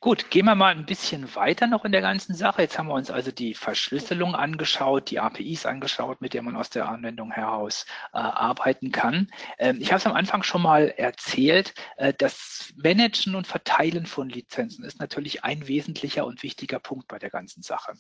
Gut, 0.02 0.30
gehen 0.32 0.46
wir 0.46 0.56
mal 0.56 0.74
ein 0.74 0.86
bisschen 0.86 1.36
weiter 1.36 1.68
noch 1.68 1.84
in 1.84 1.92
der 1.92 2.00
ganzen 2.00 2.34
Sache. 2.34 2.62
Jetzt 2.62 2.80
haben 2.80 2.88
wir 2.88 2.94
uns 2.94 3.12
also 3.12 3.32
die 3.34 3.54
Verschlüsselung 3.54 4.34
angeschaut, 4.34 5.12
die 5.12 5.20
APIs 5.20 5.66
angeschaut, 5.66 6.22
mit 6.22 6.34
der 6.34 6.42
man 6.42 6.56
aus 6.56 6.70
der 6.70 6.88
Anwendung 6.88 7.32
heraus 7.32 7.86
äh, 8.14 8.18
arbeiten 8.18 8.94
kann. 8.94 9.30
Ähm, 9.58 9.82
ich 9.82 9.92
habe 9.92 9.98
es 9.98 10.06
am 10.06 10.14
Anfang 10.14 10.44
schon 10.44 10.62
mal 10.62 10.88
erzählt, 10.88 11.74
äh, 11.98 12.14
das 12.18 12.72
Managen 12.78 13.36
und 13.36 13.46
Verteilen 13.46 14.06
von 14.06 14.30
Lizenzen 14.30 14.86
ist 14.86 15.02
natürlich 15.02 15.44
ein 15.44 15.68
wesentlicher 15.68 16.26
und 16.26 16.44
wichtiger 16.44 16.80
Punkt 16.80 17.10
bei 17.10 17.20
der 17.20 17.30
ganzen 17.30 17.62
Sache. 17.62 17.92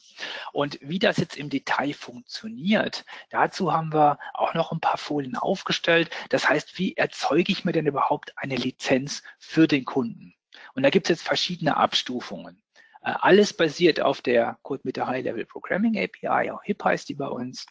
Und 0.53 0.79
wie 0.81 0.99
das 0.99 1.17
jetzt 1.17 1.35
im 1.35 1.49
Detail 1.49 1.93
funktioniert, 1.93 3.03
dazu 3.29 3.73
haben 3.73 3.91
wir 3.91 4.19
auch 4.33 4.53
noch 4.53 4.71
ein 4.71 4.79
paar 4.79 4.97
Folien 4.97 5.35
aufgestellt. 5.35 6.11
Das 6.29 6.47
heißt, 6.47 6.79
wie 6.79 6.95
erzeuge 6.95 7.51
ich 7.51 7.65
mir 7.65 7.73
denn 7.73 7.87
überhaupt 7.87 8.31
eine 8.37 8.55
Lizenz 8.55 9.21
für 9.37 9.67
den 9.67 9.83
Kunden? 9.83 10.33
Und 10.75 10.83
da 10.83 10.89
gibt 10.89 11.07
es 11.07 11.09
jetzt 11.09 11.27
verschiedene 11.27 11.77
Abstufungen. 11.77 12.61
Äh, 13.01 13.13
alles 13.19 13.53
basiert 13.53 14.01
auf 14.01 14.21
der 14.21 14.57
CodeMeter 14.63 15.07
High-Level 15.07 15.45
Programming 15.45 15.97
API, 15.97 16.51
auch 16.51 16.63
HIP 16.63 16.83
heißt 16.83 17.09
die 17.09 17.15
bei 17.15 17.27
uns. 17.27 17.65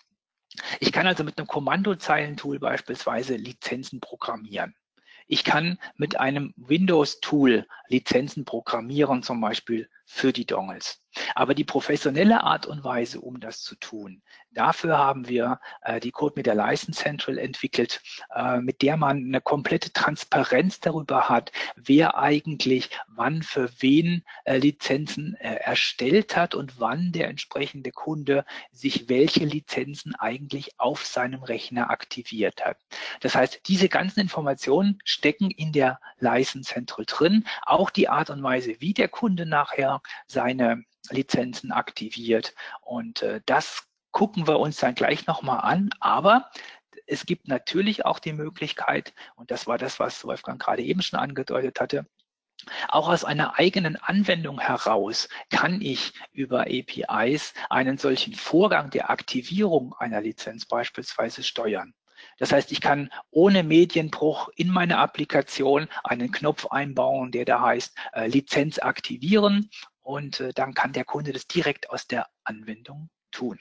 Ich 0.80 0.92
kann 0.92 1.06
also 1.06 1.24
mit 1.24 1.38
einem 1.38 1.46
Kommandozeilentool 1.46 2.58
beispielsweise 2.58 3.36
Lizenzen 3.36 4.00
programmieren. 4.00 4.74
Ich 5.26 5.44
kann 5.44 5.78
mit 5.96 6.18
einem 6.18 6.54
Windows-Tool 6.56 7.66
Lizenzen 7.88 8.46
programmieren, 8.46 9.22
zum 9.22 9.40
Beispiel 9.42 9.90
für 10.08 10.32
die 10.32 10.46
Dongles. 10.46 11.02
Aber 11.34 11.54
die 11.54 11.64
professionelle 11.64 12.42
Art 12.42 12.66
und 12.66 12.84
Weise, 12.84 13.20
um 13.20 13.40
das 13.40 13.62
zu 13.62 13.76
tun, 13.76 14.22
dafür 14.50 14.98
haben 14.98 15.28
wir 15.28 15.60
äh, 15.82 16.00
die 16.00 16.10
Code 16.10 16.34
mit 16.36 16.46
der 16.46 16.54
License 16.54 17.02
Central 17.02 17.38
entwickelt, 17.38 18.00
äh, 18.34 18.58
mit 18.58 18.82
der 18.82 18.96
man 18.96 19.18
eine 19.18 19.40
komplette 19.40 19.92
Transparenz 19.92 20.80
darüber 20.80 21.28
hat, 21.28 21.52
wer 21.76 22.18
eigentlich 22.18 22.90
wann 23.08 23.42
für 23.42 23.70
wen 23.80 24.24
äh, 24.44 24.58
Lizenzen 24.58 25.34
äh, 25.36 25.54
erstellt 25.56 26.36
hat 26.36 26.54
und 26.54 26.80
wann 26.80 27.12
der 27.12 27.28
entsprechende 27.28 27.90
Kunde 27.90 28.44
sich 28.72 29.08
welche 29.08 29.44
Lizenzen 29.44 30.14
eigentlich 30.14 30.78
auf 30.78 31.04
seinem 31.04 31.42
Rechner 31.42 31.90
aktiviert 31.90 32.64
hat. 32.64 32.78
Das 33.20 33.34
heißt, 33.34 33.60
diese 33.66 33.88
ganzen 33.88 34.20
Informationen 34.20 35.00
stecken 35.04 35.50
in 35.50 35.72
der 35.72 36.00
License 36.18 36.72
Central 36.72 37.04
drin, 37.06 37.44
auch 37.62 37.90
die 37.90 38.08
Art 38.08 38.30
und 38.30 38.42
Weise, 38.42 38.76
wie 38.78 38.94
der 38.94 39.08
Kunde 39.08 39.46
nachher 39.46 39.97
seine 40.26 40.84
Lizenzen 41.10 41.72
aktiviert. 41.72 42.54
Und 42.80 43.22
äh, 43.22 43.40
das 43.46 43.86
gucken 44.10 44.46
wir 44.46 44.58
uns 44.58 44.78
dann 44.78 44.94
gleich 44.94 45.26
nochmal 45.26 45.60
an. 45.60 45.90
Aber 46.00 46.50
es 47.06 47.26
gibt 47.26 47.48
natürlich 47.48 48.04
auch 48.04 48.18
die 48.18 48.32
Möglichkeit, 48.32 49.14
und 49.36 49.50
das 49.50 49.66
war 49.66 49.78
das, 49.78 49.98
was 49.98 50.24
Wolfgang 50.24 50.60
gerade 50.60 50.82
eben 50.82 51.02
schon 51.02 51.18
angedeutet 51.18 51.80
hatte, 51.80 52.06
auch 52.88 53.08
aus 53.08 53.24
einer 53.24 53.58
eigenen 53.58 53.96
Anwendung 53.96 54.60
heraus 54.60 55.28
kann 55.50 55.80
ich 55.80 56.12
über 56.32 56.62
APIs 56.62 57.54
einen 57.70 57.98
solchen 57.98 58.34
Vorgang 58.34 58.90
der 58.90 59.10
Aktivierung 59.10 59.94
einer 59.94 60.20
Lizenz 60.20 60.66
beispielsweise 60.66 61.42
steuern. 61.42 61.94
Das 62.38 62.52
heißt, 62.52 62.72
ich 62.72 62.80
kann 62.80 63.10
ohne 63.30 63.62
Medienbruch 63.62 64.48
in 64.56 64.70
meine 64.70 64.98
Applikation 64.98 65.88
einen 66.04 66.30
Knopf 66.30 66.66
einbauen, 66.66 67.30
der 67.32 67.44
da 67.44 67.60
heißt 67.60 67.96
äh, 68.12 68.26
Lizenz 68.26 68.78
aktivieren 68.78 69.70
und 70.02 70.40
äh, 70.40 70.52
dann 70.54 70.74
kann 70.74 70.92
der 70.92 71.04
Kunde 71.04 71.32
das 71.32 71.46
direkt 71.46 71.90
aus 71.90 72.06
der 72.06 72.26
Anwendung 72.44 73.10
tun. 73.30 73.58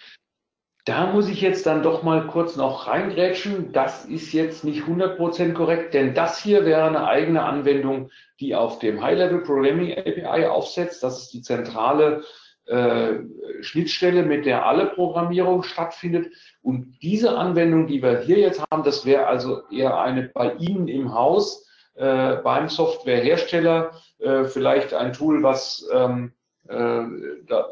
Da 0.85 1.11
muss 1.11 1.27
ich 1.27 1.41
jetzt 1.41 1.65
dann 1.65 1.83
doch 1.83 2.01
mal 2.01 2.27
kurz 2.27 2.55
noch 2.55 2.87
reingrätschen. 2.87 3.73
Das 3.73 4.05
ist 4.05 4.31
jetzt 4.31 4.63
nicht 4.63 4.83
100% 4.83 5.51
korrekt, 5.51 5.93
denn 5.93 6.13
das 6.13 6.41
hier 6.41 6.63
wäre 6.63 6.85
eine 6.85 7.05
eigene 7.05 7.43
Anwendung, 7.43 8.09
die 8.39 8.55
auf 8.55 8.79
dem 8.79 9.01
High-Level 9.01 9.41
Programming 9.43 9.97
API 9.97 10.45
aufsetzt. 10.45 11.03
Das 11.03 11.21
ist 11.21 11.33
die 11.33 11.41
zentrale 11.41 12.23
äh, 12.67 13.19
Schnittstelle, 13.61 14.23
mit 14.23 14.45
der 14.45 14.65
alle 14.65 14.87
Programmierung 14.87 15.63
stattfindet. 15.63 16.33
Und 16.61 16.97
diese 17.01 17.37
Anwendung, 17.37 17.87
die 17.87 18.01
wir 18.01 18.19
hier 18.19 18.39
jetzt 18.39 18.63
haben, 18.69 18.83
das 18.83 19.05
wäre 19.05 19.27
also 19.27 19.61
eher 19.69 19.99
eine 19.99 20.23
bei 20.23 20.53
Ihnen 20.55 20.87
im 20.87 21.13
Haus, 21.13 21.65
äh, 21.95 22.37
beim 22.37 22.69
Softwarehersteller, 22.69 23.91
äh, 24.19 24.43
vielleicht 24.45 24.93
ein 24.93 25.13
Tool, 25.13 25.43
was 25.43 25.87
ähm, 25.93 26.33
äh, 26.67 27.03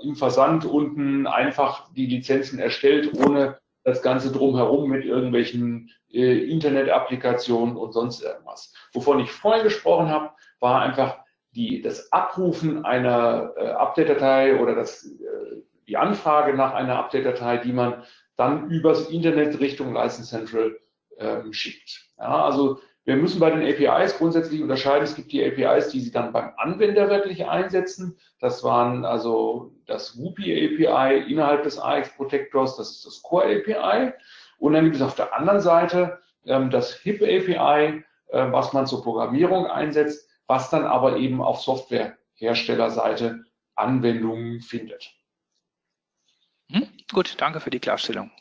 im 0.04 0.16
Versand 0.16 0.66
unten 0.66 1.28
einfach 1.28 1.92
die 1.94 2.08
Lizenzen 2.08 2.60
erstellt, 2.60 3.14
ohne 3.14 3.60
das 3.84 4.02
Ganze 4.02 4.32
drumherum 4.32 4.90
mit 4.90 5.06
irgendwelchen 5.06 5.92
äh, 6.12 6.50
Internet-Applikationen 6.50 7.76
und 7.76 7.92
sonst 7.92 8.24
irgendwas. 8.24 8.74
Wovon 8.94 9.20
ich 9.20 9.32
vorhin 9.32 9.64
gesprochen 9.64 10.10
habe, 10.10 10.32
war 10.60 10.82
einfach 10.82 11.20
die, 11.56 11.82
das 11.82 12.12
Abrufen 12.12 12.86
einer 12.86 13.54
äh, 13.58 13.68
Update-Datei 13.68 14.60
oder 14.60 14.76
das, 14.76 15.06
äh, 15.06 15.62
die 15.88 15.98
Anfrage 15.98 16.54
nach 16.54 16.74
einer 16.74 16.98
Update-Datei, 17.00 17.58
die 17.58 17.74
man 17.74 18.04
dann 18.36 18.70
übers 18.70 19.10
Internet 19.10 19.60
Richtung 19.60 19.94
License 19.94 20.30
Central 20.30 20.78
ähm, 21.18 21.54
schickt. 21.54 22.10
Ja, 22.18 22.44
also 22.44 22.80
wir 23.06 23.16
müssen 23.16 23.40
bei 23.40 23.52
den 23.52 23.62
APIs 23.62 24.18
grundsätzlich 24.18 24.62
unterscheiden. 24.62 25.04
Es 25.04 25.16
gibt 25.16 25.32
die 25.32 25.46
APIs, 25.46 25.90
die 25.90 26.00
Sie 26.00 26.12
dann 26.12 26.34
beim 26.34 26.52
Anwender 26.58 27.10
wirklich 27.10 27.46
einsetzen. 27.46 28.18
Das 28.40 28.64
waren 28.64 29.06
also 29.06 29.72
das 29.86 30.18
WUPI 30.18 30.88
API 30.88 31.32
innerhalb 31.32 31.64
des 31.64 31.80
AX 31.80 32.10
Protectors, 32.16 32.76
das 32.78 32.92
ist 32.92 33.06
das 33.06 33.22
Core 33.22 33.46
API. 33.46 34.12
Und 34.58 34.74
dann 34.74 34.86
gibt 34.86 34.96
es 34.96 35.02
auf 35.02 35.16
der 35.16 35.36
anderen 35.36 35.62
Seite 35.62 36.20
ähm, 36.46 36.72
das 36.72 36.96
HIP 36.96 37.22
API, 37.22 38.04
äh, 38.30 38.52
was 38.52 38.74
man 38.74 38.88
zur 38.88 39.04
Programmierung 39.04 39.68
einsetzt, 39.68 40.28
was 40.48 40.70
dann 40.70 40.86
aber 40.86 41.18
eben 41.18 41.42
auf 41.42 41.62
Softwareherstellerseite 41.62 43.44
Anwendungen 43.76 44.62
findet. 44.62 45.14
Hm, 46.72 46.88
gut, 47.12 47.36
danke 47.40 47.60
für 47.60 47.70
die 47.70 47.80
Klarstellung. 47.80 48.32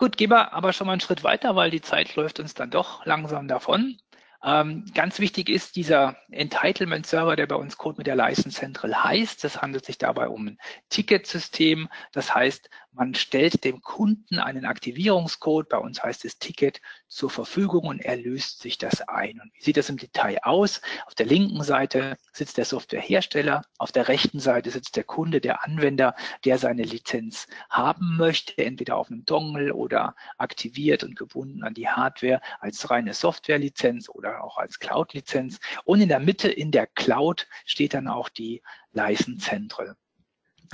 Gut, 0.00 0.16
gehen 0.16 0.30
wir 0.30 0.54
aber 0.54 0.72
schon 0.72 0.86
mal 0.86 0.94
einen 0.94 1.02
Schritt 1.02 1.24
weiter, 1.24 1.56
weil 1.56 1.70
die 1.70 1.82
Zeit 1.82 2.16
läuft 2.16 2.40
uns 2.40 2.54
dann 2.54 2.70
doch 2.70 3.04
langsam 3.04 3.48
davon. 3.48 3.98
Ähm, 4.42 4.86
ganz 4.94 5.18
wichtig 5.18 5.50
ist 5.50 5.76
dieser 5.76 6.16
Entitlement-Server, 6.30 7.36
der 7.36 7.46
bei 7.46 7.56
uns 7.56 7.76
Code 7.76 7.98
mit 7.98 8.06
der 8.06 8.16
License 8.16 8.58
Central 8.58 9.04
heißt. 9.04 9.44
Es 9.44 9.60
handelt 9.60 9.84
sich 9.84 9.98
dabei 9.98 10.28
um 10.28 10.46
ein 10.46 10.58
Ticketsystem. 10.88 11.90
Das 12.12 12.34
heißt, 12.34 12.70
man 12.92 13.14
stellt 13.14 13.64
dem 13.64 13.80
Kunden 13.82 14.38
einen 14.38 14.64
Aktivierungscode, 14.64 15.68
bei 15.68 15.78
uns 15.78 16.02
heißt 16.02 16.24
es 16.24 16.38
Ticket, 16.38 16.80
zur 17.06 17.30
Verfügung 17.30 17.86
und 17.86 18.00
er 18.00 18.16
löst 18.16 18.60
sich 18.60 18.78
das 18.78 19.00
ein. 19.02 19.40
Und 19.40 19.52
wie 19.54 19.62
sieht 19.62 19.76
das 19.76 19.88
im 19.88 19.96
Detail 19.96 20.38
aus? 20.42 20.80
Auf 21.06 21.14
der 21.14 21.26
linken 21.26 21.62
Seite 21.62 22.16
sitzt 22.32 22.58
der 22.58 22.64
Softwarehersteller, 22.64 23.62
auf 23.78 23.92
der 23.92 24.08
rechten 24.08 24.40
Seite 24.40 24.70
sitzt 24.70 24.96
der 24.96 25.04
Kunde, 25.04 25.40
der 25.40 25.64
Anwender, 25.64 26.14
der 26.44 26.58
seine 26.58 26.82
Lizenz 26.82 27.46
haben 27.68 28.16
möchte, 28.16 28.58
entweder 28.58 28.96
auf 28.96 29.10
einem 29.10 29.24
Dongle 29.24 29.74
oder 29.74 30.16
aktiviert 30.36 31.04
und 31.04 31.16
gebunden 31.16 31.62
an 31.62 31.74
die 31.74 31.88
Hardware 31.88 32.40
als 32.58 32.90
reine 32.90 33.14
Softwarelizenz 33.14 34.08
oder 34.08 34.42
auch 34.42 34.58
als 34.58 34.78
Cloud-Lizenz. 34.78 35.60
Und 35.84 36.00
in 36.00 36.08
der 36.08 36.20
Mitte 36.20 36.48
in 36.48 36.72
der 36.72 36.86
Cloud 36.88 37.46
steht 37.64 37.94
dann 37.94 38.08
auch 38.08 38.28
die 38.28 38.62
License 38.92 39.46
Central. 39.48 39.96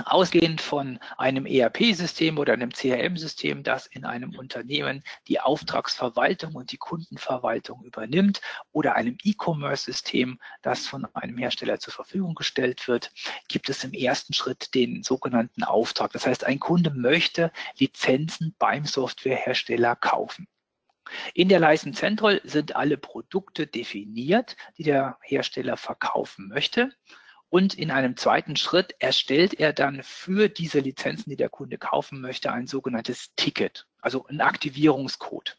Ausgehend 0.05 0.61
von 0.61 0.99
einem 1.17 1.47
ERP-System 1.47 2.37
oder 2.37 2.53
einem 2.53 2.71
CRM-System, 2.71 3.63
das 3.63 3.87
in 3.87 4.05
einem 4.05 4.35
Unternehmen 4.35 5.03
die 5.27 5.39
Auftragsverwaltung 5.39 6.53
und 6.53 6.71
die 6.71 6.77
Kundenverwaltung 6.77 7.83
übernimmt 7.83 8.41
oder 8.71 8.95
einem 8.95 9.17
E-Commerce-System, 9.23 10.39
das 10.61 10.85
von 10.85 11.05
einem 11.15 11.37
Hersteller 11.39 11.79
zur 11.79 11.93
Verfügung 11.93 12.35
gestellt 12.35 12.87
wird, 12.87 13.11
gibt 13.47 13.69
es 13.69 13.83
im 13.83 13.93
ersten 13.93 14.33
Schritt 14.33 14.75
den 14.75 15.01
sogenannten 15.01 15.63
Auftrag. 15.63 16.11
Das 16.13 16.27
heißt, 16.27 16.43
ein 16.43 16.59
Kunde 16.59 16.91
möchte 16.91 17.51
Lizenzen 17.79 18.55
beim 18.59 18.85
Softwarehersteller 18.85 19.95
kaufen. 19.95 20.47
In 21.33 21.49
der 21.49 21.59
License 21.59 21.99
Central 21.99 22.41
sind 22.43 22.75
alle 22.75 22.97
Produkte 22.97 23.65
definiert, 23.65 24.55
die 24.77 24.83
der 24.83 25.17
Hersteller 25.21 25.77
verkaufen 25.77 26.49
möchte. 26.49 26.91
Und 27.49 27.73
in 27.75 27.91
einem 27.91 28.17
zweiten 28.17 28.55
Schritt 28.57 28.95
erstellt 28.99 29.53
er 29.53 29.71
dann 29.71 30.03
für 30.03 30.49
diese 30.49 30.79
Lizenzen, 30.79 31.29
die 31.29 31.37
der 31.37 31.49
Kunde 31.49 31.77
kaufen 31.77 32.19
möchte, 32.19 32.51
ein 32.51 32.67
sogenanntes 32.67 33.33
Ticket, 33.35 33.87
also 34.01 34.25
ein 34.27 34.41
Aktivierungscode. 34.41 35.57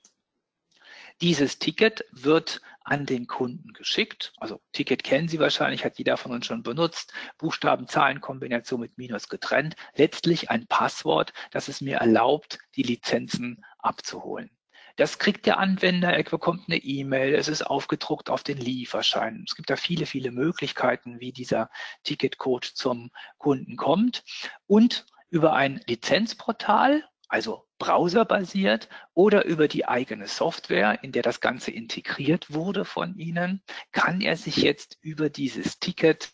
Dieses 1.20 1.58
Ticket 1.58 2.04
wird 2.12 2.60
an 2.84 3.04
den 3.04 3.26
Kunden 3.26 3.72
geschickt. 3.72 4.32
Also 4.36 4.60
Ticket 4.72 5.02
kennen 5.02 5.28
Sie 5.28 5.40
wahrscheinlich, 5.40 5.84
hat 5.84 5.98
jeder 5.98 6.16
von 6.16 6.30
uns 6.30 6.46
schon 6.46 6.62
benutzt. 6.62 7.12
Buchstaben, 7.38 7.88
Zahlen, 7.88 8.20
Kombination 8.20 8.80
mit 8.80 8.96
Minus 8.98 9.28
getrennt. 9.28 9.74
Letztlich 9.96 10.50
ein 10.50 10.66
Passwort, 10.68 11.32
das 11.50 11.68
es 11.68 11.80
mir 11.80 11.96
erlaubt, 11.96 12.58
die 12.76 12.84
Lizenzen 12.84 13.64
abzuholen. 13.78 14.50
Das 14.98 15.20
kriegt 15.20 15.46
der 15.46 15.58
Anwender, 15.58 16.12
er 16.12 16.24
bekommt 16.24 16.64
eine 16.66 16.78
E-Mail, 16.78 17.36
es 17.36 17.46
ist 17.46 17.62
aufgedruckt 17.62 18.30
auf 18.30 18.42
den 18.42 18.58
Lieferschein. 18.58 19.44
Es 19.46 19.54
gibt 19.54 19.70
da 19.70 19.76
viele, 19.76 20.06
viele 20.06 20.32
Möglichkeiten, 20.32 21.20
wie 21.20 21.30
dieser 21.30 21.70
Ticketcode 22.02 22.64
zum 22.64 23.12
Kunden 23.38 23.76
kommt. 23.76 24.24
Und 24.66 25.06
über 25.30 25.52
ein 25.52 25.80
Lizenzportal, 25.86 27.04
also 27.28 27.68
browserbasiert 27.78 28.88
oder 29.14 29.44
über 29.44 29.68
die 29.68 29.86
eigene 29.86 30.26
Software, 30.26 30.98
in 31.04 31.12
der 31.12 31.22
das 31.22 31.40
Ganze 31.40 31.70
integriert 31.70 32.52
wurde 32.52 32.84
von 32.84 33.16
Ihnen, 33.16 33.62
kann 33.92 34.20
er 34.20 34.36
sich 34.36 34.56
jetzt 34.56 34.98
über 35.00 35.30
dieses 35.30 35.78
Ticket 35.78 36.32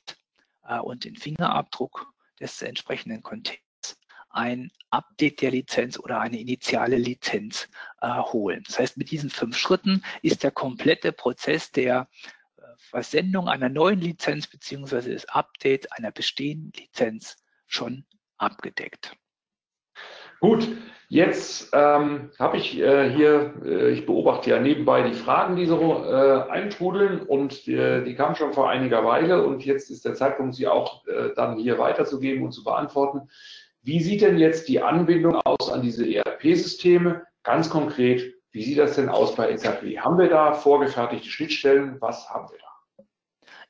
äh, 0.67 0.79
und 0.79 1.05
den 1.05 1.17
Fingerabdruck 1.17 2.11
des 2.41 2.63
entsprechenden 2.63 3.23
Containers 3.23 3.64
ein 4.35 4.71
Update 4.91 5.41
der 5.43 5.51
Lizenz 5.51 5.99
oder 5.99 6.21
eine 6.21 6.39
initiale 6.39 6.97
Lizenz 6.97 7.69
äh, 8.01 8.19
holen. 8.19 8.63
Das 8.67 8.79
heißt, 8.79 8.97
mit 8.97 9.11
diesen 9.11 9.31
fünf 9.31 9.57
Schritten 9.57 10.03
ist 10.23 10.43
der 10.43 10.51
komplette 10.51 11.13
Prozess 11.13 11.71
der 11.71 12.09
äh, 12.57 12.63
Versendung 12.79 13.49
einer 13.49 13.69
neuen 13.69 14.01
Lizenz 14.01 14.47
beziehungsweise 14.47 15.11
des 15.11 15.29
Updates 15.29 15.91
einer 15.93 16.11
bestehenden 16.11 16.73
Lizenz 16.77 17.37
schon 17.67 18.05
abgedeckt. 18.37 19.17
Gut, 20.41 20.69
jetzt 21.09 21.71
ähm, 21.73 22.31
habe 22.39 22.59
ich 22.59 22.79
äh, 22.79 23.11
hier, 23.11 23.55
äh, 23.65 23.91
ich 23.93 24.05
beobachte 24.05 24.51
ja 24.51 24.61
nebenbei 24.61 25.03
die 25.09 25.15
Fragen, 25.15 25.57
die 25.57 25.65
so 25.65 26.05
äh, 26.05 26.51
eintrudeln 26.51 27.21
und 27.21 27.67
äh, 27.67 28.05
die 28.05 28.15
kamen 28.15 28.35
schon 28.35 28.53
vor 28.53 28.69
einiger 28.69 29.05
Weile 29.05 29.47
und 29.47 29.65
jetzt 29.65 29.91
ist 29.91 30.05
der 30.05 30.15
Zeitpunkt, 30.15 30.55
sie 30.55 30.69
auch 30.69 31.07
äh, 31.07 31.31
dann 31.35 31.57
hier 31.57 31.79
weiterzugeben 31.79 32.45
und 32.45 32.53
zu 32.53 32.63
beantworten. 32.63 33.31
Wie 33.87 34.03
sieht 34.03 34.23
denn 34.23 34.39
jetzt 34.39 34.69
die 34.69 34.81
Anbindung 34.81 35.37
aus 35.45 35.71
an 35.71 35.83
diese 35.83 36.07
ERP-Systeme? 36.11 37.23
Ganz 37.43 37.69
konkret, 37.69 38.35
wie 38.53 38.63
sieht 38.63 38.79
das 38.79 38.97
denn 38.97 39.11
aus 39.11 39.35
bei 39.35 39.55
SAP? 39.55 39.83
Haben 39.99 40.17
wir 40.17 40.31
da 40.31 40.55
vorgefertigte 40.55 41.29
Schnittstellen? 41.29 42.01
Was 42.01 42.31
haben 42.31 42.49
wir? 42.51 42.64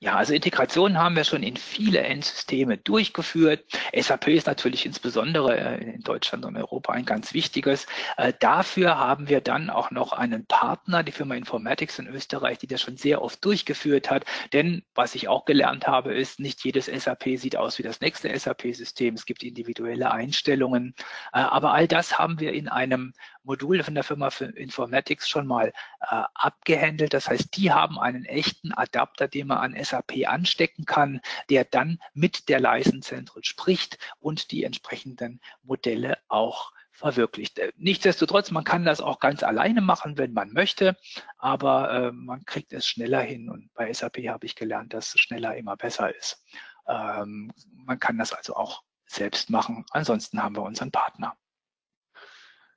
Ja, 0.05 0.17
also 0.17 0.35
Integrationen 0.35 0.99
haben 0.99 1.17
wir 1.17 1.25
schon 1.25 1.43
in 1.43 1.57
viele 1.57 2.01
Endsysteme 2.01 2.77
durchgeführt. 2.77 3.65
SAP 3.99 4.29
ist 4.29 4.47
natürlich 4.47 4.85
insbesondere 4.85 5.57
äh, 5.57 5.95
in 5.95 6.03
Deutschland 6.03 6.45
und 6.45 6.59
Europa 6.59 6.93
ein 6.93 7.07
ganz 7.07 7.33
wichtiges. 7.33 7.87
Äh, 8.19 8.35
dafür 8.39 8.99
haben 8.99 9.31
wir 9.31 9.41
dann 9.41 9.71
auch 9.71 9.91
noch 9.91 10.13
einen 10.13 10.45
Partner, 10.45 11.03
die 11.05 11.13
Firma 11.13 11.37
Informatics 11.37 11.99
in 11.99 12.07
Österreich, 12.07 12.59
die 12.59 12.67
das 12.67 12.83
schon 12.83 12.99
sehr 12.99 13.23
oft 13.23 13.43
durchgeführt 13.43 14.11
hat. 14.11 14.27
Denn 14.53 14.83
was 14.95 15.15
ich 15.15 15.29
auch 15.29 15.47
gelernt 15.47 15.87
habe, 15.87 16.13
ist, 16.13 16.39
nicht 16.39 16.63
jedes 16.65 16.85
SAP 16.85 17.39
sieht 17.39 17.57
aus 17.57 17.79
wie 17.79 17.83
das 17.83 18.03
nächste 18.03 18.39
SAP-System. 18.39 19.15
Es 19.15 19.25
gibt 19.25 19.43
individuelle 19.43 20.11
Einstellungen. 20.11 20.95
Äh, 21.33 21.39
aber 21.39 21.73
all 21.73 21.89
das 21.89 22.19
haben 22.19 22.41
wir 22.41 22.53
in 22.53 22.69
einem 22.69 23.15
Modul 23.45 23.83
von 23.83 23.95
der 23.95 24.05
Firma 24.05 24.29
Informatics 24.57 25.29
schon 25.29 25.47
mal 25.47 25.73
abgehandelt. 26.01 27.15
Das 27.15 27.29
heißt, 27.29 27.57
die 27.57 27.73
haben 27.73 27.99
einen 27.99 28.25
echten 28.25 28.73
Adapter, 28.73 29.29
den 29.29 29.47
man 29.47 29.59
an 29.59 29.85
SAP 29.85 30.27
anstecken 30.27 30.85
kann, 30.85 31.21
der 31.51 31.65
dann 31.65 31.99
mit 32.12 32.49
der 32.49 32.61
Central 33.03 33.45
spricht 33.45 33.99
und 34.19 34.51
die 34.51 34.65
entsprechenden 34.65 35.41
Modelle 35.62 36.19
auch 36.29 36.73
verwirklicht. 36.95 37.59
Äh, 37.59 37.73
nichtsdestotrotz, 37.77 38.51
man 38.51 38.65
kann 38.65 38.85
das 38.85 39.01
auch 39.01 39.19
ganz 39.19 39.43
alleine 39.43 39.81
machen, 39.81 40.16
wenn 40.16 40.33
man 40.33 40.53
möchte, 40.53 40.97
aber 41.39 41.93
äh, 41.93 42.12
man 42.12 42.45
kriegt 42.45 42.73
es 42.73 42.87
schneller 42.87 43.21
hin 43.21 43.51
und 43.51 43.73
bei 43.75 43.93
SAP 43.93 44.19
habe 44.29 44.47
ich 44.47 44.55
gelernt, 44.55 44.95
dass 44.95 45.11
schneller 45.19 45.57
immer 45.57 45.77
besser 45.77 46.15
ist. 46.15 46.43
Ähm, 46.89 47.53
man 47.73 47.99
kann 47.99 48.16
das 48.16 48.33
also 48.33 48.55
auch 48.55 48.83
selbst 49.07 49.51
machen. 49.51 49.85
Ansonsten 49.91 50.43
haben 50.43 50.57
wir 50.57 50.62
unseren 50.62 50.91
Partner. 50.91 51.37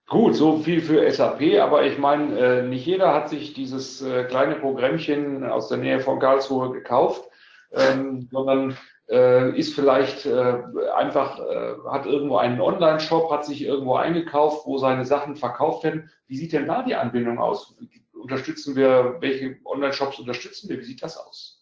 Gut, 0.09 0.35
so 0.38 0.59
viel 0.59 0.81
für 0.81 1.11
SAP, 1.11 1.59
aber 1.59 1.85
ich 1.85 1.97
meine, 1.97 2.39
äh, 2.39 2.63
nicht 2.63 2.85
jeder 2.85 3.13
hat 3.13 3.27
sich 3.27 3.53
dieses 3.53 4.01
äh, 4.01 4.23
kleine 4.23 4.55
Programmchen 4.55 5.43
aus 5.43 5.67
der 5.67 5.79
Nähe 5.79 5.99
von 5.99 6.19
Karlsruhe 6.19 6.71
gekauft, 6.71 7.29
ähm, 7.73 8.29
sondern 8.31 8.77
äh, 9.09 9.57
ist 9.59 9.75
vielleicht 9.75 10.25
äh, 10.25 10.63
einfach, 10.95 11.39
äh, 11.39 11.73
hat 11.89 12.05
irgendwo 12.05 12.38
einen 12.38 12.61
Online-Shop, 12.61 13.29
hat 13.29 13.45
sich 13.45 13.61
irgendwo 13.63 13.95
eingekauft, 13.95 14.65
wo 14.65 14.77
seine 14.77 15.03
Sachen 15.03 15.35
verkauft 15.35 15.84
werden. 15.84 16.09
Wie 16.27 16.38
sieht 16.38 16.53
denn 16.53 16.67
da 16.67 16.84
die 16.84 16.95
Anbindung 16.95 17.38
aus? 17.38 17.75
Unterstützen 18.13 18.77
wir, 18.77 19.17
welche 19.19 19.57
Online-Shops 19.65 20.19
unterstützen 20.19 20.69
wir? 20.69 20.79
Wie 20.79 20.85
sieht 20.85 21.03
das 21.03 21.17
aus? 21.17 21.56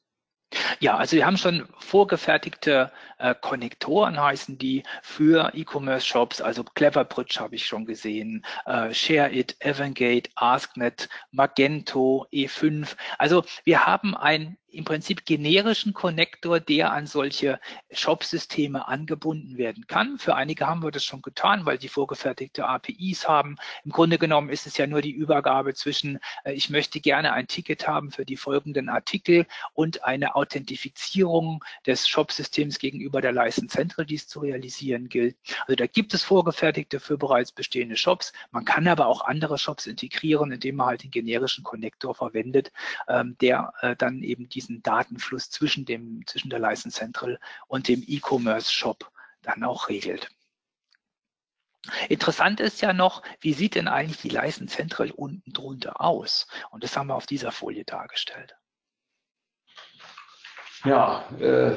Ja, 0.80 0.98
also 0.98 1.16
wir 1.16 1.26
haben 1.26 1.38
schon 1.38 1.68
vorgefertigte 1.80 2.92
äh, 3.18 3.36
Konnektoren, 3.40 4.22
heißen 4.22 4.58
die, 4.58 4.84
für 5.02 5.52
E-Commerce-Shops. 5.54 6.42
Also 6.42 6.64
Cleverbridge 6.64 7.40
habe 7.40 7.56
ich 7.56 7.66
schon 7.66 7.86
gesehen, 7.86 8.46
äh, 8.66 8.94
ShareIt, 8.94 9.56
Evangate, 9.60 10.30
AskNet, 10.36 11.10
Magento, 11.32 12.28
E5. 12.32 12.96
Also 13.18 13.44
wir 13.64 13.86
haben 13.86 14.16
ein 14.16 14.58
im 14.76 14.84
Prinzip 14.84 15.26
generischen 15.26 15.94
Konnektor, 15.94 16.60
der 16.60 16.92
an 16.92 17.08
solche 17.08 17.60
Shop-Systeme 17.92 18.88
angebunden 18.88 19.58
werden 19.58 19.88
kann. 19.88 20.20
Für 20.20 20.36
einige 20.36 20.68
haben 20.68 20.84
wir 20.84 20.92
das 20.92 21.06
schon 21.06 21.22
getan, 21.22 21.66
weil 21.66 21.80
sie 21.80 21.88
vorgefertigte 21.88 22.66
APIs 22.66 23.28
haben. 23.28 23.56
Im 23.86 23.92
Grunde 23.92 24.18
genommen 24.18 24.50
ist 24.50 24.68
es 24.68 24.78
ja 24.78 24.86
nur 24.86 25.02
die 25.02 25.12
Übergabe 25.12 25.74
zwischen, 25.74 26.20
äh, 26.44 26.54
ich 26.54 26.70
möchte 26.70 27.00
gerne 27.00 27.32
ein 27.32 27.48
Ticket 27.48 27.88
haben 27.88 28.12
für 28.12 28.26
die 28.26 28.36
folgenden 28.36 28.90
Artikel 28.90 29.46
und 29.74 30.04
eine 30.04 30.36
Authentifizierung 30.36 31.64
des 31.86 32.08
Shop-Systems 32.08 32.78
gegenüber 32.78 33.22
der 33.22 33.32
License 33.32 33.76
Central, 33.76 34.06
die 34.06 34.16
es 34.16 34.28
zu 34.28 34.42
realisieren 34.42 35.08
gilt. 35.08 35.38
Also 35.62 35.76
da 35.76 35.88
gibt 35.88 36.14
es 36.14 36.24
vorgefertigte 36.24 37.00
für 37.00 37.18
bereits 37.18 37.52
bestehende 37.52 37.96
Shops. 37.96 38.34
Man 38.52 38.66
kann 38.66 38.88
aber 38.88 39.08
auch 39.08 39.22
andere 39.22 39.58
Shops 39.58 39.86
integrieren, 39.86 40.52
indem 40.52 40.76
man 40.76 40.88
halt 40.88 41.04
den 41.04 41.12
generischen 41.12 41.64
Konnektor 41.64 42.14
verwendet, 42.14 42.72
ähm, 43.08 43.38
der 43.40 43.74
äh, 43.82 43.96
dann 43.96 44.22
eben 44.22 44.50
diese 44.50 44.65
diesen 44.66 44.84
Datenfluss 44.84 45.50
zwischen, 45.50 45.86
dem, 45.86 46.26
zwischen 46.26 46.50
der 46.50 46.60
License 46.60 46.98
Central 46.98 47.40
und 47.68 47.88
dem 47.88 48.04
E-Commerce 48.06 48.72
Shop 48.72 49.12
dann 49.42 49.64
auch 49.64 49.90
regelt. 49.90 50.30
Interessant 52.10 52.60
ist 52.60 52.82
ja 52.82 52.94
noch, 52.94 53.22
wie 53.42 53.54
sieht 53.54 53.76
denn 53.76 53.88
eigentlich 53.88 54.22
die 54.22 54.30
License 54.30 54.76
Central 54.76 55.12
unten 55.12 55.54
drunter 55.54 56.02
aus? 56.02 56.48
Und 56.72 56.84
das 56.84 56.98
haben 56.98 57.08
wir 57.08 57.16
auf 57.16 57.28
dieser 57.28 57.52
Folie 57.52 57.86
dargestellt. 57.86 58.56
Ja, 60.84 61.30
äh, 61.40 61.76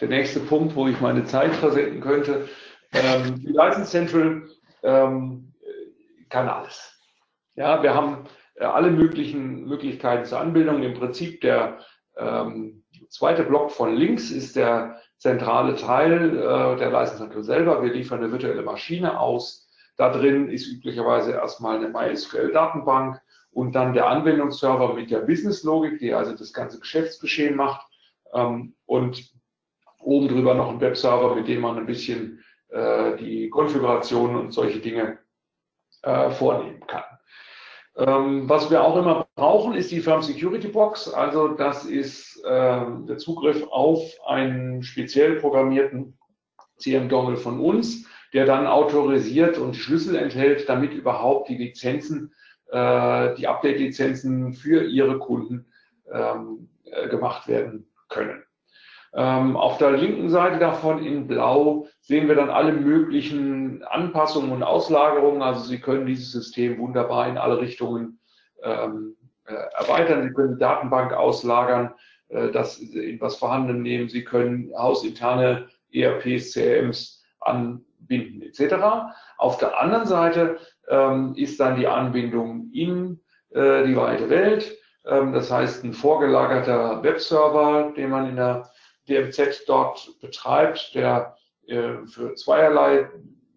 der 0.00 0.08
nächste 0.08 0.40
Punkt, 0.40 0.74
wo 0.74 0.88
ich 0.88 1.00
meine 1.00 1.24
Zeit 1.24 1.54
versenden 1.54 2.00
könnte. 2.00 2.48
Ähm, 2.92 3.40
die 3.40 3.52
License 3.52 3.90
Central 3.90 4.48
ähm, 4.82 5.54
kann 6.28 6.48
alles. 6.48 6.98
Ja, 7.54 7.82
wir 7.82 7.94
haben 7.94 8.28
äh, 8.56 8.64
alle 8.64 8.90
möglichen 8.90 9.66
Möglichkeiten 9.66 10.24
zur 10.24 10.40
Anbindung. 10.40 10.82
Im 10.82 10.94
Prinzip 10.94 11.40
der 11.40 11.78
ähm, 12.18 12.84
zweite 13.08 13.44
Block 13.44 13.70
von 13.70 13.94
links 13.94 14.30
ist 14.30 14.56
der 14.56 15.00
zentrale 15.18 15.74
Teil 15.76 16.36
äh, 16.36 16.76
der 16.76 16.90
Leistungszentrum 16.90 17.42
selber. 17.42 17.82
Wir 17.82 17.92
liefern 17.92 18.20
eine 18.20 18.32
virtuelle 18.32 18.62
Maschine 18.62 19.18
aus. 19.18 19.68
Da 19.96 20.10
drin 20.10 20.48
ist 20.48 20.68
üblicherweise 20.68 21.32
erstmal 21.32 21.76
eine 21.76 21.88
MySQL-Datenbank 21.88 23.20
und 23.50 23.74
dann 23.74 23.94
der 23.94 24.06
Anwendungsserver 24.08 24.94
mit 24.94 25.10
der 25.10 25.20
Business-Logik, 25.20 25.98
die 25.98 26.14
also 26.14 26.36
das 26.36 26.52
ganze 26.52 26.78
Geschäftsgeschehen 26.78 27.56
macht. 27.56 27.86
Ähm, 28.32 28.74
und 28.86 29.32
oben 30.00 30.28
drüber 30.28 30.54
noch 30.54 30.70
ein 30.70 30.80
Webserver, 30.80 31.34
mit 31.34 31.48
dem 31.48 31.62
man 31.62 31.78
ein 31.78 31.86
bisschen 31.86 32.44
äh, 32.68 33.16
die 33.16 33.48
Konfiguration 33.50 34.36
und 34.36 34.52
solche 34.52 34.78
Dinge 34.78 35.18
äh, 36.02 36.30
vornehmen 36.30 36.86
kann. 36.86 37.04
Ähm, 37.98 38.48
was 38.48 38.70
wir 38.70 38.84
auch 38.84 38.96
immer 38.96 39.26
brauchen, 39.34 39.74
ist 39.74 39.90
die 39.90 40.00
Firm 40.00 40.22
Security 40.22 40.68
Box. 40.68 41.12
Also 41.12 41.48
das 41.48 41.84
ist 41.84 42.40
ähm, 42.48 43.06
der 43.06 43.18
Zugriff 43.18 43.66
auf 43.70 44.00
einen 44.24 44.84
speziell 44.84 45.36
programmierten 45.40 46.16
CM-Dongle 46.76 47.36
von 47.36 47.58
uns, 47.58 48.06
der 48.32 48.46
dann 48.46 48.68
autorisiert 48.68 49.58
und 49.58 49.74
Schlüssel 49.74 50.14
enthält, 50.14 50.68
damit 50.68 50.92
überhaupt 50.92 51.48
die 51.48 51.56
Lizenzen, 51.56 52.32
äh, 52.70 53.34
die 53.34 53.48
Update-Lizenzen 53.48 54.52
für 54.52 54.84
Ihre 54.84 55.18
Kunden 55.18 55.66
ähm, 56.12 56.68
äh, 56.84 57.08
gemacht 57.08 57.48
werden 57.48 57.90
können. 58.08 58.44
Ähm, 59.14 59.56
auf 59.56 59.78
der 59.78 59.92
linken 59.92 60.28
Seite 60.28 60.58
davon 60.58 61.02
in 61.02 61.26
Blau 61.26 61.86
sehen 62.00 62.28
wir 62.28 62.34
dann 62.34 62.50
alle 62.50 62.72
möglichen 62.72 63.82
Anpassungen 63.84 64.52
und 64.52 64.62
Auslagerungen. 64.62 65.42
Also 65.42 65.64
Sie 65.64 65.80
können 65.80 66.06
dieses 66.06 66.30
System 66.30 66.78
wunderbar 66.78 67.28
in 67.28 67.38
alle 67.38 67.58
Richtungen 67.58 68.20
ähm, 68.62 69.16
äh, 69.46 69.54
erweitern. 69.54 70.24
Sie 70.24 70.34
können 70.34 70.54
die 70.54 70.60
Datenbank 70.60 71.12
auslagern, 71.14 71.94
äh, 72.28 72.50
das 72.50 72.78
in 72.78 73.20
was 73.20 73.36
vorhanden 73.36 73.82
nehmen. 73.82 74.08
Sie 74.08 74.24
können 74.24 74.72
hausinterne 74.76 75.68
ERPs, 75.90 76.52
CRMs 76.52 77.24
anbinden 77.40 78.42
etc. 78.42 78.74
Auf 79.38 79.56
der 79.56 79.80
anderen 79.80 80.06
Seite 80.06 80.58
ähm, 80.88 81.34
ist 81.34 81.58
dann 81.60 81.76
die 81.76 81.86
Anbindung 81.86 82.70
in 82.74 83.20
äh, 83.50 83.86
die 83.86 83.96
weite 83.96 84.28
Welt. 84.28 84.76
Das 85.04 85.50
heißt, 85.50 85.84
ein 85.84 85.94
vorgelagerter 85.94 87.02
Webserver, 87.02 87.94
den 87.96 88.10
man 88.10 88.28
in 88.28 88.36
der 88.36 88.68
DMZ 89.08 89.64
dort 89.66 90.20
betreibt, 90.20 90.94
der 90.94 91.36
äh, 91.66 92.06
für 92.06 92.34
zweierlei 92.34 93.08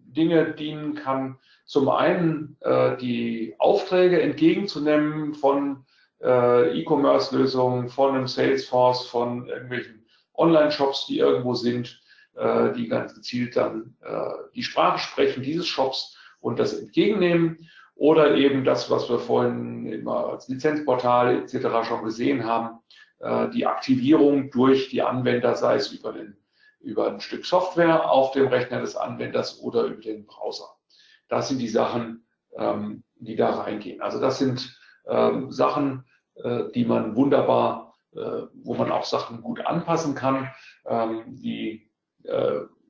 Dinge 0.06 0.53
dienen 0.53 0.95
kann. 0.95 1.38
Zum 1.65 1.90
einen 1.90 2.57
äh, 2.61 2.98
die 2.98 3.56
Aufträge 3.60 4.22
entgegenzunehmen 4.22 5.34
von 5.34 5.86
äh, 6.22 6.80
E-Commerce-Lösungen, 6.80 7.90
von 7.90 8.15
einem 8.15 8.28
Salesforce, 8.28 9.07
von 9.07 9.48
irgendwelchen 9.48 10.06
Online-Shops, 10.34 11.07
die 11.07 11.19
irgendwo 11.19 11.53
sind, 11.53 12.02
äh, 12.36 12.73
die 12.73 12.88
ganz 12.88 13.14
gezielt 13.14 13.56
dann 13.56 13.95
äh, 14.02 14.32
die 14.56 14.64
Sprache 14.64 14.99
sprechen 14.99 15.44
dieses 15.44 15.68
Shops 15.68 16.18
und 16.40 16.60
das 16.60 16.73
entgegennehmen. 16.73 17.69
Oder 17.95 18.36
eben 18.36 18.64
das, 18.64 18.90
was 18.90 19.10
wir 19.10 19.19
vorhin 19.19 19.86
immer 19.86 20.28
als 20.28 20.48
Lizenzportal 20.48 21.44
etc. 21.44 21.88
schon 21.88 22.03
gesehen 22.03 22.45
haben, 22.45 22.80
äh, 23.22 23.49
die 23.49 23.68
Aktivierung 23.68 24.49
durch 24.49 24.89
die 24.89 25.03
Anwender, 25.03 25.56
sei 25.56 25.76
es 25.76 25.91
über, 25.91 26.11
den, 26.11 26.38
über 26.80 27.07
ein 27.07 27.19
Stück 27.19 27.45
Software 27.45 28.10
auf 28.10 28.31
dem 28.31 28.48
Rechner 28.48 28.81
des 28.81 28.95
Anwenders 28.95 29.61
oder 29.61 29.84
über 29.84 30.02
den 30.02 30.26
Browser. 30.26 30.68
Das 31.30 31.48
sind 31.48 31.60
die 31.60 31.68
Sachen, 31.68 32.26
ähm, 32.57 33.03
die 33.15 33.35
da 33.35 33.52
reingehen. 33.52 34.02
Also 34.02 34.19
das 34.19 34.39
sind 34.39 34.76
ähm, 35.07 35.52
Sachen, 35.52 36.06
äh, 36.35 36.64
die 36.73 36.84
man 36.84 37.15
wunderbar, 37.15 37.95
äh, 38.15 38.48
wo 38.53 38.73
man 38.73 38.91
auch 38.91 39.06
Sachen 39.06 39.41
gut 39.41 39.65
anpassen 39.65 40.15
kann. 40.15 40.49
Ähm, 40.85 41.23
die 41.27 41.88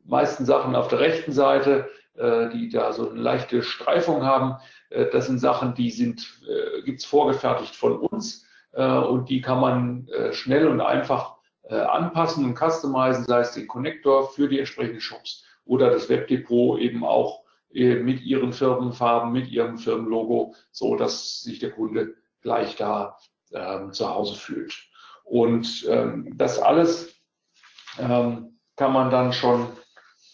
meisten 0.03 0.43
Sachen 0.43 0.75
auf 0.75 0.89
der 0.89 0.99
rechten 0.99 1.31
Seite, 1.31 1.89
die 2.17 2.67
da 2.67 2.91
so 2.91 3.09
eine 3.09 3.21
leichte 3.21 3.63
Streifung 3.63 4.25
haben, 4.25 4.57
das 4.89 5.27
sind 5.27 5.39
Sachen, 5.39 5.73
die 5.73 5.89
sind, 5.89 6.41
gibt's 6.83 7.05
vorgefertigt 7.05 7.73
von 7.73 7.97
uns 7.97 8.43
äh, 8.43 8.50
und 8.79 9.29
die 9.29 9.41
kann 9.41 9.59
man 9.59 10.07
äh, 10.07 10.33
schnell 10.33 10.67
und 10.67 10.81
einfach 10.81 11.35
äh, 11.63 11.75
anpassen 11.75 12.45
und 12.45 12.57
customizen, 12.57 13.25
sei 13.25 13.41
es 13.41 13.53
den 13.53 13.67
Connector 13.67 14.29
für 14.29 14.47
die 14.47 14.59
entsprechenden 14.59 15.01
Shops 15.01 15.43
oder 15.65 15.89
das 15.89 16.09
Webdepot 16.09 16.79
eben 16.79 17.03
auch 17.03 17.41
mit 17.73 18.21
ihren 18.23 18.51
Firmenfarben, 18.51 19.31
mit 19.31 19.49
ihrem 19.49 19.77
Firmenlogo, 19.77 20.55
so 20.71 20.97
dass 20.97 21.41
sich 21.41 21.59
der 21.59 21.71
Kunde 21.71 22.15
gleich 22.41 22.75
da 22.75 23.17
ähm, 23.53 23.93
zu 23.93 24.09
Hause 24.09 24.35
fühlt. 24.35 24.73
Und 25.23 25.85
ähm, 25.87 26.33
das 26.35 26.59
alles 26.59 27.15
ähm, 27.97 28.59
kann 28.75 28.91
man 28.91 29.09
dann 29.09 29.31
schon, 29.31 29.67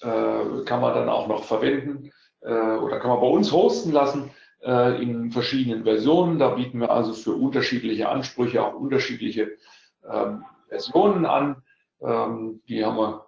äh, 0.01 0.63
kann 0.65 0.81
man 0.81 0.95
dann 0.95 1.09
auch 1.09 1.27
noch 1.27 1.43
verwenden 1.43 2.11
äh, 2.41 2.49
oder 2.49 2.99
kann 2.99 3.11
man 3.11 3.19
bei 3.19 3.27
uns 3.27 3.51
hosten 3.51 3.91
lassen 3.91 4.31
äh, 4.67 5.01
in 5.01 5.31
verschiedenen 5.31 5.85
Versionen. 5.85 6.39
Da 6.39 6.49
bieten 6.49 6.81
wir 6.81 6.91
also 6.91 7.13
für 7.13 7.33
unterschiedliche 7.33 8.09
Ansprüche 8.09 8.63
auch 8.63 8.73
unterschiedliche 8.73 9.57
ähm, 10.07 10.43
Versionen 10.67 11.25
an. 11.25 11.63
Ähm, 12.01 12.61
die 12.67 12.85
haben 12.85 12.97
wir, 12.97 13.25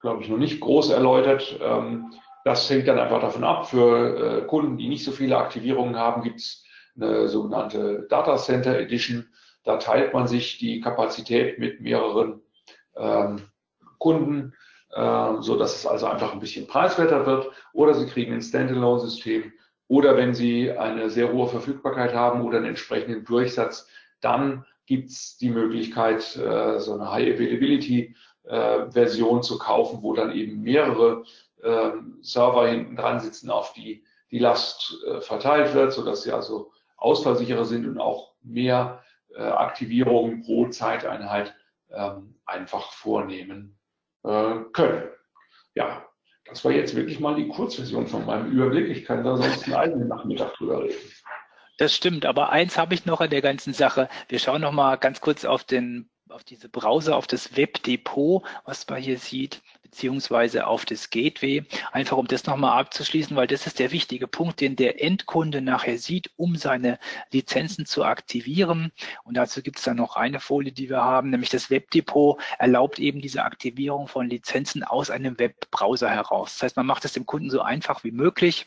glaube 0.00 0.22
ich, 0.22 0.28
noch 0.28 0.36
nicht 0.36 0.60
groß 0.60 0.90
erläutert. 0.90 1.58
Ähm, 1.60 2.12
das 2.44 2.68
hängt 2.68 2.86
dann 2.86 2.98
einfach 2.98 3.20
davon 3.20 3.44
ab. 3.44 3.68
Für 3.68 4.42
äh, 4.42 4.46
Kunden, 4.46 4.76
die 4.76 4.88
nicht 4.88 5.04
so 5.04 5.10
viele 5.10 5.38
Aktivierungen 5.38 5.96
haben, 5.96 6.22
gibt 6.22 6.40
es 6.40 6.64
eine 6.96 7.28
sogenannte 7.28 8.06
Data 8.10 8.36
Center 8.36 8.78
Edition. 8.78 9.26
Da 9.64 9.78
teilt 9.78 10.12
man 10.12 10.28
sich 10.28 10.58
die 10.58 10.80
Kapazität 10.80 11.58
mit 11.58 11.80
mehreren 11.80 12.42
ähm, 12.96 13.40
Kunden, 13.98 14.54
äh, 14.94 15.34
so 15.40 15.60
es 15.60 15.86
also 15.86 16.06
einfach 16.06 16.32
ein 16.32 16.40
bisschen 16.40 16.66
preiswerter 16.66 17.24
wird. 17.26 17.50
Oder 17.72 17.94
Sie 17.94 18.06
kriegen 18.06 18.34
ein 18.34 18.42
Standalone-System, 18.42 19.52
oder 19.88 20.16
wenn 20.16 20.34
Sie 20.34 20.70
eine 20.70 21.10
sehr 21.10 21.32
hohe 21.32 21.48
Verfügbarkeit 21.48 22.14
haben 22.14 22.42
oder 22.42 22.58
einen 22.58 22.66
entsprechenden 22.68 23.24
Durchsatz, 23.24 23.88
dann 24.20 24.64
gibt 24.86 25.10
es 25.10 25.36
die 25.38 25.50
Möglichkeit, 25.50 26.36
äh, 26.36 26.78
so 26.78 26.94
eine 26.94 27.10
High 27.10 27.34
Availability 27.34 28.14
Version 28.50 29.42
zu 29.42 29.58
kaufen, 29.58 29.98
wo 30.00 30.14
dann 30.14 30.32
eben 30.32 30.62
mehrere 30.62 31.24
äh, 31.62 31.90
Server 32.20 32.68
hinten 32.68 32.96
dran 32.96 33.20
sitzen, 33.20 33.50
auf 33.50 33.72
die 33.72 34.04
die 34.30 34.38
Last 34.38 34.96
äh, 35.06 35.20
verteilt 35.20 35.74
wird, 35.74 35.92
sodass 35.92 36.22
sie 36.22 36.32
also 36.32 36.72
ausfallsicherer 36.96 37.64
sind 37.64 37.86
und 37.86 37.98
auch 37.98 38.34
mehr 38.42 39.02
äh, 39.34 39.42
Aktivierungen 39.42 40.42
pro 40.42 40.68
Zeiteinheit 40.68 41.54
ähm, 41.90 42.36
einfach 42.44 42.92
vornehmen 42.92 43.74
können. 44.72 45.08
Ja, 45.74 46.07
das 46.48 46.64
war 46.64 46.72
jetzt 46.72 46.94
wirklich 46.94 47.20
mal 47.20 47.34
die 47.34 47.48
Kurzversion 47.48 48.06
von 48.06 48.24
meinem 48.24 48.50
Überblick. 48.50 48.88
Ich 48.88 49.04
kann 49.04 49.24
da 49.24 49.36
sonst 49.36 49.64
einen 49.64 49.74
eigenen 49.74 50.08
Nachmittag 50.08 50.54
drüber 50.54 50.82
reden. 50.82 50.96
Das 51.76 51.94
stimmt, 51.94 52.26
aber 52.26 52.50
eins 52.50 52.76
habe 52.76 52.94
ich 52.94 53.06
noch 53.06 53.20
an 53.20 53.30
der 53.30 53.42
ganzen 53.42 53.72
Sache. 53.72 54.08
Wir 54.28 54.38
schauen 54.38 54.62
noch 54.62 54.72
mal 54.72 54.96
ganz 54.96 55.20
kurz 55.20 55.44
auf 55.44 55.64
den 55.64 56.10
auf 56.30 56.44
diese 56.44 56.68
Browser, 56.68 57.16
auf 57.16 57.26
das 57.26 57.56
Webdepot, 57.56 58.44
was 58.64 58.86
man 58.88 59.00
hier 59.00 59.18
sieht, 59.18 59.62
beziehungsweise 59.90 60.66
auf 60.66 60.84
das 60.84 61.10
Gateway, 61.10 61.64
einfach 61.92 62.16
um 62.16 62.26
das 62.26 62.44
nochmal 62.46 62.78
abzuschließen, 62.78 63.36
weil 63.36 63.46
das 63.46 63.66
ist 63.66 63.78
der 63.78 63.90
wichtige 63.90 64.26
Punkt, 64.26 64.60
den 64.60 64.76
der 64.76 65.02
Endkunde 65.02 65.62
nachher 65.62 65.98
sieht, 65.98 66.30
um 66.36 66.56
seine 66.56 66.98
Lizenzen 67.32 67.86
zu 67.86 68.04
aktivieren. 68.04 68.92
Und 69.24 69.36
dazu 69.36 69.62
gibt 69.62 69.78
es 69.78 69.84
dann 69.84 69.96
noch 69.96 70.16
eine 70.16 70.40
Folie, 70.40 70.72
die 70.72 70.90
wir 70.90 71.02
haben, 71.02 71.30
nämlich 71.30 71.50
das 71.50 71.70
Webdepot 71.70 72.40
erlaubt 72.58 72.98
eben 72.98 73.20
diese 73.20 73.44
Aktivierung 73.44 74.08
von 74.08 74.28
Lizenzen 74.28 74.84
aus 74.84 75.10
einem 75.10 75.38
Webbrowser 75.38 76.10
heraus. 76.10 76.54
Das 76.54 76.62
heißt, 76.62 76.76
man 76.76 76.86
macht 76.86 77.04
es 77.04 77.12
dem 77.12 77.26
Kunden 77.26 77.50
so 77.50 77.62
einfach 77.62 78.04
wie 78.04 78.12
möglich. 78.12 78.66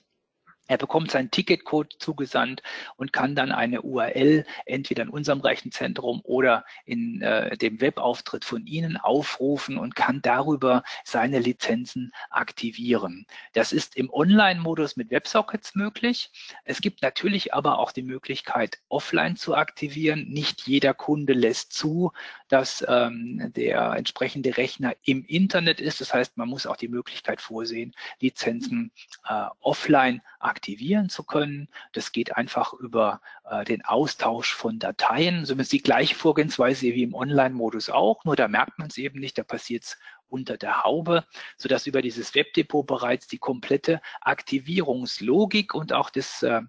Er 0.71 0.77
bekommt 0.77 1.11
seinen 1.11 1.29
Ticketcode 1.31 1.97
zugesandt 1.99 2.63
und 2.95 3.11
kann 3.11 3.35
dann 3.35 3.51
eine 3.51 3.81
URL 3.81 4.45
entweder 4.65 5.03
in 5.03 5.09
unserem 5.09 5.41
Rechenzentrum 5.41 6.21
oder 6.23 6.63
in 6.85 7.21
äh, 7.21 7.57
dem 7.57 7.81
Webauftritt 7.81 8.45
von 8.45 8.65
Ihnen 8.65 8.95
aufrufen 8.95 9.77
und 9.77 9.97
kann 9.97 10.21
darüber 10.21 10.83
seine 11.03 11.39
Lizenzen 11.39 12.13
aktivieren. 12.29 13.25
Das 13.51 13.73
ist 13.73 13.97
im 13.97 14.09
Online-Modus 14.09 14.95
mit 14.95 15.11
WebSockets 15.11 15.75
möglich. 15.75 16.31
Es 16.63 16.79
gibt 16.79 17.01
natürlich 17.01 17.53
aber 17.53 17.77
auch 17.77 17.91
die 17.91 18.03
Möglichkeit, 18.03 18.79
offline 18.87 19.35
zu 19.35 19.55
aktivieren. 19.55 20.29
Nicht 20.29 20.67
jeder 20.67 20.93
Kunde 20.93 21.33
lässt 21.33 21.73
zu, 21.73 22.13
dass 22.51 22.85
ähm, 22.87 23.51
der 23.55 23.93
entsprechende 23.93 24.57
Rechner 24.57 24.93
im 25.03 25.23
Internet 25.23 25.79
ist. 25.79 26.01
Das 26.01 26.13
heißt, 26.13 26.35
man 26.35 26.49
muss 26.49 26.67
auch 26.67 26.75
die 26.75 26.89
Möglichkeit 26.89 27.39
vorsehen, 27.39 27.95
Lizenzen 28.19 28.91
äh, 29.27 29.45
offline 29.61 30.21
aktivieren 30.39 31.07
zu 31.07 31.23
können. 31.23 31.69
Das 31.93 32.11
geht 32.11 32.35
einfach 32.35 32.73
über 32.73 33.21
äh, 33.49 33.63
den 33.63 33.85
Austausch 33.85 34.53
von 34.53 34.79
Dateien. 34.79 35.45
So 35.45 35.55
ist 35.55 35.71
die 35.71 35.81
gleiche 35.81 36.15
Vorgehensweise 36.15 36.87
wie 36.87 37.03
im 37.03 37.13
Online-Modus 37.13 37.89
auch, 37.89 38.25
nur 38.25 38.35
da 38.35 38.49
merkt 38.49 38.79
man 38.79 38.89
es 38.89 38.97
eben 38.97 39.19
nicht, 39.19 39.37
da 39.37 39.43
passiert 39.43 39.83
es 39.83 39.97
unter 40.27 40.57
der 40.57 40.83
Haube, 40.83 41.25
sodass 41.57 41.87
über 41.87 42.01
dieses 42.01 42.33
Webdepot 42.35 42.85
bereits 42.85 43.27
die 43.27 43.37
komplette 43.37 44.01
Aktivierungslogik 44.21 45.73
und 45.73 45.93
auch 45.93 46.09
das, 46.09 46.41
äh, 46.43 46.61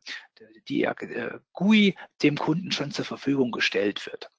die 0.68 0.84
äh, 0.84 1.38
GUI 1.52 1.96
dem 2.22 2.36
Kunden 2.36 2.72
schon 2.72 2.90
zur 2.90 3.04
Verfügung 3.04 3.50
gestellt 3.50 4.06
wird. 4.06 4.30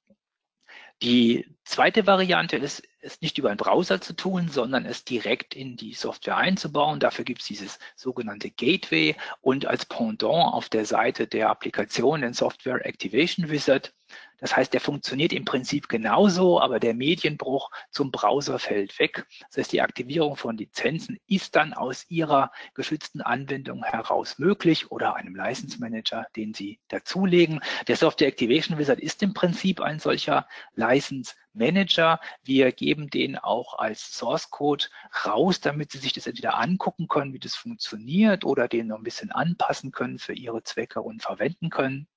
Die 1.03 1.45
zweite 1.65 2.07
Variante 2.07 2.55
ist, 2.55 2.81
es 3.01 3.19
nicht 3.19 3.38
über 3.38 3.49
einen 3.49 3.57
Browser 3.57 3.99
zu 3.99 4.13
tun, 4.13 4.47
sondern 4.47 4.85
es 4.85 5.03
direkt 5.03 5.53
in 5.53 5.75
die 5.75 5.93
Software 5.93 6.38
einzubauen. 6.38 7.01
Dafür 7.01 7.25
gibt 7.25 7.41
es 7.41 7.47
dieses 7.47 7.77
sogenannte 7.97 8.49
Gateway 8.49 9.17
und 9.41 9.65
als 9.65 9.85
Pendant 9.85 10.53
auf 10.53 10.69
der 10.69 10.85
Seite 10.85 11.27
der 11.27 11.49
Applikation 11.49 12.21
den 12.21 12.34
Software 12.34 12.85
Activation 12.85 13.49
Wizard. 13.49 13.93
Das 14.43 14.57
heißt, 14.57 14.73
der 14.73 14.81
funktioniert 14.81 15.31
im 15.31 15.45
Prinzip 15.45 15.87
genauso, 15.87 16.59
aber 16.59 16.81
der 16.81 16.93
Medienbruch 16.93 17.71
zum 17.91 18.11
Browser 18.11 18.59
fällt 18.59 18.99
weg. 18.99 19.25
Das 19.47 19.59
heißt, 19.59 19.71
die 19.71 19.79
Aktivierung 19.79 20.35
von 20.35 20.57
Lizenzen 20.57 21.17
ist 21.27 21.55
dann 21.55 21.73
aus 21.73 22.05
Ihrer 22.09 22.51
geschützten 22.73 23.21
Anwendung 23.21 23.85
heraus 23.85 24.39
möglich 24.39 24.91
oder 24.91 25.15
einem 25.15 25.33
License 25.33 25.79
Manager, 25.79 26.27
den 26.35 26.53
Sie 26.53 26.81
dazulegen. 26.89 27.61
Der 27.87 27.95
Software 27.95 28.27
Activation 28.27 28.77
Wizard 28.77 28.99
ist 28.99 29.23
im 29.23 29.33
Prinzip 29.33 29.79
ein 29.79 29.99
solcher 29.99 30.45
License 30.75 31.35
Manager. 31.53 32.19
Wir 32.43 32.73
geben 32.73 33.09
den 33.09 33.37
auch 33.37 33.79
als 33.79 34.11
Source 34.11 34.49
Code 34.49 34.87
raus, 35.23 35.61
damit 35.61 35.93
Sie 35.93 35.99
sich 35.99 36.11
das 36.11 36.27
entweder 36.27 36.59
angucken 36.59 37.07
können, 37.07 37.31
wie 37.31 37.39
das 37.39 37.55
funktioniert 37.55 38.43
oder 38.43 38.67
den 38.67 38.87
noch 38.87 38.97
ein 38.97 39.03
bisschen 39.03 39.31
anpassen 39.31 39.93
können 39.93 40.19
für 40.19 40.33
Ihre 40.33 40.63
Zwecke 40.63 41.01
und 41.01 41.21
verwenden 41.21 41.69
können. 41.69 42.09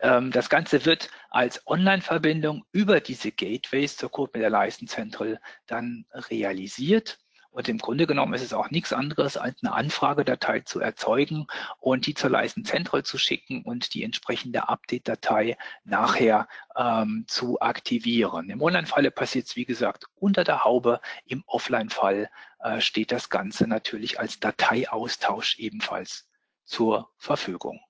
Ähm, 0.00 0.30
das 0.30 0.48
Ganze 0.48 0.84
wird 0.84 1.10
als 1.30 1.66
Online-Verbindung 1.66 2.64
über 2.72 3.00
diese 3.00 3.32
Gateways 3.32 3.96
zur 3.96 4.10
CodeMeter 4.10 4.50
License 4.50 4.94
Central 4.94 5.40
dann 5.66 6.06
realisiert. 6.12 7.18
Und 7.56 7.70
im 7.70 7.78
Grunde 7.78 8.06
genommen 8.06 8.34
ist 8.34 8.42
es 8.42 8.52
auch 8.52 8.70
nichts 8.70 8.92
anderes, 8.92 9.38
als 9.38 9.62
eine 9.62 9.72
Anfragedatei 9.72 10.60
zu 10.60 10.78
erzeugen 10.78 11.46
und 11.78 12.04
die 12.06 12.12
zur 12.12 12.28
License 12.28 12.70
Central 12.70 13.02
zu 13.02 13.16
schicken 13.16 13.62
und 13.62 13.94
die 13.94 14.02
entsprechende 14.02 14.68
Update-Datei 14.68 15.56
nachher 15.82 16.48
ähm, 16.76 17.24
zu 17.28 17.58
aktivieren. 17.60 18.50
Im 18.50 18.60
Online-Falle 18.60 19.10
passiert 19.10 19.46
es, 19.46 19.56
wie 19.56 19.64
gesagt, 19.64 20.04
unter 20.16 20.44
der 20.44 20.64
Haube. 20.64 21.00
Im 21.24 21.44
Offline-Fall 21.46 22.28
äh, 22.58 22.82
steht 22.82 23.10
das 23.10 23.30
Ganze 23.30 23.66
natürlich 23.66 24.20
als 24.20 24.38
Dateiaustausch 24.38 25.58
ebenfalls 25.58 26.28
zur 26.66 27.10
Verfügung. 27.16 27.80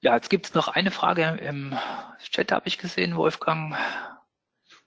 Ja, 0.00 0.14
jetzt 0.14 0.30
gibt 0.30 0.46
es 0.46 0.54
noch 0.54 0.68
eine 0.68 0.90
Frage 0.90 1.38
im 1.42 1.74
Chat, 2.30 2.52
habe 2.52 2.68
ich 2.68 2.78
gesehen, 2.78 3.16
Wolfgang. 3.16 3.76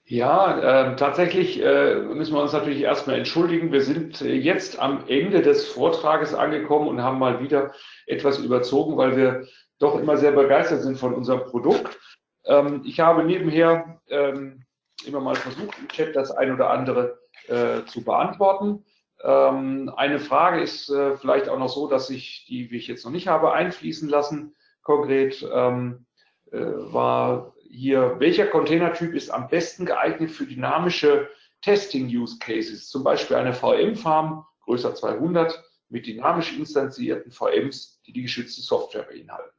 Ja, 0.04 0.90
äh, 0.90 0.96
tatsächlich 0.96 1.62
äh, 1.62 1.94
müssen 2.00 2.34
wir 2.34 2.42
uns 2.42 2.52
natürlich 2.52 2.82
erstmal 2.82 3.16
entschuldigen. 3.16 3.70
Wir 3.70 3.82
sind 3.82 4.20
äh, 4.20 4.34
jetzt 4.34 4.80
am 4.80 5.04
Ende 5.06 5.40
des 5.40 5.68
Vortrages 5.68 6.34
angekommen 6.34 6.88
und 6.88 7.00
haben 7.00 7.20
mal 7.20 7.40
wieder 7.40 7.72
etwas 8.06 8.38
überzogen, 8.40 8.96
weil 8.96 9.16
wir 9.16 9.46
doch 9.78 9.98
immer 10.00 10.16
sehr 10.16 10.32
begeistert 10.32 10.82
sind 10.82 10.98
von 10.98 11.14
unserem 11.14 11.44
Produkt. 11.44 11.96
Ähm, 12.44 12.82
ich 12.84 12.98
habe 12.98 13.22
nebenher 13.22 14.00
ähm, 14.08 14.64
immer 15.06 15.20
mal 15.20 15.36
versucht, 15.36 15.78
im 15.78 15.86
Chat 15.86 16.16
das 16.16 16.32
ein 16.32 16.52
oder 16.52 16.70
andere 16.70 17.20
äh, 17.46 17.84
zu 17.86 18.02
beantworten. 18.02 18.84
Ähm, 19.22 19.92
eine 19.96 20.18
Frage 20.18 20.60
ist 20.60 20.90
äh, 20.90 21.16
vielleicht 21.18 21.48
auch 21.48 21.58
noch 21.58 21.68
so, 21.68 21.88
dass 21.88 22.10
ich, 22.10 22.46
die 22.48 22.74
ich 22.74 22.88
jetzt 22.88 23.04
noch 23.04 23.12
nicht 23.12 23.28
habe 23.28 23.52
einfließen 23.52 24.08
lassen, 24.08 24.56
konkret 24.82 25.46
ähm, 25.52 26.06
äh, 26.50 26.58
war 26.58 27.54
hier, 27.68 28.16
welcher 28.18 28.46
Containertyp 28.46 29.14
ist 29.14 29.30
am 29.30 29.48
besten 29.48 29.86
geeignet 29.86 30.30
für 30.30 30.46
dynamische 30.46 31.30
Testing-Use-Cases, 31.62 32.88
zum 32.88 33.04
Beispiel 33.04 33.36
eine 33.36 33.52
VM-Farm 33.52 34.44
größer 34.62 34.94
200 34.94 35.62
mit 35.88 36.06
dynamisch 36.06 36.56
instanzierten 36.56 37.32
VMs, 37.32 38.00
die 38.06 38.12
die 38.12 38.22
geschützte 38.22 38.62
Software 38.62 39.02
beinhalten. 39.02 39.50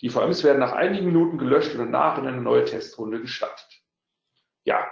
Die 0.00 0.08
VMs 0.08 0.44
werden 0.44 0.60
nach 0.60 0.72
einigen 0.72 1.06
Minuten 1.06 1.38
gelöscht 1.38 1.72
und 1.72 1.78
danach 1.78 2.18
in 2.18 2.26
eine 2.26 2.40
neue 2.40 2.64
Testrunde 2.64 3.20
gestartet. 3.20 3.82
Ja, 4.64 4.90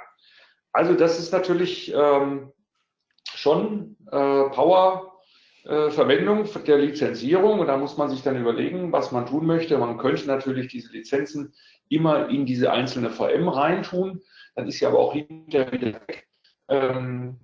also 0.73 0.95
das 0.95 1.19
ist 1.19 1.33
natürlich 1.33 1.93
ähm, 1.95 2.53
schon 3.35 3.97
äh, 4.07 4.51
Power 4.51 5.18
Verwendung 5.91 6.49
der 6.67 6.79
Lizenzierung 6.79 7.59
und 7.59 7.67
da 7.67 7.77
muss 7.77 7.99
man 7.99 8.09
sich 8.09 8.23
dann 8.23 8.41
überlegen, 8.41 8.91
was 8.91 9.13
man 9.13 9.27
tun 9.27 9.45
möchte. 9.45 9.77
Man 9.77 9.99
könnte 9.99 10.27
natürlich 10.27 10.69
diese 10.69 10.91
Lizenzen 10.93 11.53
immer 11.91 12.29
in 12.31 12.47
diese 12.47 12.73
einzelne 12.73 13.11
VM 13.11 13.49
reintun, 13.49 14.23
dann 14.55 14.67
ist 14.67 14.79
sie 14.79 14.87
aber 14.87 14.99
auch 14.99 15.13
hinterher 15.13 15.71
wieder 15.71 15.93
weg. 15.93 16.27
Ähm, 16.69 17.39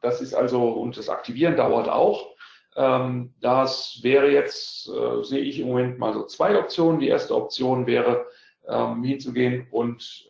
das 0.00 0.20
ist 0.20 0.34
also, 0.34 0.68
und 0.68 0.96
das 0.96 1.08
Aktivieren 1.08 1.56
dauert 1.56 1.88
auch. 1.88 2.34
Ähm, 2.76 3.34
das 3.40 3.98
wäre 4.02 4.30
jetzt, 4.30 4.88
äh, 4.88 5.24
sehe 5.24 5.40
ich 5.40 5.58
im 5.58 5.68
Moment 5.68 5.98
mal 5.98 6.12
so 6.12 6.26
zwei 6.26 6.56
Optionen. 6.58 7.00
Die 7.00 7.08
erste 7.08 7.34
Option 7.34 7.86
wäre, 7.86 8.26
ähm, 8.68 9.02
hinzugehen 9.02 9.66
und 9.70 10.28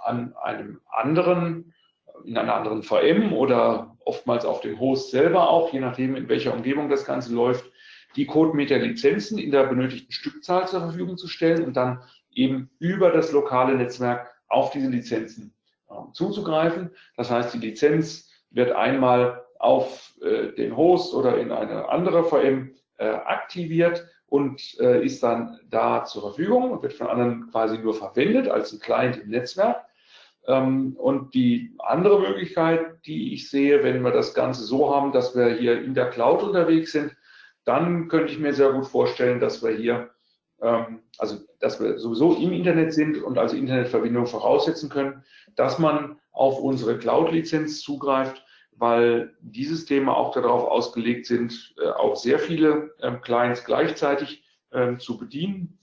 an 0.00 0.34
einem 0.36 0.80
anderen 0.90 1.74
in 2.24 2.36
einer 2.36 2.54
anderen 2.54 2.82
VM 2.82 3.32
oder 3.32 3.96
oftmals 4.04 4.44
auf 4.44 4.60
dem 4.60 4.78
Host 4.78 5.10
selber 5.10 5.48
auch, 5.48 5.72
je 5.72 5.80
nachdem, 5.80 6.16
in 6.16 6.28
welcher 6.28 6.54
Umgebung 6.54 6.88
das 6.88 7.04
Ganze 7.04 7.34
läuft, 7.34 7.64
die 8.16 8.26
Codemeter-Lizenzen 8.26 9.38
in 9.38 9.50
der 9.50 9.64
benötigten 9.64 10.12
Stückzahl 10.12 10.68
zur 10.68 10.80
Verfügung 10.80 11.16
zu 11.16 11.26
stellen 11.26 11.64
und 11.64 11.76
dann 11.76 12.02
eben 12.30 12.70
über 12.78 13.10
das 13.10 13.32
lokale 13.32 13.74
Netzwerk 13.74 14.30
auf 14.48 14.70
diese 14.70 14.88
Lizenzen 14.88 15.54
äh, 15.88 15.94
zuzugreifen. 16.12 16.90
Das 17.16 17.30
heißt, 17.30 17.54
die 17.54 17.58
Lizenz 17.58 18.30
wird 18.50 18.72
einmal 18.72 19.44
auf 19.58 20.14
äh, 20.22 20.52
den 20.52 20.76
Host 20.76 21.14
oder 21.14 21.38
in 21.38 21.50
eine 21.50 21.88
andere 21.88 22.24
VM 22.24 22.74
äh, 22.98 23.06
aktiviert 23.06 24.06
und 24.26 24.78
äh, 24.80 25.04
ist 25.04 25.22
dann 25.22 25.58
da 25.70 26.04
zur 26.04 26.22
Verfügung 26.22 26.70
und 26.70 26.82
wird 26.82 26.92
von 26.92 27.08
anderen 27.08 27.50
quasi 27.50 27.78
nur 27.78 27.94
verwendet 27.94 28.48
als 28.48 28.72
ein 28.72 28.80
Client 28.80 29.16
im 29.16 29.30
Netzwerk. 29.30 29.84
Ähm, 30.46 30.94
und 30.98 31.34
die 31.34 31.74
andere 31.78 32.20
Möglichkeit, 32.20 33.06
die 33.06 33.32
ich 33.32 33.48
sehe, 33.48 33.82
wenn 33.82 34.02
wir 34.02 34.10
das 34.10 34.34
Ganze 34.34 34.64
so 34.64 34.94
haben, 34.94 35.12
dass 35.12 35.34
wir 35.34 35.48
hier 35.48 35.82
in 35.82 35.94
der 35.94 36.10
Cloud 36.10 36.42
unterwegs 36.42 36.92
sind, 36.92 37.16
dann 37.64 38.08
könnte 38.08 38.32
ich 38.32 38.38
mir 38.38 38.52
sehr 38.52 38.72
gut 38.72 38.86
vorstellen, 38.86 39.40
dass 39.40 39.62
wir 39.62 39.70
hier, 39.70 40.10
ähm, 40.60 41.00
also 41.18 41.38
dass 41.60 41.80
wir 41.80 41.98
sowieso 41.98 42.34
im 42.34 42.52
Internet 42.52 42.92
sind 42.92 43.22
und 43.22 43.38
also 43.38 43.56
Internetverbindung 43.56 44.26
voraussetzen 44.26 44.90
können, 44.90 45.24
dass 45.56 45.78
man 45.78 46.20
auf 46.30 46.58
unsere 46.58 46.98
Cloud-Lizenz 46.98 47.80
zugreift, 47.80 48.44
weil 48.76 49.34
die 49.40 49.64
Systeme 49.64 50.14
auch 50.14 50.34
darauf 50.34 50.64
ausgelegt 50.64 51.24
sind, 51.24 51.74
äh, 51.80 51.88
auch 51.88 52.16
sehr 52.16 52.38
viele 52.38 52.94
ähm, 53.00 53.22
Clients 53.22 53.64
gleichzeitig 53.64 54.42
zu 54.98 55.16
bedienen. 55.16 55.78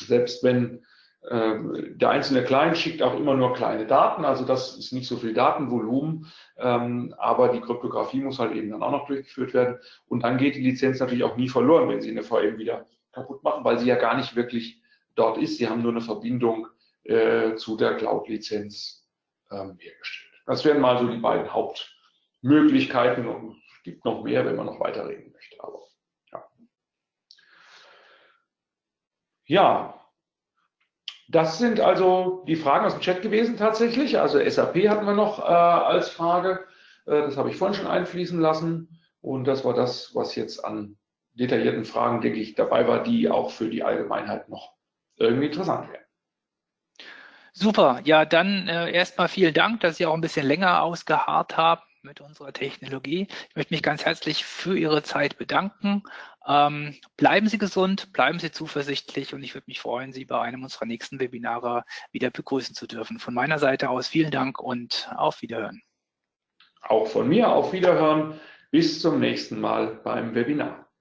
Selbst 0.00 0.42
wenn 0.42 0.82
der 1.24 2.10
einzelne 2.10 2.42
Client 2.42 2.76
schickt 2.76 3.00
auch 3.00 3.16
immer 3.16 3.34
nur 3.34 3.54
kleine 3.54 3.86
Daten, 3.86 4.24
also 4.24 4.44
das 4.44 4.76
ist 4.76 4.92
nicht 4.92 5.06
so 5.06 5.16
viel 5.16 5.34
Datenvolumen, 5.34 6.26
ähm, 6.58 7.14
aber 7.16 7.50
die 7.50 7.60
Kryptographie 7.60 8.20
muss 8.20 8.40
halt 8.40 8.56
eben 8.56 8.70
dann 8.70 8.82
auch 8.82 8.90
noch 8.90 9.06
durchgeführt 9.06 9.54
werden. 9.54 9.78
Und 10.08 10.24
dann 10.24 10.36
geht 10.36 10.56
die 10.56 10.62
Lizenz 10.62 10.98
natürlich 10.98 11.22
auch 11.22 11.36
nie 11.36 11.48
verloren, 11.48 11.88
wenn 11.88 12.00
Sie 12.00 12.10
eine 12.10 12.24
VM 12.24 12.58
wieder 12.58 12.86
kaputt 13.12 13.42
machen, 13.44 13.64
weil 13.64 13.78
sie 13.78 13.86
ja 13.86 13.96
gar 13.96 14.16
nicht 14.16 14.34
wirklich 14.34 14.82
dort 15.14 15.38
ist. 15.38 15.58
Sie 15.58 15.68
haben 15.68 15.82
nur 15.82 15.92
eine 15.92 16.00
Verbindung 16.00 16.66
äh, 17.04 17.54
zu 17.54 17.76
der 17.76 17.96
Cloud-Lizenz 17.96 19.08
ähm, 19.50 19.76
hergestellt. 19.78 20.32
Das 20.46 20.64
wären 20.64 20.80
mal 20.80 20.98
so 20.98 21.06
die 21.06 21.18
beiden 21.18 21.52
Hauptmöglichkeiten 21.52 23.28
und 23.28 23.62
es 23.76 23.82
gibt 23.84 24.04
noch 24.04 24.24
mehr, 24.24 24.44
wenn 24.44 24.56
man 24.56 24.66
noch 24.66 24.80
weiterreden 24.80 25.32
möchte. 25.32 25.62
Aber 25.62 25.82
ja. 26.32 26.44
Ja, 29.44 30.01
das 31.32 31.58
sind 31.58 31.80
also 31.80 32.44
die 32.46 32.56
Fragen 32.56 32.84
aus 32.84 32.92
dem 32.92 33.00
Chat 33.00 33.22
gewesen 33.22 33.56
tatsächlich. 33.56 34.20
Also 34.20 34.38
SAP 34.38 34.88
hatten 34.88 35.06
wir 35.06 35.14
noch 35.14 35.38
äh, 35.38 35.42
als 35.42 36.10
Frage. 36.10 36.64
Äh, 37.06 37.22
das 37.22 37.38
habe 37.38 37.48
ich 37.48 37.56
vorhin 37.56 37.74
schon 37.74 37.86
einfließen 37.86 38.38
lassen. 38.38 39.00
Und 39.22 39.44
das 39.44 39.64
war 39.64 39.72
das, 39.72 40.14
was 40.14 40.36
jetzt 40.36 40.62
an 40.64 40.98
detaillierten 41.32 41.86
Fragen, 41.86 42.20
denke 42.20 42.38
ich, 42.38 42.54
dabei 42.54 42.86
war, 42.86 43.02
die 43.02 43.30
auch 43.30 43.50
für 43.50 43.70
die 43.70 43.82
Allgemeinheit 43.82 44.50
noch 44.50 44.74
irgendwie 45.16 45.46
interessant 45.46 45.90
wären. 45.90 46.04
Super, 47.54 48.00
ja, 48.04 48.24
dann 48.26 48.68
äh, 48.68 48.92
erstmal 48.92 49.28
vielen 49.28 49.54
Dank, 49.54 49.80
dass 49.80 49.96
Sie 49.96 50.06
auch 50.06 50.14
ein 50.14 50.20
bisschen 50.20 50.46
länger 50.46 50.82
ausgeharrt 50.82 51.56
haben 51.56 51.82
mit 52.02 52.20
unserer 52.20 52.52
Technologie. 52.52 53.28
Ich 53.48 53.56
möchte 53.56 53.72
mich 53.72 53.82
ganz 53.82 54.04
herzlich 54.04 54.44
für 54.44 54.76
Ihre 54.76 55.02
Zeit 55.02 55.38
bedanken. 55.38 56.02
Ähm, 56.46 56.96
bleiben 57.16 57.48
Sie 57.48 57.58
gesund, 57.58 58.12
bleiben 58.12 58.38
Sie 58.38 58.50
zuversichtlich 58.50 59.34
und 59.34 59.42
ich 59.42 59.54
würde 59.54 59.64
mich 59.68 59.80
freuen, 59.80 60.12
Sie 60.12 60.24
bei 60.24 60.40
einem 60.40 60.62
unserer 60.62 60.86
nächsten 60.86 61.20
Webinare 61.20 61.84
wieder 62.10 62.30
begrüßen 62.30 62.74
zu 62.74 62.86
dürfen. 62.86 63.18
Von 63.18 63.34
meiner 63.34 63.58
Seite 63.58 63.90
aus 63.90 64.08
vielen 64.08 64.30
Dank 64.30 64.58
und 64.60 65.08
auf 65.16 65.42
Wiederhören. 65.42 65.82
Auch 66.80 67.06
von 67.06 67.28
mir 67.28 67.48
auf 67.48 67.72
Wiederhören. 67.72 68.40
Bis 68.70 69.00
zum 69.00 69.20
nächsten 69.20 69.60
Mal 69.60 70.00
beim 70.02 70.34
Webinar. 70.34 70.91